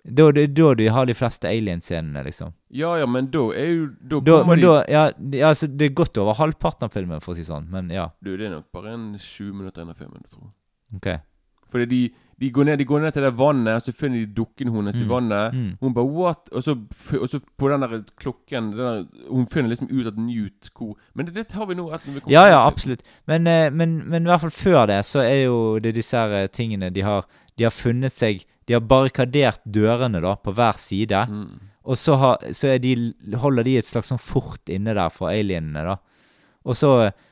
Da, 0.05 0.31
det, 0.33 0.55
da 0.55 0.75
de 0.75 0.87
har 0.89 1.07
de 1.07 1.15
fleste 1.15 1.49
alien-scenene, 1.49 2.23
liksom. 2.25 2.53
Ja 2.71 2.95
ja, 2.97 3.07
men 3.07 3.27
da 3.31 3.49
er 3.53 3.67
jo 3.75 3.87
Da 4.01 4.21
Da, 4.21 4.39
kommer 4.41 4.47
men 4.57 4.61
de 4.61 4.67
da 4.67 4.85
Ja, 4.89 5.11
de- 5.19 5.43
altså, 5.45 5.67
det 5.67 5.91
er 5.91 5.95
godt 5.95 6.17
over 6.19 6.35
halvparten 6.39 6.85
av 6.85 6.93
filmen, 6.93 7.21
for 7.21 7.33
å 7.35 7.37
si 7.37 7.43
sånn, 7.45 7.69
men 7.71 7.91
ja. 7.91 8.09
Du, 8.23 8.37
det 8.37 8.47
er 8.47 8.55
nok 8.55 8.71
bare 8.73 8.95
en 8.95 9.19
sju 9.19 9.53
minutter 9.53 9.83
inn 9.83 9.91
i 9.91 9.95
filmen, 9.99 10.23
jeg 10.25 10.31
tror. 10.39 10.53
OK. 10.97 11.21
Fordi 11.69 11.85
de, 11.85 11.99
de, 12.41 12.49
går 12.51 12.65
ned, 12.65 12.79
de 12.79 12.85
går 12.89 13.01
ned 13.03 13.13
til 13.13 13.23
det 13.27 13.35
vannet, 13.37 13.75
og 13.77 13.83
så 13.85 13.93
finner 13.93 14.23
de 14.25 14.33
dukken 14.33 14.71
hennes 14.73 14.97
i 14.97 15.05
Mm. 15.05 15.09
vannet. 15.11 15.53
Mm. 15.53 15.77
Hun 15.83 15.93
bare 15.95 16.07
'what?' 16.07 16.49
Og 16.53 16.63
så, 16.63 16.75
f- 16.95 17.21
og 17.21 17.29
så 17.29 17.41
på 17.59 17.69
den 17.69 17.81
der 17.81 18.03
klokken 18.17 18.71
den 18.71 18.77
der, 18.79 19.05
Hun 19.31 19.47
finner 19.47 19.69
liksom 19.69 19.91
ut 19.93 20.07
at 20.07 20.17
Newt 20.17 20.71
hvor 20.75 20.97
Men 21.15 21.27
det, 21.27 21.35
det 21.35 21.49
tar 21.49 21.67
vi 21.67 21.75
nå 21.75 21.91
etter 21.93 22.07
vi 22.15 22.21
kommer 22.21 22.33
Ja, 22.33 22.47
ja, 22.49 22.67
absolutt. 22.67 23.03
Men, 23.27 23.47
eh, 23.47 23.69
men, 23.71 24.09
men 24.09 24.23
i 24.23 24.27
hvert 24.31 24.41
fall 24.41 24.51
før 24.51 24.87
det, 24.87 25.05
så 25.05 25.21
er 25.21 25.45
jo 25.45 25.79
det 25.79 25.95
disse 25.95 26.17
her 26.17 26.45
eh, 26.45 26.47
tingene 26.49 26.91
de 26.91 27.03
har 27.03 27.27
De 27.59 27.65
har 27.65 27.71
funnet 27.71 28.13
seg 28.13 28.45
De 28.69 28.77
har 28.77 28.85
barrikadert 28.85 29.63
dørene 29.65 30.21
da, 30.21 30.35
på 30.37 30.53
hver 30.57 30.79
side. 30.81 31.25
Mm. 31.33 31.73
Og 31.89 31.97
så, 31.97 32.19
har, 32.21 32.43
så 32.53 32.77
de, 32.83 32.95
holder 33.41 33.65
de 33.65 33.79
et 33.81 33.89
slags 33.89 34.13
sånn 34.13 34.21
fort 34.21 34.69
inne 34.69 34.93
der 34.97 35.13
for 35.13 35.33
alienene, 35.33 35.87
da. 35.89 35.97
Og, 36.69 36.77
så, 36.77 36.91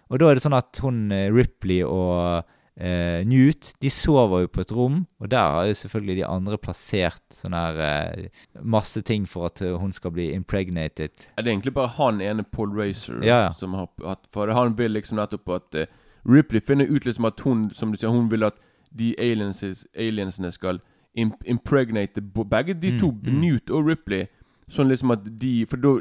og 0.08 0.20
da 0.20 0.30
er 0.30 0.38
det 0.38 0.44
sånn 0.46 0.56
at 0.56 0.78
hun 0.80 1.10
eh, 1.12 1.28
Ripley 1.34 1.82
og 1.84 2.46
eh, 2.80 3.20
Newt 3.28 3.74
de 3.84 3.90
sover 3.92 4.46
jo 4.46 4.50
på 4.54 4.62
et 4.64 4.72
rom, 4.72 5.02
og 5.20 5.28
der 5.32 5.58
har 5.58 5.68
jo 5.68 5.76
selvfølgelig 5.76 6.16
de 6.22 6.24
andre 6.28 6.58
plassert 6.62 7.36
sånn 7.36 7.56
her 7.56 7.82
eh, 7.84 8.46
masse 8.62 9.02
ting 9.04 9.26
for 9.28 9.50
at 9.50 9.60
eh, 9.64 9.76
hun 9.76 9.92
skal 9.96 10.14
bli 10.16 10.30
impregnated. 10.32 11.26
Er 11.36 11.44
Det 11.44 11.52
egentlig 11.52 11.74
bare 11.76 11.92
han 11.98 12.24
ene 12.24 12.46
Paul 12.48 12.72
Racer 12.76 13.20
Ja, 13.20 13.48
ja. 13.48 13.52
som 13.52 13.76
har 13.76 13.90
hatt 14.04 14.24
For 14.32 14.48
han 14.56 14.76
vil 14.78 14.96
liksom 14.96 15.20
nettopp 15.20 15.52
at 15.58 15.80
eh, 15.82 15.92
Ripley 16.24 16.64
finner 16.64 16.88
ut 16.88 17.04
liksom 17.04 17.28
at 17.28 17.40
hun 17.44 17.68
Som 17.70 17.92
du 17.92 18.00
sier, 18.00 18.10
hun 18.10 18.30
vil 18.32 18.42
at 18.48 18.56
de 18.96 19.12
aliens, 19.20 19.60
aliensene 19.92 20.48
skal 20.54 20.80
imp 21.16 21.42
impregnate 21.48 22.20
begge 22.20 22.74
de 22.74 22.92
Mm, 22.92 22.98
to, 23.00 23.10
mm. 23.10 23.40
Newt 23.40 23.70
og 23.70 23.86
Ripley. 23.88 24.26
Sånn 24.68 24.88
liksom 24.90 25.14
at 25.14 25.24
de 25.40 25.66
For 25.70 25.76
da 25.76 25.98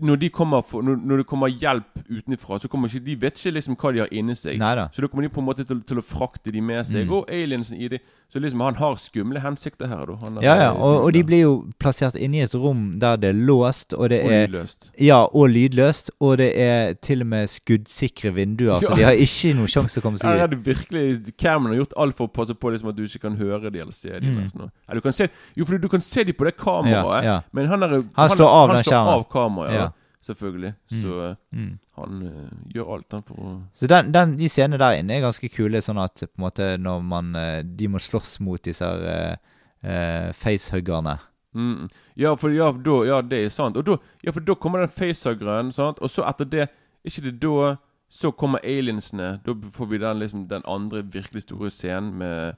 når, 0.00 0.16
de 0.16 0.28
kommer 0.28 0.62
for, 0.66 0.82
når, 0.82 0.96
når 1.06 1.16
det 1.22 1.26
kommer 1.26 1.48
hjelp 1.48 2.00
utenfra, 2.10 2.58
så 2.58 2.68
kommer 2.68 2.88
ikke 2.90 3.04
de 3.04 3.14
vet 3.20 3.38
ikke 3.38 3.54
liksom 3.54 3.76
hva 3.78 3.92
de 3.94 4.02
har 4.02 4.08
inni 4.10 4.34
seg. 4.34 4.58
Neida. 4.58 4.88
Så 4.92 5.04
da 5.04 5.10
kommer 5.10 5.26
de 5.26 5.32
på 5.34 5.42
en 5.42 5.46
måte 5.46 5.66
til, 5.66 5.82
til 5.86 6.00
å 6.00 6.04
frakte 6.04 6.52
de 6.54 6.62
med 6.64 6.86
seg. 6.88 7.06
Mm. 7.06 7.12
Og 7.14 7.30
aliensen 7.30 7.78
i 7.78 7.90
det. 7.92 8.00
Så 8.32 8.38
liksom 8.44 8.60
han 8.60 8.76
har 8.76 8.96
skumle 9.00 9.40
hensikter 9.40 9.88
her, 9.88 10.02
da. 10.06 10.14
Han 10.20 10.34
Ja, 10.44 10.54
ja, 10.60 10.70
og, 10.76 11.04
og 11.06 11.12
de 11.16 11.22
blir 11.24 11.38
jo 11.40 11.52
plassert 11.80 12.14
inne 12.20 12.36
i 12.36 12.42
et 12.44 12.52
rom 12.54 12.98
der 13.00 13.16
det 13.16 13.30
er 13.30 13.38
låst, 13.48 13.94
og 13.96 14.10
det 14.12 14.18
Og 14.26 14.32
er 14.32 14.42
lydløst. 14.50 14.90
Ja, 15.00 15.22
og 15.32 15.48
lydløst, 15.48 16.10
og 16.20 16.34
det 16.42 16.50
er 16.60 16.92
til 17.00 17.24
og 17.24 17.30
med 17.30 17.48
skuddsikre 17.48 18.34
vinduer, 18.36 18.76
så 18.82 18.92
de 18.98 19.06
har 19.06 19.16
ikke 19.16 19.54
noen 19.56 19.72
sjanse 19.72 19.96
til 19.96 20.02
å 20.02 20.04
komme 20.04 20.20
Her 20.22 20.28
seg 20.36 20.42
er 20.42 20.44
ut. 20.44 20.50
det 20.58 20.60
virkelig 20.66 21.32
Cameron 21.40 21.72
har 21.72 21.80
gjort 21.80 21.96
alt 22.04 22.18
for 22.20 22.28
å 22.28 22.34
passe 22.36 22.54
på 22.54 22.74
liksom 22.74 22.92
at 22.92 22.98
du 23.00 23.06
ikke 23.08 23.22
kan 23.24 23.38
høre 23.40 23.72
de 23.72 23.80
eller 23.80 23.96
se 23.96 24.12
de. 24.12 24.26
Mm. 24.28 24.42
nesten. 24.42 24.68
Ja, 24.88 24.94
du 24.94 25.00
kan 25.08 25.16
se, 25.16 25.30
jo, 25.56 25.64
for 25.64 25.78
du 25.80 25.88
kan 25.88 26.04
se 26.04 26.24
de 26.28 26.36
på 26.36 26.44
det 26.50 26.56
kameraet, 26.60 27.24
Ja, 27.24 27.38
ja. 27.38 27.38
men 27.56 27.72
han, 27.72 27.82
er, 27.88 27.96
Han 28.12 28.34
slår 28.36 28.52
av 28.60 28.74
han 28.74 28.84
slår 28.84 29.12
av 29.14 29.24
kameraet, 29.32 29.74
ja. 29.80 29.88
Selvfølgelig. 30.24 30.72
Mm. 30.90 31.02
Så 31.02 31.12
eh, 31.30 31.34
Mm. 31.54 31.78
han 31.96 32.22
eh, 32.26 32.56
gjør 32.74 32.94
alt 32.96 33.12
han 33.12 33.22
for 33.22 33.38
å 33.38 33.52
Så 33.74 33.86
den, 33.86 34.12
den, 34.12 34.36
de 34.38 34.48
scenene 34.50 34.78
der 34.78 34.98
inne 34.98 35.14
er 35.16 35.20
ganske 35.22 35.48
kule, 35.48 35.78
sånn 35.82 36.00
at 36.02 36.14
på 36.26 36.28
en 36.38 36.44
måte 36.44 36.66
når 36.82 37.02
man 37.06 37.34
eh, 37.38 37.62
De 37.62 37.88
må 37.88 37.98
slåss 38.02 38.40
mot 38.40 38.60
disse 38.62 38.84
her 38.84 39.38
eh, 39.82 40.32
facehuggerne. 40.34 41.18
mm. 41.54 41.88
Ja, 42.16 42.34
for 42.36 42.50
ja, 42.50 42.72
da, 42.72 42.96
ja, 43.06 43.20
det 43.22 43.44
er 43.44 43.48
sant. 43.54 43.76
Og 43.76 43.84
da, 43.86 43.96
ja, 44.26 44.32
for 44.34 44.40
da 44.40 44.54
kommer 44.58 44.82
den 44.82 44.88
facehuggeren, 44.90 45.72
sant? 45.72 45.98
og 46.02 46.10
så 46.10 46.26
etter 46.28 46.44
det 46.50 46.68
ikke 47.06 47.22
det 47.28 47.36
da 47.40 47.76
så 48.10 48.30
kommer 48.32 48.58
aliensene. 48.64 49.38
Da 49.44 49.52
får 49.72 49.86
vi 49.90 49.98
den, 50.00 50.18
liksom, 50.18 50.46
den 50.48 50.62
andre 50.66 51.02
virkelig 51.04 51.42
store 51.44 51.70
scenen 51.70 52.14
med 52.18 52.56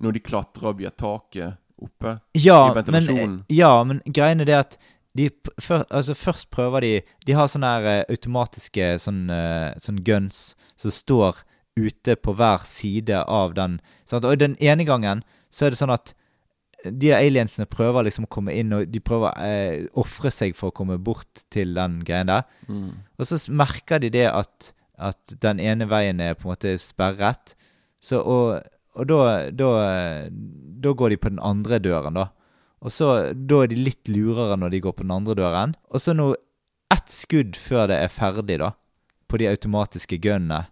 Når 0.00 0.12
de 0.12 0.20
klatrer 0.20 0.72
via 0.78 0.88
taket 0.90 1.58
oppe. 1.82 2.14
Ja, 2.38 2.70
I 2.70 2.74
men, 2.74 2.76
ventilasjonen. 2.84 3.38
ja, 3.52 3.82
men 3.84 4.00
greiene 4.06 4.42
er 4.42 4.48
det 4.48 4.54
at 4.56 4.76
de 5.18 5.28
før, 5.60 5.84
altså 5.90 6.14
først 6.16 6.50
prøver 6.50 6.80
de 6.80 6.92
De 7.26 7.34
har 7.36 7.50
sånne 7.50 7.68
her 7.68 7.88
eh, 7.90 8.04
automatiske 8.12 8.94
sånn, 9.02 9.26
eh, 9.30 9.74
sånn 9.82 10.00
guns 10.06 10.54
som 10.80 10.94
står 10.94 11.42
ute 11.76 12.16
på 12.20 12.34
hver 12.36 12.66
side 12.68 13.22
av 13.28 13.54
den. 13.56 13.78
Sant? 14.08 14.26
Og 14.28 14.36
den 14.40 14.56
ene 14.60 14.84
gangen 14.84 15.22
så 15.52 15.66
er 15.66 15.72
det 15.72 15.80
sånn 15.80 15.92
at 15.92 16.14
de 16.82 17.12
der 17.12 17.20
aliensene 17.20 17.68
prøver 17.70 18.04
liksom 18.04 18.26
å 18.26 18.32
komme 18.32 18.52
inn, 18.58 18.72
og 18.74 18.90
de 18.90 19.00
prøver 19.00 19.30
å 19.30 19.46
eh, 19.46 19.84
ofre 20.00 20.32
seg 20.34 20.56
for 20.58 20.72
å 20.72 20.76
komme 20.76 20.98
bort 20.98 21.44
til 21.54 21.76
den 21.76 22.00
greien 22.04 22.28
der. 22.28 22.44
Mm. 22.66 23.04
Og 23.16 23.28
så 23.28 23.38
merker 23.52 24.02
de 24.02 24.10
det 24.12 24.26
at, 24.32 24.72
at 24.98 25.36
den 25.44 25.62
ene 25.62 25.86
veien 25.88 26.20
er 26.20 26.34
på 26.34 26.48
en 26.48 26.56
måte 26.56 26.74
sperret. 26.82 27.54
Så, 28.02 28.18
og 28.18 28.64
og 28.92 29.08
da, 29.08 29.18
da, 29.56 29.68
da 30.84 30.92
går 30.92 31.14
de 31.14 31.20
på 31.20 31.32
den 31.32 31.40
andre 31.42 31.78
døren, 31.80 32.16
da. 32.18 32.28
Og 32.82 32.90
så 32.90 33.08
Da 33.32 33.62
er 33.62 33.70
de 33.70 33.78
litt 33.78 34.10
lurere 34.10 34.58
når 34.58 34.74
de 34.74 34.82
går 34.84 34.96
på 34.98 35.06
den 35.06 35.14
andre 35.14 35.36
døren. 35.38 35.76
Og 35.90 36.02
så 36.02 36.14
nå 36.16 36.32
ett 36.92 37.08
skudd 37.08 37.56
før 37.56 37.86
det 37.88 37.96
er 38.02 38.12
ferdig, 38.12 38.58
da, 38.60 38.74
på 39.30 39.38
de 39.40 39.48
automatiske 39.48 40.18
gunnene 40.20 40.66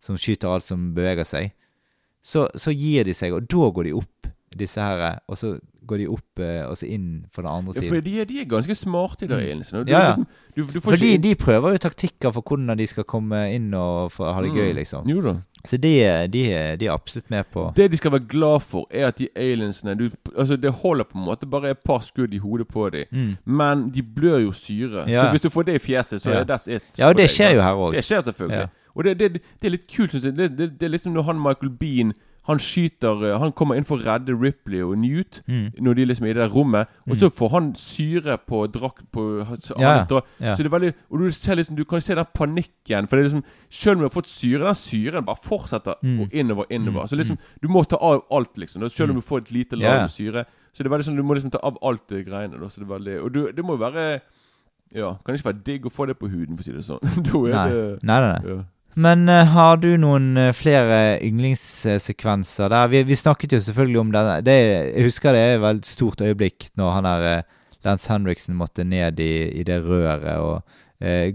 som 0.00 0.16
skyter 0.16 0.48
alt 0.48 0.64
som 0.64 0.92
beveger 0.96 1.26
seg, 1.26 1.50
så, 2.24 2.46
så 2.56 2.72
gir 2.72 3.04
de 3.06 3.12
seg, 3.14 3.34
og 3.34 3.44
da 3.50 3.68
går 3.74 3.88
de 3.88 3.92
opp, 3.98 4.30
disse 4.58 4.80
her, 4.80 5.18
og 5.28 5.38
så 5.38 5.58
går 5.86 5.96
de 6.02 6.06
opp 6.10 6.40
eh, 6.42 6.64
og 6.66 6.74
så 6.76 6.86
inn 6.90 7.26
på 7.34 7.42
den 7.42 7.50
andre 7.50 7.74
siden. 7.74 7.84
Ja, 7.84 7.90
for 7.94 8.00
de 8.00 8.24
de 8.26 8.40
er 8.40 8.44
ganske 8.50 8.74
smarte, 8.74 9.26
de 9.26 9.34
det, 9.34 9.42
aliensene. 9.42 9.84
Ja, 9.86 9.98
ja. 10.00 10.06
liksom, 10.08 10.26
du, 10.56 10.62
du 10.74 10.80
Fordi 10.80 11.06
ikke 11.14 11.22
de 11.22 11.34
prøver 11.34 11.70
jo 11.76 11.78
taktikker 11.78 12.32
for 12.34 12.42
hvordan 12.42 12.78
de 12.78 12.86
skal 12.86 13.04
komme 13.04 13.44
inn 13.54 13.74
og 13.74 14.10
få 14.12 14.32
ha 14.32 14.42
det 14.42 14.50
gøy, 14.54 14.70
Mm. 14.72 14.76
liksom. 14.76 15.06
Jo 15.08 15.20
da. 15.22 15.34
Så 15.66 15.76
de, 15.82 15.92
de, 16.30 16.42
de 16.80 16.86
er 16.86 16.92
absolutt 16.92 17.30
med 17.30 17.44
på 17.52 17.72
Det 17.76 17.90
de 17.90 17.96
skal 17.96 18.12
være 18.12 18.26
glad 18.28 18.60
for, 18.62 18.86
er 18.90 19.06
at 19.08 19.18
de 19.18 19.26
aliensene 19.34 19.94
du, 19.98 20.10
Altså 20.38 20.56
Det 20.56 20.70
holder 20.72 21.04
på 21.04 21.18
en 21.18 21.24
måte 21.24 21.46
bare 21.46 21.70
et 21.70 21.78
par 21.84 21.98
skudd 22.06 22.34
i 22.34 22.38
hodet 22.38 22.68
på 22.68 22.90
dem. 22.90 23.04
mm. 23.10 23.36
Men 23.44 23.90
de 23.90 24.02
blør 24.02 24.38
jo 24.38 24.52
syre. 24.52 25.08
Ja. 25.10 25.22
Så 25.24 25.30
hvis 25.30 25.40
du 25.42 25.50
får 25.50 25.62
det 25.62 25.74
i 25.74 25.78
fjeset, 25.78 26.22
så 26.22 26.30
er 26.30 26.44
that's 26.44 26.68
it. 26.70 26.82
Ja, 26.98 27.08
og 27.08 27.16
det 27.16 27.30
skjer 27.30 27.48
deg, 27.48 27.56
jo 27.56 27.62
her 27.62 27.72
òg. 27.74 27.94
Det 27.94 28.04
skjer 28.04 28.20
selvfølgelig. 28.20 28.68
Og 28.94 29.04
det, 29.04 29.18
det, 29.18 29.32
det 29.32 29.66
er 29.68 29.70
litt 29.70 29.90
kult, 29.96 30.10
syns 30.10 30.24
jeg. 30.24 30.36
Det, 30.38 30.50
det, 30.58 30.70
det 30.80 30.86
er 30.86 30.88
liksom 30.94 31.12
når 31.12 31.22
han 31.22 31.36
Michael 31.42 31.70
Bean 31.80 32.12
Han 32.46 32.58
skyter 32.58 33.24
eh, 33.32 33.38
Han 33.38 33.52
kommer 33.52 33.74
inn 33.76 33.84
for 33.84 33.98
å 33.98 34.04
redde 34.06 34.34
Ripley 34.40 34.80
og 34.82 34.96
Newt 34.98 35.42
Mm. 35.48 35.72
når 35.82 35.94
de 35.96 36.04
liksom 36.06 36.26
er 36.26 36.30
i 36.30 36.32
det 36.34 36.42
der 36.44 36.54
rommet. 36.54 36.86
Og 37.08 37.16
Mm. 37.16 37.18
så 37.18 37.30
får 37.30 37.50
han 37.50 37.74
syre 37.74 38.38
på 38.46 38.66
drakt 38.70 39.02
på 39.12 39.44
hans 39.44 39.72
Ja, 39.78 40.04
dra- 40.06 40.22
ja. 40.40 40.54
Så 40.54 40.62
det 40.62 40.66
er 40.72 40.78
veldig 40.78 40.94
Og 41.10 41.18
du 41.18 41.30
ser 41.32 41.56
liksom 41.56 41.76
Du 41.76 41.84
kan 41.84 42.00
se 42.00 42.14
den 42.14 42.24
panikken. 42.34 43.08
For 43.08 43.16
det 43.16 43.24
er 43.26 43.28
liksom 43.30 43.44
Selv 43.70 43.92
om 43.96 43.98
du 43.98 44.04
har 44.08 44.14
fått 44.22 44.28
syre, 44.28 44.64
den 44.64 44.74
syren 44.74 45.24
bare 45.24 45.36
fortsetter 45.42 45.94
Mm. 46.02 46.20
og 46.20 46.28
innover, 46.32 46.64
innover. 46.70 47.02
Mm, 47.02 47.08
Så 47.08 47.16
liksom 47.16 47.38
Du 47.60 47.68
må 47.68 47.84
ta 47.88 47.96
av 47.96 48.22
alt, 48.30 48.54
liksom. 48.56 48.80
Selv 48.90 49.10
om 49.10 49.16
Mm. 49.16 49.20
du 49.22 49.26
får 49.26 49.38
et 49.38 49.50
lite 49.52 49.76
lag 49.76 50.00
med 50.02 50.10
syre. 50.10 50.46
Så 50.72 50.82
det 50.84 50.86
er 50.86 50.96
veldig 50.96 51.04
sånn 51.04 51.16
Du 51.16 51.22
må 51.22 51.34
liksom 51.34 51.50
ta 51.50 51.58
av 51.62 51.76
alt 51.82 52.06
det 52.08 52.26
greiene. 52.26 52.52
Da, 52.60 52.66
så 52.68 52.78
det 52.78 52.90
er 52.90 52.98
veldig 52.98 53.24
Og 53.24 53.32
du, 53.32 53.52
det 53.52 53.64
må 53.64 53.78
jo 53.78 53.90
være 53.90 54.20
Ja, 54.94 55.14
kan 55.24 55.34
ikke 55.34 55.50
være 55.52 55.64
digg 55.64 55.82
å 55.84 55.90
få 55.90 56.06
det 56.06 56.16
på 56.18 56.28
huden, 56.30 56.56
for 56.56 56.62
å 56.62 56.64
si 56.64 56.70
det 56.72 56.84
sånn. 56.84 57.00
da 57.26 57.38
er 57.42 57.52
Nei. 57.52 57.68
det 57.70 58.02
Nei, 58.04 58.20
nei, 58.20 58.38
nei. 58.38 58.56
ja. 58.56 58.62
Men 58.96 59.28
uh, 59.28 59.44
har 59.52 59.76
du 59.82 59.90
noen 60.00 60.30
uh, 60.40 60.54
flere 60.56 61.18
yndlingssekvenser 61.24 62.72
der? 62.72 62.88
Vi, 62.92 63.02
vi 63.04 63.18
snakket 63.18 63.52
jo 63.52 63.60
selvfølgelig 63.60 64.00
om 64.00 64.12
den. 64.14 64.48
jeg 64.48 65.04
husker 65.04 65.36
det 65.36 65.42
er 65.42 65.56
et 65.58 65.64
veldig 65.64 65.88
stort 65.88 66.24
øyeblikk 66.24 66.70
når 66.80 66.94
han 66.94 67.08
der 67.08 67.26
uh, 67.28 67.42
Lance 67.84 68.12
Henriksen 68.12 68.56
måtte 68.56 68.84
ned 68.84 69.20
i, 69.20 69.32
i 69.60 69.62
det 69.62 69.82
røret. 69.84 70.24
og 70.40 70.62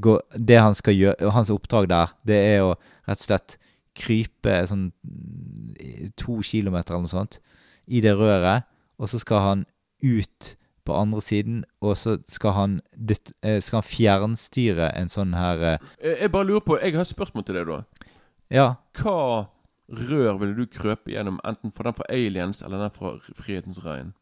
gå, 0.01 0.19
Det 0.33 0.57
han 0.57 0.73
skal 0.73 0.97
gjøre, 0.97 1.31
Hans 1.31 1.49
oppdrag 1.53 1.89
der, 1.89 2.15
det 2.27 2.35
er 2.35 2.63
å 2.65 2.73
rett 3.07 3.21
og 3.21 3.27
slett 3.27 3.57
krype 3.95 4.57
sånn 4.67 4.89
mm, 4.89 6.11
to 6.17 6.39
kilometer 6.41 6.95
eller 6.95 7.05
noe 7.05 7.13
sånt 7.13 7.37
i 7.91 8.01
det 8.03 8.13
røret, 8.17 8.65
og 8.97 9.09
så 9.11 9.19
skal 9.21 9.45
han 9.45 9.63
ut 10.01 10.55
på 10.85 10.93
andre 10.97 11.21
siden, 11.21 11.63
og 11.81 11.97
så 11.97 12.17
skal 12.29 12.51
han, 12.51 12.81
dytt- 12.97 13.33
eh, 13.43 13.59
skal 13.61 13.81
han 13.81 13.87
fjernstyre 13.89 14.91
en 14.97 15.09
sånn 15.09 15.33
her 15.37 15.61
eh, 15.73 15.77
Jeg, 16.03 16.17
jeg 16.21 16.31
bare 16.31 16.45
lurer 16.49 16.59
på 16.65 16.79
Jeg 16.81 16.93
har 16.95 17.01
et 17.01 17.07
spørsmål 17.07 17.45
til 17.45 17.55
deg, 17.55 17.67
da. 17.67 17.81
Ja. 18.51 18.67
Hva 18.97 19.47
rør 19.91 20.37
ville 20.39 20.55
du 20.55 20.65
krøpe 20.71 21.11
gjennom, 21.11 21.39
enten 21.47 21.71
fra 21.75 21.83
den 21.89 21.93
fra 21.97 22.05
Aliens 22.09 22.61
eller 22.63 22.77
den 22.85 22.91
fra 22.95 23.17
Frihetens 23.35 23.79
regn? 23.85 24.13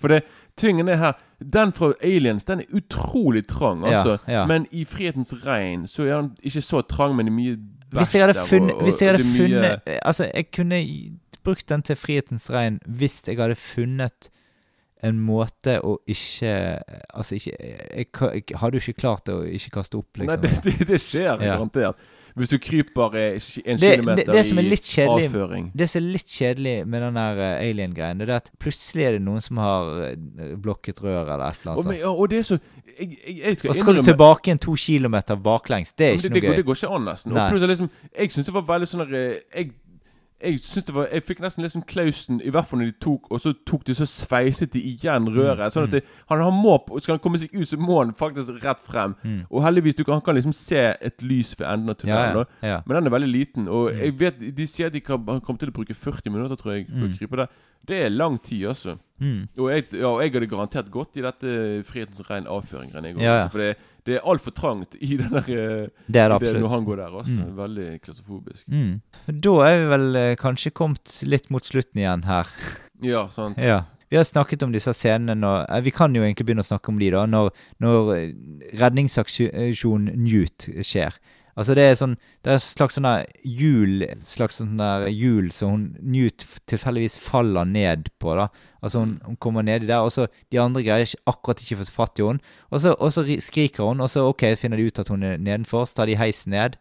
For 0.00 0.08
det, 0.08 0.22
tingen 0.56 0.88
er 0.88 0.96
her 0.96 1.12
Den 1.38 1.72
fra 1.76 1.92
Aliens 2.02 2.44
den 2.48 2.60
er 2.62 2.70
utrolig 2.78 3.42
trang, 3.46 3.84
altså. 3.84 4.18
Ja, 4.26 4.32
ja. 4.40 4.46
Men 4.46 4.66
i 4.72 4.84
Frihetens 4.88 5.34
regn 5.44 5.84
så 5.86 6.06
er 6.06 6.14
den 6.22 6.30
ikke 6.42 6.62
så 6.64 6.80
trang, 6.88 7.14
men 7.16 7.26
det 7.28 7.32
er 7.32 7.36
mye 7.36 7.56
Hvis 7.92 8.14
jeg 8.14 8.22
hadde 8.26 8.46
funnet, 8.48 8.72
og- 8.72 8.78
og 8.80 8.82
hvis 8.88 9.00
jeg 9.02 9.10
hadde 9.10 9.20
er 9.22 9.28
mye- 9.28 9.42
funnet 9.42 9.98
Altså, 10.02 10.30
jeg 10.34 10.50
kunne 10.52 10.78
brukt 11.44 11.68
den 11.68 11.82
til 11.82 11.96
Frihetens 11.96 12.48
regn 12.50 12.80
hvis 12.88 13.22
jeg 13.28 13.36
hadde 13.36 13.54
funnet 13.58 14.30
en 15.02 15.18
måte 15.20 15.78
å 15.82 15.98
ikke 16.06 16.54
Altså, 17.12 17.34
ikke 17.38 17.56
Jeg, 17.58 18.06
jeg 18.50 18.58
hadde 18.62 18.78
jo 18.78 18.82
ikke 18.86 19.00
klart 19.00 19.28
å 19.32 19.42
ikke 19.44 19.70
kaste 19.78 19.98
opp, 20.00 20.08
Nei, 20.18 20.26
liksom. 20.36 20.42
det, 20.42 20.78
det, 20.78 20.88
det 20.88 21.00
skjer 21.02 21.30
Ja. 21.32 21.54
garantert. 21.56 21.96
Hvis 22.32 22.48
du 22.48 22.56
kryper 22.64 23.12
eh, 23.20 23.34
en 23.68 23.76
kilometer 23.78 24.32
det- 24.32 24.46
i 24.96 25.04
avføring 25.04 25.70
Det 25.76 25.88
som 25.90 26.00
er 26.00 26.06
litt 26.14 26.26
kjedelig 26.32 26.86
med 26.88 27.02
den 27.02 27.14
der 27.18 27.40
eh, 27.44 27.70
alien-greien, 27.70 28.18
det 28.18 28.28
er 28.30 28.36
at 28.36 28.50
plutselig 28.58 29.04
er 29.04 29.12
det 29.18 29.22
noen 29.26 29.42
som 29.44 29.60
har 29.60 29.90
eh, 30.06 30.54
blokket 30.56 31.02
røret 31.04 31.28
eller 31.28 31.44
et 31.50 31.60
eller 31.60 31.76
og, 31.76 31.84
annet. 31.84 31.98
men, 32.00 32.08
og 32.08 32.30
det 32.30 32.38
er 32.38 32.42
så 32.48 32.58
Jeg, 32.98 33.18
jeg, 33.26 33.58
skal 33.58 33.70
Og 33.70 33.76
skal 33.76 33.94
du 33.96 34.02
tilbake 34.02 34.48
igjen 34.48 34.58
to 34.64 34.74
kilometer 34.76 35.36
baklengs. 35.36 35.92
Det 35.92 36.06
er 36.06 36.16
ikke 36.16 36.22
det, 36.22 36.30
noe 36.30 36.40
det, 36.40 36.48
gøy. 36.48 36.56
det 36.56 36.64
går 36.66 36.80
ikke 36.80 36.94
an, 36.96 37.04
nesten. 37.10 37.36
Og 37.36 37.68
liksom 37.68 37.90
Jeg 38.18 38.32
syns 38.32 38.46
det 38.48 38.54
var 38.54 38.66
veldig 38.72 38.88
sånn 38.88 39.04
Jeg 39.12 39.72
jeg 40.42 40.58
synes 40.60 40.84
det 40.88 40.94
var 40.94 41.06
Jeg 41.12 41.22
fikk 41.22 41.40
nesten 41.40 41.62
liksom 41.64 41.82
klausen, 41.86 42.40
i 42.44 42.50
hvert 42.50 42.66
fall 42.66 42.80
når 42.82 42.90
de 42.90 42.96
tok 43.00 43.30
Og 43.30 43.40
så 43.40 43.52
tok 43.66 43.84
de 43.86 43.94
så 43.94 44.06
sveiset 44.06 44.72
de 44.72 44.80
igjen 44.92 45.28
røret. 45.34 45.72
Sånn 45.72 45.84
at 45.88 45.94
det, 45.94 46.02
han, 46.30 46.42
han 46.42 46.52
må 46.58 46.74
Skal 47.00 47.14
han 47.16 47.22
komme 47.22 47.38
seg 47.38 47.54
ut, 47.54 47.68
så 47.68 47.78
må 47.78 47.98
han 48.02 48.12
faktisk 48.18 48.58
rett 48.64 48.80
frem. 48.82 49.14
Mm. 49.22 49.40
Og 49.50 49.62
heldigvis 49.64 49.94
du 49.98 50.04
kan, 50.04 50.14
han 50.18 50.24
kan 50.26 50.34
liksom 50.38 50.52
se 50.56 50.82
et 51.00 51.22
lys 51.22 51.54
ved 51.58 51.66
enden 51.68 51.90
av 51.94 51.98
tunnelen. 52.00 52.44
ja, 52.62 52.68
ja. 52.68 52.80
Men 52.86 52.96
den 52.98 53.06
er 53.10 53.16
veldig 53.16 53.32
liten. 53.32 53.68
Og 53.68 53.90
jeg 53.94 54.18
vet 54.20 54.40
De 54.56 54.66
sier 54.66 54.86
at 54.90 54.92
de 54.96 55.00
kan, 55.00 55.22
han 55.28 55.40
kommer 55.40 55.58
til 55.62 55.70
å 55.72 55.76
bruke 55.78 55.94
40 55.94 56.30
minutter, 56.34 56.56
tror 56.56 56.74
jeg, 56.76 56.86
på 56.90 56.98
å 57.06 57.08
Mm. 57.08 57.16
krype 57.18 57.36
der. 57.36 57.48
Det 57.88 57.96
er 58.04 58.10
lang 58.10 58.36
tid, 58.42 58.66
altså. 58.70 58.96
Mm. 59.18 59.48
Og 59.58 59.70
jeg, 59.70 59.84
ja, 59.98 60.06
og 60.06 60.20
jeg 60.22 60.32
hadde 60.32 60.46
garantert 60.50 60.90
gått 60.90 61.16
i 61.18 61.22
dette 61.24 61.82
Frihetens 61.86 62.22
regn 62.30 62.46
avføring-greiene. 62.46 63.20
Ja, 63.22 63.34
ja. 63.42 63.48
For 63.48 63.58
det, 63.58 63.76
det 64.06 64.16
er 64.18 64.24
altfor 64.26 64.50
trangt 64.56 64.96
i 64.98 65.16
den 65.20 65.30
der 65.30 65.46
eh, 65.46 65.88
Det 66.10 66.20
er 66.24 66.32
det 66.34 66.52
det 66.54 66.60
når 66.60 66.72
han 66.74 66.84
går 66.88 66.96
der. 67.04 67.12
Altså. 67.22 67.38
Mm. 67.38 67.56
Veldig 67.56 67.88
klaustrofobisk. 68.02 68.64
Mm. 68.68 69.00
Da 69.46 69.52
er 69.68 69.76
vi 69.78 69.88
vel 69.92 70.16
eh, 70.18 70.34
kanskje 70.40 70.72
kommet 70.74 71.20
litt 71.22 71.50
mot 71.54 71.62
slutten 71.64 72.02
igjen 72.02 72.24
her. 72.26 72.50
Ja, 73.02 73.28
sant. 73.30 73.58
Ja. 73.62 73.84
Vi 74.12 74.18
har 74.18 74.26
snakket 74.28 74.62
om 74.66 74.72
disse 74.74 74.92
scenene 74.92 75.34
nå. 75.38 75.52
eh, 75.68 75.80
Vi 75.86 75.90
kan 75.94 76.12
jo 76.14 76.22
egentlig 76.26 76.44
begynne 76.50 76.66
å 76.66 76.68
snakke 76.68 76.90
om 76.92 76.98
de, 77.00 77.08
da. 77.14 77.22
Når, 77.30 77.52
når 77.80 78.10
redningsaksjonen 78.82 80.10
Newt 80.22 80.68
skjer. 80.84 81.16
Altså 81.58 81.74
det 81.76 81.84
er 81.84 81.96
sånn 81.98 82.14
Det 82.44 82.54
er 82.54 82.60
slags 82.64 82.96
sånn 82.96 83.06
der 83.06 83.26
hjul 83.44 84.06
slags 84.24 84.56
sånn 84.60 84.78
der 84.80 85.04
hjul 85.12 85.50
som 85.54 85.74
hun 85.74 85.82
Newt 86.14 86.46
tilfeldigvis 86.70 87.18
faller 87.20 87.68
ned 87.68 88.08
på. 88.22 88.34
da 88.38 88.48
Altså 88.80 89.02
hun, 89.02 89.18
hun 89.26 89.36
kommer 89.36 89.66
nedi 89.66 89.86
der, 89.90 90.00
og 90.00 90.12
så 90.14 90.26
de 90.50 90.60
andre 90.60 90.82
greier 90.84 91.06
ikke, 91.06 91.22
akkurat 91.30 91.62
ikke 91.62 91.80
fått 91.82 91.92
fatt 91.94 92.22
i 92.22 92.26
henne. 92.26 92.54
Og 92.70 92.82
så, 92.82 92.94
og 92.96 93.12
så 93.14 93.24
skriker 93.44 93.86
hun, 93.86 94.02
og 94.02 94.10
så 94.10 94.24
ok, 94.30 94.48
finner 94.58 94.80
de 94.80 94.88
ut 94.88 95.02
at 95.02 95.12
hun 95.12 95.22
er 95.26 95.36
nedenfor. 95.38 95.86
Så 95.86 96.00
tar 96.00 96.10
de 96.10 96.18
heisen 96.18 96.54
ned. 96.56 96.78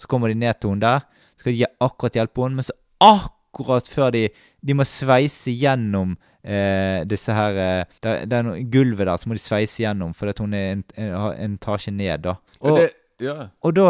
Så 0.00 0.10
kommer 0.10 0.32
de 0.32 0.38
ned 0.40 0.58
til 0.58 0.72
henne 0.72 0.82
der. 0.82 1.06
Skal 1.38 1.54
de 1.54 1.68
akkurat 1.84 2.18
hjelpe 2.18 2.42
henne, 2.42 2.58
men 2.58 2.66
så 2.66 2.74
akkurat 3.04 3.88
før 3.90 4.10
de 4.14 4.28
De 4.64 4.74
må 4.74 4.86
sveise 4.88 5.52
gjennom 5.52 6.16
eh, 6.40 7.04
disse 7.04 7.32
her 7.36 7.58
eh, 7.60 7.96
det, 8.02 8.32
er 8.32 8.44
noe, 8.46 8.62
Gulvet 8.72 9.06
der, 9.06 9.18
så 9.20 9.28
må 9.28 9.36
de 9.36 9.42
sveise 9.44 9.82
gjennom, 9.82 10.14
fordi 10.16 10.32
at 10.32 10.40
hun 10.40 10.54
er 10.56 10.70
en, 10.72 10.84
en, 10.96 11.16
en 11.36 11.56
etasje 11.58 11.92
ned, 11.92 12.24
da. 12.24 12.38
Og, 12.62 12.78
det, 12.80 12.88
ja. 13.22 13.48
og 13.62 13.74
da 13.76 13.84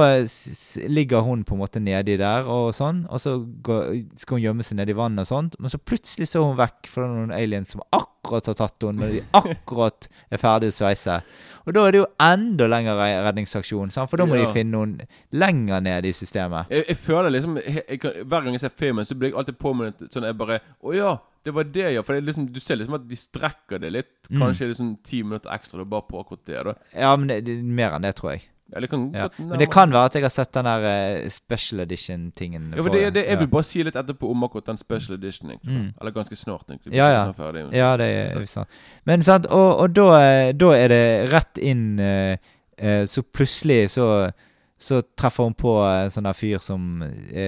ligger 0.89 1.21
hun 1.25 1.45
på 1.45 1.55
en 1.57 1.61
måte 1.63 1.81
nedi 1.81 2.17
der, 2.21 2.45
og 2.51 2.75
sånn, 2.77 3.05
og 3.09 3.21
så 3.23 3.39
går, 3.65 3.95
skal 4.21 4.37
hun 4.39 4.43
gjemme 4.45 4.67
seg 4.67 4.77
nedi 4.81 4.93
vannet 4.99 5.25
og 5.25 5.31
sånt, 5.31 5.57
men 5.59 5.73
så 5.73 5.79
plutselig 5.81 6.29
så 6.31 6.43
er 6.43 6.49
hun 6.51 6.59
vekk, 6.61 6.91
fra 6.93 7.07
er 7.07 7.15
noen 7.15 7.33
aliens 7.35 7.73
som 7.75 7.83
akkurat 7.95 8.47
har 8.53 8.59
tatt 8.61 8.85
henne, 8.85 9.01
når 9.01 9.15
de 9.17 9.23
akkurat 9.41 10.09
er 10.31 10.43
ferdig 10.43 10.73
å 10.73 10.77
sveise. 10.77 11.19
Og 11.65 11.73
da 11.73 11.87
er 11.89 11.93
det 11.97 12.01
jo 12.03 12.09
enda 12.21 12.67
lengre 12.69 12.95
redningsaksjon, 13.25 13.91
sant? 13.95 14.11
for 14.11 14.21
da 14.21 14.27
må 14.29 14.37
Ja. 14.37 14.45
de 14.47 14.53
finne 14.53 14.75
noen 14.77 14.97
lenger 15.33 15.81
ned 15.81 16.05
i 16.05 16.13
systemet. 16.13 16.69
Jeg, 16.69 16.85
jeg 16.91 16.97
føler 17.01 17.33
liksom 17.33 17.57
jeg, 17.63 18.01
kan, 18.03 18.19
Hver 18.29 18.45
gang 18.45 18.53
jeg 18.59 18.61
ser 18.67 18.75
filmen, 18.77 19.07
så 19.09 19.17
blir 19.17 19.31
jeg 19.33 19.39
alltid 19.41 19.57
påminnet 19.59 20.05
sånn 20.13 20.27
jeg 20.29 20.37
bare 20.37 20.59
Å 20.85 20.93
ja, 20.95 21.15
det 21.45 21.53
var 21.57 21.65
det, 21.65 21.87
ja. 21.95 22.03
For 22.05 22.13
det 22.17 22.21
er 22.23 22.27
liksom, 22.29 22.47
du 22.53 22.61
ser 22.61 22.77
liksom 22.81 22.97
at 22.99 23.09
de 23.09 23.17
strekker 23.17 23.81
det 23.81 23.91
litt. 23.97 24.13
Kanskje 24.29 24.35
Mm. 24.35 24.43
Kanskje 24.45 24.69
liksom 24.71 24.91
ti 25.05 25.23
minutter 25.25 25.53
ekstra 25.53 25.79
da, 25.81 25.85
bare 25.89 26.05
på 26.09 26.21
akkurat 26.21 26.45
det. 26.49 26.63
da 26.69 26.75
Ja, 27.01 27.17
men 27.17 27.29
det, 27.29 27.41
det 27.49 27.57
er 27.59 27.63
mer 27.81 27.97
enn 27.97 28.05
det, 28.07 28.15
tror 28.21 28.35
jeg. 28.37 28.45
Eller 28.73 28.87
kan 28.89 29.13
Ja. 29.15 29.29
Men 29.39 29.59
det 29.59 29.71
kan 29.71 29.91
være 29.93 30.05
at 30.05 30.15
jeg 30.15 30.23
har 30.25 30.33
sett 30.33 30.53
den 30.53 30.65
der 30.65 30.85
eh, 30.89 31.29
special 31.29 31.81
edition-tingen. 31.81 32.73
Ja, 32.77 32.83
for 32.83 32.89
det, 32.89 33.15
det, 33.15 33.27
Jeg 33.29 33.39
vil 33.39 33.49
bare 33.49 33.63
si 33.63 33.83
litt 33.85 33.97
etterpå 33.97 34.31
om 34.31 34.45
akkurat 34.47 34.67
den 34.67 34.77
special 34.81 35.19
edition. 35.19 35.53
Mm. 35.63 35.93
Eller 36.01 36.11
ganske 36.11 36.37
snart. 36.37 36.65
egentlig 36.69 36.95
Ja, 36.97 37.11
ja. 37.13 37.21
Sånn 37.27 37.35
ferdig. 37.35 37.67
Ja, 37.77 37.97
det 38.01 38.09
er 38.09 38.47
sant. 38.47 38.69
Men 39.05 39.23
sant, 39.23 39.47
og, 39.47 39.81
og 39.85 39.95
da, 39.95 40.09
eh, 40.23 40.53
da 40.53 40.73
er 40.73 40.89
det 40.89 41.05
rett 41.33 41.59
inn 41.59 42.01
eh, 42.01 42.37
Så 43.07 43.23
plutselig 43.23 43.91
så 43.91 44.31
så 44.85 44.99
treffer 45.17 45.45
hun 45.47 45.55
på 45.55 45.71
en 45.87 46.11
sånn 46.11 46.27
der 46.27 46.35
fyr 46.35 46.59
som 46.61 46.99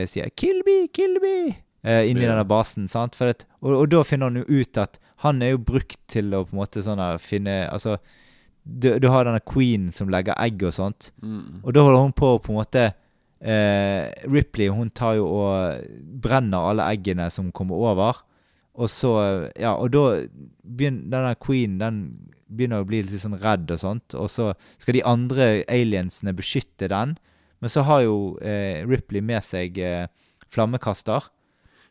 sier 0.07 0.31
'Kill 0.31 0.63
me, 0.65 0.87
kill 0.89 1.19
me!' 1.21 1.57
inn 1.85 2.17
Ja. 2.17 2.31
denne 2.31 2.45
basen. 2.49 2.89
sant? 2.89 3.21
At, 3.21 3.45
og, 3.61 3.73
og 3.81 3.89
da 3.91 4.03
finner 4.03 4.31
hun 4.31 4.37
jo 4.37 4.61
ut 4.63 4.79
at 4.79 4.99
han 5.25 5.43
er 5.43 5.51
jo 5.51 5.59
brukt 5.59 5.99
til 6.09 6.33
å 6.33 6.45
på 6.47 6.55
en 6.55 6.61
måte 6.63 6.83
sånn 6.87 6.99
her 7.03 7.19
finne 7.19 7.69
Altså, 7.69 7.99
du, 8.67 8.99
du 8.99 9.09
har 9.09 9.25
denne 9.25 9.41
queen 9.47 9.93
som 9.95 10.09
legger 10.11 10.35
egg 10.43 10.63
og 10.67 10.73
sånt. 10.75 11.13
Mm. 11.23 11.63
Og 11.63 11.73
da 11.75 11.81
holder 11.87 12.03
hun 12.03 12.13
på 12.19 12.33
å 12.35 12.41
på 12.43 12.51
en 12.53 12.59
måte 12.59 12.83
eh, 13.41 14.11
Ripley 14.27 14.69
hun 14.75 14.91
tar 14.91 15.17
jo 15.21 15.27
og 15.31 15.85
brenner 16.23 16.71
alle 16.73 16.87
eggene 16.93 17.29
som 17.31 17.53
kommer 17.55 17.77
over. 17.93 18.23
Og 18.77 18.91
så 18.93 19.13
Ja, 19.57 19.75
og 19.79 19.93
da 19.95 20.03
begynner 20.67 21.09
denne 21.15 21.37
queen 21.41 21.79
den 21.79 22.01
begynner 22.51 22.83
å 22.85 22.87
bli 22.87 23.01
litt 23.03 23.23
sånn 23.23 23.39
redd 23.41 23.71
og 23.75 23.79
sånt. 23.81 24.15
Og 24.15 24.29
så 24.31 24.53
skal 24.79 24.95
de 24.99 25.03
andre 25.07 25.47
aliensene 25.69 26.35
beskytte 26.37 26.89
den. 26.93 27.17
Men 27.61 27.73
så 27.73 27.83
har 27.89 28.03
jo 28.05 28.37
eh, 28.43 28.85
Ripley 28.87 29.21
med 29.25 29.43
seg 29.43 29.79
eh, 29.79 30.07
flammekaster. 30.53 31.31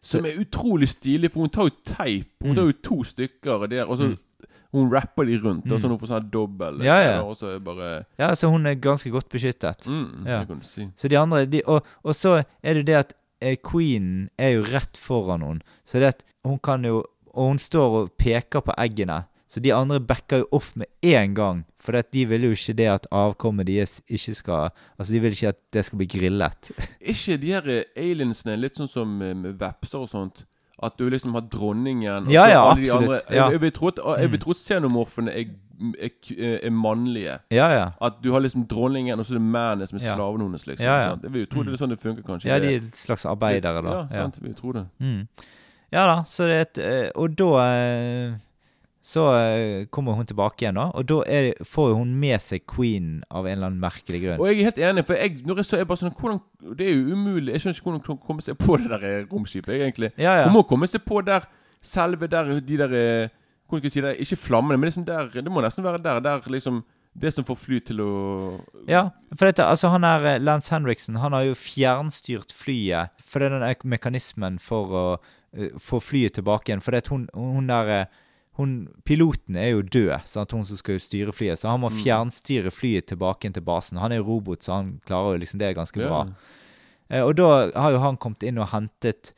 Som 0.05 0.25
er 0.29 0.37
utrolig 0.37 0.87
stilig, 0.93 1.31
for 1.33 1.41
hun 1.47 1.49
tar 1.49 1.67
jo 1.71 1.75
teip. 1.83 2.29
Hun 2.43 2.51
Mm. 2.51 2.55
tar 2.55 2.65
jo 2.69 2.75
to 2.85 2.97
stykker 3.03 3.67
der, 3.71 3.85
og 3.89 3.97
så 3.97 4.05
Mm. 4.11 4.17
Hun 4.75 4.91
rapper 4.93 5.25
de 5.29 5.37
rundt. 5.41 5.65
Og 5.71 5.77
Mm. 5.77 5.81
så 5.81 5.87
hun 5.89 5.97
får 6.01 6.11
sånn 6.13 6.29
dobbel 6.31 6.81
Ja, 6.83 6.97
ja. 7.01 7.21
Og 7.23 7.35
er 7.41 7.53
det 7.59 7.63
bare 7.63 8.05
Ja, 8.19 8.33
så 8.35 8.49
hun 8.51 8.65
er 8.67 8.75
ganske 8.75 9.09
godt 9.11 9.29
beskyttet. 9.29 9.87
mm, 9.87 10.25
Ja. 10.27 10.39
Det 10.39 10.47
kan 10.47 10.59
du 10.59 10.65
si. 10.65 10.89
Så 10.95 11.07
de 11.09 11.15
andre 11.17 11.45
de, 11.45 11.61
og, 11.65 11.85
og 12.03 12.13
så 12.13 12.43
er 12.63 12.73
det 12.73 12.85
det 12.85 12.95
at 12.95 13.13
eh, 13.41 13.55
queen 13.57 14.29
er 14.39 14.55
jo 14.55 14.63
rett 14.63 14.97
foran 14.97 15.41
henne. 15.41 15.61
Så 15.85 15.99
det 15.99 16.07
at 16.15 16.23
hun 16.45 16.59
kan 16.59 16.83
jo 16.83 17.03
Og 17.35 17.49
hun 17.49 17.57
står 17.59 17.95
og 18.01 18.11
peker 18.17 18.61
på 18.63 18.71
eggene. 18.79 19.25
Så 19.49 19.59
de 19.61 19.71
andre 19.75 19.99
backer 19.99 20.37
jo 20.39 20.45
off 20.53 20.73
med 20.75 20.87
en 21.03 21.33
gang. 21.35 21.65
For 21.79 21.91
de 21.91 22.25
vil 22.25 22.41
jo 22.43 22.51
ikke 22.51 22.75
det 22.75 22.87
at 22.87 23.07
avkommet 23.11 23.67
deres 23.67 24.01
ikke 24.07 24.33
skal 24.35 24.69
Altså, 24.97 25.11
de 25.11 25.19
vil 25.19 25.31
ikke 25.35 25.49
at 25.49 25.57
det 25.73 25.83
skal 25.85 25.97
bli 25.97 26.07
grillet. 26.07 26.71
ikke 27.01 27.37
de 27.37 27.51
her 27.51 27.83
aliensene 27.97 28.55
litt 28.57 28.75
sånn 28.79 28.87
som 28.87 29.21
eh, 29.21 29.33
med 29.33 29.59
vepser 29.59 29.99
og 29.99 30.07
sånt? 30.09 30.45
At 30.83 30.97
du 30.99 31.09
liksom 31.09 31.33
har 31.33 31.41
dronningen 31.41 32.25
og 32.27 32.31
Ja, 32.31 32.47
ja, 32.49 32.61
alle 32.71 32.81
de 32.81 32.91
absolutt, 32.91 33.09
andre. 33.09 33.21
ja. 33.29 33.43
Jeg, 33.43 33.51
jeg 33.51 33.61
vil 33.61 33.71
tro 33.71 33.87
at, 33.87 33.99
jeg 34.19 34.31
vil 34.31 34.37
Mm. 34.39 34.43
tro 34.43 34.51
at 34.51 34.57
xenomorfene 34.57 35.31
er, 35.31 35.45
er, 36.01 36.09
er, 36.63 36.69
mannlige. 36.69 37.37
Ja, 37.51 37.67
ja. 37.71 37.85
At 38.01 38.13
du 38.23 38.31
har 38.33 38.39
liksom 38.39 38.67
dronningen, 38.67 39.19
og 39.19 39.25
så 39.25 39.33
er 39.35 39.39
det 39.39 39.47
mennene 39.47 39.87
som 39.87 39.97
er 39.97 40.03
Ja. 40.05 40.15
slaven 40.15 40.41
hennes. 40.41 40.65
liksom 40.67 40.85
Ja, 40.85 40.97
ja. 40.99 41.09
sant? 41.09 41.23
Jeg 41.23 41.31
vil 41.33 41.41
jo 41.41 41.45
tro 41.53 41.63
det 41.63 41.73
er 41.73 41.77
sånn 41.85 41.89
det 41.89 41.99
funker, 41.99 42.23
kanskje. 42.23 42.45
Ja, 42.49 42.59
de 42.59 42.67
er 42.73 42.77
et 42.77 42.95
slags 42.95 43.25
arbeidere, 43.25 43.81
da. 43.83 44.07
Ja, 44.11 44.23
sant. 44.23 44.37
vi 44.41 44.53
tror 44.53 44.73
det. 44.73 44.85
Mm. 44.99 45.27
Ja 45.93 46.05
da, 46.07 46.23
så 46.23 46.43
det 46.43 46.55
er 46.55 46.61
et 46.61 46.77
eh, 46.77 47.11
Og 47.15 47.35
da 47.37 47.45
eh, 47.71 48.33
så 49.05 49.23
eh, 49.37 49.85
kommer 49.93 50.15
hun 50.17 50.25
tilbake 50.25 50.63
igjen, 50.63 50.79
da. 50.79 50.87
Og 50.97 51.05
da 51.05 51.19
er, 51.29 51.51
får 51.61 51.91
hun 51.93 52.15
med 52.17 52.41
seg 52.41 52.63
queen 52.65 53.19
av 53.29 53.45
en 53.45 53.53
eller 53.53 53.69
annen 53.69 53.83
merkelig 53.83 54.23
grunn. 54.23 54.39
Og 54.41 54.49
jeg 54.49 54.63
er 54.63 54.69
helt 54.71 54.79
enig, 54.87 55.03
for 55.05 55.21
jeg, 55.21 55.43
når 55.45 55.61
jeg 55.61 55.67
så 55.69 55.77
er 55.77 55.85
bare 55.91 56.01
sånn 56.01 56.15
hvordan, 56.17 56.39
Det 56.79 56.87
er 56.89 56.95
jo 56.95 57.13
umulig. 57.13 57.53
Jeg 57.53 57.61
skjønner 57.61 57.77
ikke 57.77 57.85
hvordan 57.85 58.01
hun 58.01 58.07
kan 58.07 58.23
komme 58.25 58.45
seg 58.47 58.57
på 58.57 58.79
det 58.81 58.89
der 58.89 59.05
eh, 59.05 59.27
romskipet, 59.29 59.75
egentlig. 59.77 60.09
Ja, 60.17 60.33
ja. 60.39 60.49
Hun 60.49 60.57
må 60.57 60.65
komme 60.65 60.89
seg 60.89 61.05
på 61.05 61.21
der 61.21 61.45
selve 61.85 62.31
der 62.33 62.49
de 62.57 62.81
der 62.81 62.97
eh, 62.97 63.35
Hvordan 63.69 63.81
skal 63.81 63.89
jeg 63.89 63.93
si 63.93 64.05
det? 64.07 64.15
Ikke 64.25 64.41
flammene, 64.41 64.77
men 64.77 64.89
liksom 64.89 65.05
der 65.05 65.29
Det 65.29 65.53
må 65.53 65.61
nesten 65.61 65.85
være 65.85 66.01
der. 66.01 66.25
Der 66.25 66.49
liksom 66.49 66.81
Det 67.13 67.33
som 67.33 67.45
får 67.45 67.61
fly 67.61 67.79
til 67.85 68.01
å 68.01 68.09
Ja, 68.89 69.11
for 69.37 69.45
dette, 69.45 69.69
altså 69.69 69.93
han 69.93 70.03
er 70.03 70.41
Lance 70.41 70.73
Henriksen, 70.73 71.21
han 71.21 71.33
har 71.33 71.45
jo 71.45 71.53
fjernstyrt 71.53 72.51
flyet. 72.53 73.13
For 73.21 73.39
det 73.39 73.53
er 73.53 73.61
den 73.61 73.89
mekanismen 73.89 74.57
for 74.59 74.91
å 74.91 75.07
uh, 75.15 75.77
få 75.77 76.01
flyet 76.01 76.35
tilbake 76.35 76.71
igjen. 76.71 76.81
For 76.81 76.91
det 76.91 77.05
at 77.05 77.13
hun, 77.13 77.29
hun 77.33 77.69
der 77.69 78.09
hun, 78.57 78.87
Piloten 79.03 79.55
er 79.59 79.71
jo 79.73 79.81
død, 79.81 80.25
sant? 80.25 80.51
hun 80.55 80.63
som 80.65 80.77
skal 80.77 80.99
styre 80.99 81.33
flyet. 81.35 81.59
Så 81.59 81.67
han 81.69 81.81
må 81.81 81.89
Mm. 81.91 82.03
fjernstyre 82.03 82.71
flyet 82.71 83.07
tilbake 83.07 83.45
inn 83.45 83.53
til 83.53 83.63
basen. 83.63 83.97
Han 83.99 84.11
er 84.11 84.17
jo 84.21 84.23
robot, 84.29 84.59
så 84.63 84.73
han 84.77 85.01
klarer 85.05 85.33
jo 85.35 85.39
liksom 85.43 85.59
det 85.59 85.75
ganske 85.75 85.99
Ja. 86.01 86.07
bra. 86.07 86.21
Eh, 87.09 87.21
og 87.21 87.35
da 87.35 87.71
har 87.71 87.91
jo 87.91 87.99
han 87.99 88.17
kommet 88.17 88.43
inn 88.43 88.57
og 88.57 88.69
hentet 88.69 89.33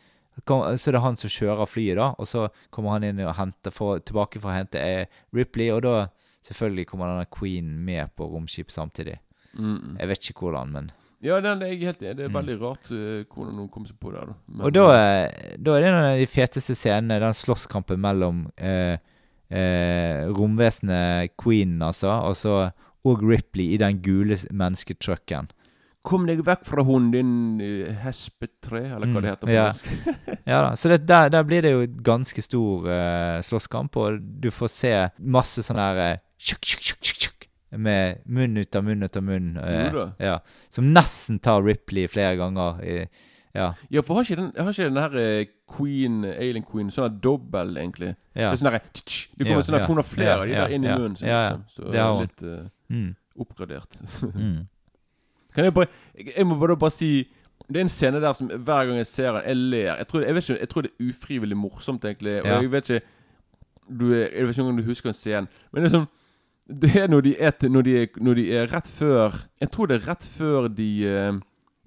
kom, 0.45 0.61
Så 0.77 0.91
det 0.91 0.95
er 0.95 1.01
han 1.01 1.15
som 1.17 1.29
kjører 1.29 1.65
flyet, 1.67 1.95
da. 1.95 2.13
Og 2.19 2.27
så 2.27 2.49
kommer 2.71 2.91
han 2.91 3.03
inn 3.03 3.19
og 3.21 3.35
henter 3.35 3.71
for, 3.73 3.99
tilbake 3.99 4.39
for 4.39 4.51
å 4.51 4.53
hente 4.53 4.75
eh, 4.79 5.05
Ripley. 5.33 5.71
Og 5.71 5.81
da 5.81 6.07
selvfølgelig 6.45 6.85
kommer 6.85 7.07
denne 7.07 7.25
Queen 7.31 7.83
med 7.83 8.11
på 8.15 8.29
romskip 8.31 8.69
samtidig. 8.69 9.17
Mm. 9.57 9.97
Jeg 9.97 10.07
vet 10.07 10.19
ikke 10.29 10.41
hvordan, 10.45 10.69
men 10.71 10.91
Ja, 11.25 11.39
den 11.41 11.61
er 11.63 11.71
jeg 11.71 11.79
helt 11.81 12.01
enig. 12.03 12.15
Det 12.17 12.25
er 12.25 12.29
Mm. 12.29 12.35
veldig 12.37 12.57
rart 12.61 12.91
eh, 12.91 13.23
hvordan 13.25 13.55
noen 13.57 13.69
kom 13.73 13.85
seg 13.89 13.97
på 13.99 14.11
det. 14.13 14.21
da 14.27 14.33
Men, 14.47 14.65
Og 14.67 14.73
da, 14.73 14.83
eh, 14.93 15.55
da 15.57 15.75
er 15.75 15.81
det 15.81 15.87
en 15.89 15.95
av 16.03 16.17
de 16.19 16.27
feteste 16.29 16.75
scenene, 16.77 17.19
den 17.19 17.33
slåsskampen 17.33 17.99
mellom 17.99 18.43
eh, 18.57 18.97
eh, 19.49 20.27
romvesenet 20.29 21.31
Queen, 21.41 21.79
altså, 21.81 22.09
og 22.27 22.35
så 22.35 22.71
og 23.07 23.21
Ripley 23.23 23.73
i 23.73 23.77
den 23.79 24.01
gule 24.03 24.35
mennesketrucken. 24.51 25.47
Kom 26.03 26.25
deg 26.27 26.41
vekk 26.43 26.65
fra 26.67 26.83
hunden 26.83 27.11
din, 27.11 27.85
uh, 27.87 27.93
hespetre, 28.03 28.81
eller 28.95 29.07
hva 29.07 29.19
Mm, 29.19 29.21
det 29.21 29.29
heter 29.31 29.47
på 29.47 29.53
ja. 29.53 29.65
norsk. 29.71 30.37
Ja 30.47 30.61
da, 30.61 30.75
så 30.75 30.89
det, 30.89 31.05
der, 31.07 31.29
der 31.29 31.43
blir 31.43 31.61
det 31.61 31.71
jo 31.71 31.85
ganske 32.03 32.41
stor 32.43 32.85
uh, 32.87 33.41
slåsskamp, 33.43 33.95
og 33.97 34.19
du 34.41 34.49
får 34.51 34.69
se 34.71 34.93
masse 35.19 35.63
sånn 35.63 35.79
her 35.79 36.15
uh, 36.15 36.19
tjuk, 36.39 36.59
tjukk, 36.63 36.81
tjukk, 36.83 37.03
tjukk, 37.03 37.36
med 37.71 38.21
munn 38.25 38.57
ut 38.57 38.75
av 38.75 38.83
munn 38.87 39.03
ut 39.03 39.17
av 39.17 39.23
munn. 39.23 39.57
eh, 39.57 39.97
ja, 40.19 40.39
som 40.71 40.93
nesten 40.93 41.39
tar 41.43 41.63
Ripley 41.63 42.07
flere 42.07 42.37
ganger. 42.39 42.79
I, 42.83 43.07
ja, 43.57 43.73
Ja, 43.89 44.01
for 44.01 44.15
har 44.15 44.23
ikke 44.23 44.35
den, 44.37 44.51
har 44.57 44.69
ikke 44.71 44.83
den 44.87 44.97
her 45.01 45.17
eh, 45.17 45.45
Queen, 45.75 46.23
Alien 46.25 46.63
Queen, 46.63 46.91
sånn 46.91 47.09
her 47.09 47.17
dobbel, 47.19 47.75
egentlig? 47.77 48.13
ja. 48.35 48.51
Det 48.53 48.61
er 48.61 48.61
sånn 48.61 48.79
tsk, 48.93 49.33
Det 49.37 49.45
kommer 49.49 49.63
sånn 49.67 49.79
her, 49.79 49.87
hun 49.87 49.97
har 49.99 50.07
flere 50.07 50.35
av 50.39 50.45
de 50.47 50.53
der 50.53 50.75
inn 50.77 50.85
i 50.85 50.93
munnen 50.95 51.15
sin, 51.19 51.27
liksom. 51.27 51.63
Så 51.73 51.91
Det 51.91 51.99
er 51.99 52.21
litt 52.21 52.43
uh, 52.43 52.69
Mm, 52.89 53.15
oppgradert. 53.37 53.97
mm. 54.23 54.67
Kan 55.55 55.65
jeg 55.65 55.73
bare 55.73 55.87
Jeg 56.37 56.45
må 56.47 56.55
bare, 56.59 56.77
bare 56.77 56.91
si 56.95 57.27
Det 57.67 57.75
er 57.81 57.81
en 57.83 57.89
scene 57.91 58.21
der 58.21 58.33
som 58.37 58.47
hver 58.47 58.85
gang 58.87 58.97
jeg 59.01 59.07
ser 59.09 59.31
den, 59.33 59.43
jeg 59.47 59.55
ler. 59.57 59.95
Jeg 59.97 60.07
tror, 60.07 60.21
jeg 60.23 60.35
vet 60.35 60.49
ikke, 60.49 60.59
jeg 60.59 60.69
tror 60.69 60.81
det 60.85 60.91
er 60.93 61.09
ufrivillig 61.09 61.57
morsomt, 61.57 62.05
egentlig. 62.05 62.37
Og 62.41 62.47
jeg 62.47 62.71
vet 62.71 62.89
ikke 62.89 63.05
du, 63.89 64.05
Jeg 64.13 64.45
vet 64.47 64.55
ikke 64.57 64.63
om 64.69 64.77
du 64.77 64.83
husker 64.83 65.09
en 65.09 65.13
scene, 65.17 65.47
men 65.73 65.83
det 65.83 65.89
er 65.91 65.95
sånn 65.97 66.07
Det 66.67 66.95
er 66.95 67.07
når 67.07 67.21
de 67.23 67.35
er, 67.39 67.51
når 67.69 67.81
de 67.87 67.93
er, 68.01 68.07
når 68.19 68.33
de 68.35 68.45
er 68.57 68.67
rett 68.73 68.87
før 68.91 69.37
Jeg 69.61 69.69
tror 69.71 69.87
det 69.87 70.01
er 70.01 70.07
rett 70.09 70.25
før 70.27 70.67
de 70.67 70.87
eh, 71.07 71.33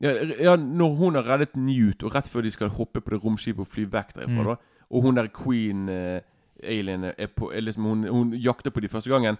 ja, 0.00 0.12
ja, 0.40 0.54
når 0.56 0.94
hun 0.96 1.14
har 1.14 1.26
reddet 1.28 1.56
Newt, 1.56 2.02
og 2.02 2.14
rett 2.14 2.28
før 2.28 2.40
de 2.42 2.50
skal 2.50 2.68
hoppe 2.72 3.00
på 3.04 3.10
det 3.12 3.18
romskipet 3.24 3.60
og 3.60 3.68
fly 3.68 3.84
vekk 3.92 4.14
derifra, 4.16 4.40
Mm. 4.40 4.46
da 4.46 4.56
og 4.90 5.02
hun 5.02 5.14
der 5.14 5.28
queen 5.28 5.88
eh, 5.88 6.20
alien 6.64 7.04
er 7.04 7.26
på 7.36 7.52
er 7.54 7.60
liksom, 7.60 7.84
hun, 7.84 8.04
hun 8.08 8.32
jakter 8.34 8.70
på 8.70 8.80
de 8.80 8.88
første 8.88 9.10
gangen. 9.10 9.36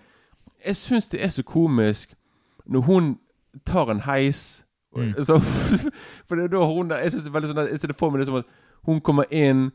Jeg 0.66 0.76
syns 0.76 1.08
det 1.08 1.22
er 1.24 1.28
så 1.28 1.42
komisk 1.42 2.14
når 2.66 2.80
hun 2.80 3.18
tar 3.66 3.90
en 3.90 4.00
heis 4.00 4.66
Mm. 4.96 5.12
så, 5.24 5.38
For 6.26 6.34
det 6.34 6.44
er 6.44 6.48
da 6.48 6.64
hun 6.66 6.90
Jeg 6.90 7.10
synes 7.12 7.22
det 7.22 7.30
er 7.30 7.34
veldig 7.36 7.48
sånn 7.52 7.68
Jeg 7.70 7.78
ser 7.78 7.88
det 7.92 7.96
for 7.96 8.10
meg 8.10 8.18
liksom 8.24 8.40
at 8.40 8.46
hun 8.88 8.98
kommer 9.00 9.24
inn 9.30 9.68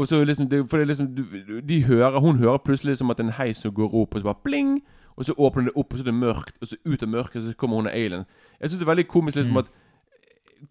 og 0.00 0.08
så 0.08 0.20
liksom 0.24 0.48
det, 0.50 0.62
For 0.70 0.78
det 0.80 0.86
liksom 0.88 1.10
du, 1.14 1.22
De 1.60 1.82
hører 1.84 2.20
Hun 2.20 2.36
hører 2.40 2.58
plutselig 2.64 2.96
som 2.98 3.10
at 3.10 3.20
en 3.20 3.30
heis 3.36 3.56
som 3.62 3.72
går 3.76 3.92
opp, 3.94 4.14
og 4.14 4.20
så 4.20 4.24
bare 4.24 4.42
pling! 4.44 4.80
Og 5.16 5.24
så 5.26 5.34
åpner 5.36 5.66
det 5.68 5.72
opp, 5.76 5.92
og 5.92 5.98
så 5.98 6.02
er 6.04 6.10
det 6.10 6.14
mørkt, 6.14 6.54
og 6.62 6.68
så 6.68 6.76
ut 6.86 7.02
av 7.02 7.08
mørket 7.12 7.42
så 7.44 7.52
kommer 7.58 7.76
hun 7.76 7.86
og 7.86 7.92
alien. 7.92 8.24
Jeg 8.60 8.70
syns 8.70 8.80
det 8.80 8.86
er 8.88 8.94
veldig 8.94 9.08
komisk 9.08 9.36
liksom 9.36 9.52
Mm. 9.52 9.58
at 9.58 9.70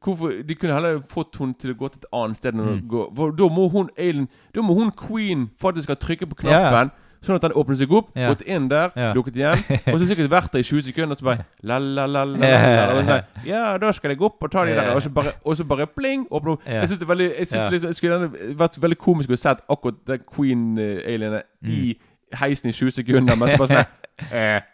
Hvorfor 0.03 0.31
De 0.47 0.55
kunne 0.55 0.73
heller 0.73 0.99
fått 1.09 1.35
hun 1.39 1.53
til 1.53 1.71
å 1.73 1.77
gå 1.77 1.87
til 1.91 1.99
et 2.03 2.09
annet 2.13 2.37
sted 2.37 2.53
Mm. 2.53 2.87
gå 2.87 3.03
For 3.15 3.31
da 3.31 3.47
må 3.49 3.69
hun 3.71 3.89
alien 3.97 4.27
Da 4.55 4.61
må 4.61 4.73
hun 4.77 4.91
queen 4.91 5.49
faktisk 5.61 5.83
skal 5.83 5.95
trykke 5.95 6.25
på 6.29 6.35
knappen. 6.35 6.89
ja. 6.89 6.89
Sånn 7.25 7.35
at 7.35 7.43
den 7.43 7.51
åpner 7.59 7.75
seg 7.75 7.91
opp, 7.91 8.13
gått 8.15 8.41
inn 8.47 8.69
der, 8.71 8.93
lukket 9.17 9.35
igjen. 9.35 9.63
Og 9.91 9.99
så 9.99 10.05
sikkert 10.07 10.29
vært 10.31 10.53
der 10.53 10.63
i 10.63 10.67
20 10.67 10.85
sekunder, 10.87 11.17
og 11.17 11.19
så 11.19 11.27
bare 11.27 11.45
la, 11.67 11.77
la, 11.79 12.05
la, 12.07 12.23
la, 12.23 13.01
la, 13.03 13.17
Ja. 13.45 13.63
da 13.81 13.91
skal 13.95 14.13
jeg 14.13 14.21
gå 14.21 14.29
opp 14.29 14.47
og 14.47 14.51
ta 14.53 14.63
de 14.65 14.77
der, 14.77 14.93
og 14.95 15.03
så 15.03 15.11
bare, 15.11 15.33
og 15.43 15.57
så 15.59 15.67
bare 15.67 15.87
pling, 15.91 16.27
åpne 16.31 16.55
opp. 16.55 16.63
Jeg 16.67 16.87
synes 16.87 16.99
det 17.03 17.09
veldig 17.09 17.29
Jeg 17.37 17.47
synes 17.47 17.71
liksom, 17.71 17.91
jeg 17.91 17.95
skulle 17.95 18.55
vært 18.63 18.81
veldig 18.81 18.99
komisk 19.03 19.35
å 19.35 19.39
sett 19.39 19.65
akkurat 19.69 19.99
den 20.07 20.23
queen-alienet 20.31 21.43
i 21.67 21.97
heisen 22.39 22.69
i 22.69 22.75
20 22.75 22.91
sekunder, 23.01 23.35
men 23.35 23.49
så 23.51 23.57
bare 23.57 23.73
sånn 23.73 24.31
eh, 24.31 24.55
eh, 24.55 24.69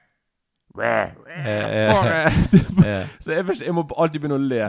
Eh, 0.76 2.26
eh. 2.86 3.08
Så 3.20 3.32
jeg, 3.32 3.40
ikke, 3.40 3.66
jeg 3.66 3.74
må 3.74 3.86
alltid 3.98 4.20
begynne 4.20 4.38
å 4.38 4.44
le. 4.44 4.62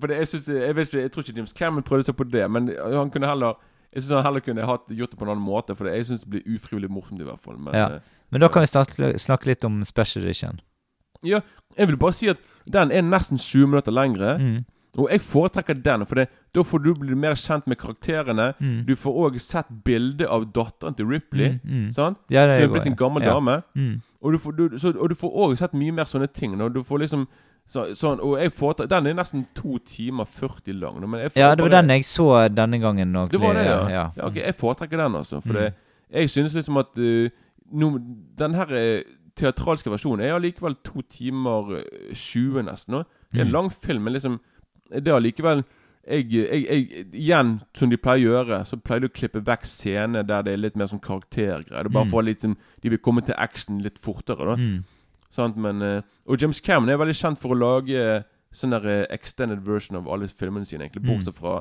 For 0.00 0.10
det, 0.10 0.18
jeg, 0.18 0.28
synes, 0.28 0.48
jeg, 0.48 0.76
vet 0.76 0.88
ikke, 0.88 1.00
jeg 1.04 1.12
tror 1.14 1.22
ikke 1.24 1.36
James 1.36 1.54
Cameron 1.56 1.86
prøvde 1.86 2.08
seg 2.08 2.16
på 2.18 2.26
det, 2.28 2.44
men 2.50 2.72
han 2.74 3.12
kunne 3.14 3.30
heller 3.30 3.58
Jeg 3.94 4.02
synes 4.02 4.24
heller 4.26 4.40
kunne 4.40 4.66
hatt, 4.66 4.88
gjort 4.90 5.10
det 5.10 5.18
på 5.18 5.24
en 5.24 5.30
annen 5.36 5.44
måte, 5.46 5.76
for 5.78 5.86
jeg 5.86 6.06
syns 6.08 6.24
det 6.26 6.30
blir 6.30 6.56
ufrivillig 6.56 6.90
morsomt, 6.90 7.20
i 7.20 7.24
hvert 7.24 7.40
fall. 7.40 7.56
Men 7.58 7.74
Ja. 7.74 7.86
eh, 7.96 8.00
Men 8.32 8.40
da 8.40 8.48
kan 8.48 8.62
vi 8.62 8.66
snakke, 8.66 9.12
snakke 9.18 9.46
litt 9.46 9.64
om 9.64 9.84
special 9.84 10.24
edition. 10.24 10.60
ja, 11.22 11.40
jeg 11.78 11.86
vil 11.88 11.96
bare 11.96 12.12
si 12.12 12.28
at 12.28 12.36
den 12.70 12.90
er 12.90 13.02
nesten 13.02 13.38
20 13.38 13.66
minutter 13.66 13.92
lengre. 13.92 14.38
Mm. 14.38 14.64
Og 14.98 15.08
jeg 15.10 15.20
foretrekker 15.20 15.82
den, 15.82 16.06
for 16.06 16.14
det, 16.14 16.28
da 16.54 16.62
får 16.62 16.82
du 16.84 16.94
bli 16.94 17.14
mer 17.14 17.34
kjent 17.34 17.66
med 17.66 17.76
karakterene. 17.78 18.54
Mm. 18.60 18.84
Du 18.86 18.94
får 18.94 19.12
òg 19.30 19.40
sett 19.40 19.66
bilde 19.84 20.26
av 20.28 20.44
datteren 20.52 20.94
til 20.94 21.06
Ripley. 21.06 21.58
Mm, 21.64 21.86
mm. 21.86 21.92
Sant? 21.92 22.18
Ja, 22.30 22.46
det 22.46 22.60
er 22.60 22.68
er 22.68 22.72
blitt 22.72 22.86
en 22.86 22.94
gammel 22.96 23.22
ja. 23.22 23.32
dame. 23.34 23.62
Mm. 23.74 24.02
Og 24.22 24.32
du 24.32 24.38
får, 24.38 24.52
du, 24.56 24.78
så, 24.78 24.92
og 24.96 25.08
du 25.10 25.14
får 25.14 25.30
også 25.34 25.56
sett 25.64 25.74
mye 25.74 25.92
mer 25.92 26.04
sånne 26.04 26.28
ting. 26.32 26.56
Når 26.56 26.72
du 26.74 26.82
får 26.82 26.98
liksom 27.02 27.26
så, 27.66 27.94
sånn, 27.96 28.20
Og 28.20 28.38
jeg 28.38 28.52
foretrekker 28.52 28.88
Den 28.88 29.06
er 29.06 29.14
nesten 29.14 29.46
2 29.54 29.78
timer 29.84 30.24
40 30.26 30.72
lang. 30.80 31.00
Men 31.10 31.20
jeg 31.20 31.32
får 31.32 31.40
Ja, 31.40 31.54
det 31.54 31.62
var 31.62 31.70
bare- 31.70 31.82
den 31.82 31.90
jeg 31.90 32.04
så 32.04 32.48
denne 32.54 32.78
gangen. 32.80 33.12
Nok, 33.12 33.30
Det 33.30 33.40
var 33.40 33.54
det, 33.54 33.64
ja. 33.66 33.88
ja. 33.88 34.10
ja 34.16 34.26
ok, 34.26 34.34
jeg 34.36 34.54
foretrekker 34.54 34.96
den, 34.96 35.14
altså. 35.14 35.40
For 35.42 35.52
Mm. 35.52 35.60
det, 35.60 35.74
jeg 36.12 36.30
synes 36.30 36.54
liksom 36.54 36.76
at 36.78 36.98
uh, 36.98 37.28
no, 37.72 37.98
Den 38.36 38.54
her 38.54 38.66
eh, 38.74 39.02
teatralske 39.36 39.90
versjonen 39.90 40.20
er 40.20 40.34
allikevel 40.38 40.76
to 40.84 41.00
timer 41.08 41.78
eh, 41.78 42.14
20 42.14 42.62
nesten. 42.62 42.92
nå. 42.94 43.04
Det 43.32 43.40
er 43.40 43.44
en 43.44 43.48
Mm. 43.48 43.52
lang 43.52 43.70
film, 43.72 44.02
men 44.04 44.12
liksom 44.12 44.40
Det 44.92 45.08
er 45.08 45.16
allikevel 45.16 45.64
jeg, 46.06 46.30
jeg, 46.30 46.66
jeg, 46.68 47.06
Igjen, 47.14 47.62
som 47.74 47.88
de 47.88 47.96
pleier 47.96 48.28
å 48.28 48.44
gjøre, 48.44 48.66
så 48.66 48.76
pleier 48.76 49.00
de 49.00 49.08
å 49.08 49.12
klippe 49.12 49.40
vekk 49.42 49.64
scener 49.64 50.22
der 50.22 50.42
det 50.42 50.52
er 50.52 50.56
litt 50.58 50.76
mer 50.76 50.84
sånn 50.86 51.00
karaktergreier. 51.00 51.80
Er 51.80 51.88
bare 51.88 52.04
Mm. 52.04 52.10
for 52.10 52.22
litt 52.22 52.40
sånn 52.42 52.56
De 52.82 52.90
vil 52.90 52.98
komme 52.98 53.24
til 53.24 53.34
action 53.38 53.78
litt 53.80 53.98
fortere, 53.98 54.44
da. 54.44 54.56
Mm. 54.56 54.84
Sant, 55.34 55.56
men 55.58 55.82
eh, 55.82 56.02
Og 56.30 56.38
James 56.40 56.60
Cameron 56.62 56.92
er 56.94 57.00
veldig 57.00 57.16
kjent 57.18 57.40
for 57.42 57.54
å 57.54 57.58
lage 57.58 58.24
sånn 58.54 58.70
der 58.70 58.84
eh, 58.86 59.06
extended 59.10 59.64
version 59.66 59.98
av 59.98 60.06
alle 60.14 60.28
filmene 60.30 60.64
sine, 60.68 60.86
egentlig. 60.86 61.02
Mm. 61.02 61.08
Bortsett 61.10 61.34
fra 61.40 61.56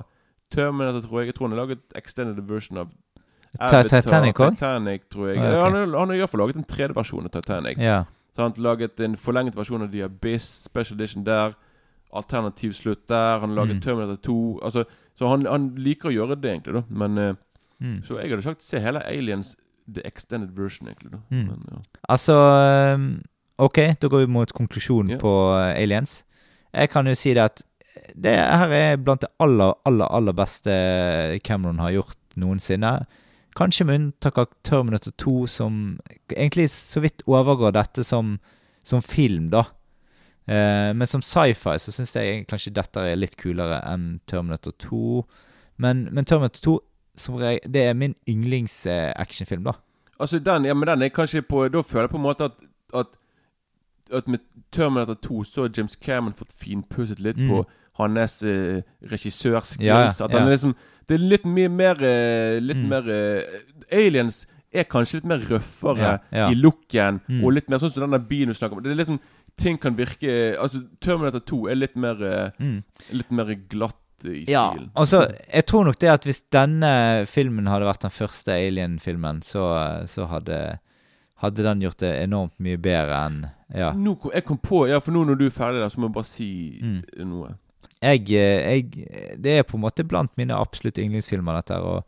Terminator, 0.54 1.02
tror 1.08 1.22
jeg. 1.24 1.32
Jeg 1.32 1.36
tror 1.40 1.48
han 1.50 1.58
har 1.58 1.64
laget 1.66 1.96
extended 1.98 2.44
version 2.48 2.78
av 2.84 2.92
Ta- 3.58 3.84
Titanic? 3.86 4.36
Titanic, 4.38 5.08
tror 5.10 5.28
jeg. 5.32 5.38
Okay. 5.38 5.60
han, 5.62 5.76
han 5.94 6.10
har 6.10 6.16
iallfall 6.20 6.42
laget 6.42 6.56
en 6.62 6.66
3D-versjon 6.70 7.26
av 7.30 7.34
Titanic. 7.34 7.78
Ja. 7.82 8.04
Så 8.36 8.42
han 8.42 8.54
har 8.56 8.64
laget 8.66 9.00
en 9.06 9.16
forlenget 9.18 9.56
versjon 9.58 9.82
av 9.86 9.92
The 9.94 10.04
Abyss, 10.08 10.48
special 10.70 10.98
edition 11.00 11.24
der. 11.26 11.54
Alternativ 12.14 12.74
slutt 12.78 13.08
der. 13.10 13.40
Han 13.40 13.50
har 13.50 13.56
laget 13.64 13.76
Mm. 13.76 13.82
Terminator 13.82 14.16
2. 14.22 14.60
Altså, 14.64 14.84
så 15.18 15.28
han, 15.30 15.46
han 15.46 15.68
liker 15.76 16.10
å 16.10 16.14
gjøre 16.14 16.36
det, 16.42 16.52
egentlig. 16.52 16.74
da 16.74 16.84
Men 16.90 17.18
eh, 17.18 17.34
Mm. 17.84 17.98
Så 18.06 18.16
jeg 18.22 18.30
hadde 18.30 18.44
sagt 18.46 18.62
se 18.64 18.80
hele 18.80 19.02
Aliens 19.04 19.58
The 19.94 20.02
Extended 20.08 20.54
Version, 20.56 20.88
egentlig. 20.88 21.12
da 21.12 21.18
Mm. 21.30 21.48
Men, 21.50 21.64
ja. 21.72 21.78
Altså 22.10 22.34
um, 22.96 23.22
OK, 23.62 23.78
da 24.02 24.08
går 24.10 24.26
vi 24.26 24.32
mot 24.34 24.52
konklusjonen 24.52 25.12
Ja. 25.16 25.20
på 25.22 25.30
uh, 25.54 25.74
Aliens. 25.78 26.24
Jeg 26.74 26.90
kan 26.90 27.06
jo 27.08 27.14
si 27.16 27.34
det 27.34 27.44
at 27.44 27.62
det 28.18 28.34
her 28.34 28.72
er 28.74 28.98
blant 28.98 29.22
det 29.22 29.30
aller, 29.40 29.74
aller, 29.86 30.10
aller 30.10 30.34
beste 30.34 30.74
Cameron 31.46 31.80
har 31.80 31.92
gjort 31.94 32.18
noensinne. 32.36 33.06
Kanskje 33.56 33.86
med 33.86 34.00
unntak 34.00 34.38
av 34.42 34.48
Terminator 34.66 35.14
2, 35.22 35.36
som 35.48 36.00
egentlig 36.34 36.70
så 36.74 37.00
vidt 37.04 37.22
overgår 37.30 37.72
dette 37.76 38.04
som, 38.04 38.40
som 38.84 39.02
film, 39.06 39.52
da. 39.54 39.68
Eh, 40.50 40.90
men 40.98 41.06
som 41.08 41.22
sci-fi 41.22 41.78
så 41.80 41.94
syns 41.94 42.16
jeg 42.18 42.48
kanskje 42.50 42.74
dette 42.74 43.00
er 43.00 43.16
litt 43.16 43.38
kulere 43.38 43.78
enn 43.94 44.20
Terminator 44.28 44.74
2. 44.82 45.22
Men, 45.78 46.08
men 46.12 46.26
Terminator 46.26 46.66
2 46.66 46.80
som 47.16 47.38
reg 47.38 47.62
det 47.70 47.86
er 47.92 47.94
min 47.94 48.16
yndlings-actionfilm, 48.28 49.64
da. 49.70 49.74
Altså 50.20 50.40
den, 50.42 50.66
ja, 50.66 50.74
men 50.74 50.88
den 50.90 51.02
er 51.06 51.10
kanskje 51.14 51.42
på 51.46 51.68
Da 51.74 51.82
føler 51.82 52.08
jeg 52.08 52.12
på 52.14 52.18
en 52.20 52.26
måte 52.26 52.46
at 52.50 52.58
At, 52.94 53.08
at 54.14 54.28
med 54.28 54.40
Terminator 54.72 55.16
2 55.16 55.44
så 55.46 55.62
har 55.66 55.72
James 55.78 55.96
Cameron 55.96 56.34
fått 56.34 56.52
finpusset 56.54 57.20
litt 57.20 57.38
Mm. 57.38 57.50
på 57.50 57.66
hans 58.00 58.44
eh, 58.44 58.82
regissørskills. 59.12 59.82
Ja, 59.86 60.00
ja, 60.06 60.10
at 60.10 60.32
han 60.34 60.48
er 60.48 60.56
liksom 60.56 60.76
Det 61.08 61.16
er 61.16 61.24
litt 61.28 61.44
mye 61.46 61.70
mer 61.70 62.00
eh, 62.02 62.60
Litt 62.64 62.78
Mm. 62.78 62.88
mer 62.90 63.10
eh, 63.12 63.44
Aliens 63.92 64.46
er 64.74 64.84
kanskje 64.86 65.16
litt 65.20 65.26
mer 65.26 65.38
røffere 65.40 66.20
Ja, 66.32 66.50
i 66.50 66.56
looken, 66.56 67.20
Mm. 67.30 67.44
og 67.44 67.54
litt 67.54 67.70
mer 67.70 67.78
sånn 67.80 67.92
som 67.92 68.02
denne 68.10 68.20
bilen 68.28 68.48
du 68.48 68.54
snakker 68.54 68.78
om. 68.78 68.84
Det 68.84 68.92
er 68.92 68.96
liksom 69.04 69.20
Ting 69.58 69.78
kan 69.78 69.96
virke 69.96 70.58
Altså 70.58 70.82
Terminator 71.00 71.40
2 71.46 71.68
er 71.70 71.76
litt 71.76 71.96
mer 71.96 72.24
eh, 72.24 72.50
Mm. 72.60 72.84
Litt 73.12 73.32
mer 73.32 73.54
glatt 73.70 73.96
Ja, 74.48 74.74
altså, 74.96 75.28
jeg 75.54 75.66
tror 75.68 75.84
nok 75.86 76.00
det 76.00 76.08
at 76.10 76.24
hvis 76.24 76.42
denne 76.50 77.26
filmen 77.28 77.68
hadde 77.68 77.84
vært 77.86 78.02
den 78.06 78.10
første 78.12 78.54
Alien-filmen, 78.56 79.42
så, 79.44 80.08
så 80.08 80.30
hadde, 80.30 80.80
hadde 81.44 81.62
den 81.66 81.82
gjort 81.82 81.98
det 82.00 82.24
enormt 82.24 82.54
mye 82.58 82.78
bedre 82.78 83.18
enn 83.26 83.50
Ja. 83.74 83.92
Nå 83.98 84.16
kom, 84.22 84.32
jeg 84.34 84.46
kom 84.46 84.58
på 84.62 84.84
Ja, 84.90 85.00
for 85.02 85.12
nå 85.16 85.24
når 85.26 85.38
du 85.40 85.46
er 85.48 85.54
ferdig 85.56 85.82
der, 85.82 85.90
så 85.90 86.00
må 86.00 86.08
jeg 86.10 86.14
bare 86.14 86.30
si 86.30 86.80
Mm. 86.84 87.02
noe. 87.30 87.56
Jeg, 88.04 88.22
eh, 88.32 88.82
jeg 88.84 89.42
Det 89.42 89.58
er 89.60 89.64
på 89.64 89.78
en 89.78 89.82
måte 89.84 90.04
blant 90.08 90.32
mine 90.38 90.54
absolutt 90.54 90.98
yndlingsfilmer, 90.98 91.56
dette 91.56 91.74
her. 91.74 91.82
Og 91.82 92.04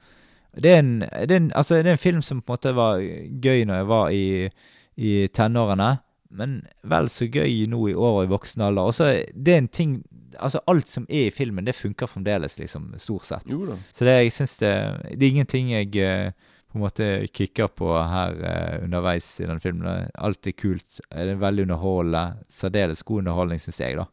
det 0.62 0.72
er, 0.72 0.80
en, 0.80 1.00
det, 1.00 1.32
er 1.32 1.36
en, 1.42 1.52
altså, 1.56 1.76
det 1.76 1.88
er 1.88 1.92
en 1.98 1.98
film 1.98 2.22
som 2.22 2.42
på 2.42 2.54
en 2.54 2.58
måte 2.58 2.76
var 2.76 3.00
gøy 3.42 3.66
når 3.66 3.76
jeg 3.76 3.88
var 3.88 4.10
i, 4.10 4.50
i 4.98 5.28
tenårene, 5.34 5.98
men 6.32 6.62
vel 6.84 7.10
så 7.10 7.28
gøy 7.32 7.66
nå 7.72 7.88
i 7.90 7.94
år 7.94 8.20
og 8.20 8.24
i 8.26 8.32
voksen 8.32 8.62
alder. 8.62 8.82
Og 8.84 8.94
så 8.94 9.10
det 9.36 9.54
er 9.54 9.58
en 9.58 9.68
ting 9.68 10.04
Altså, 10.36 10.60
alt 10.68 10.90
som 10.90 11.06
er 11.10 11.28
i 11.28 11.32
filmen, 11.32 11.64
det 11.66 11.76
funker 11.76 12.08
fremdeles, 12.12 12.58
liksom, 12.60 12.90
stort 13.00 13.24
sett. 13.24 13.46
Jo 13.48 13.66
da. 13.70 13.78
Så 13.94 14.04
det, 14.04 14.12
jeg 14.26 14.32
synes 14.36 14.58
det, 14.58 14.72
det 15.20 15.24
er 15.24 15.32
ingenting 15.32 15.70
jeg 15.72 15.96
eh, 15.96 16.32
på 16.76 16.80
en 16.82 16.84
måte 16.86 17.06
kikker 17.32 17.70
på 17.72 17.88
her 17.96 18.36
eh, 18.44 18.84
underveis 18.84 19.30
i 19.40 19.48
den 19.48 19.60
filmen. 19.64 20.10
Alt 20.20 20.48
er 20.52 20.56
kult. 20.60 21.00
Det 21.08 21.30
er 21.32 21.40
veldig 21.40 21.64
underholdende. 21.70 22.24
Særdeles 22.52 23.04
god 23.08 23.24
underholdning, 23.24 23.62
syns 23.64 23.80
jeg, 23.80 23.96
da. 23.98 24.06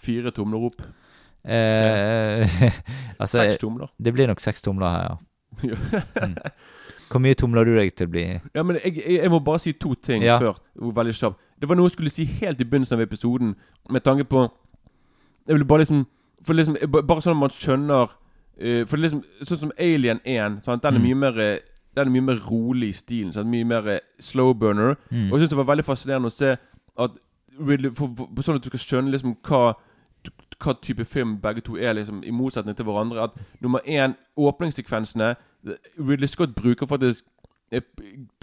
Fire 0.00 0.30
tomler 0.36 0.66
opp. 0.68 0.82
Eh, 1.44 2.44
altså, 3.22 3.38
Seks 3.40 3.56
tomler. 3.62 3.88
det 3.96 4.12
blir 4.12 4.28
nok 4.28 4.40
seks 4.44 4.60
tomler 4.62 4.90
her, 4.92 5.02
ja. 5.08 5.16
Mm. 6.20 6.36
Hvor 7.10 7.18
mye 7.24 7.34
tomler 7.34 7.64
du 7.66 7.72
deg 7.74 7.88
til 7.98 8.06
å 8.06 8.10
bli 8.12 8.22
Ja, 8.54 8.62
men 8.62 8.76
jeg, 8.78 8.92
jeg, 9.00 9.16
jeg 9.24 9.30
må 9.32 9.40
bare 9.42 9.58
si 9.64 9.72
to 9.74 9.94
ting 9.98 10.22
Ja. 10.22 10.36
før. 10.38 10.60
Veldig 10.78 11.14
kjapt. 11.18 11.40
Det 11.60 11.68
var 11.68 11.76
noe 11.80 11.88
jeg 11.88 11.96
skulle 11.96 12.12
si 12.12 12.24
helt 12.38 12.60
i 12.62 12.64
begynnelsen 12.68 12.96
av 13.00 13.02
episoden, 13.02 13.56
med 13.90 14.04
tanke 14.06 14.24
på 14.30 14.44
Jeg 15.48 15.56
ville 15.56 15.66
bare 15.68 15.82
liksom 15.82 16.04
For 16.46 16.54
liksom 16.56 16.76
Bare 16.94 17.20
sånn 17.24 17.34
at 17.34 17.40
man 17.42 17.50
skjønner 17.56 18.14
eh, 18.60 18.84
For 18.88 18.96
liksom 19.02 19.24
Sånn 19.42 19.60
som 19.66 19.72
Alien 19.76 20.20
1, 20.24 20.60
sant? 20.68 20.84
den 20.86 20.94
er 20.94 21.00
Mm. 21.00 21.08
mye 21.08 21.18
mer 21.24 21.40
eh, 21.40 21.58
Den 21.96 22.06
er 22.06 22.10
mye 22.14 22.20
mer 22.22 22.38
rolig 22.50 22.88
i 22.88 22.92
stilen. 22.92 23.32
Sant? 23.32 23.48
Mye 23.50 23.64
mer 23.64 23.86
eh, 23.88 24.00
slow 24.20 24.52
burner. 24.54 24.94
Mm. 25.10 25.26
Og 25.32 25.38
jeg 25.38 25.40
syns 25.40 25.50
det 25.50 25.58
var 25.58 25.64
veldig 25.74 25.84
fascinerende 25.84 26.30
å 26.30 26.34
se 26.34 26.52
at 26.98 27.10
Ridley, 27.60 27.90
for, 27.90 28.12
for, 28.16 28.28
for 28.34 28.42
Sånn 28.46 28.56
at 28.60 28.62
du 28.64 28.68
skal 28.70 28.78
skjønne 28.86 29.10
liksom 29.10 29.36
hva 29.48 29.74
hva 30.60 30.74
type 30.84 31.04
film 31.08 31.38
begge 31.40 31.62
to 31.64 31.78
er, 31.80 31.94
liksom 31.96 32.18
i 32.22 32.30
motsetning 32.30 32.76
til 32.76 32.84
hverandre. 32.84 33.22
At 33.24 33.38
nummer 33.64 33.80
én, 33.88 34.12
åpningssekvensene 34.36 35.30
Ridley 35.96 36.28
Scott 36.28 36.52
bruker 36.54 36.86
faktisk 36.86 37.24
eh, 37.72 37.80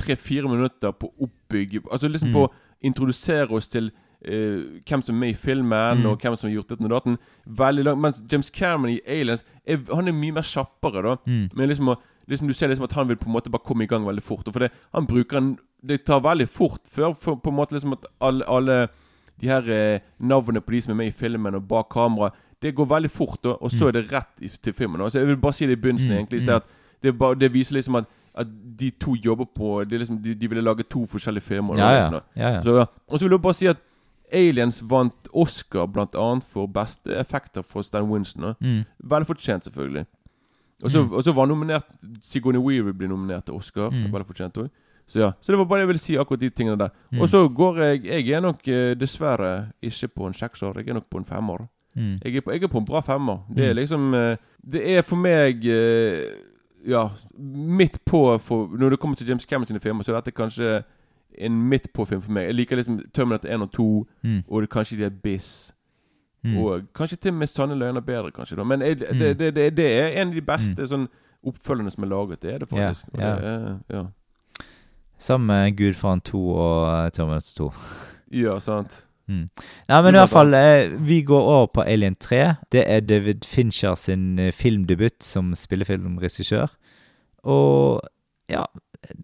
tre-fire 0.01 0.49
minutter 0.49 0.91
på 0.97 1.11
å 1.11 1.27
oppbygge 1.27 1.83
Altså 1.91 2.07
liksom 2.09 2.29
Mm. 2.31 2.33
på 2.33 2.43
å 2.47 2.51
introdusere 2.81 3.51
oss 3.53 3.67
til 3.67 3.91
uh, 4.27 4.81
hvem 4.89 5.01
som 5.05 5.15
er 5.15 5.19
med 5.19 5.29
i 5.29 5.37
filmen, 5.37 5.97
Mm. 6.01 6.05
og 6.09 6.17
hvem 6.21 6.35
som 6.37 6.49
har 6.49 6.55
gjort 6.55 6.69
dette 6.69 6.83
og 6.83 6.89
datten. 6.89 7.17
Veldig 7.45 7.83
langt 7.85 8.01
Mens 8.01 8.21
James 8.31 8.49
Cameron 8.49 8.95
i 8.95 9.01
Aliens 9.07 9.43
er, 9.65 9.77
Han 9.95 10.07
er 10.07 10.11
mye 10.11 10.31
mer 10.33 10.41
kjappere, 10.41 11.01
da. 11.03 11.15
Mm. 11.27 11.49
Men 11.55 11.69
liksom, 11.69 11.89
å- 11.93 11.99
liksom 12.27 12.47
Du 12.47 12.53
ser 12.53 12.67
liksom 12.67 12.83
at 12.83 12.93
han 12.93 13.07
vil 13.07 13.17
på 13.17 13.25
en 13.29 13.33
måte 13.35 13.49
bare 13.49 13.63
komme 13.65 13.83
i 13.83 13.87
gang 13.87 14.05
veldig 14.05 14.23
fort. 14.23 14.47
Og 14.47 14.53
for 14.53 14.59
det, 14.65 14.71
han 14.93 15.07
bruker 15.07 15.37
en 15.37 15.57
Det 15.87 16.05
tar 16.05 16.19
veldig 16.19 16.47
fort 16.49 16.81
før 16.91 17.13
for, 17.13 17.35
på 17.35 17.49
en 17.49 17.55
måte 17.55 17.75
liksom 17.75 17.93
at 17.93 18.05
alle, 18.21 18.43
alle 18.47 18.87
de 19.41 19.47
her 19.47 19.69
eh, 19.69 19.99
navnene 20.19 20.61
på 20.61 20.71
de 20.73 20.81
som 20.81 20.91
er 20.91 20.97
med 21.03 21.07
i 21.07 21.11
filmen 21.11 21.55
og 21.55 21.67
bak 21.67 21.89
kamera 21.93 22.31
Det 22.61 22.73
går 22.75 22.85
veldig 22.89 23.11
fort, 23.11 23.45
og, 23.45 23.61
og 23.61 23.71
så 23.71 23.87
er 23.87 23.91
det 23.91 24.11
rett 24.11 24.41
i, 24.41 24.47
til 24.47 24.73
filmen. 24.73 25.01
Altså, 25.01 25.19
jeg 25.19 25.27
vil 25.27 25.37
bare 25.37 25.53
si 25.53 25.65
det 25.65 25.77
i 25.77 25.81
begynnelsen, 25.81 26.11
Mm, 26.11 26.17
egentlig. 26.17 26.41
mm. 26.43 26.55
at 26.55 26.63
det, 27.03 27.17
bare, 27.19 27.35
det 27.35 27.53
viser 27.53 27.75
liksom 27.75 27.95
at, 27.95 28.05
at 28.33 28.47
de 28.79 28.89
to 28.89 29.13
jobber 29.15 29.45
på 29.45 29.83
det 29.83 29.99
liksom, 29.99 30.17
de, 30.23 30.33
de 30.33 30.49
ville 30.49 30.63
lage 30.63 30.83
to 30.83 31.05
forskjellige 31.05 31.43
filmer. 31.43 31.77
Ja, 31.77 31.91
liksom, 31.99 32.21
ja. 32.35 32.49
ja. 32.49 32.63
Så. 32.63 32.85
Og 33.07 33.19
så 33.19 33.25
vil 33.25 33.31
jeg 33.31 33.41
bare 33.41 33.53
si 33.53 33.67
at 33.67 33.77
Aliens 34.33 34.81
vant 34.89 35.27
Oscar 35.33 35.87
annet 35.95 36.43
for 36.43 36.67
beste 36.67 37.15
effekter 37.15 37.61
for 37.61 37.81
Stan 37.81 38.09
Winston. 38.09 38.55
Mm. 38.59 38.83
Velfortjent, 39.03 39.63
selvfølgelig. 39.63 40.05
Og 40.83 40.91
så, 40.91 41.03
Mm. 41.03 41.09
var 41.35 41.45
nominert 41.47 41.83
Sigourney 42.21 42.59
Weaver 42.61 42.93
ble 42.93 43.07
nominert 43.07 43.45
til 43.45 43.55
Oscar. 43.55 43.89
Mm. 43.89 44.03
fortjent 44.25 44.53
òg. 44.57 44.69
Så 45.07 45.19
ja, 45.19 45.31
så 45.41 45.51
det 45.53 45.57
var 45.57 45.65
bare 45.65 45.79
det 45.79 45.83
jeg 45.83 45.87
ville 45.87 45.99
si, 45.99 46.15
akkurat 46.17 46.39
de 46.39 46.49
tingene 46.49 46.77
der. 46.77 46.89
Mm. 47.11 47.21
Og 47.21 47.29
så 47.29 47.47
går 47.47 47.77
jeg 47.77 48.03
Jeg 48.05 48.29
er 48.35 48.41
nok 48.41 48.67
eh, 48.67 48.93
dessverre 48.95 49.71
ikke 49.81 50.07
på 50.07 50.27
en 50.27 50.33
seksår, 50.33 50.75
jeg 50.75 50.89
er 50.89 50.93
nok 50.93 51.09
på 51.09 51.17
en 51.17 51.25
femmer. 51.25 51.67
Mm. 51.95 52.19
Jeg 52.25 52.35
er 52.35 52.41
på, 52.41 52.51
jeg 52.51 52.63
er 52.63 52.67
på 52.67 52.77
en 52.77 52.85
bra 52.85 52.99
femmer. 53.01 53.39
Det 53.55 53.63
er 53.65 53.73
Mm. 53.73 53.77
liksom 53.79 54.13
eh, 54.13 54.37
Det 54.69 54.97
er 54.97 55.01
for 55.01 55.15
meg 55.15 55.65
eh, 55.65 56.25
Ja, 56.85 57.09
midt 57.37 57.99
på 58.05 58.37
for, 58.39 58.67
Når 58.67 58.89
det 58.91 58.99
kommer 58.99 59.15
til 59.15 59.27
James 59.27 59.45
Cameron 59.45 59.65
sine 59.67 59.79
filmer, 59.79 60.03
så 60.03 60.11
er 60.13 60.21
dette 60.21 60.31
kanskje 60.35 60.83
en 61.39 61.69
midt 61.69 61.91
på-film 61.93 62.21
for 62.21 62.31
meg. 62.31 62.45
Jeg 62.47 62.55
liker 62.55 62.75
liksom 62.75 63.01
Terminator 63.13 63.49
1 63.49 63.61
og 63.61 63.71
2, 63.71 64.07
Mm. 64.23 64.43
og 64.47 64.61
det, 64.61 64.69
kanskje 64.69 64.97
de 64.97 65.03
er 65.05 65.09
Biss. 65.09 65.73
Mm. 66.47 66.57
Og 66.63 66.87
kanskje 66.95 67.17
til 67.21 67.31
og 67.33 67.39
med 67.41 67.47
Sanne 67.51 67.75
løgner 67.77 68.01
bedre, 68.05 68.31
kanskje. 68.31 68.55
da 68.57 68.63
Men 68.63 68.81
jeg, 68.81 68.99
det, 68.99 69.09
Mm. 69.11 69.19
det, 69.37 69.55
det, 69.55 69.65
det 69.77 69.87
er 69.99 70.21
en 70.21 70.27
av 70.31 70.33
de 70.35 70.41
beste 70.41 70.87
sånn 70.87 71.07
oppfølgende 71.47 71.91
som 71.93 72.03
er 72.03 72.07
laget. 72.11 72.41
Det 72.41 72.53
er 72.53 72.57
det 72.63 72.69
faktisk. 72.69 73.07
Og 73.13 73.19
Ja, 73.21 73.35
det 73.35 73.43
er, 73.53 73.77
ja. 73.97 74.03
Sammen 75.19 75.47
med 75.47 75.77
Gudfaren 75.77 76.21
2 76.21 76.41
og 76.55 77.05
eh, 77.05 77.09
Terminator 77.11 77.69
2. 77.71 77.73
ja, 78.43 78.59
sant. 78.59 79.03
Nei, 79.27 79.97
men 80.03 80.15
i 80.15 80.19
hvert 80.21 80.29
fall, 80.31 80.53
eh, 80.55 80.87
vi 81.03 81.21
går 81.27 81.41
over 81.41 81.65
på 81.67 81.81
Alien 81.83 82.15
3. 82.15 82.55
Det 82.71 82.83
er 82.87 82.99
David 83.01 83.43
Fincher 83.45 83.95
sin 83.95 84.39
eh, 84.39 84.53
filmdebut 84.55 85.17
som 85.23 85.49
spillefilmregissør. 85.55 86.67
Og 87.43 88.01
ja, 88.49 88.63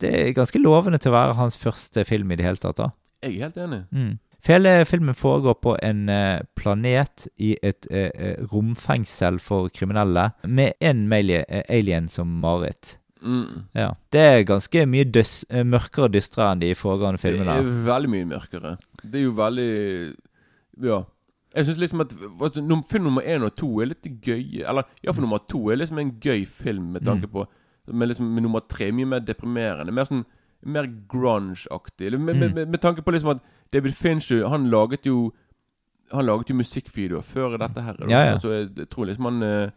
det 0.01 0.11
er 0.19 0.33
ganske 0.35 0.59
lovende 0.59 0.97
til 0.99 1.11
å 1.13 1.15
være 1.15 1.37
hans 1.39 1.57
første 1.57 2.03
film 2.05 2.31
i 2.31 2.35
det 2.35 2.45
hele 2.45 2.59
tatt. 2.59 2.77
da. 2.77 2.89
Jeg 3.23 3.37
er 3.37 3.43
helt 3.47 3.57
enig. 3.57 3.83
Mm. 3.91 4.19
For 4.43 4.53
Hele 4.57 4.85
filmen 4.85 5.15
foregår 5.15 5.53
på 5.63 5.77
en 5.81 6.09
eh, 6.11 6.41
planet 6.59 7.27
i 7.39 7.53
et 7.63 7.87
eh, 7.91 8.09
eh, 8.15 8.41
romfengsel 8.51 9.39
for 9.39 9.69
kriminelle, 9.71 10.31
med 10.43 10.73
en 10.83 11.05
eh, 11.47 11.63
alien 11.69 12.09
som 12.09 12.27
Marit. 12.27 12.97
Mm. 13.23 13.63
Ja. 13.73 13.93
Det 14.11 14.19
er 14.19 14.43
ganske 14.43 14.85
mye 14.85 15.05
eh, 15.49 15.63
mørkere 15.63 16.09
og 16.09 16.13
dystrere 16.13 16.51
enn 16.51 16.59
de 16.59 16.73
foregående 16.75 17.21
filmene. 17.23 17.55
Det 17.55 17.63
er 17.71 17.85
veldig 17.87 18.09
mye 18.11 18.25
mørkere. 18.33 18.75
Det 19.03 19.19
er 19.19 19.23
jo 19.23 19.31
veldig 19.37 20.15
Ja. 20.83 21.03
Jeg 21.55 21.65
syns 21.67 21.77
liksom 21.77 22.01
at 22.01 22.13
altså, 22.41 22.61
film 22.89 23.03
nummer 23.05 23.21
én 23.21 23.43
og 23.45 23.55
to 23.55 23.67
er 23.79 23.85
litt 23.91 24.07
gøy 24.25 24.63
Eller 24.65 24.87
iallfall 25.03 25.21
nummer 25.21 25.37
to 25.47 25.67
er 25.69 25.75
liksom 25.77 25.99
en 26.01 26.11
gøy 26.19 26.47
film 26.49 26.87
med 26.95 27.05
tanke 27.05 27.27
Mm. 27.27 27.31
på 27.31 27.45
Men 27.93 28.07
liksom 28.09 28.25
med 28.33 28.41
nummer 28.43 28.59
tre 28.67 28.91
mye 28.91 29.05
mer 29.05 29.19
deprimerende. 29.19 29.91
Mer 29.93 30.05
sånn 30.05 30.25
Mer 30.65 30.87
grunge-aktig. 31.11 32.11
Med, 32.17 32.35
med, 32.35 32.49
Mm. 32.49 32.55
med, 32.55 32.69
med 32.69 32.81
tanke 32.81 33.01
på 33.03 33.11
liksom 33.11 33.29
at 33.35 33.41
David 33.73 33.95
Fincher 33.97 34.47
Han 34.47 34.69
laget 34.69 35.05
jo 35.05 35.31
Han 36.13 36.25
laget 36.25 36.49
jo 36.49 36.55
musikkvideoer 36.55 37.21
før 37.25 37.57
dette 37.57 37.81
her. 37.81 37.97
Ja, 38.09 38.19
ja. 38.31 38.37
Så 38.39 38.51
jeg, 38.53 38.69
jeg 38.77 38.89
tror 38.89 39.05
liksom 39.09 39.25
han 39.25 39.43
eh, 39.43 39.69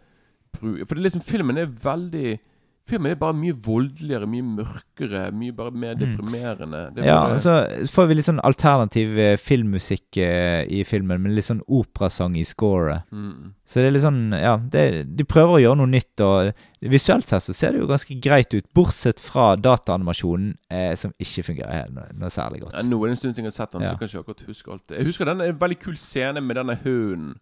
For 0.59 0.95
det 0.95 1.07
liksom 1.07 1.25
filmen 1.25 1.59
er 1.59 1.67
veldig 1.67 2.39
Filmen 2.87 3.11
er 3.11 3.17
bare 3.19 3.35
mye 3.35 3.51
voldeligere, 3.53 4.29
mye 4.31 4.45
mørkere, 4.47 5.33
mye 5.35 5.51
bare 5.59 5.73
mer 5.75 5.97
Mm. 5.97 6.03
deprimerende. 6.17 6.95
Det 6.95 7.03
er 7.03 7.07
Ja, 7.09 7.27
bare- 7.27 7.39
så 7.41 7.91
får 7.91 8.07
vi 8.09 8.15
litt 8.15 8.25
sånn 8.27 8.39
alternativ 8.45 9.19
eh, 9.19 9.37
filmmusikk 9.37 10.17
eh, 10.19 10.63
i 10.71 10.85
filmen, 10.85 11.21
med 11.21 11.33
litt 11.33 11.45
sånn 11.47 11.63
operasang 11.69 12.37
i 12.39 12.45
scoret. 12.45 13.03
mm. 13.13 13.55
Så 13.67 13.81
det 13.83 13.87
er 13.87 13.91
litt 13.91 14.03
sånn 14.03 14.31
Ja, 14.41 14.57
det, 14.57 15.17
de 15.17 15.25
prøver 15.25 15.59
å 15.59 15.61
gjøre 15.61 15.77
noe 15.79 15.87
nytt, 15.89 16.21
og 16.21 16.55
visuelt 16.81 17.27
sett 17.27 17.43
så 17.43 17.53
ser 17.53 17.73
det 17.73 17.81
jo 17.81 17.89
ganske 17.89 18.21
greit 18.21 18.55
ut, 18.55 18.73
bortsett 18.73 19.19
fra 19.21 19.57
dataanimasjonen, 19.57 20.55
eh, 20.71 20.95
som 20.95 21.13
ikke 21.19 21.43
fungerer 21.45 21.91
noe, 21.93 22.07
noe 22.15 22.29
særlig 22.31 22.61
godt. 22.63 22.75
Ja, 22.75 22.83
nå 22.83 23.03
er 23.03 23.09
det 23.09 23.11
en 23.11 23.17
stund 23.17 23.35
siden 23.35 23.45
jeg 23.51 23.53
har 23.57 23.67
sett 23.67 23.73
den, 23.73 23.83
Ja. 23.83 23.89
så 23.95 23.99
jeg 23.99 24.11
ikke 24.11 24.25
akkurat 24.25 24.47
huske 24.47 24.71
alt 24.73 24.87
det. 24.87 24.99
Jeg 24.99 25.07
husker 25.07 25.25
den 25.25 25.41
en 25.41 25.59
veldig 25.59 25.79
kul 25.81 25.97
scene 25.97 26.41
med 26.41 26.55
denne 26.57 26.77
hunden 26.85 27.35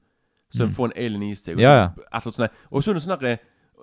som 0.51 0.69
Mm. 0.71 0.75
får 0.75 0.85
en 0.87 0.93
alien 1.05 1.23
i 1.23 1.35
seg. 1.35 1.55
Og 1.57 1.59
så, 1.59 1.63
ja. 1.63 1.85
et 1.85 1.93
eller 1.99 2.09
annet 2.15 2.35
sånt. 2.35 2.51
Og 2.73 2.83
så 2.83 2.89
er 2.89 2.95
det 2.95 3.03
sånn 3.03 3.39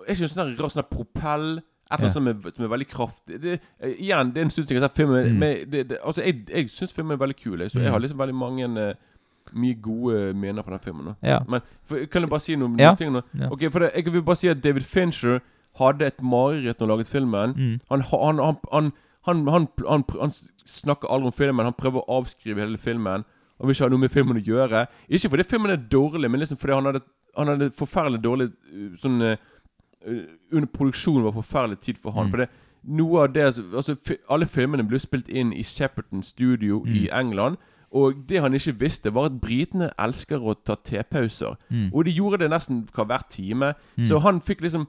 Er 0.08 0.16
en 0.22 0.28
sånn 0.28 0.56
rar 0.58 0.68
sånn 0.72 0.88
propell 0.90 1.58
Et 1.92 1.98
eller 1.98 2.06
annet 2.08 2.14
som, 2.14 2.28
er, 2.28 2.52
som 2.56 2.64
er 2.64 2.68
veldig 2.72 2.88
kraftig 2.88 3.40
det, 3.42 3.60
eh, 3.80 3.90
Igjen, 4.00 4.30
det 4.32 4.40
er 4.40 4.44
en 4.46 4.50
stund 4.50 4.66
siden 4.66 4.78
jeg 4.78 4.82
har 4.82 4.88
sett 4.88 4.96
filmen. 4.96 5.26
Mm. 5.34 5.38
med- 5.38 5.70
det, 5.70 5.88
det, 5.90 5.98
altså, 6.04 6.22
jeg, 6.24 6.46
jeg 6.48 6.70
syns 6.70 6.92
filmen 6.96 7.12
er 7.12 7.20
veldig 7.26 7.36
kul, 7.36 7.58
jeg, 7.60 7.70
så 7.70 7.78
jeg 7.80 7.86
Mm. 7.88 7.92
har 7.92 8.00
liksom 8.00 8.18
veldig 8.18 8.34
mange 8.34 8.68
uh, 8.88 8.94
Mye 9.52 9.74
gode 9.74 10.32
mener 10.34 10.62
på 10.62 10.70
den 10.70 10.78
filmen. 10.80 11.04
Da. 11.06 11.14
Ja. 11.28 11.38
Men 11.48 11.60
for, 11.84 11.98
kan 12.06 12.22
jeg 12.22 12.30
bare 12.30 12.40
si 12.40 12.54
noen, 12.56 12.78
Ja. 12.78 12.94
ting? 12.94 13.12
Ja. 13.14 13.48
Ok, 13.50 13.66
for 13.72 13.80
det, 13.80 13.90
Jeg 13.94 14.12
vil 14.12 14.22
bare 14.22 14.36
si 14.36 14.48
at 14.48 14.62
David 14.62 14.82
Fincher 14.82 15.40
hadde 15.78 16.06
et 16.06 16.22
mareritt 16.22 16.78
når 16.80 16.86
han 16.86 16.88
laget 16.96 17.06
filmen. 17.08 17.52
Mm. 17.56 17.80
Han, 17.90 18.00
ha- 18.00 18.24
han, 18.72 18.92
han, 19.26 20.04
han, 20.16 20.32
snakker 20.64 21.08
aldri 21.10 21.26
om 21.26 21.32
filmen. 21.36 21.64
Han 21.66 21.74
prøver 21.74 22.00
å 22.02 22.20
avskrive 22.22 22.60
hele 22.62 22.78
filmen. 22.78 23.24
Han 23.58 23.66
vil 23.68 23.74
ikke 23.74 23.84
ha 23.84 23.92
noe 23.92 23.98
med 24.02 24.10
filmen 24.14 24.38
å 24.40 24.44
gjøre. 24.46 24.86
Ikke 25.10 25.28
fordi 25.30 25.44
filmen 25.44 25.70
er 25.74 25.76
dårlig, 25.90 26.30
men 26.30 26.40
liksom 26.40 26.56
fordi 26.58 26.74
han 26.78 26.88
hadde, 26.88 27.02
han 27.36 27.48
hadde 27.52 27.70
forferdelig 27.76 28.22
dårlig 28.22 28.48
sånn 29.02 29.20
uh, 29.22 29.36
Under 30.52 30.66
produksjonen 30.66 31.24
var 31.24 31.32
forferdelig 31.32 31.80
tid 31.80 31.96
for 32.02 32.10
han. 32.12 32.26
Mm. 32.26 32.30
For 32.30 32.36
det, 32.38 32.48
noe 32.84 33.22
av 33.22 33.32
det 33.32 33.44
altså, 33.74 33.96
Alle 34.30 34.46
filmene 34.46 34.86
ble 34.88 34.98
spilt 34.98 35.28
inn 35.28 35.52
i 35.52 35.62
Shepperton 35.62 36.22
Studio 36.22 36.84
i 36.86 37.08
Mm. 37.08 37.18
England. 37.20 37.56
Og 37.92 38.14
det 38.28 38.40
han 38.40 38.54
ikke 38.54 38.72
visste, 38.80 39.12
var 39.14 39.26
at 39.26 39.40
britene 39.40 39.90
elsker 39.98 40.38
å 40.40 40.54
ta 40.64 40.74
tepauser. 40.74 41.56
Mm. 41.70 41.90
Og 41.94 42.04
de 42.04 42.10
gjorde 42.10 42.38
det 42.38 42.50
nesten 42.50 42.88
hver, 42.94 43.04
hver 43.04 43.22
time. 43.30 43.74
Mm. 43.98 44.04
Så 44.08 44.18
han 44.20 44.40
fikk 44.40 44.60
liksom 44.62 44.86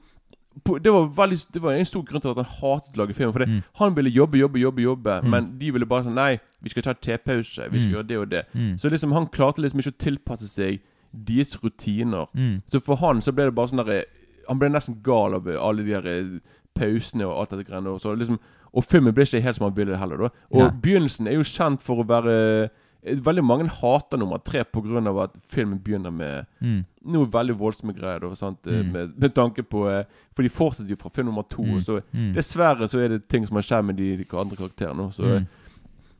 det, 0.64 0.86
var 0.92 1.08
veldig, 1.10 1.38
det 1.54 1.62
var 1.62 1.72
en 1.74 1.84
stor 1.84 2.02
grunn 2.06 2.20
til 2.22 2.30
at 2.30 2.36
han 2.36 2.44
hatet 2.46 2.94
å 2.94 3.00
lage 3.02 3.14
film. 3.14 3.32
For 3.32 3.38
det, 3.40 3.48
Mm. 3.48 3.62
han 3.74 3.94
ville 3.96 4.10
jobbe, 4.10 4.38
jobbe, 4.38 4.58
jobbe, 4.60 4.82
jobbe 4.82 5.20
Mm. 5.22 5.30
men 5.30 5.58
de 5.58 5.70
ville 5.72 5.86
bare 5.86 6.04
sånn 6.04 6.14
Nei, 6.14 6.38
vi 6.62 6.68
skal 6.70 6.82
ta 6.82 6.92
tepause. 6.94 7.70
Vi 7.70 7.80
skal 7.80 7.90
Mm. 7.90 7.94
gjøre 7.94 8.06
det 8.08 8.16
og 8.18 8.28
det. 8.30 8.44
Mm. 8.54 8.78
Så 8.78 8.88
liksom 8.90 9.12
han 9.12 9.26
klarte 9.26 9.58
liksom 9.62 9.80
ikke 9.80 9.92
å 9.92 9.98
tilpasse 9.98 10.48
seg 10.48 10.80
deres 11.12 11.56
rutiner. 11.62 12.26
Mm. 12.34 12.62
Så 12.72 12.80
for 12.82 12.96
han 12.96 13.20
så 13.20 13.32
ble 13.34 13.44
det 13.44 13.54
bare 13.54 13.66
sånn 13.68 13.84
derre 13.84 14.04
Han 14.48 14.58
ble 14.58 14.68
nesten 14.68 15.00
gal 15.02 15.34
av 15.34 15.46
alle 15.48 15.82
de 15.84 15.90
der 15.94 16.06
eh, 16.06 16.38
pausene 16.74 17.24
og 17.26 17.38
alt 17.40 17.50
dette 17.50 17.68
greiene. 17.70 17.88
Og, 17.94 18.00
så 18.02 18.14
liksom, 18.18 18.38
og 18.74 18.84
filmen 18.84 19.14
ble 19.14 19.22
ikke 19.24 19.40
helt 19.42 19.56
som 19.56 19.68
han 19.68 19.76
ville 19.76 19.96
heller, 19.96 20.16
da. 20.16 20.30
Og 20.50 20.58
Nei. 20.64 20.70
begynnelsen 20.82 21.28
er 21.30 21.36
jo 21.38 21.42
kjent 21.46 21.80
for 21.80 22.02
å 22.02 22.08
være 22.08 22.38
eh, 22.64 22.68
Veldig 23.04 23.42
mange 23.44 23.66
hater 23.68 24.16
nummer 24.16 24.38
tre 24.40 24.62
pga. 24.64 25.22
at 25.22 25.30
filmen 25.46 25.78
begynner 25.78 26.10
med 26.10 26.46
Mm. 26.62 26.84
noe 27.04 27.26
veldig 27.26 27.54
voldsomme 27.58 27.92
greier. 27.92 28.18
Da, 28.20 28.28
eh, 28.66 28.82
Mm. 28.82 28.92
Med, 28.92 29.18
med 29.20 29.34
tanke 29.34 29.62
på 29.62 30.04
For 30.34 30.42
de 30.42 30.48
fortsetter 30.48 30.88
jo 30.88 30.96
fra 30.96 31.10
film 31.10 31.26
nummer 31.26 31.42
to. 31.42 31.62
Mm. 31.62 31.80
Så 31.82 32.00
Mm. 32.14 32.32
Dessverre 32.34 32.88
så 32.88 32.98
er 33.04 33.08
det 33.08 33.28
ting 33.28 33.46
som 33.46 33.56
har 33.56 33.62
skjedd 33.62 33.84
med 33.84 33.96
de, 33.96 34.16
de 34.16 34.24
andre 34.38 34.56
karakterene. 34.56 35.12
Så, 35.12 35.22
Mm. 35.22 35.46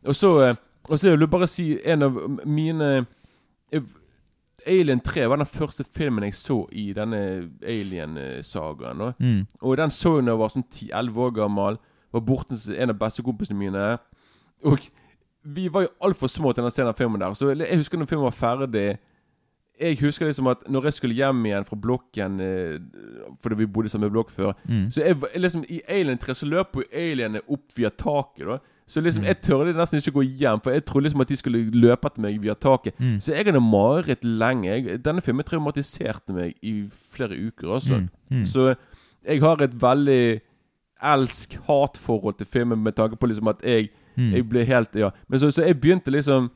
Og 0.07 0.15
så 0.15 0.57
Og 0.91 0.99
så 0.99 1.09
vil 1.11 1.21
jeg 1.21 1.31
bare 1.31 1.47
si 1.49 1.79
en 1.87 2.03
av 2.03 2.13
mine 2.45 3.07
Alien 4.67 5.01
3 5.01 5.29
var 5.29 5.41
den 5.41 5.47
første 5.47 5.85
filmen 5.97 6.25
jeg 6.25 6.35
så 6.39 6.61
i 6.73 6.93
denne 6.97 7.51
Alien-sagaen. 7.63 9.03
Mm. 9.19 9.47
Og 9.61 9.77
den 9.77 9.91
så 9.91 10.17
jeg 10.19 10.27
da 10.27 10.35
jeg 10.35 10.43
var 10.43 10.53
sånn 10.55 10.69
10-11 10.69 11.25
år 11.27 11.35
gammel. 11.41 11.81
Var 12.15 12.25
borte 12.25 12.55
hos 12.55 12.69
en 12.71 12.93
av 12.95 13.01
bestekompisene 13.01 13.59
mine. 13.59 13.89
Og 14.65 14.87
vi 15.45 15.67
var 15.69 15.85
jo 15.85 15.93
altfor 16.07 16.31
små 16.33 16.53
til 16.55 16.65
den 16.65 16.73
scenen 16.73 16.93
av 16.95 17.01
filmen 17.01 17.21
der. 17.21 17.35
Så 17.37 17.51
jeg 17.53 17.81
husker 17.81 18.01
når 18.01 18.11
filmen 18.11 18.31
var 18.31 18.39
ferdig 18.39 18.95
jeg 19.75 19.99
husker 19.99 20.29
liksom 20.29 20.47
at 20.47 20.61
når 20.71 20.85
jeg 20.87 20.95
skulle 21.01 21.17
hjem 21.19 21.41
igjen 21.49 21.65
fra 21.67 21.77
blokken 21.83 22.37
eh, 22.41 22.77
Fordi 23.43 23.57
vi 23.59 23.67
bodde 23.67 23.91
i 23.91 23.91
samme 23.91 24.11
blokk 24.11 24.31
før 24.31 24.53
Mm. 24.69 24.91
Så 24.93 25.03
jeg, 25.03 25.17
liksom 25.35 25.65
i 25.69 25.81
Alien 25.89 26.19
3 26.19 26.35
så 26.35 26.47
løp 26.47 26.77
jo 26.79 26.85
alienene 26.93 27.43
opp 27.49 27.75
via 27.77 27.91
taket. 27.91 28.47
da 28.47 28.59
Så 28.87 29.01
liksom 29.01 29.23
Mm. 29.23 29.27
jeg 29.27 29.41
tørde 29.43 29.73
nesten 29.75 29.97
ikke 29.99 30.13
gå 30.13 30.23
hjem, 30.39 30.61
for 30.63 30.71
jeg 30.71 30.85
trodde 30.85 31.05
liksom 31.05 31.21
at 31.21 31.29
de 31.29 31.37
skulle 31.37 31.71
løpe 31.73 32.07
etter 32.07 32.21
meg 32.21 32.41
via 32.43 32.55
taket. 32.55 32.93
Mm. 33.01 33.19
Så 33.21 33.33
jeg 33.35 33.45
hadde 33.47 33.61
mareritt 33.61 34.25
lenge. 34.25 34.99
Denne 35.03 35.23
filmen 35.23 35.45
traumatiserte 35.45 36.33
meg 36.35 36.55
i 36.63 36.85
flere 37.11 37.33
uker. 37.47 37.75
Altså. 37.75 38.01
Mm. 38.01 38.09
Mm. 38.31 38.45
Så 38.47 38.75
jeg 39.27 39.41
har 39.41 39.63
et 39.63 39.73
veldig 39.81 40.41
elsk-hat-forhold 41.03 42.35
til 42.39 42.47
filmen 42.47 42.83
med 42.83 42.93
tanke 42.97 43.17
på 43.17 43.27
liksom 43.27 43.49
at 43.49 43.63
jeg, 43.65 43.89
Mm. 44.17 44.31
jeg 44.33 44.49
ble 44.49 44.65
helt 44.65 44.95
Ja. 44.97 45.11
Men 45.29 45.41
så, 45.41 45.51
så 45.51 45.63
jeg 45.67 45.81
begynte 45.81 46.11
liksom 46.11 46.51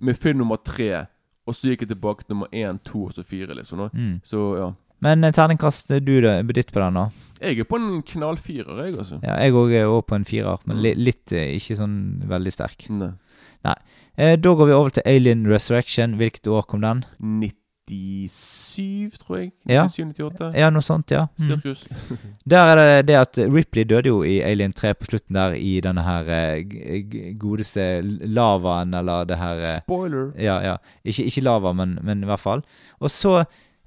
med 0.00 0.14
film 0.16 0.38
nummer 0.38 0.56
tre, 0.56 1.06
og 1.46 1.54
så 1.54 1.68
gikk 1.70 1.80
jeg 1.80 1.88
tilbake 1.88 2.18
til 2.26 2.34
nummer 2.34 2.46
én, 2.52 2.78
to 2.84 3.04
og 3.04 3.12
så 3.12 3.22
fire. 3.24 3.54
liksom. 3.54 3.90
Mm. 3.94 4.20
Så 4.24 4.56
ja. 4.58 4.70
Men 5.04 5.24
eh, 5.24 5.34
terningkast 5.34 5.92
du 6.02 6.14
da, 6.24 6.40
ditt 6.42 6.72
på 6.74 6.82
den, 6.82 6.98
da? 6.98 7.08
Jeg 7.38 7.62
er 7.62 7.68
på 7.70 7.78
en 7.78 8.02
knallfirer, 8.02 8.80
jeg, 8.82 8.96
altså. 8.98 9.20
Ja, 9.22 9.36
jeg 9.38 9.54
òg 9.54 9.74
er 9.78 9.92
på 10.02 10.16
en 10.18 10.26
firer, 10.26 10.58
men 10.66 10.82
li 10.82 10.94
litt 10.98 11.34
eh, 11.34 11.54
ikke 11.58 11.78
sånn 11.78 11.98
veldig 12.30 12.54
sterk. 12.54 12.88
Nei. 12.90 13.76
Eh, 14.18 14.34
da 14.40 14.54
går 14.58 14.66
vi 14.66 14.74
over 14.74 14.96
til 14.96 15.06
Alien 15.06 15.46
Resurrection. 15.46 16.16
Hvilket 16.18 16.50
år 16.50 16.66
kom 16.66 16.82
den? 16.82 17.04
97, 17.22 19.20
tror 19.22 19.38
jeg. 19.38 19.52
Ja. 19.70 19.86
97-98. 19.86 20.50
Ja, 20.58 20.72
noe 20.74 20.82
sånt, 20.82 21.14
ja. 21.14 21.28
Mm. 21.38 21.46
Sirkus. 21.52 21.86
Der 22.50 22.72
er 22.72 22.82
det 22.82 23.06
det 23.12 23.20
at 23.20 23.38
Ripley 23.46 23.86
døde 23.86 24.10
jo 24.10 24.20
i 24.26 24.40
Alien 24.42 24.74
3 24.74 24.96
på 24.98 25.12
slutten 25.12 25.38
der 25.38 25.54
i 25.54 25.78
denne 25.84 26.02
her 26.02 26.26
eh, 26.34 27.06
godeste 27.38 28.00
lavaen, 28.26 28.98
eller 28.98 29.30
det 29.30 29.38
her 29.38 29.62
eh, 29.62 29.78
Spoiler. 29.78 30.32
Ja, 30.34 30.58
ja. 30.64 30.76
Ikke, 31.04 31.30
ikke 31.30 31.46
lava, 31.46 31.72
men, 31.72 32.00
men 32.02 32.26
i 32.26 32.30
hvert 32.30 32.42
fall. 32.42 32.66
Og 32.98 33.14
så 33.14 33.44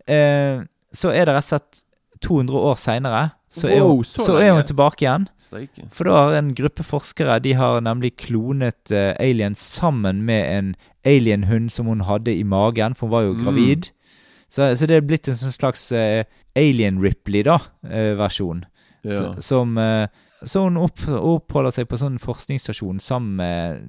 eh, 0.08 0.64
Så 0.94 1.12
er 1.14 1.26
det 1.26 1.36
rett 1.38 1.46
og 1.46 1.52
slett 1.54 1.84
200 2.22 2.58
år 2.72 2.76
seinere, 2.78 3.22
så, 3.52 3.68
er 3.68 3.82
Wow, 3.84 4.04
så 4.08 4.24
så 4.26 4.36
er 4.40 4.54
hun 4.56 4.64
tilbake 4.64 5.04
igjen. 5.04 5.26
Steike. 5.44 5.88
For 5.92 6.08
da 6.08 6.12
har 6.16 6.36
en 6.38 6.54
gruppe 6.56 6.84
forskere 6.88 7.40
De 7.44 7.52
har 7.60 7.82
nemlig 7.84 8.14
klonet 8.22 8.94
uh, 8.94 9.12
aliens 9.20 9.60
sammen 9.60 10.22
med 10.24 10.46
en 10.48 10.70
alienhund 11.04 11.72
som 11.74 11.90
hun 11.92 12.06
hadde 12.08 12.32
i 12.32 12.44
magen, 12.48 12.96
for 12.96 13.08
hun 13.08 13.12
var 13.12 13.26
jo 13.26 13.34
Mm. 13.34 13.44
gravid. 13.44 13.90
Så, 14.48 14.70
så 14.76 14.88
det 14.88 14.96
er 14.96 15.02
blitt 15.08 15.28
en 15.28 15.36
sånn 15.40 15.52
slags 15.52 15.92
uh, 15.92 16.24
Alien 16.56 17.02
Ripley, 17.04 17.44
da, 17.44 17.58
uh, 17.88 18.14
versjon. 18.20 18.66
Ja. 19.04 19.36
Så, 19.36 19.42
som 19.42 19.76
Så 20.46 20.64
hun 20.64 20.78
opp, 20.78 21.04
oppholder 21.08 21.72
seg 21.72 21.88
på 21.90 21.98
sånn 21.98 22.18
forskningsstasjon 22.22 23.00
sammen 23.00 23.36
med 23.38 23.82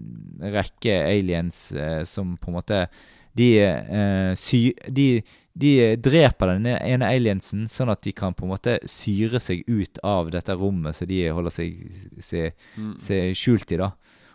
en 0.42 0.52
rekke 0.52 0.98
aliens 1.06 1.72
som 2.08 2.34
på 2.36 2.50
en 2.50 2.56
måte 2.58 2.86
De, 3.36 3.46
sy, 4.36 4.74
de, 4.92 5.22
de 5.54 5.96
dreper 6.00 6.54
den 6.54 6.66
ene 6.72 7.08
aliensen, 7.12 7.66
sånn 7.68 7.90
at 7.92 8.00
de 8.06 8.12
kan 8.16 8.32
på 8.34 8.46
en 8.46 8.52
måte 8.54 8.78
syre 8.88 9.40
seg 9.42 9.64
ut 9.68 9.98
av 10.02 10.30
dette 10.32 10.54
rommet 10.56 10.96
så 10.96 11.04
de 11.06 11.26
holder 11.28 11.50
seg, 11.52 11.74
seg, 12.24 12.52
Mm. 12.78 12.94
seg 12.98 13.34
skjult 13.36 13.72
i. 13.72 13.76
da 13.76 13.90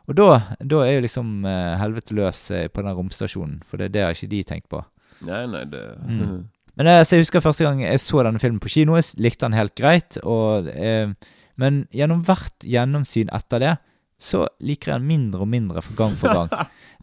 Og 0.07 0.15
da, 0.15 0.27
da 0.61 0.83
er 0.85 0.93
jo 0.99 1.01
liksom 1.07 1.45
eh, 1.45 1.77
helvete 1.81 2.13
løs 2.15 2.51
eh, 2.51 2.67
på 2.69 2.83
den 2.85 2.93
romstasjonen, 2.95 3.61
for 3.67 3.77
det, 3.77 3.91
det 3.91 4.03
har 4.05 4.13
ikke 4.13 4.29
de 4.29 4.43
tenkt 4.43 4.69
på. 4.69 4.83
Nei, 5.25 5.45
nei, 5.47 5.63
det 5.65 5.81
Mm. 6.05 6.45
Men 6.77 6.87
eh, 6.87 7.03
jeg 7.03 7.23
husker 7.25 7.41
første 7.41 7.63
gang 7.65 7.81
jeg 7.81 7.99
så 7.99 8.21
denne 8.23 8.39
filmen 8.39 8.59
på 8.61 8.69
kino, 8.69 8.95
jeg 8.95 9.17
likte 9.17 9.47
den 9.49 9.57
helt 9.57 9.73
greit. 9.75 10.19
Og, 10.23 10.67
eh, 10.69 11.09
men 11.57 11.87
gjennom 11.91 12.21
hvert 12.23 12.53
gjennomsyn 12.61 13.31
etter 13.33 13.59
det, 13.59 13.71
så 14.19 14.47
liker 14.65 14.91
jeg 14.93 14.99
den 15.01 15.07
mindre 15.07 15.41
og 15.45 15.47
mindre 15.51 15.81
for 15.85 15.93
gang 15.99 16.15
for 16.17 16.33
gang. 16.33 16.49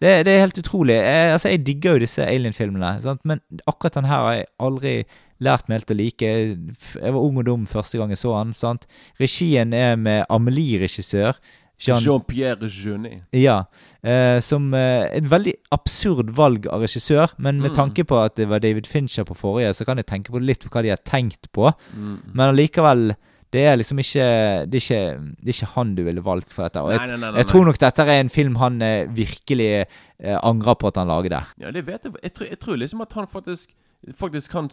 det, 0.03 0.25
det 0.27 0.33
er 0.35 0.41
helt 0.43 0.59
utrolig. 0.59 0.97
Jeg, 0.99 1.33
altså, 1.33 1.49
jeg 1.53 1.65
digger 1.67 1.93
jo 1.95 2.03
disse 2.03 2.27
Alien-filmene, 2.27 3.17
men 3.25 3.41
akkurat 3.71 3.95
den 3.95 4.09
her 4.11 4.25
har 4.25 4.33
jeg 4.41 4.47
aldri 4.59 4.95
lært 5.45 5.69
meg 5.69 5.79
helt 5.81 5.93
å 5.95 5.99
like. 5.99 6.31
Jeg 6.31 7.13
var 7.15 7.21
ung 7.23 7.39
og 7.39 7.47
dum 7.47 7.67
første 7.71 7.99
gang 8.01 8.11
jeg 8.11 8.19
så 8.19 8.33
den. 8.43 8.53
sant? 8.53 8.87
Regien 9.21 9.73
er 9.75 9.95
med 9.97 10.25
Amelie-regissør. 10.31 11.39
Jean- 11.85 11.99
Jean-Pierre 12.01 12.69
Jeunet. 12.71 13.25
ja, 13.35 13.65
eh, 14.03 14.39
som 14.41 14.73
eh, 14.75 15.09
et 15.19 15.25
veldig 15.29 15.55
absurd 15.75 16.31
valg 16.31 16.69
av 16.71 16.81
regissør, 16.87 17.33
men 17.37 17.59
med 17.61 17.73
Mm. 17.73 17.77
tanke 17.77 18.05
på 18.07 18.17
at 18.25 18.37
det 18.37 18.47
var 18.49 18.61
David 18.61 18.87
Fincher 18.87 19.25
på 19.25 19.35
forrige, 19.37 19.75
så 19.75 19.85
kan 19.85 19.97
jeg 19.99 20.07
tenke 20.07 20.31
på 20.31 20.41
litt 20.41 20.61
på 20.63 20.71
hva 20.71 20.83
de 20.83 20.89
har 20.95 21.03
tenkt 21.05 21.51
på. 21.53 21.73
Mm. 21.97 22.21
Men 22.33 22.55
allikevel, 22.55 23.17
det 23.55 23.63
er 23.71 23.79
liksom 23.81 24.01
ikke 24.03 24.25
det 24.71 24.81
er 24.81 24.83
ikke, 24.83 25.03
det 25.41 25.53
er 25.53 25.57
ikke 25.57 25.71
han 25.77 25.95
du 25.95 26.03
ville 26.07 26.25
valgt 26.27 26.53
for 26.55 26.67
dette. 26.67 26.83
Og 26.83 26.93
Nei, 26.95 27.07
nei, 27.13 27.21
nei, 27.23 27.33
jeg 27.41 27.49
tror 27.53 27.65
nok 27.69 27.79
dette 27.81 28.07
er 28.09 28.21
en 28.25 28.33
film 28.35 28.59
han 28.61 28.83
eh, 28.83 29.07
virkelig 29.15 29.71
eh, 29.85 30.37
angrer 30.43 30.77
på 30.81 30.91
at 30.91 31.01
han 31.01 31.11
lagde. 31.13 31.41
Ja, 31.63 31.71
det 31.75 31.87
vet 31.87 32.05
jeg. 32.09 32.19
Jeg 32.23 32.35
tror, 32.37 32.51
jeg 32.51 32.61
tror 32.67 32.83
liksom 32.83 33.07
at 33.07 33.17
han 33.21 33.31
faktisk 33.31 33.75
Faktisk 34.21 34.53
han 34.53 34.67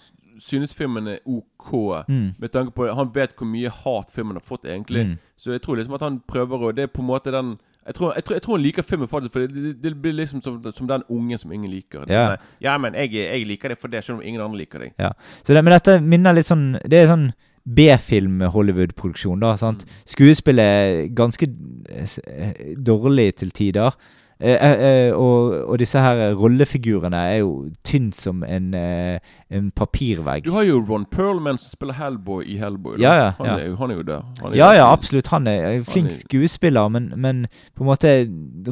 synes 0.43 0.73
filmen 0.75 1.05
er 1.07 1.21
OK. 1.23 1.69
Mm. 2.09 2.33
Med 2.35 2.49
tanke 2.51 2.73
på 2.75 2.89
Han 2.91 3.13
vet 3.15 3.31
hvor 3.37 3.47
mye 3.47 3.69
hat 3.71 4.09
filmen 4.11 4.35
har 4.35 4.43
fått, 4.43 4.65
egentlig. 4.67 5.05
Mm. 5.07 5.13
Så 5.39 5.53
jeg 5.55 5.61
tror 5.63 5.77
liksom 5.79 5.95
at 5.95 6.03
han 6.03 6.17
prøver 6.27 6.65
å 6.67 6.71
Det 6.75 6.83
er 6.83 6.91
på 6.91 6.99
en 6.99 7.07
måte 7.07 7.31
den 7.31 7.53
jeg 7.81 7.95
tror, 7.97 8.11
jeg, 8.13 8.23
tror, 8.23 8.35
jeg 8.35 8.43
tror 8.45 8.57
han 8.57 8.61
liker 8.63 8.85
filmen 8.85 9.09
faktisk, 9.09 9.33
for 9.33 9.41
det, 9.41 9.55
det, 9.55 9.71
det 9.81 9.91
blir 10.01 10.13
liksom 10.13 10.41
som, 10.45 10.59
som 10.75 10.87
den 10.89 11.01
ungen 11.09 11.39
som 11.41 11.51
ingen 11.51 11.71
liker. 11.71 12.03
Er 12.05 12.11
Ja. 12.13 12.25
sånn, 12.27 12.51
ja, 12.61 12.75
men 12.77 12.93
jeg, 12.93 13.13
jeg 13.17 13.47
liker 13.49 13.73
det 13.73 13.77
for 13.81 13.89
det, 13.89 14.03
selv 14.05 14.19
om 14.19 14.25
ingen 14.27 14.41
andre 14.43 14.59
liker 14.61 14.83
deg. 14.85 14.91
Ja. 15.01 15.09
Så 15.41 15.55
det, 15.55 15.63
men 15.65 15.73
dette 15.73 15.95
minner 16.03 16.35
litt 16.37 16.45
sånn 16.45 16.75
Det 16.85 16.99
er 16.99 17.09
sånn 17.09 17.31
B-film-Hollywood-produksjon, 17.65 19.39
da. 19.41 19.55
sant? 19.59 19.85
Mm. 19.85 20.01
Skuespillet 20.15 20.65
er 20.65 21.07
ganske 21.15 21.47
eh, 21.89 22.17
eh, 22.27 22.75
dårlig 22.85 23.35
til 23.35 23.51
tider. 23.51 23.95
Eh, 24.41 24.55
eh, 24.57 24.79
eh, 25.07 25.13
og, 25.13 25.51
og 25.69 25.77
disse 25.77 25.99
her 26.01 26.33
rollefigurene 26.33 27.19
er 27.29 27.35
jo 27.43 27.67
tynn 27.85 28.07
som 28.17 28.39
en, 28.43 28.71
eh, 28.73 29.19
en 29.53 29.67
papirvegg. 29.77 30.47
Du 30.47 30.55
har 30.55 30.65
jo 30.65 30.79
Ron 30.89 31.05
Perlman 31.05 31.59
som 31.61 31.69
spiller 31.75 31.93
Hellboy 31.99 32.43
i 32.49 32.57
Hellboy. 32.57 32.97
Ja, 32.97 33.13
ja, 33.19 33.27
han, 33.37 33.45
ja. 33.51 33.57
Er 33.67 33.75
han 33.77 33.91
er 33.93 33.95
jo 34.01 34.07
der. 34.07 34.25
Er 34.43 34.55
Ja, 34.57 34.71
ja, 34.79 34.87
absolutt. 34.91 35.27
Han 35.29 35.45
er 35.47 35.67
en 35.75 35.85
flink 35.85 36.09
er- 36.09 36.17
skuespiller, 36.23 36.89
men, 36.89 37.13
men 37.17 37.45
på 37.77 37.83
en 37.85 37.91
måte 37.93 38.15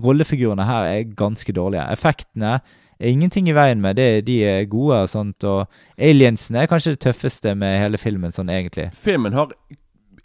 rollefigurene 0.01 0.65
her 0.65 0.89
er 0.95 1.03
ganske 1.15 1.53
dårlige. 1.53 1.85
Effektene 1.93 2.59
er 2.99 3.11
ingenting 3.13 3.47
i 3.49 3.55
veien 3.55 3.81
med. 3.81 3.95
Det, 3.95 4.25
de 4.27 4.39
er 4.43 4.65
gode 4.69 5.01
og 5.03 5.09
sånt. 5.09 5.43
Og 5.43 5.67
aliensene 5.97 6.63
er 6.63 6.67
kanskje 6.71 6.95
det 6.95 6.99
tøffeste 7.07 7.55
med 7.55 7.79
hele 7.79 7.97
filmen, 7.97 8.31
sånn 8.35 8.49
egentlig. 8.51 8.89
Filmen 8.93 9.33
har 9.33 9.53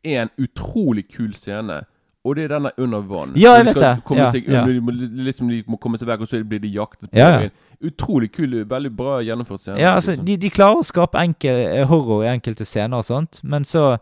en 0.05 0.31
utrolig 0.39 1.07
kul 1.15 1.35
scene. 1.35 1.83
Og 2.25 2.37
det 2.39 2.47
er 2.47 2.55
denne 2.55 2.71
under 2.81 3.03
vann. 3.05 3.35
Ja, 3.37 3.51
jeg 3.59 3.67
de 3.67 3.73
vet 3.75 3.83
det. 3.83 4.17
Ja, 4.17 4.31
seg 4.33 4.47
ja. 4.49 4.63
de 4.65 4.81
må- 4.81 4.95
Litt 4.97 5.37
som 5.37 5.49
de 5.49 5.63
må 5.69 5.77
komme 5.77 5.99
seg 6.01 6.09
vekk, 6.09 6.23
og 6.25 6.29
så 6.31 6.41
blir 6.43 6.59
de 6.63 6.71
jaktet. 6.73 7.11
på 7.11 7.19
Ja, 7.19 7.43
ja. 7.43 7.51
Utrolig 7.85 8.31
kul, 8.33 8.65
veldig 8.65 8.97
bra 8.97 9.19
gjennomført 9.21 9.61
scene. 9.61 9.79
Ja, 9.79 9.95
altså, 9.95 10.15
liksom. 10.15 10.25
de, 10.25 10.37
de 10.41 10.51
klarer 10.51 10.81
å 10.81 10.87
skape 10.89 11.21
enkel, 11.21 11.85
horror 11.91 12.25
i 12.25 12.31
enkelte 12.33 12.65
scener 12.65 12.97
og 13.03 13.05
sånt, 13.05 13.41
men 13.43 13.65
så 13.69 13.99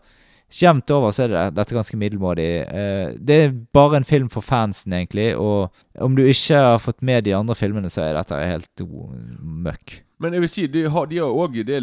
Jevnt 0.53 0.91
over 0.93 1.13
så 1.15 1.25
er 1.25 1.31
det, 1.31 1.43
dette 1.57 1.73
ganske 1.73 1.97
middelmådig. 1.97 2.49
Eh, 2.61 3.15
det 3.17 3.37
er 3.45 3.55
bare 3.73 3.97
en 3.99 4.05
film 4.07 4.29
for 4.33 4.45
fansen, 4.45 4.93
egentlig. 4.93 5.31
Og 5.39 5.73
om 6.03 6.13
du 6.17 6.21
ikke 6.25 6.59
har 6.61 6.83
fått 6.83 7.01
med 7.01 7.25
de 7.25 7.33
andre 7.33 7.57
filmene, 7.57 7.89
så 7.89 8.03
er 8.05 8.19
dette 8.19 8.37
helt 8.37 8.85
møkk. 9.41 9.97
Men 10.21 10.37
jeg 10.37 10.45
vil 10.45 10.53
si, 10.53 10.67
de 10.71 10.85
har, 10.93 11.09
de 11.09 11.19
har 11.23 11.33
også 11.33 11.65
det, 11.67 11.81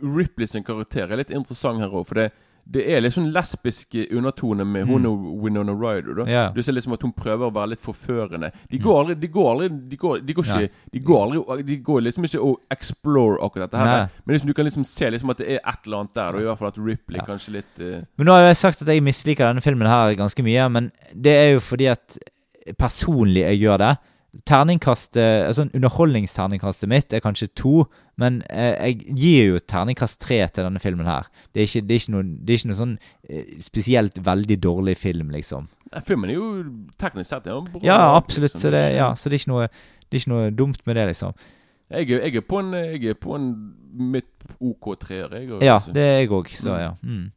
Ripley 0.00 0.48
sin 0.48 0.64
karakter 0.64 1.10
er 1.10 1.20
litt 1.20 1.32
interessant 1.34 1.80
her 1.82 1.92
òg. 1.92 2.06
For 2.08 2.20
det, 2.20 2.30
det 2.70 2.84
er 2.86 3.02
litt 3.02 3.14
sånn 3.16 3.30
lesbisk 3.34 3.96
undertone 4.14 4.64
med 4.68 4.86
hun 4.86 5.08
og 5.08 5.24
Winona 5.42 5.74
Ryder. 5.74 6.22
Mm. 6.22 6.54
Du 6.54 6.60
ser 6.62 6.76
liksom 6.76 6.94
at 6.94 7.02
hun 7.02 7.12
prøver 7.16 7.48
å 7.48 7.54
være 7.54 7.72
litt 7.72 7.82
forførende. 7.82 8.52
De 8.70 8.78
går 8.82 9.00
aldri 9.00 9.16
De 9.18 9.30
går 9.34 9.48
aldri 9.52 9.68
De 9.90 9.98
går, 9.98 10.20
de 10.26 10.36
går 10.36 10.46
ikke 10.46 10.60
yeah. 10.66 10.82
De 10.94 11.02
går 11.08 11.24
aldri 11.24 11.66
De 11.66 11.78
går 11.88 12.04
liksom 12.06 12.28
ikke 12.28 12.42
å 12.46 12.52
explore 12.70 13.40
akkurat 13.42 13.66
dette 13.66 13.80
her. 13.80 13.90
Nei. 13.90 14.22
Men 14.22 14.36
liksom 14.36 14.52
du 14.52 14.54
kan 14.54 14.68
liksom 14.68 14.86
se 14.86 15.10
liksom 15.10 15.34
at 15.34 15.42
det 15.42 15.48
er 15.56 15.58
et 15.64 15.88
eller 15.88 16.04
annet 16.04 16.14
der. 16.20 16.38
Og 16.38 16.44
i 16.44 16.48
hvert 16.50 16.62
fall 16.62 16.70
at 16.70 16.78
Ripley 16.78 17.20
Ja. 17.20 17.26
kanskje 17.26 17.56
litt 17.58 17.82
uh... 17.82 17.96
Men 18.20 18.30
nå 18.30 18.36
har 18.38 18.46
jeg 18.46 18.60
sagt 18.62 18.84
at 18.84 18.92
jeg 18.94 19.02
misliker 19.04 19.50
denne 19.50 19.64
filmen 19.64 19.90
her 19.90 20.14
ganske 20.18 20.46
mye, 20.46 20.68
men 20.70 20.92
det 21.10 21.34
er 21.36 21.50
jo 21.56 21.64
fordi 21.64 21.90
at 21.90 22.20
personlig 22.78 23.42
jeg 23.42 23.64
gjør 23.64 23.82
det. 23.82 23.92
Terningkastet, 24.46 25.46
altså 25.48 25.64
Underholdningsterningkastet 25.74 26.88
mitt 26.88 27.12
er 27.12 27.22
kanskje 27.24 27.48
to, 27.58 27.84
men 28.20 28.42
eh, 28.50 28.76
jeg 28.92 29.16
gir 29.18 29.48
jo 29.54 29.58
terningkast 29.58 30.20
tre 30.22 30.40
til 30.48 30.66
denne 30.66 30.82
filmen 30.82 31.08
her. 31.08 31.26
Det 31.54 31.62
er 31.62 31.68
ikke, 31.68 31.82
det 31.88 31.96
er 31.96 32.02
ikke, 32.02 32.14
noe, 32.14 32.26
det 32.46 32.54
er 32.54 32.60
ikke 32.60 32.70
noe 32.70 32.80
sånn 32.80 32.96
eh, 33.28 33.54
spesielt 33.64 34.20
veldig 34.26 34.58
dårlig 34.62 34.96
film, 35.00 35.32
liksom. 35.34 35.68
Filmen 36.06 36.30
er 36.30 36.36
jo 36.38 36.50
teknisk 37.00 37.32
sett 37.32 37.48
ja, 37.50 37.56
bra. 37.60 37.80
Ja, 37.82 37.98
absolutt. 38.16 38.52
liksom. 38.54 38.68
Så 38.68 38.74
det, 38.76 38.84
ja, 38.94 39.08
så 39.18 39.32
det 39.32 39.40
er 39.40 39.50
noe 39.50 39.66
det 40.10 40.18
er 40.18 40.22
ikke 40.24 40.32
noe 40.34 40.50
dumt 40.54 40.80
med 40.86 40.96
det, 40.98 41.08
liksom. 41.12 41.34
Jeg, 41.90 42.06
jeg 42.10 42.36
er 42.38 42.46
på 42.46 42.58
en 42.62 42.70
Jeg 42.74 43.04
er 43.10 43.18
på 43.18 43.34
en 43.34 43.48
mitt 43.90 44.28
OK 44.62 44.92
treer, 45.00 45.32
jeg. 45.34 45.50
og- 45.50 45.62
Ja, 45.62 45.80
det 45.90 46.02
er 46.02 46.18
jeg 46.20 46.30
òg, 46.30 46.48
så 46.54 46.76
ja. 46.78 46.92
Mm. 47.02 47.32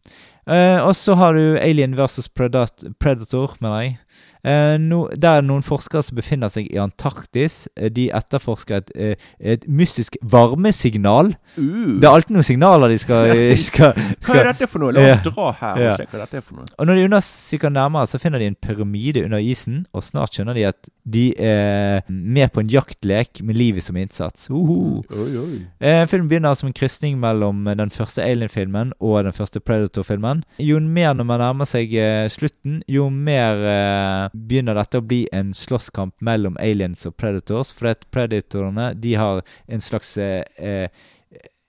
Eh, 0.46 0.80
og 0.84 0.94
så 0.96 1.16
har 1.16 1.34
du 1.34 1.58
Alien 1.58 1.96
versus 1.98 2.28
Predat 2.30 2.84
Predator, 3.00 3.56
mener 3.62 3.82
jeg. 3.82 3.98
Eh, 4.44 4.78
no, 4.82 5.06
der 5.16 5.38
er 5.40 5.46
noen 5.46 5.64
forskere 5.64 6.04
som 6.04 6.18
befinner 6.20 6.50
seg 6.52 6.68
i 6.74 6.80
Antarktis. 6.82 7.68
Eh, 7.78 7.90
De 7.94 8.10
etterforsker 8.12 8.82
et, 8.82 8.92
eh, 8.96 9.16
et 9.40 9.68
mystisk 9.68 10.18
varmesignal. 10.24 11.34
Uh. 11.58 12.00
Det 12.02 12.08
er 12.08 12.10
alltid 12.12 12.36
noen 12.36 12.44
signaler 12.48 12.92
de 12.92 12.98
skal, 13.00 13.32
skal, 13.70 13.94
Hva 14.26 14.36
er 14.42 14.50
dette 14.52 14.68
for 14.68 14.84
noe? 14.84 14.92
La 14.96 15.06
oss 15.14 15.24
dra 15.28 15.52
her 15.62 15.78
og 15.78 15.84
Ja. 15.86 15.96
se 16.00 16.08
hva 16.12 16.24
dette 16.26 16.38
er 16.42 16.46
for 16.46 16.60
noe. 16.60 16.66
Og 16.78 16.88
når 16.90 17.00
de 17.00 17.06
undersøker 17.10 17.74
nærmere, 17.74 18.08
så 18.12 18.20
finner 18.20 18.40
de 18.44 18.50
en 18.52 18.60
pyramide 18.60 19.24
under 19.26 19.40
isen, 19.44 19.86
og 19.94 20.04
snart 20.04 20.36
skjønner 20.36 20.54
de 20.60 20.66
at 20.72 20.90
de 21.04 21.26
er 21.40 22.02
med 22.08 22.52
på 22.56 22.62
en 22.64 22.70
jaktlek 22.72 23.42
med 23.44 23.58
livet 23.60 23.84
som 23.84 23.98
innsats. 24.00 24.48
Uhu. 24.50 25.04
Oi, 25.12 25.30
oi. 25.40 25.58
Eh, 25.84 26.06
filmen 26.08 26.30
begynner 26.32 26.56
som 26.56 26.68
en 26.70 26.76
krysning 26.76 27.18
mellom 27.20 27.66
den 27.80 27.92
første 27.92 28.24
Alien-filmen 28.24 28.94
og 29.04 29.24
den 29.28 29.36
første 29.36 29.60
Predator-filmen. 29.60 30.44
Jo 30.60 30.80
mer 30.80 31.14
når 31.14 31.28
man 31.28 31.40
nærmer 31.44 31.68
seg 31.70 31.94
eh, 32.00 32.28
slutten, 32.32 32.82
jo 32.88 33.10
mer 33.10 33.60
eh, 33.68 34.30
begynner 34.34 34.78
dette 34.78 35.00
å 35.00 35.06
bli 35.06 35.24
en 35.32 35.54
slåsskamp 35.58 36.16
mellom 36.26 36.58
aliens 36.62 37.06
og 37.10 37.16
predators. 37.22 37.74
For 37.76 37.94
at 37.94 38.08
predatorene 38.14 38.92
de 39.00 39.16
har 39.20 39.44
en 39.68 39.84
slags 39.84 40.16
eh, 40.22 40.44
eh, 40.58 40.90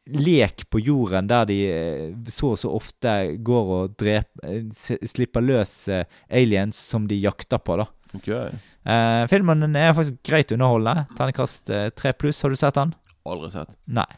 lek 0.04 0.66
på 0.72 0.80
jorden 0.84 1.28
der 1.30 1.46
de 1.48 1.58
eh, 1.70 2.32
så 2.32 2.54
og 2.54 2.60
så 2.60 2.72
ofte 2.76 3.14
går 3.44 3.72
og 3.78 3.94
dreper, 4.00 4.64
slipper 5.08 5.44
løs 5.44 5.76
eh, 5.88 6.04
aliens 6.28 6.78
som 6.78 7.08
de 7.08 7.20
jakter 7.20 7.60
på, 7.60 7.78
da. 7.80 7.88
Ok. 8.14 8.28
Eh, 8.28 9.22
filmen 9.30 9.76
er 9.76 9.94
faktisk 9.96 10.20
greit 10.26 10.52
underholdende. 10.54 11.06
Terningkast 11.18 11.72
eh, 11.72 11.88
3+, 11.90 12.12
pluss. 12.20 12.42
Har 12.44 12.52
du 12.52 12.60
sett 12.60 12.78
den? 12.78 12.94
Aldri 13.24 13.50
sett. 13.54 13.74
Nei. 13.84 14.08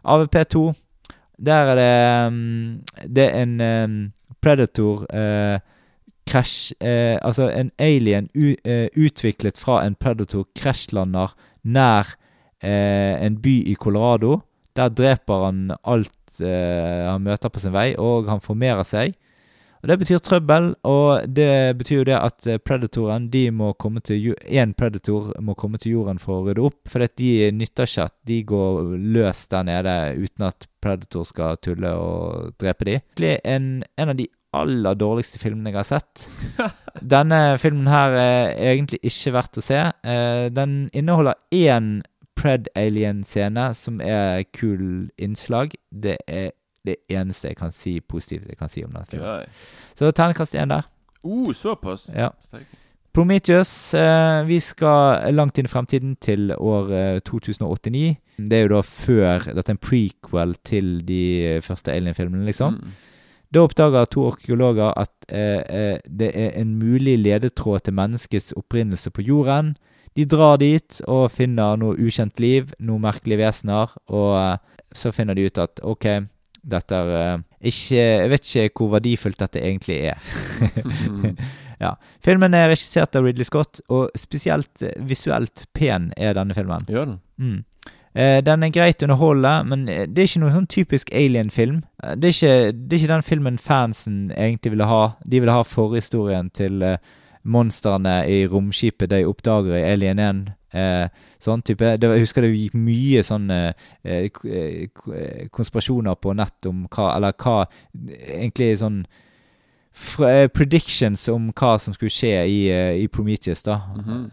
AVP2, 0.00 0.70
der 1.40 1.72
er 1.72 1.76
det 1.76 2.32
mm, 2.32 2.84
Det 3.04 3.24
er 3.26 3.42
en 3.42 3.56
mm, 3.60 3.98
Predator 4.40 5.04
eh, 5.12 5.60
krasj 6.30 6.72
eh, 6.78 7.18
Altså 7.18 7.50
en 7.50 7.72
alien 7.82 8.28
u, 8.34 8.54
eh, 8.64 8.88
utviklet 8.96 9.58
fra 9.58 9.80
en 9.84 9.96
Predator 9.98 10.46
krasjlander 10.56 11.34
nær 11.62 12.14
eh, 12.62 13.16
en 13.20 13.40
by 13.42 13.56
i 13.70 13.74
Colorado. 13.74 14.40
Der 14.76 14.92
dreper 14.94 15.46
han 15.48 15.74
alt 15.82 16.40
eh, 16.40 17.08
han 17.08 17.26
møter 17.26 17.52
på 17.52 17.62
sin 17.62 17.74
vei, 17.74 17.92
og 17.98 18.30
han 18.30 18.42
formerer 18.44 18.86
seg. 18.86 19.16
Og 19.80 19.88
Det 19.88 19.96
betyr 19.98 20.18
trøbbel, 20.20 20.74
og 20.84 21.24
det 21.24 21.78
betyr 21.78 22.02
jo 22.02 22.08
det 22.10 22.16
at 22.18 22.46
eh, 22.46 22.60
predatoren 22.60 23.30
de 23.32 23.46
må 23.50 23.72
komme 23.80 24.02
til 24.04 24.34
En 24.44 24.74
predator 24.74 25.32
må 25.40 25.54
komme 25.54 25.78
til 25.80 25.92
jorden 25.96 26.20
for 26.20 26.40
å 26.40 26.48
rydde 26.48 26.66
opp, 26.68 26.80
for 26.86 27.00
de 27.00 27.50
nytter 27.56 27.88
ikke 27.88 28.04
at 28.10 28.14
de 28.28 28.42
går 28.44 28.92
løs 29.16 29.46
der 29.48 29.64
nede 29.64 29.94
uten 30.20 30.44
at 30.50 30.68
predator 30.84 31.24
skal 31.24 31.56
tulle 31.64 31.94
og 31.96 32.52
drepe 32.60 32.84
de. 32.84 33.00
En, 33.44 33.82
en 33.96 34.12
av 34.12 34.20
de 34.20 34.28
aller 34.56 34.94
dårligste 34.98 35.38
filmene 35.38 35.70
jeg 35.70 35.78
har 35.78 35.88
sett. 35.88 36.26
Denne 37.14 37.58
filmen 37.62 37.90
her 37.90 38.16
er 38.18 38.54
egentlig 38.72 39.00
ikke 39.06 39.34
verdt 39.36 39.60
å 39.60 39.64
se. 39.64 39.80
Eh, 40.02 40.46
Den 40.54 40.88
inneholder 40.92 41.38
én 41.54 42.00
Pred-alien-scene 42.40 43.66
som 43.76 44.00
er 44.00 44.46
kul 44.56 45.10
innslag. 45.20 45.74
Det 45.92 46.16
er 46.26 46.52
det 46.88 46.96
eneste 47.12 47.50
jeg 47.50 47.58
kan 47.58 47.74
si 47.76 47.98
positivt 48.00 48.48
jeg 48.48 48.56
kan 48.56 48.72
si 48.72 48.84
om 48.84 48.94
den 48.96 49.04
filmen. 49.10 49.42
Okay. 49.42 49.50
Så 49.98 50.12
terningkast 50.16 50.56
én 50.56 50.72
der. 50.72 50.88
Uh, 51.20 51.52
såpass? 51.52 52.08
Ja. 52.14 52.30
Prometheus. 53.12 53.94
Eh, 53.94 54.44
vi 54.46 54.60
skal 54.62 55.34
langt 55.34 55.58
inn 55.58 55.66
i 55.66 55.72
fremtiden, 55.72 56.14
til 56.22 56.54
år 56.56 56.92
eh, 56.94 57.20
2089. 57.26 58.16
Det 58.38 58.56
er 58.56 58.62
jo 58.64 58.74
da 58.76 58.82
før 58.86 59.48
Dette 59.50 59.66
er 59.66 59.76
en 59.76 59.82
prequel 59.82 60.54
til 60.64 61.00
de 61.04 61.58
første 61.66 61.92
Alien-filmene, 61.92 62.46
liksom. 62.46 62.78
Mm. 62.78 63.09
Da 63.50 63.64
oppdager 63.66 64.06
to 64.06 64.28
arkeologer 64.30 64.92
at 64.94 65.10
eh, 65.26 65.62
eh, 65.66 65.96
det 66.06 66.30
er 66.38 66.52
en 66.60 66.76
mulig 66.78 67.16
ledetråd 67.18 67.86
til 67.86 67.96
menneskets 67.98 68.52
opprinnelse 68.58 69.10
på 69.10 69.24
jorden. 69.26 69.74
De 70.14 70.26
drar 70.26 70.60
dit 70.62 71.00
og 71.10 71.32
finner 71.34 71.78
noe 71.80 71.98
ukjent 71.98 72.38
liv, 72.42 72.70
noen 72.78 73.02
merkelige 73.02 73.40
vesener, 73.42 73.90
og 74.10 74.36
eh, 74.38 74.84
så 74.94 75.10
finner 75.14 75.38
de 75.38 75.48
ut 75.50 75.58
at 75.62 75.82
OK, 75.86 76.06
dette 76.70 76.94
er 76.94 77.10
eh, 77.16 77.42
ikke 77.70 77.96
Jeg 77.98 78.30
vet 78.30 78.46
ikke 78.46 78.78
hvor 78.78 78.94
verdifullt 78.94 79.42
dette 79.42 79.62
egentlig 79.66 79.98
er. 80.12 80.30
ja. 81.84 81.94
Filmen 82.22 82.54
er 82.54 82.70
regissert 82.70 83.18
av 83.18 83.26
Ridley 83.26 83.48
Scott, 83.48 83.82
og 83.90 84.14
spesielt 84.18 84.86
visuelt 85.10 85.66
pen 85.74 86.12
er 86.16 86.38
denne 86.38 86.54
filmen. 86.54 86.86
Gjør 86.86 87.16
den? 87.16 87.20
Mm. 87.42 87.90
Eh, 88.14 88.40
den 88.42 88.62
er 88.62 88.72
greit 88.74 89.02
underholdende, 89.02 89.64
men 89.70 89.88
eh, 89.88 90.06
det 90.08 90.18
er 90.18 90.28
ikke 90.30 90.42
noen 90.42 90.56
sånn 90.56 90.70
typisk 90.70 91.12
alien-film. 91.14 91.82
Eh, 92.02 92.16
det, 92.18 92.32
det 92.40 92.96
er 92.96 92.98
ikke 92.98 93.12
den 93.14 93.26
filmen 93.26 93.58
fansen 93.62 94.16
egentlig 94.34 94.74
ville 94.74 94.88
ha. 94.90 95.02
De 95.22 95.42
ville 95.42 95.54
ha 95.54 95.62
forhistorien 95.66 96.50
til 96.50 96.82
eh, 96.82 96.98
monstrene 97.42 98.24
i 98.28 98.42
romskipet 98.50 99.12
de 99.12 99.22
oppdager 99.28 99.78
i 99.78 99.84
Alien 99.92 100.18
1. 100.20 100.42
Eh, 100.70 101.06
sånn 101.42 101.62
type 101.66 101.96
det, 101.98 102.06
Jeg 102.06 102.22
husker 102.22 102.44
det 102.44 102.52
gikk 102.52 102.76
mye 102.78 103.24
sånne 103.26 103.56
eh, 104.06 104.28
konspirasjoner 105.50 106.14
på 106.14 106.34
nett 106.38 106.68
om 106.70 106.84
hva 106.86 107.08
Eller 107.16 107.34
hva 107.34 107.64
Egentlig 107.90 108.76
sånn 108.78 109.00
predictions 110.54 111.28
om 111.28 111.50
hva 111.56 111.74
som 111.80 111.94
skulle 111.94 112.12
skje 112.12 112.32
i, 112.48 112.60
eh, 112.72 113.02
i 113.02 113.08
Prometheus, 113.08 113.62
da. 113.66 113.80
Mhm. 113.96 114.30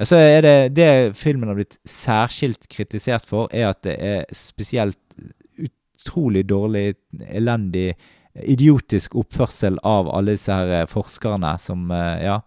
Så 0.00 0.16
er 0.16 0.40
det 0.42 0.74
Det 0.74 1.16
filmen 1.16 1.48
har 1.48 1.54
blitt 1.56 1.76
særskilt 1.86 2.68
kritisert 2.68 3.26
for, 3.26 3.48
er 3.52 3.68
at 3.70 3.82
det 3.82 3.98
er 4.00 4.24
spesielt 4.32 4.96
utrolig 5.58 6.46
dårlig, 6.46 6.94
elendig, 7.28 7.94
idiotisk 8.46 9.14
oppførsel 9.14 9.76
av 9.84 10.08
alle 10.08 10.36
disse 10.36 10.52
her 10.54 10.70
eh, 10.82 10.86
forskerne 10.86 11.58
som 11.60 11.90
eh, 11.90 12.24
Ja. 12.24 12.40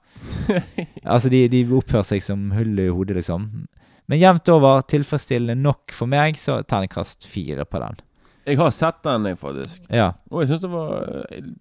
Altså, 1.05 1.29
de, 1.29 1.47
de 1.47 1.65
oppfører 1.75 2.05
seg 2.07 2.23
som 2.23 2.51
hull 2.55 2.79
i 2.79 2.87
hodet, 2.87 3.17
liksom. 3.17 3.67
Men 4.07 4.19
jevnt 4.19 4.49
over 4.49 4.81
tilfredsstillende 4.87 5.55
nok 5.61 5.91
for 5.95 6.07
meg, 6.07 6.37
så 6.39 6.61
terningkast 6.63 7.27
fire 7.27 7.65
på 7.65 7.79
den. 7.83 7.99
Jeg 8.45 8.57
har 8.59 8.69
sett 8.75 8.95
den, 9.05 9.25
jeg, 9.29 9.37
faktisk. 9.39 9.83
Ja. 9.89 10.09
Og 10.31 10.41
jeg 10.41 10.47
syns 10.51 10.61
det 10.65 10.71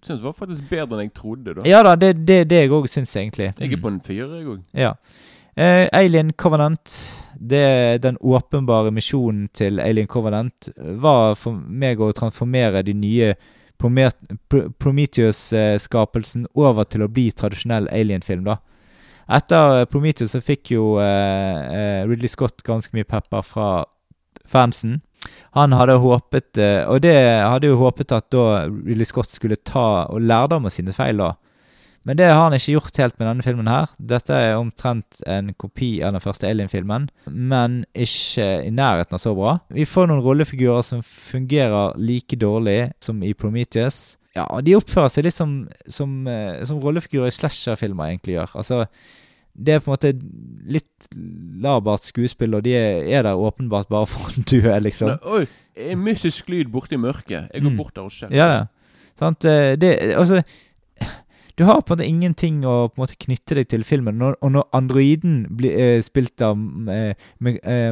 det 0.07 0.23
var 0.23 0.33
faktisk 0.35 0.63
bedre 0.69 0.95
enn 0.97 1.03
jeg 1.07 1.13
trodde. 1.15 1.53
da 1.55 1.61
Ja 1.67 1.83
da, 1.85 1.95
det 1.95 2.07
er 2.09 2.13
det, 2.13 2.49
det 2.51 2.57
jeg 2.65 2.71
òg 2.75 2.87
syns, 2.91 3.15
egentlig. 3.15 3.53
Jeg 3.59 3.71
er 3.71 3.77
på 3.81 3.87
en 3.91 4.01
fyr, 4.03 4.25
jeg 4.25 4.47
òg. 4.47 4.61
Ja. 4.75 4.93
Eh, 5.55 5.87
Alien 5.93 6.33
Covenant, 6.33 7.13
det 7.37 8.01
den 8.03 8.17
åpenbare 8.19 8.91
misjonen 8.91 9.49
til 9.53 9.79
Alien 9.79 10.07
Covenant, 10.07 10.69
var 10.77 11.35
for 11.39 11.51
meg 11.53 11.99
å 12.01 12.11
transformere 12.11 12.83
de 12.83 12.93
nye 12.97 13.35
Prometheus-skapelsen 13.83 16.45
over 16.55 16.83
til 16.87 17.01
å 17.03 17.07
bli 17.11 17.31
tradisjonell 17.35 17.87
Alien-film, 17.91 18.43
da. 18.47 18.57
Etter 19.31 19.85
Prometheus 19.91 20.33
så 20.35 20.41
fikk 20.43 20.73
jo 20.75 20.97
eh, 20.99 21.59
eh, 21.71 22.03
Ridley 22.07 22.31
Scott 22.31 22.63
ganske 22.67 22.91
mye 22.95 23.07
pepper 23.07 23.45
fra 23.47 23.67
fansen. 24.49 24.99
Han 25.53 25.75
hadde 25.77 25.99
håpet 26.01 26.57
eh, 26.57 26.81
Og 26.89 27.03
det 27.05 27.15
hadde 27.15 27.69
jo 27.69 27.79
håpet 27.81 28.13
at 28.15 28.29
da 28.33 28.65
Ridley 28.67 29.05
Scott 29.05 29.29
skulle 29.33 29.59
ta 29.61 30.05
og 30.09 30.21
lærdom 30.21 30.65
av 30.67 30.73
sine 30.73 30.95
feil, 30.95 31.21
da. 31.21 31.35
Men 32.03 32.17
det 32.19 32.27
har 32.27 32.41
han 32.41 32.55
ikke 32.55 32.75
gjort 32.75 32.97
helt 32.99 33.15
med 33.19 33.29
denne 33.29 33.45
filmen 33.45 33.69
her. 33.71 33.93
Dette 33.95 34.35
er 34.35 34.57
omtrent 34.59 35.21
en 35.29 35.53
kopi 35.55 36.01
av 36.03 36.11
den 36.11 36.23
første 36.23 36.49
Alien-filmen, 36.49 37.05
men 37.31 37.77
ikke 37.95 38.47
i 38.67 38.73
nærheten 38.75 39.15
av 39.15 39.21
så 39.23 39.31
bra. 39.37 39.53
Vi 39.71 39.85
får 39.87 40.09
noen 40.11 40.23
rollefigurer 40.25 40.83
som 40.83 40.99
fungerer 41.03 41.95
like 41.95 42.35
dårlig 42.39 42.91
som 43.03 43.23
i 43.23 43.31
Prometheus. 43.31 44.17
Ja, 44.35 44.47
de 44.65 44.75
oppfører 44.75 45.13
seg 45.13 45.27
litt 45.27 45.37
som, 45.37 45.61
som, 45.87 46.23
eh, 46.27 46.59
som 46.67 46.81
rollefigurer 46.83 47.31
i 47.31 47.35
slasher-filmer 47.37 48.11
egentlig 48.11 48.35
gjør. 48.35 48.55
Altså, 48.59 48.83
det 49.55 49.73
er 49.75 49.79
på 49.85 49.91
en 49.91 49.93
måte 49.93 50.13
litt 50.73 51.07
labert 51.61 52.03
skuespill, 52.07 52.55
og 52.57 52.63
de 52.65 52.73
er, 52.77 53.03
er 53.19 53.23
der 53.27 53.37
åpenbart 53.37 53.87
bare 53.91 54.07
for 54.09 54.31
å 54.31 54.43
dø, 54.49 54.61
liksom. 54.81 55.13
Nå, 55.13 55.37
Oi! 55.37 55.45
En 55.89 56.03
mystisk 56.05 56.49
lyd 56.53 56.69
borte 56.73 56.93
i 56.93 57.01
mørket. 57.01 57.49
Jeg 57.53 57.61
går 57.63 57.71
Mm. 57.71 57.77
bort 57.77 57.95
der 57.95 58.03
og 58.05 58.11
sjekker. 58.13 58.35
Ja, 58.37 58.47
ja. 58.53 58.65
Sant? 59.19 59.45
eh, 59.45 59.75
Det, 59.75 60.15
altså 60.17 60.43
Du 61.57 61.65
har 61.65 61.81
på 61.81 61.93
en 61.93 61.99
måte 61.99 62.07
ingenting 62.09 62.63
å 62.65 62.87
på 62.89 62.97
en 62.97 63.03
måte 63.03 63.17
knytte 63.21 63.53
deg 63.59 63.67
til 63.69 63.83
filmen. 63.85 64.15
Når, 64.17 64.35
og 64.41 64.51
når 64.55 64.63
androiden 64.73 65.35
blir 65.57 65.75
eh, 65.77 66.01
spilt 66.01 66.41
av 66.41 66.57
eh, 66.89 67.13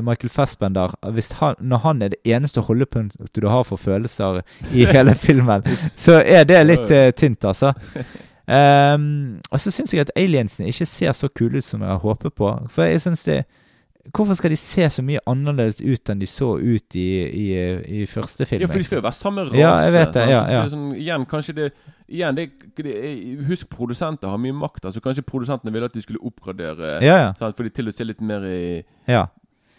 Michael 0.02 0.30
Fassbender 0.34 0.96
han, 1.04 1.56
Når 1.62 1.78
han 1.84 2.02
er 2.02 2.10
det 2.10 2.22
eneste 2.26 2.62
holdepunktet 2.66 3.30
du 3.38 3.48
har 3.48 3.64
for 3.64 3.78
følelser 3.78 4.42
i 4.74 4.86
hele 4.94 5.14
filmen, 5.14 5.62
så 5.78 6.22
er 6.26 6.44
det 6.50 6.64
litt 6.66 6.90
tynt, 7.18 7.46
altså. 7.46 7.74
Ehm, 8.48 9.40
og 9.52 9.60
så 9.60 9.72
syns 9.72 9.94
jeg 9.94 10.06
at 10.08 10.14
aliensene 10.16 10.72
ikke 10.72 10.88
ser 10.90 11.14
så 11.18 11.30
kule 11.30 11.62
ut 11.62 11.68
som 11.68 11.84
jeg 11.84 11.92
har 11.92 12.02
håpet 12.02 12.34
på. 12.34 12.54
For 12.70 12.90
jeg 12.90 13.02
synes 13.02 13.24
det 13.28 13.44
Hvorfor 14.16 14.34
skal 14.34 14.50
de 14.50 14.58
se 14.58 14.88
så 14.90 15.04
mye 15.06 15.20
annerledes 15.30 15.82
ut 15.82 16.10
enn 16.10 16.22
de 16.22 16.26
så 16.26 16.56
ut 16.58 16.96
i, 16.98 17.08
i, 17.22 17.50
i 18.02 18.06
første 18.10 18.48
film? 18.50 18.64
Ja, 18.64 18.70
for 18.72 18.82
de 18.82 18.88
skal 18.88 18.98
jo 18.98 19.04
være 19.06 19.18
samme 19.18 19.44
rase. 19.46 19.60
Ja, 19.60 19.76
jeg 19.86 19.94
vet 19.94 20.16
det, 20.16 20.24
ja, 20.26 20.40
det 20.48 20.56
ja. 20.56 20.64
er 20.64 20.72
Sånn, 20.72 20.88
igjen, 20.98 21.26
kanskje 21.30 21.56
det 21.60 21.68
Igjen, 22.12 22.36
det, 22.36 22.48
det 22.82 22.96
Husk, 23.48 23.70
produsenter 23.72 24.34
har 24.34 24.42
mye 24.42 24.56
makt. 24.58 24.88
Altså 24.90 25.04
Kanskje 25.06 25.24
produsentene 25.28 25.72
ville 25.76 25.88
at 25.88 25.94
de 25.94 26.02
skulle 26.02 26.24
oppgradere 26.28 26.98
Ja, 27.06 27.20
ja. 27.28 27.30
Sånn, 27.38 27.54
For 27.60 27.70
de 27.70 27.76
til 27.78 27.94
å 27.94 27.96
se 27.96 28.10
litt 28.10 28.26
mer 28.26 28.48
i 28.50 28.58
ja. 29.06 29.28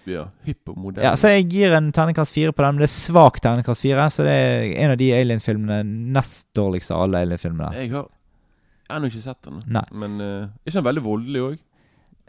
ja, 0.06 0.28
hypp 0.46 0.70
og 0.70 0.78
moderne. 0.78 1.04
Ja, 1.10 1.16
så 1.18 1.34
jeg 1.34 1.50
gir 1.50 1.74
en 1.74 1.90
terningkast 1.94 2.38
fire 2.38 2.54
på 2.54 2.62
den, 2.62 2.78
men 2.78 2.86
det 2.86 2.92
er 2.92 2.94
svak 2.94 3.42
terningkast 3.42 3.82
fire. 3.84 4.06
Så 4.14 4.22
det 4.26 4.38
er 4.38 4.70
en 4.86 4.94
av 4.94 5.02
de 5.02 5.12
Alien-filmene 5.18 5.82
nest 6.14 6.46
dårligste 6.54 6.94
av 6.94 7.08
alle 7.08 7.26
Alien-filmene. 7.26 7.74
Jeg 7.82 7.96
har 7.98 8.06
Jeg 8.88 9.00
har 9.00 9.06
ikke 9.08 9.22
sett 9.24 9.42
den. 9.46 9.62
Nei. 9.72 9.84
Men 9.92 10.18
uh, 10.20 10.48
ikke 10.66 10.78
han 10.80 10.88
veldig 10.88 11.04
voldelig 11.04 11.42
òg? 11.46 11.54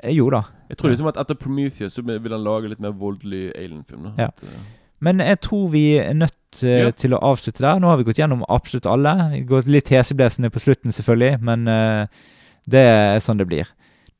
Eh, 0.03 0.13
Jo 0.15 0.30
da. 0.34 0.43
Jeg 0.69 0.77
tror 0.80 0.93
liksom 0.93 1.09
at 1.11 1.17
etter 1.21 1.35
Prometheus 1.39 1.93
så 1.97 2.03
vil 2.05 2.31
han 2.31 2.43
lage 2.45 2.69
litt 2.71 2.80
mer 2.84 2.95
voldelig 2.97 3.51
alien-film. 3.57 4.13
Ja. 4.17 4.30
Eh, 4.43 4.63
Men 5.03 5.19
jeg 5.19 5.41
tror 5.43 5.69
vi 5.73 5.97
er 5.99 6.13
nødt 6.15 6.63
uh, 6.63 6.69
Ja. 6.69 6.91
til 6.91 7.13
å 7.13 7.19
avslutte 7.19 7.59
der. 7.65 7.80
Nå 7.80 7.88
har 7.91 7.97
vi 7.99 8.05
gått 8.07 8.19
gjennom 8.21 8.45
absolutt 8.49 8.85
alle. 8.88 9.15
Vi 9.34 9.41
Gått 9.49 9.67
litt 9.67 9.89
heseblesende 9.91 10.49
på 10.53 10.61
slutten, 10.63 10.91
selvfølgelig, 10.95 11.41
men 11.41 11.67
uh, 11.67 12.05
det 12.69 12.80
er 12.88 13.19
sånn 13.19 13.38
det 13.41 13.47
blir. 13.47 13.67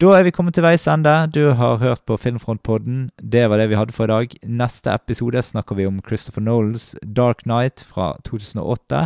Da 0.02 0.10
er 0.18 0.24
vi 0.26 0.32
kommet 0.36 0.56
til 0.58 0.66
veis 0.66 0.84
ende. 0.90 1.12
Du 1.32 1.54
har 1.56 1.78
hørt 1.80 2.02
på 2.06 2.18
Filmfrontpodden. 2.20 3.12
Det 3.22 3.46
var 3.50 3.58
det 3.62 3.70
vi 3.70 3.78
hadde 3.80 3.94
for 3.96 4.04
i 4.04 4.12
dag. 4.12 4.34
Neste 4.44 4.92
episode 4.92 5.40
snakker 5.46 5.78
vi 5.78 5.86
om 5.88 6.02
Christopher 6.04 6.44
Nolans 6.44 6.96
Dark 7.06 7.46
Knight 7.46 7.80
fra 7.88 8.18
2008. 8.28 9.06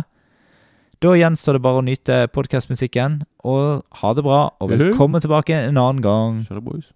Da 0.98 1.12
gjenstår 1.14 1.54
det 1.54 1.62
bare 1.62 1.78
å 1.78 1.82
nyte 1.86 2.14
podkastmusikken, 2.34 3.20
og 3.46 3.84
ha 4.00 4.08
det 4.18 4.24
bra, 4.26 4.40
og 4.58 4.72
velkommen 4.72 5.22
tilbake 5.22 5.54
en 5.54 5.78
annen 5.78 6.02
gang. 6.02 6.40
Kjør, 6.48 6.64
boys. 6.64 6.88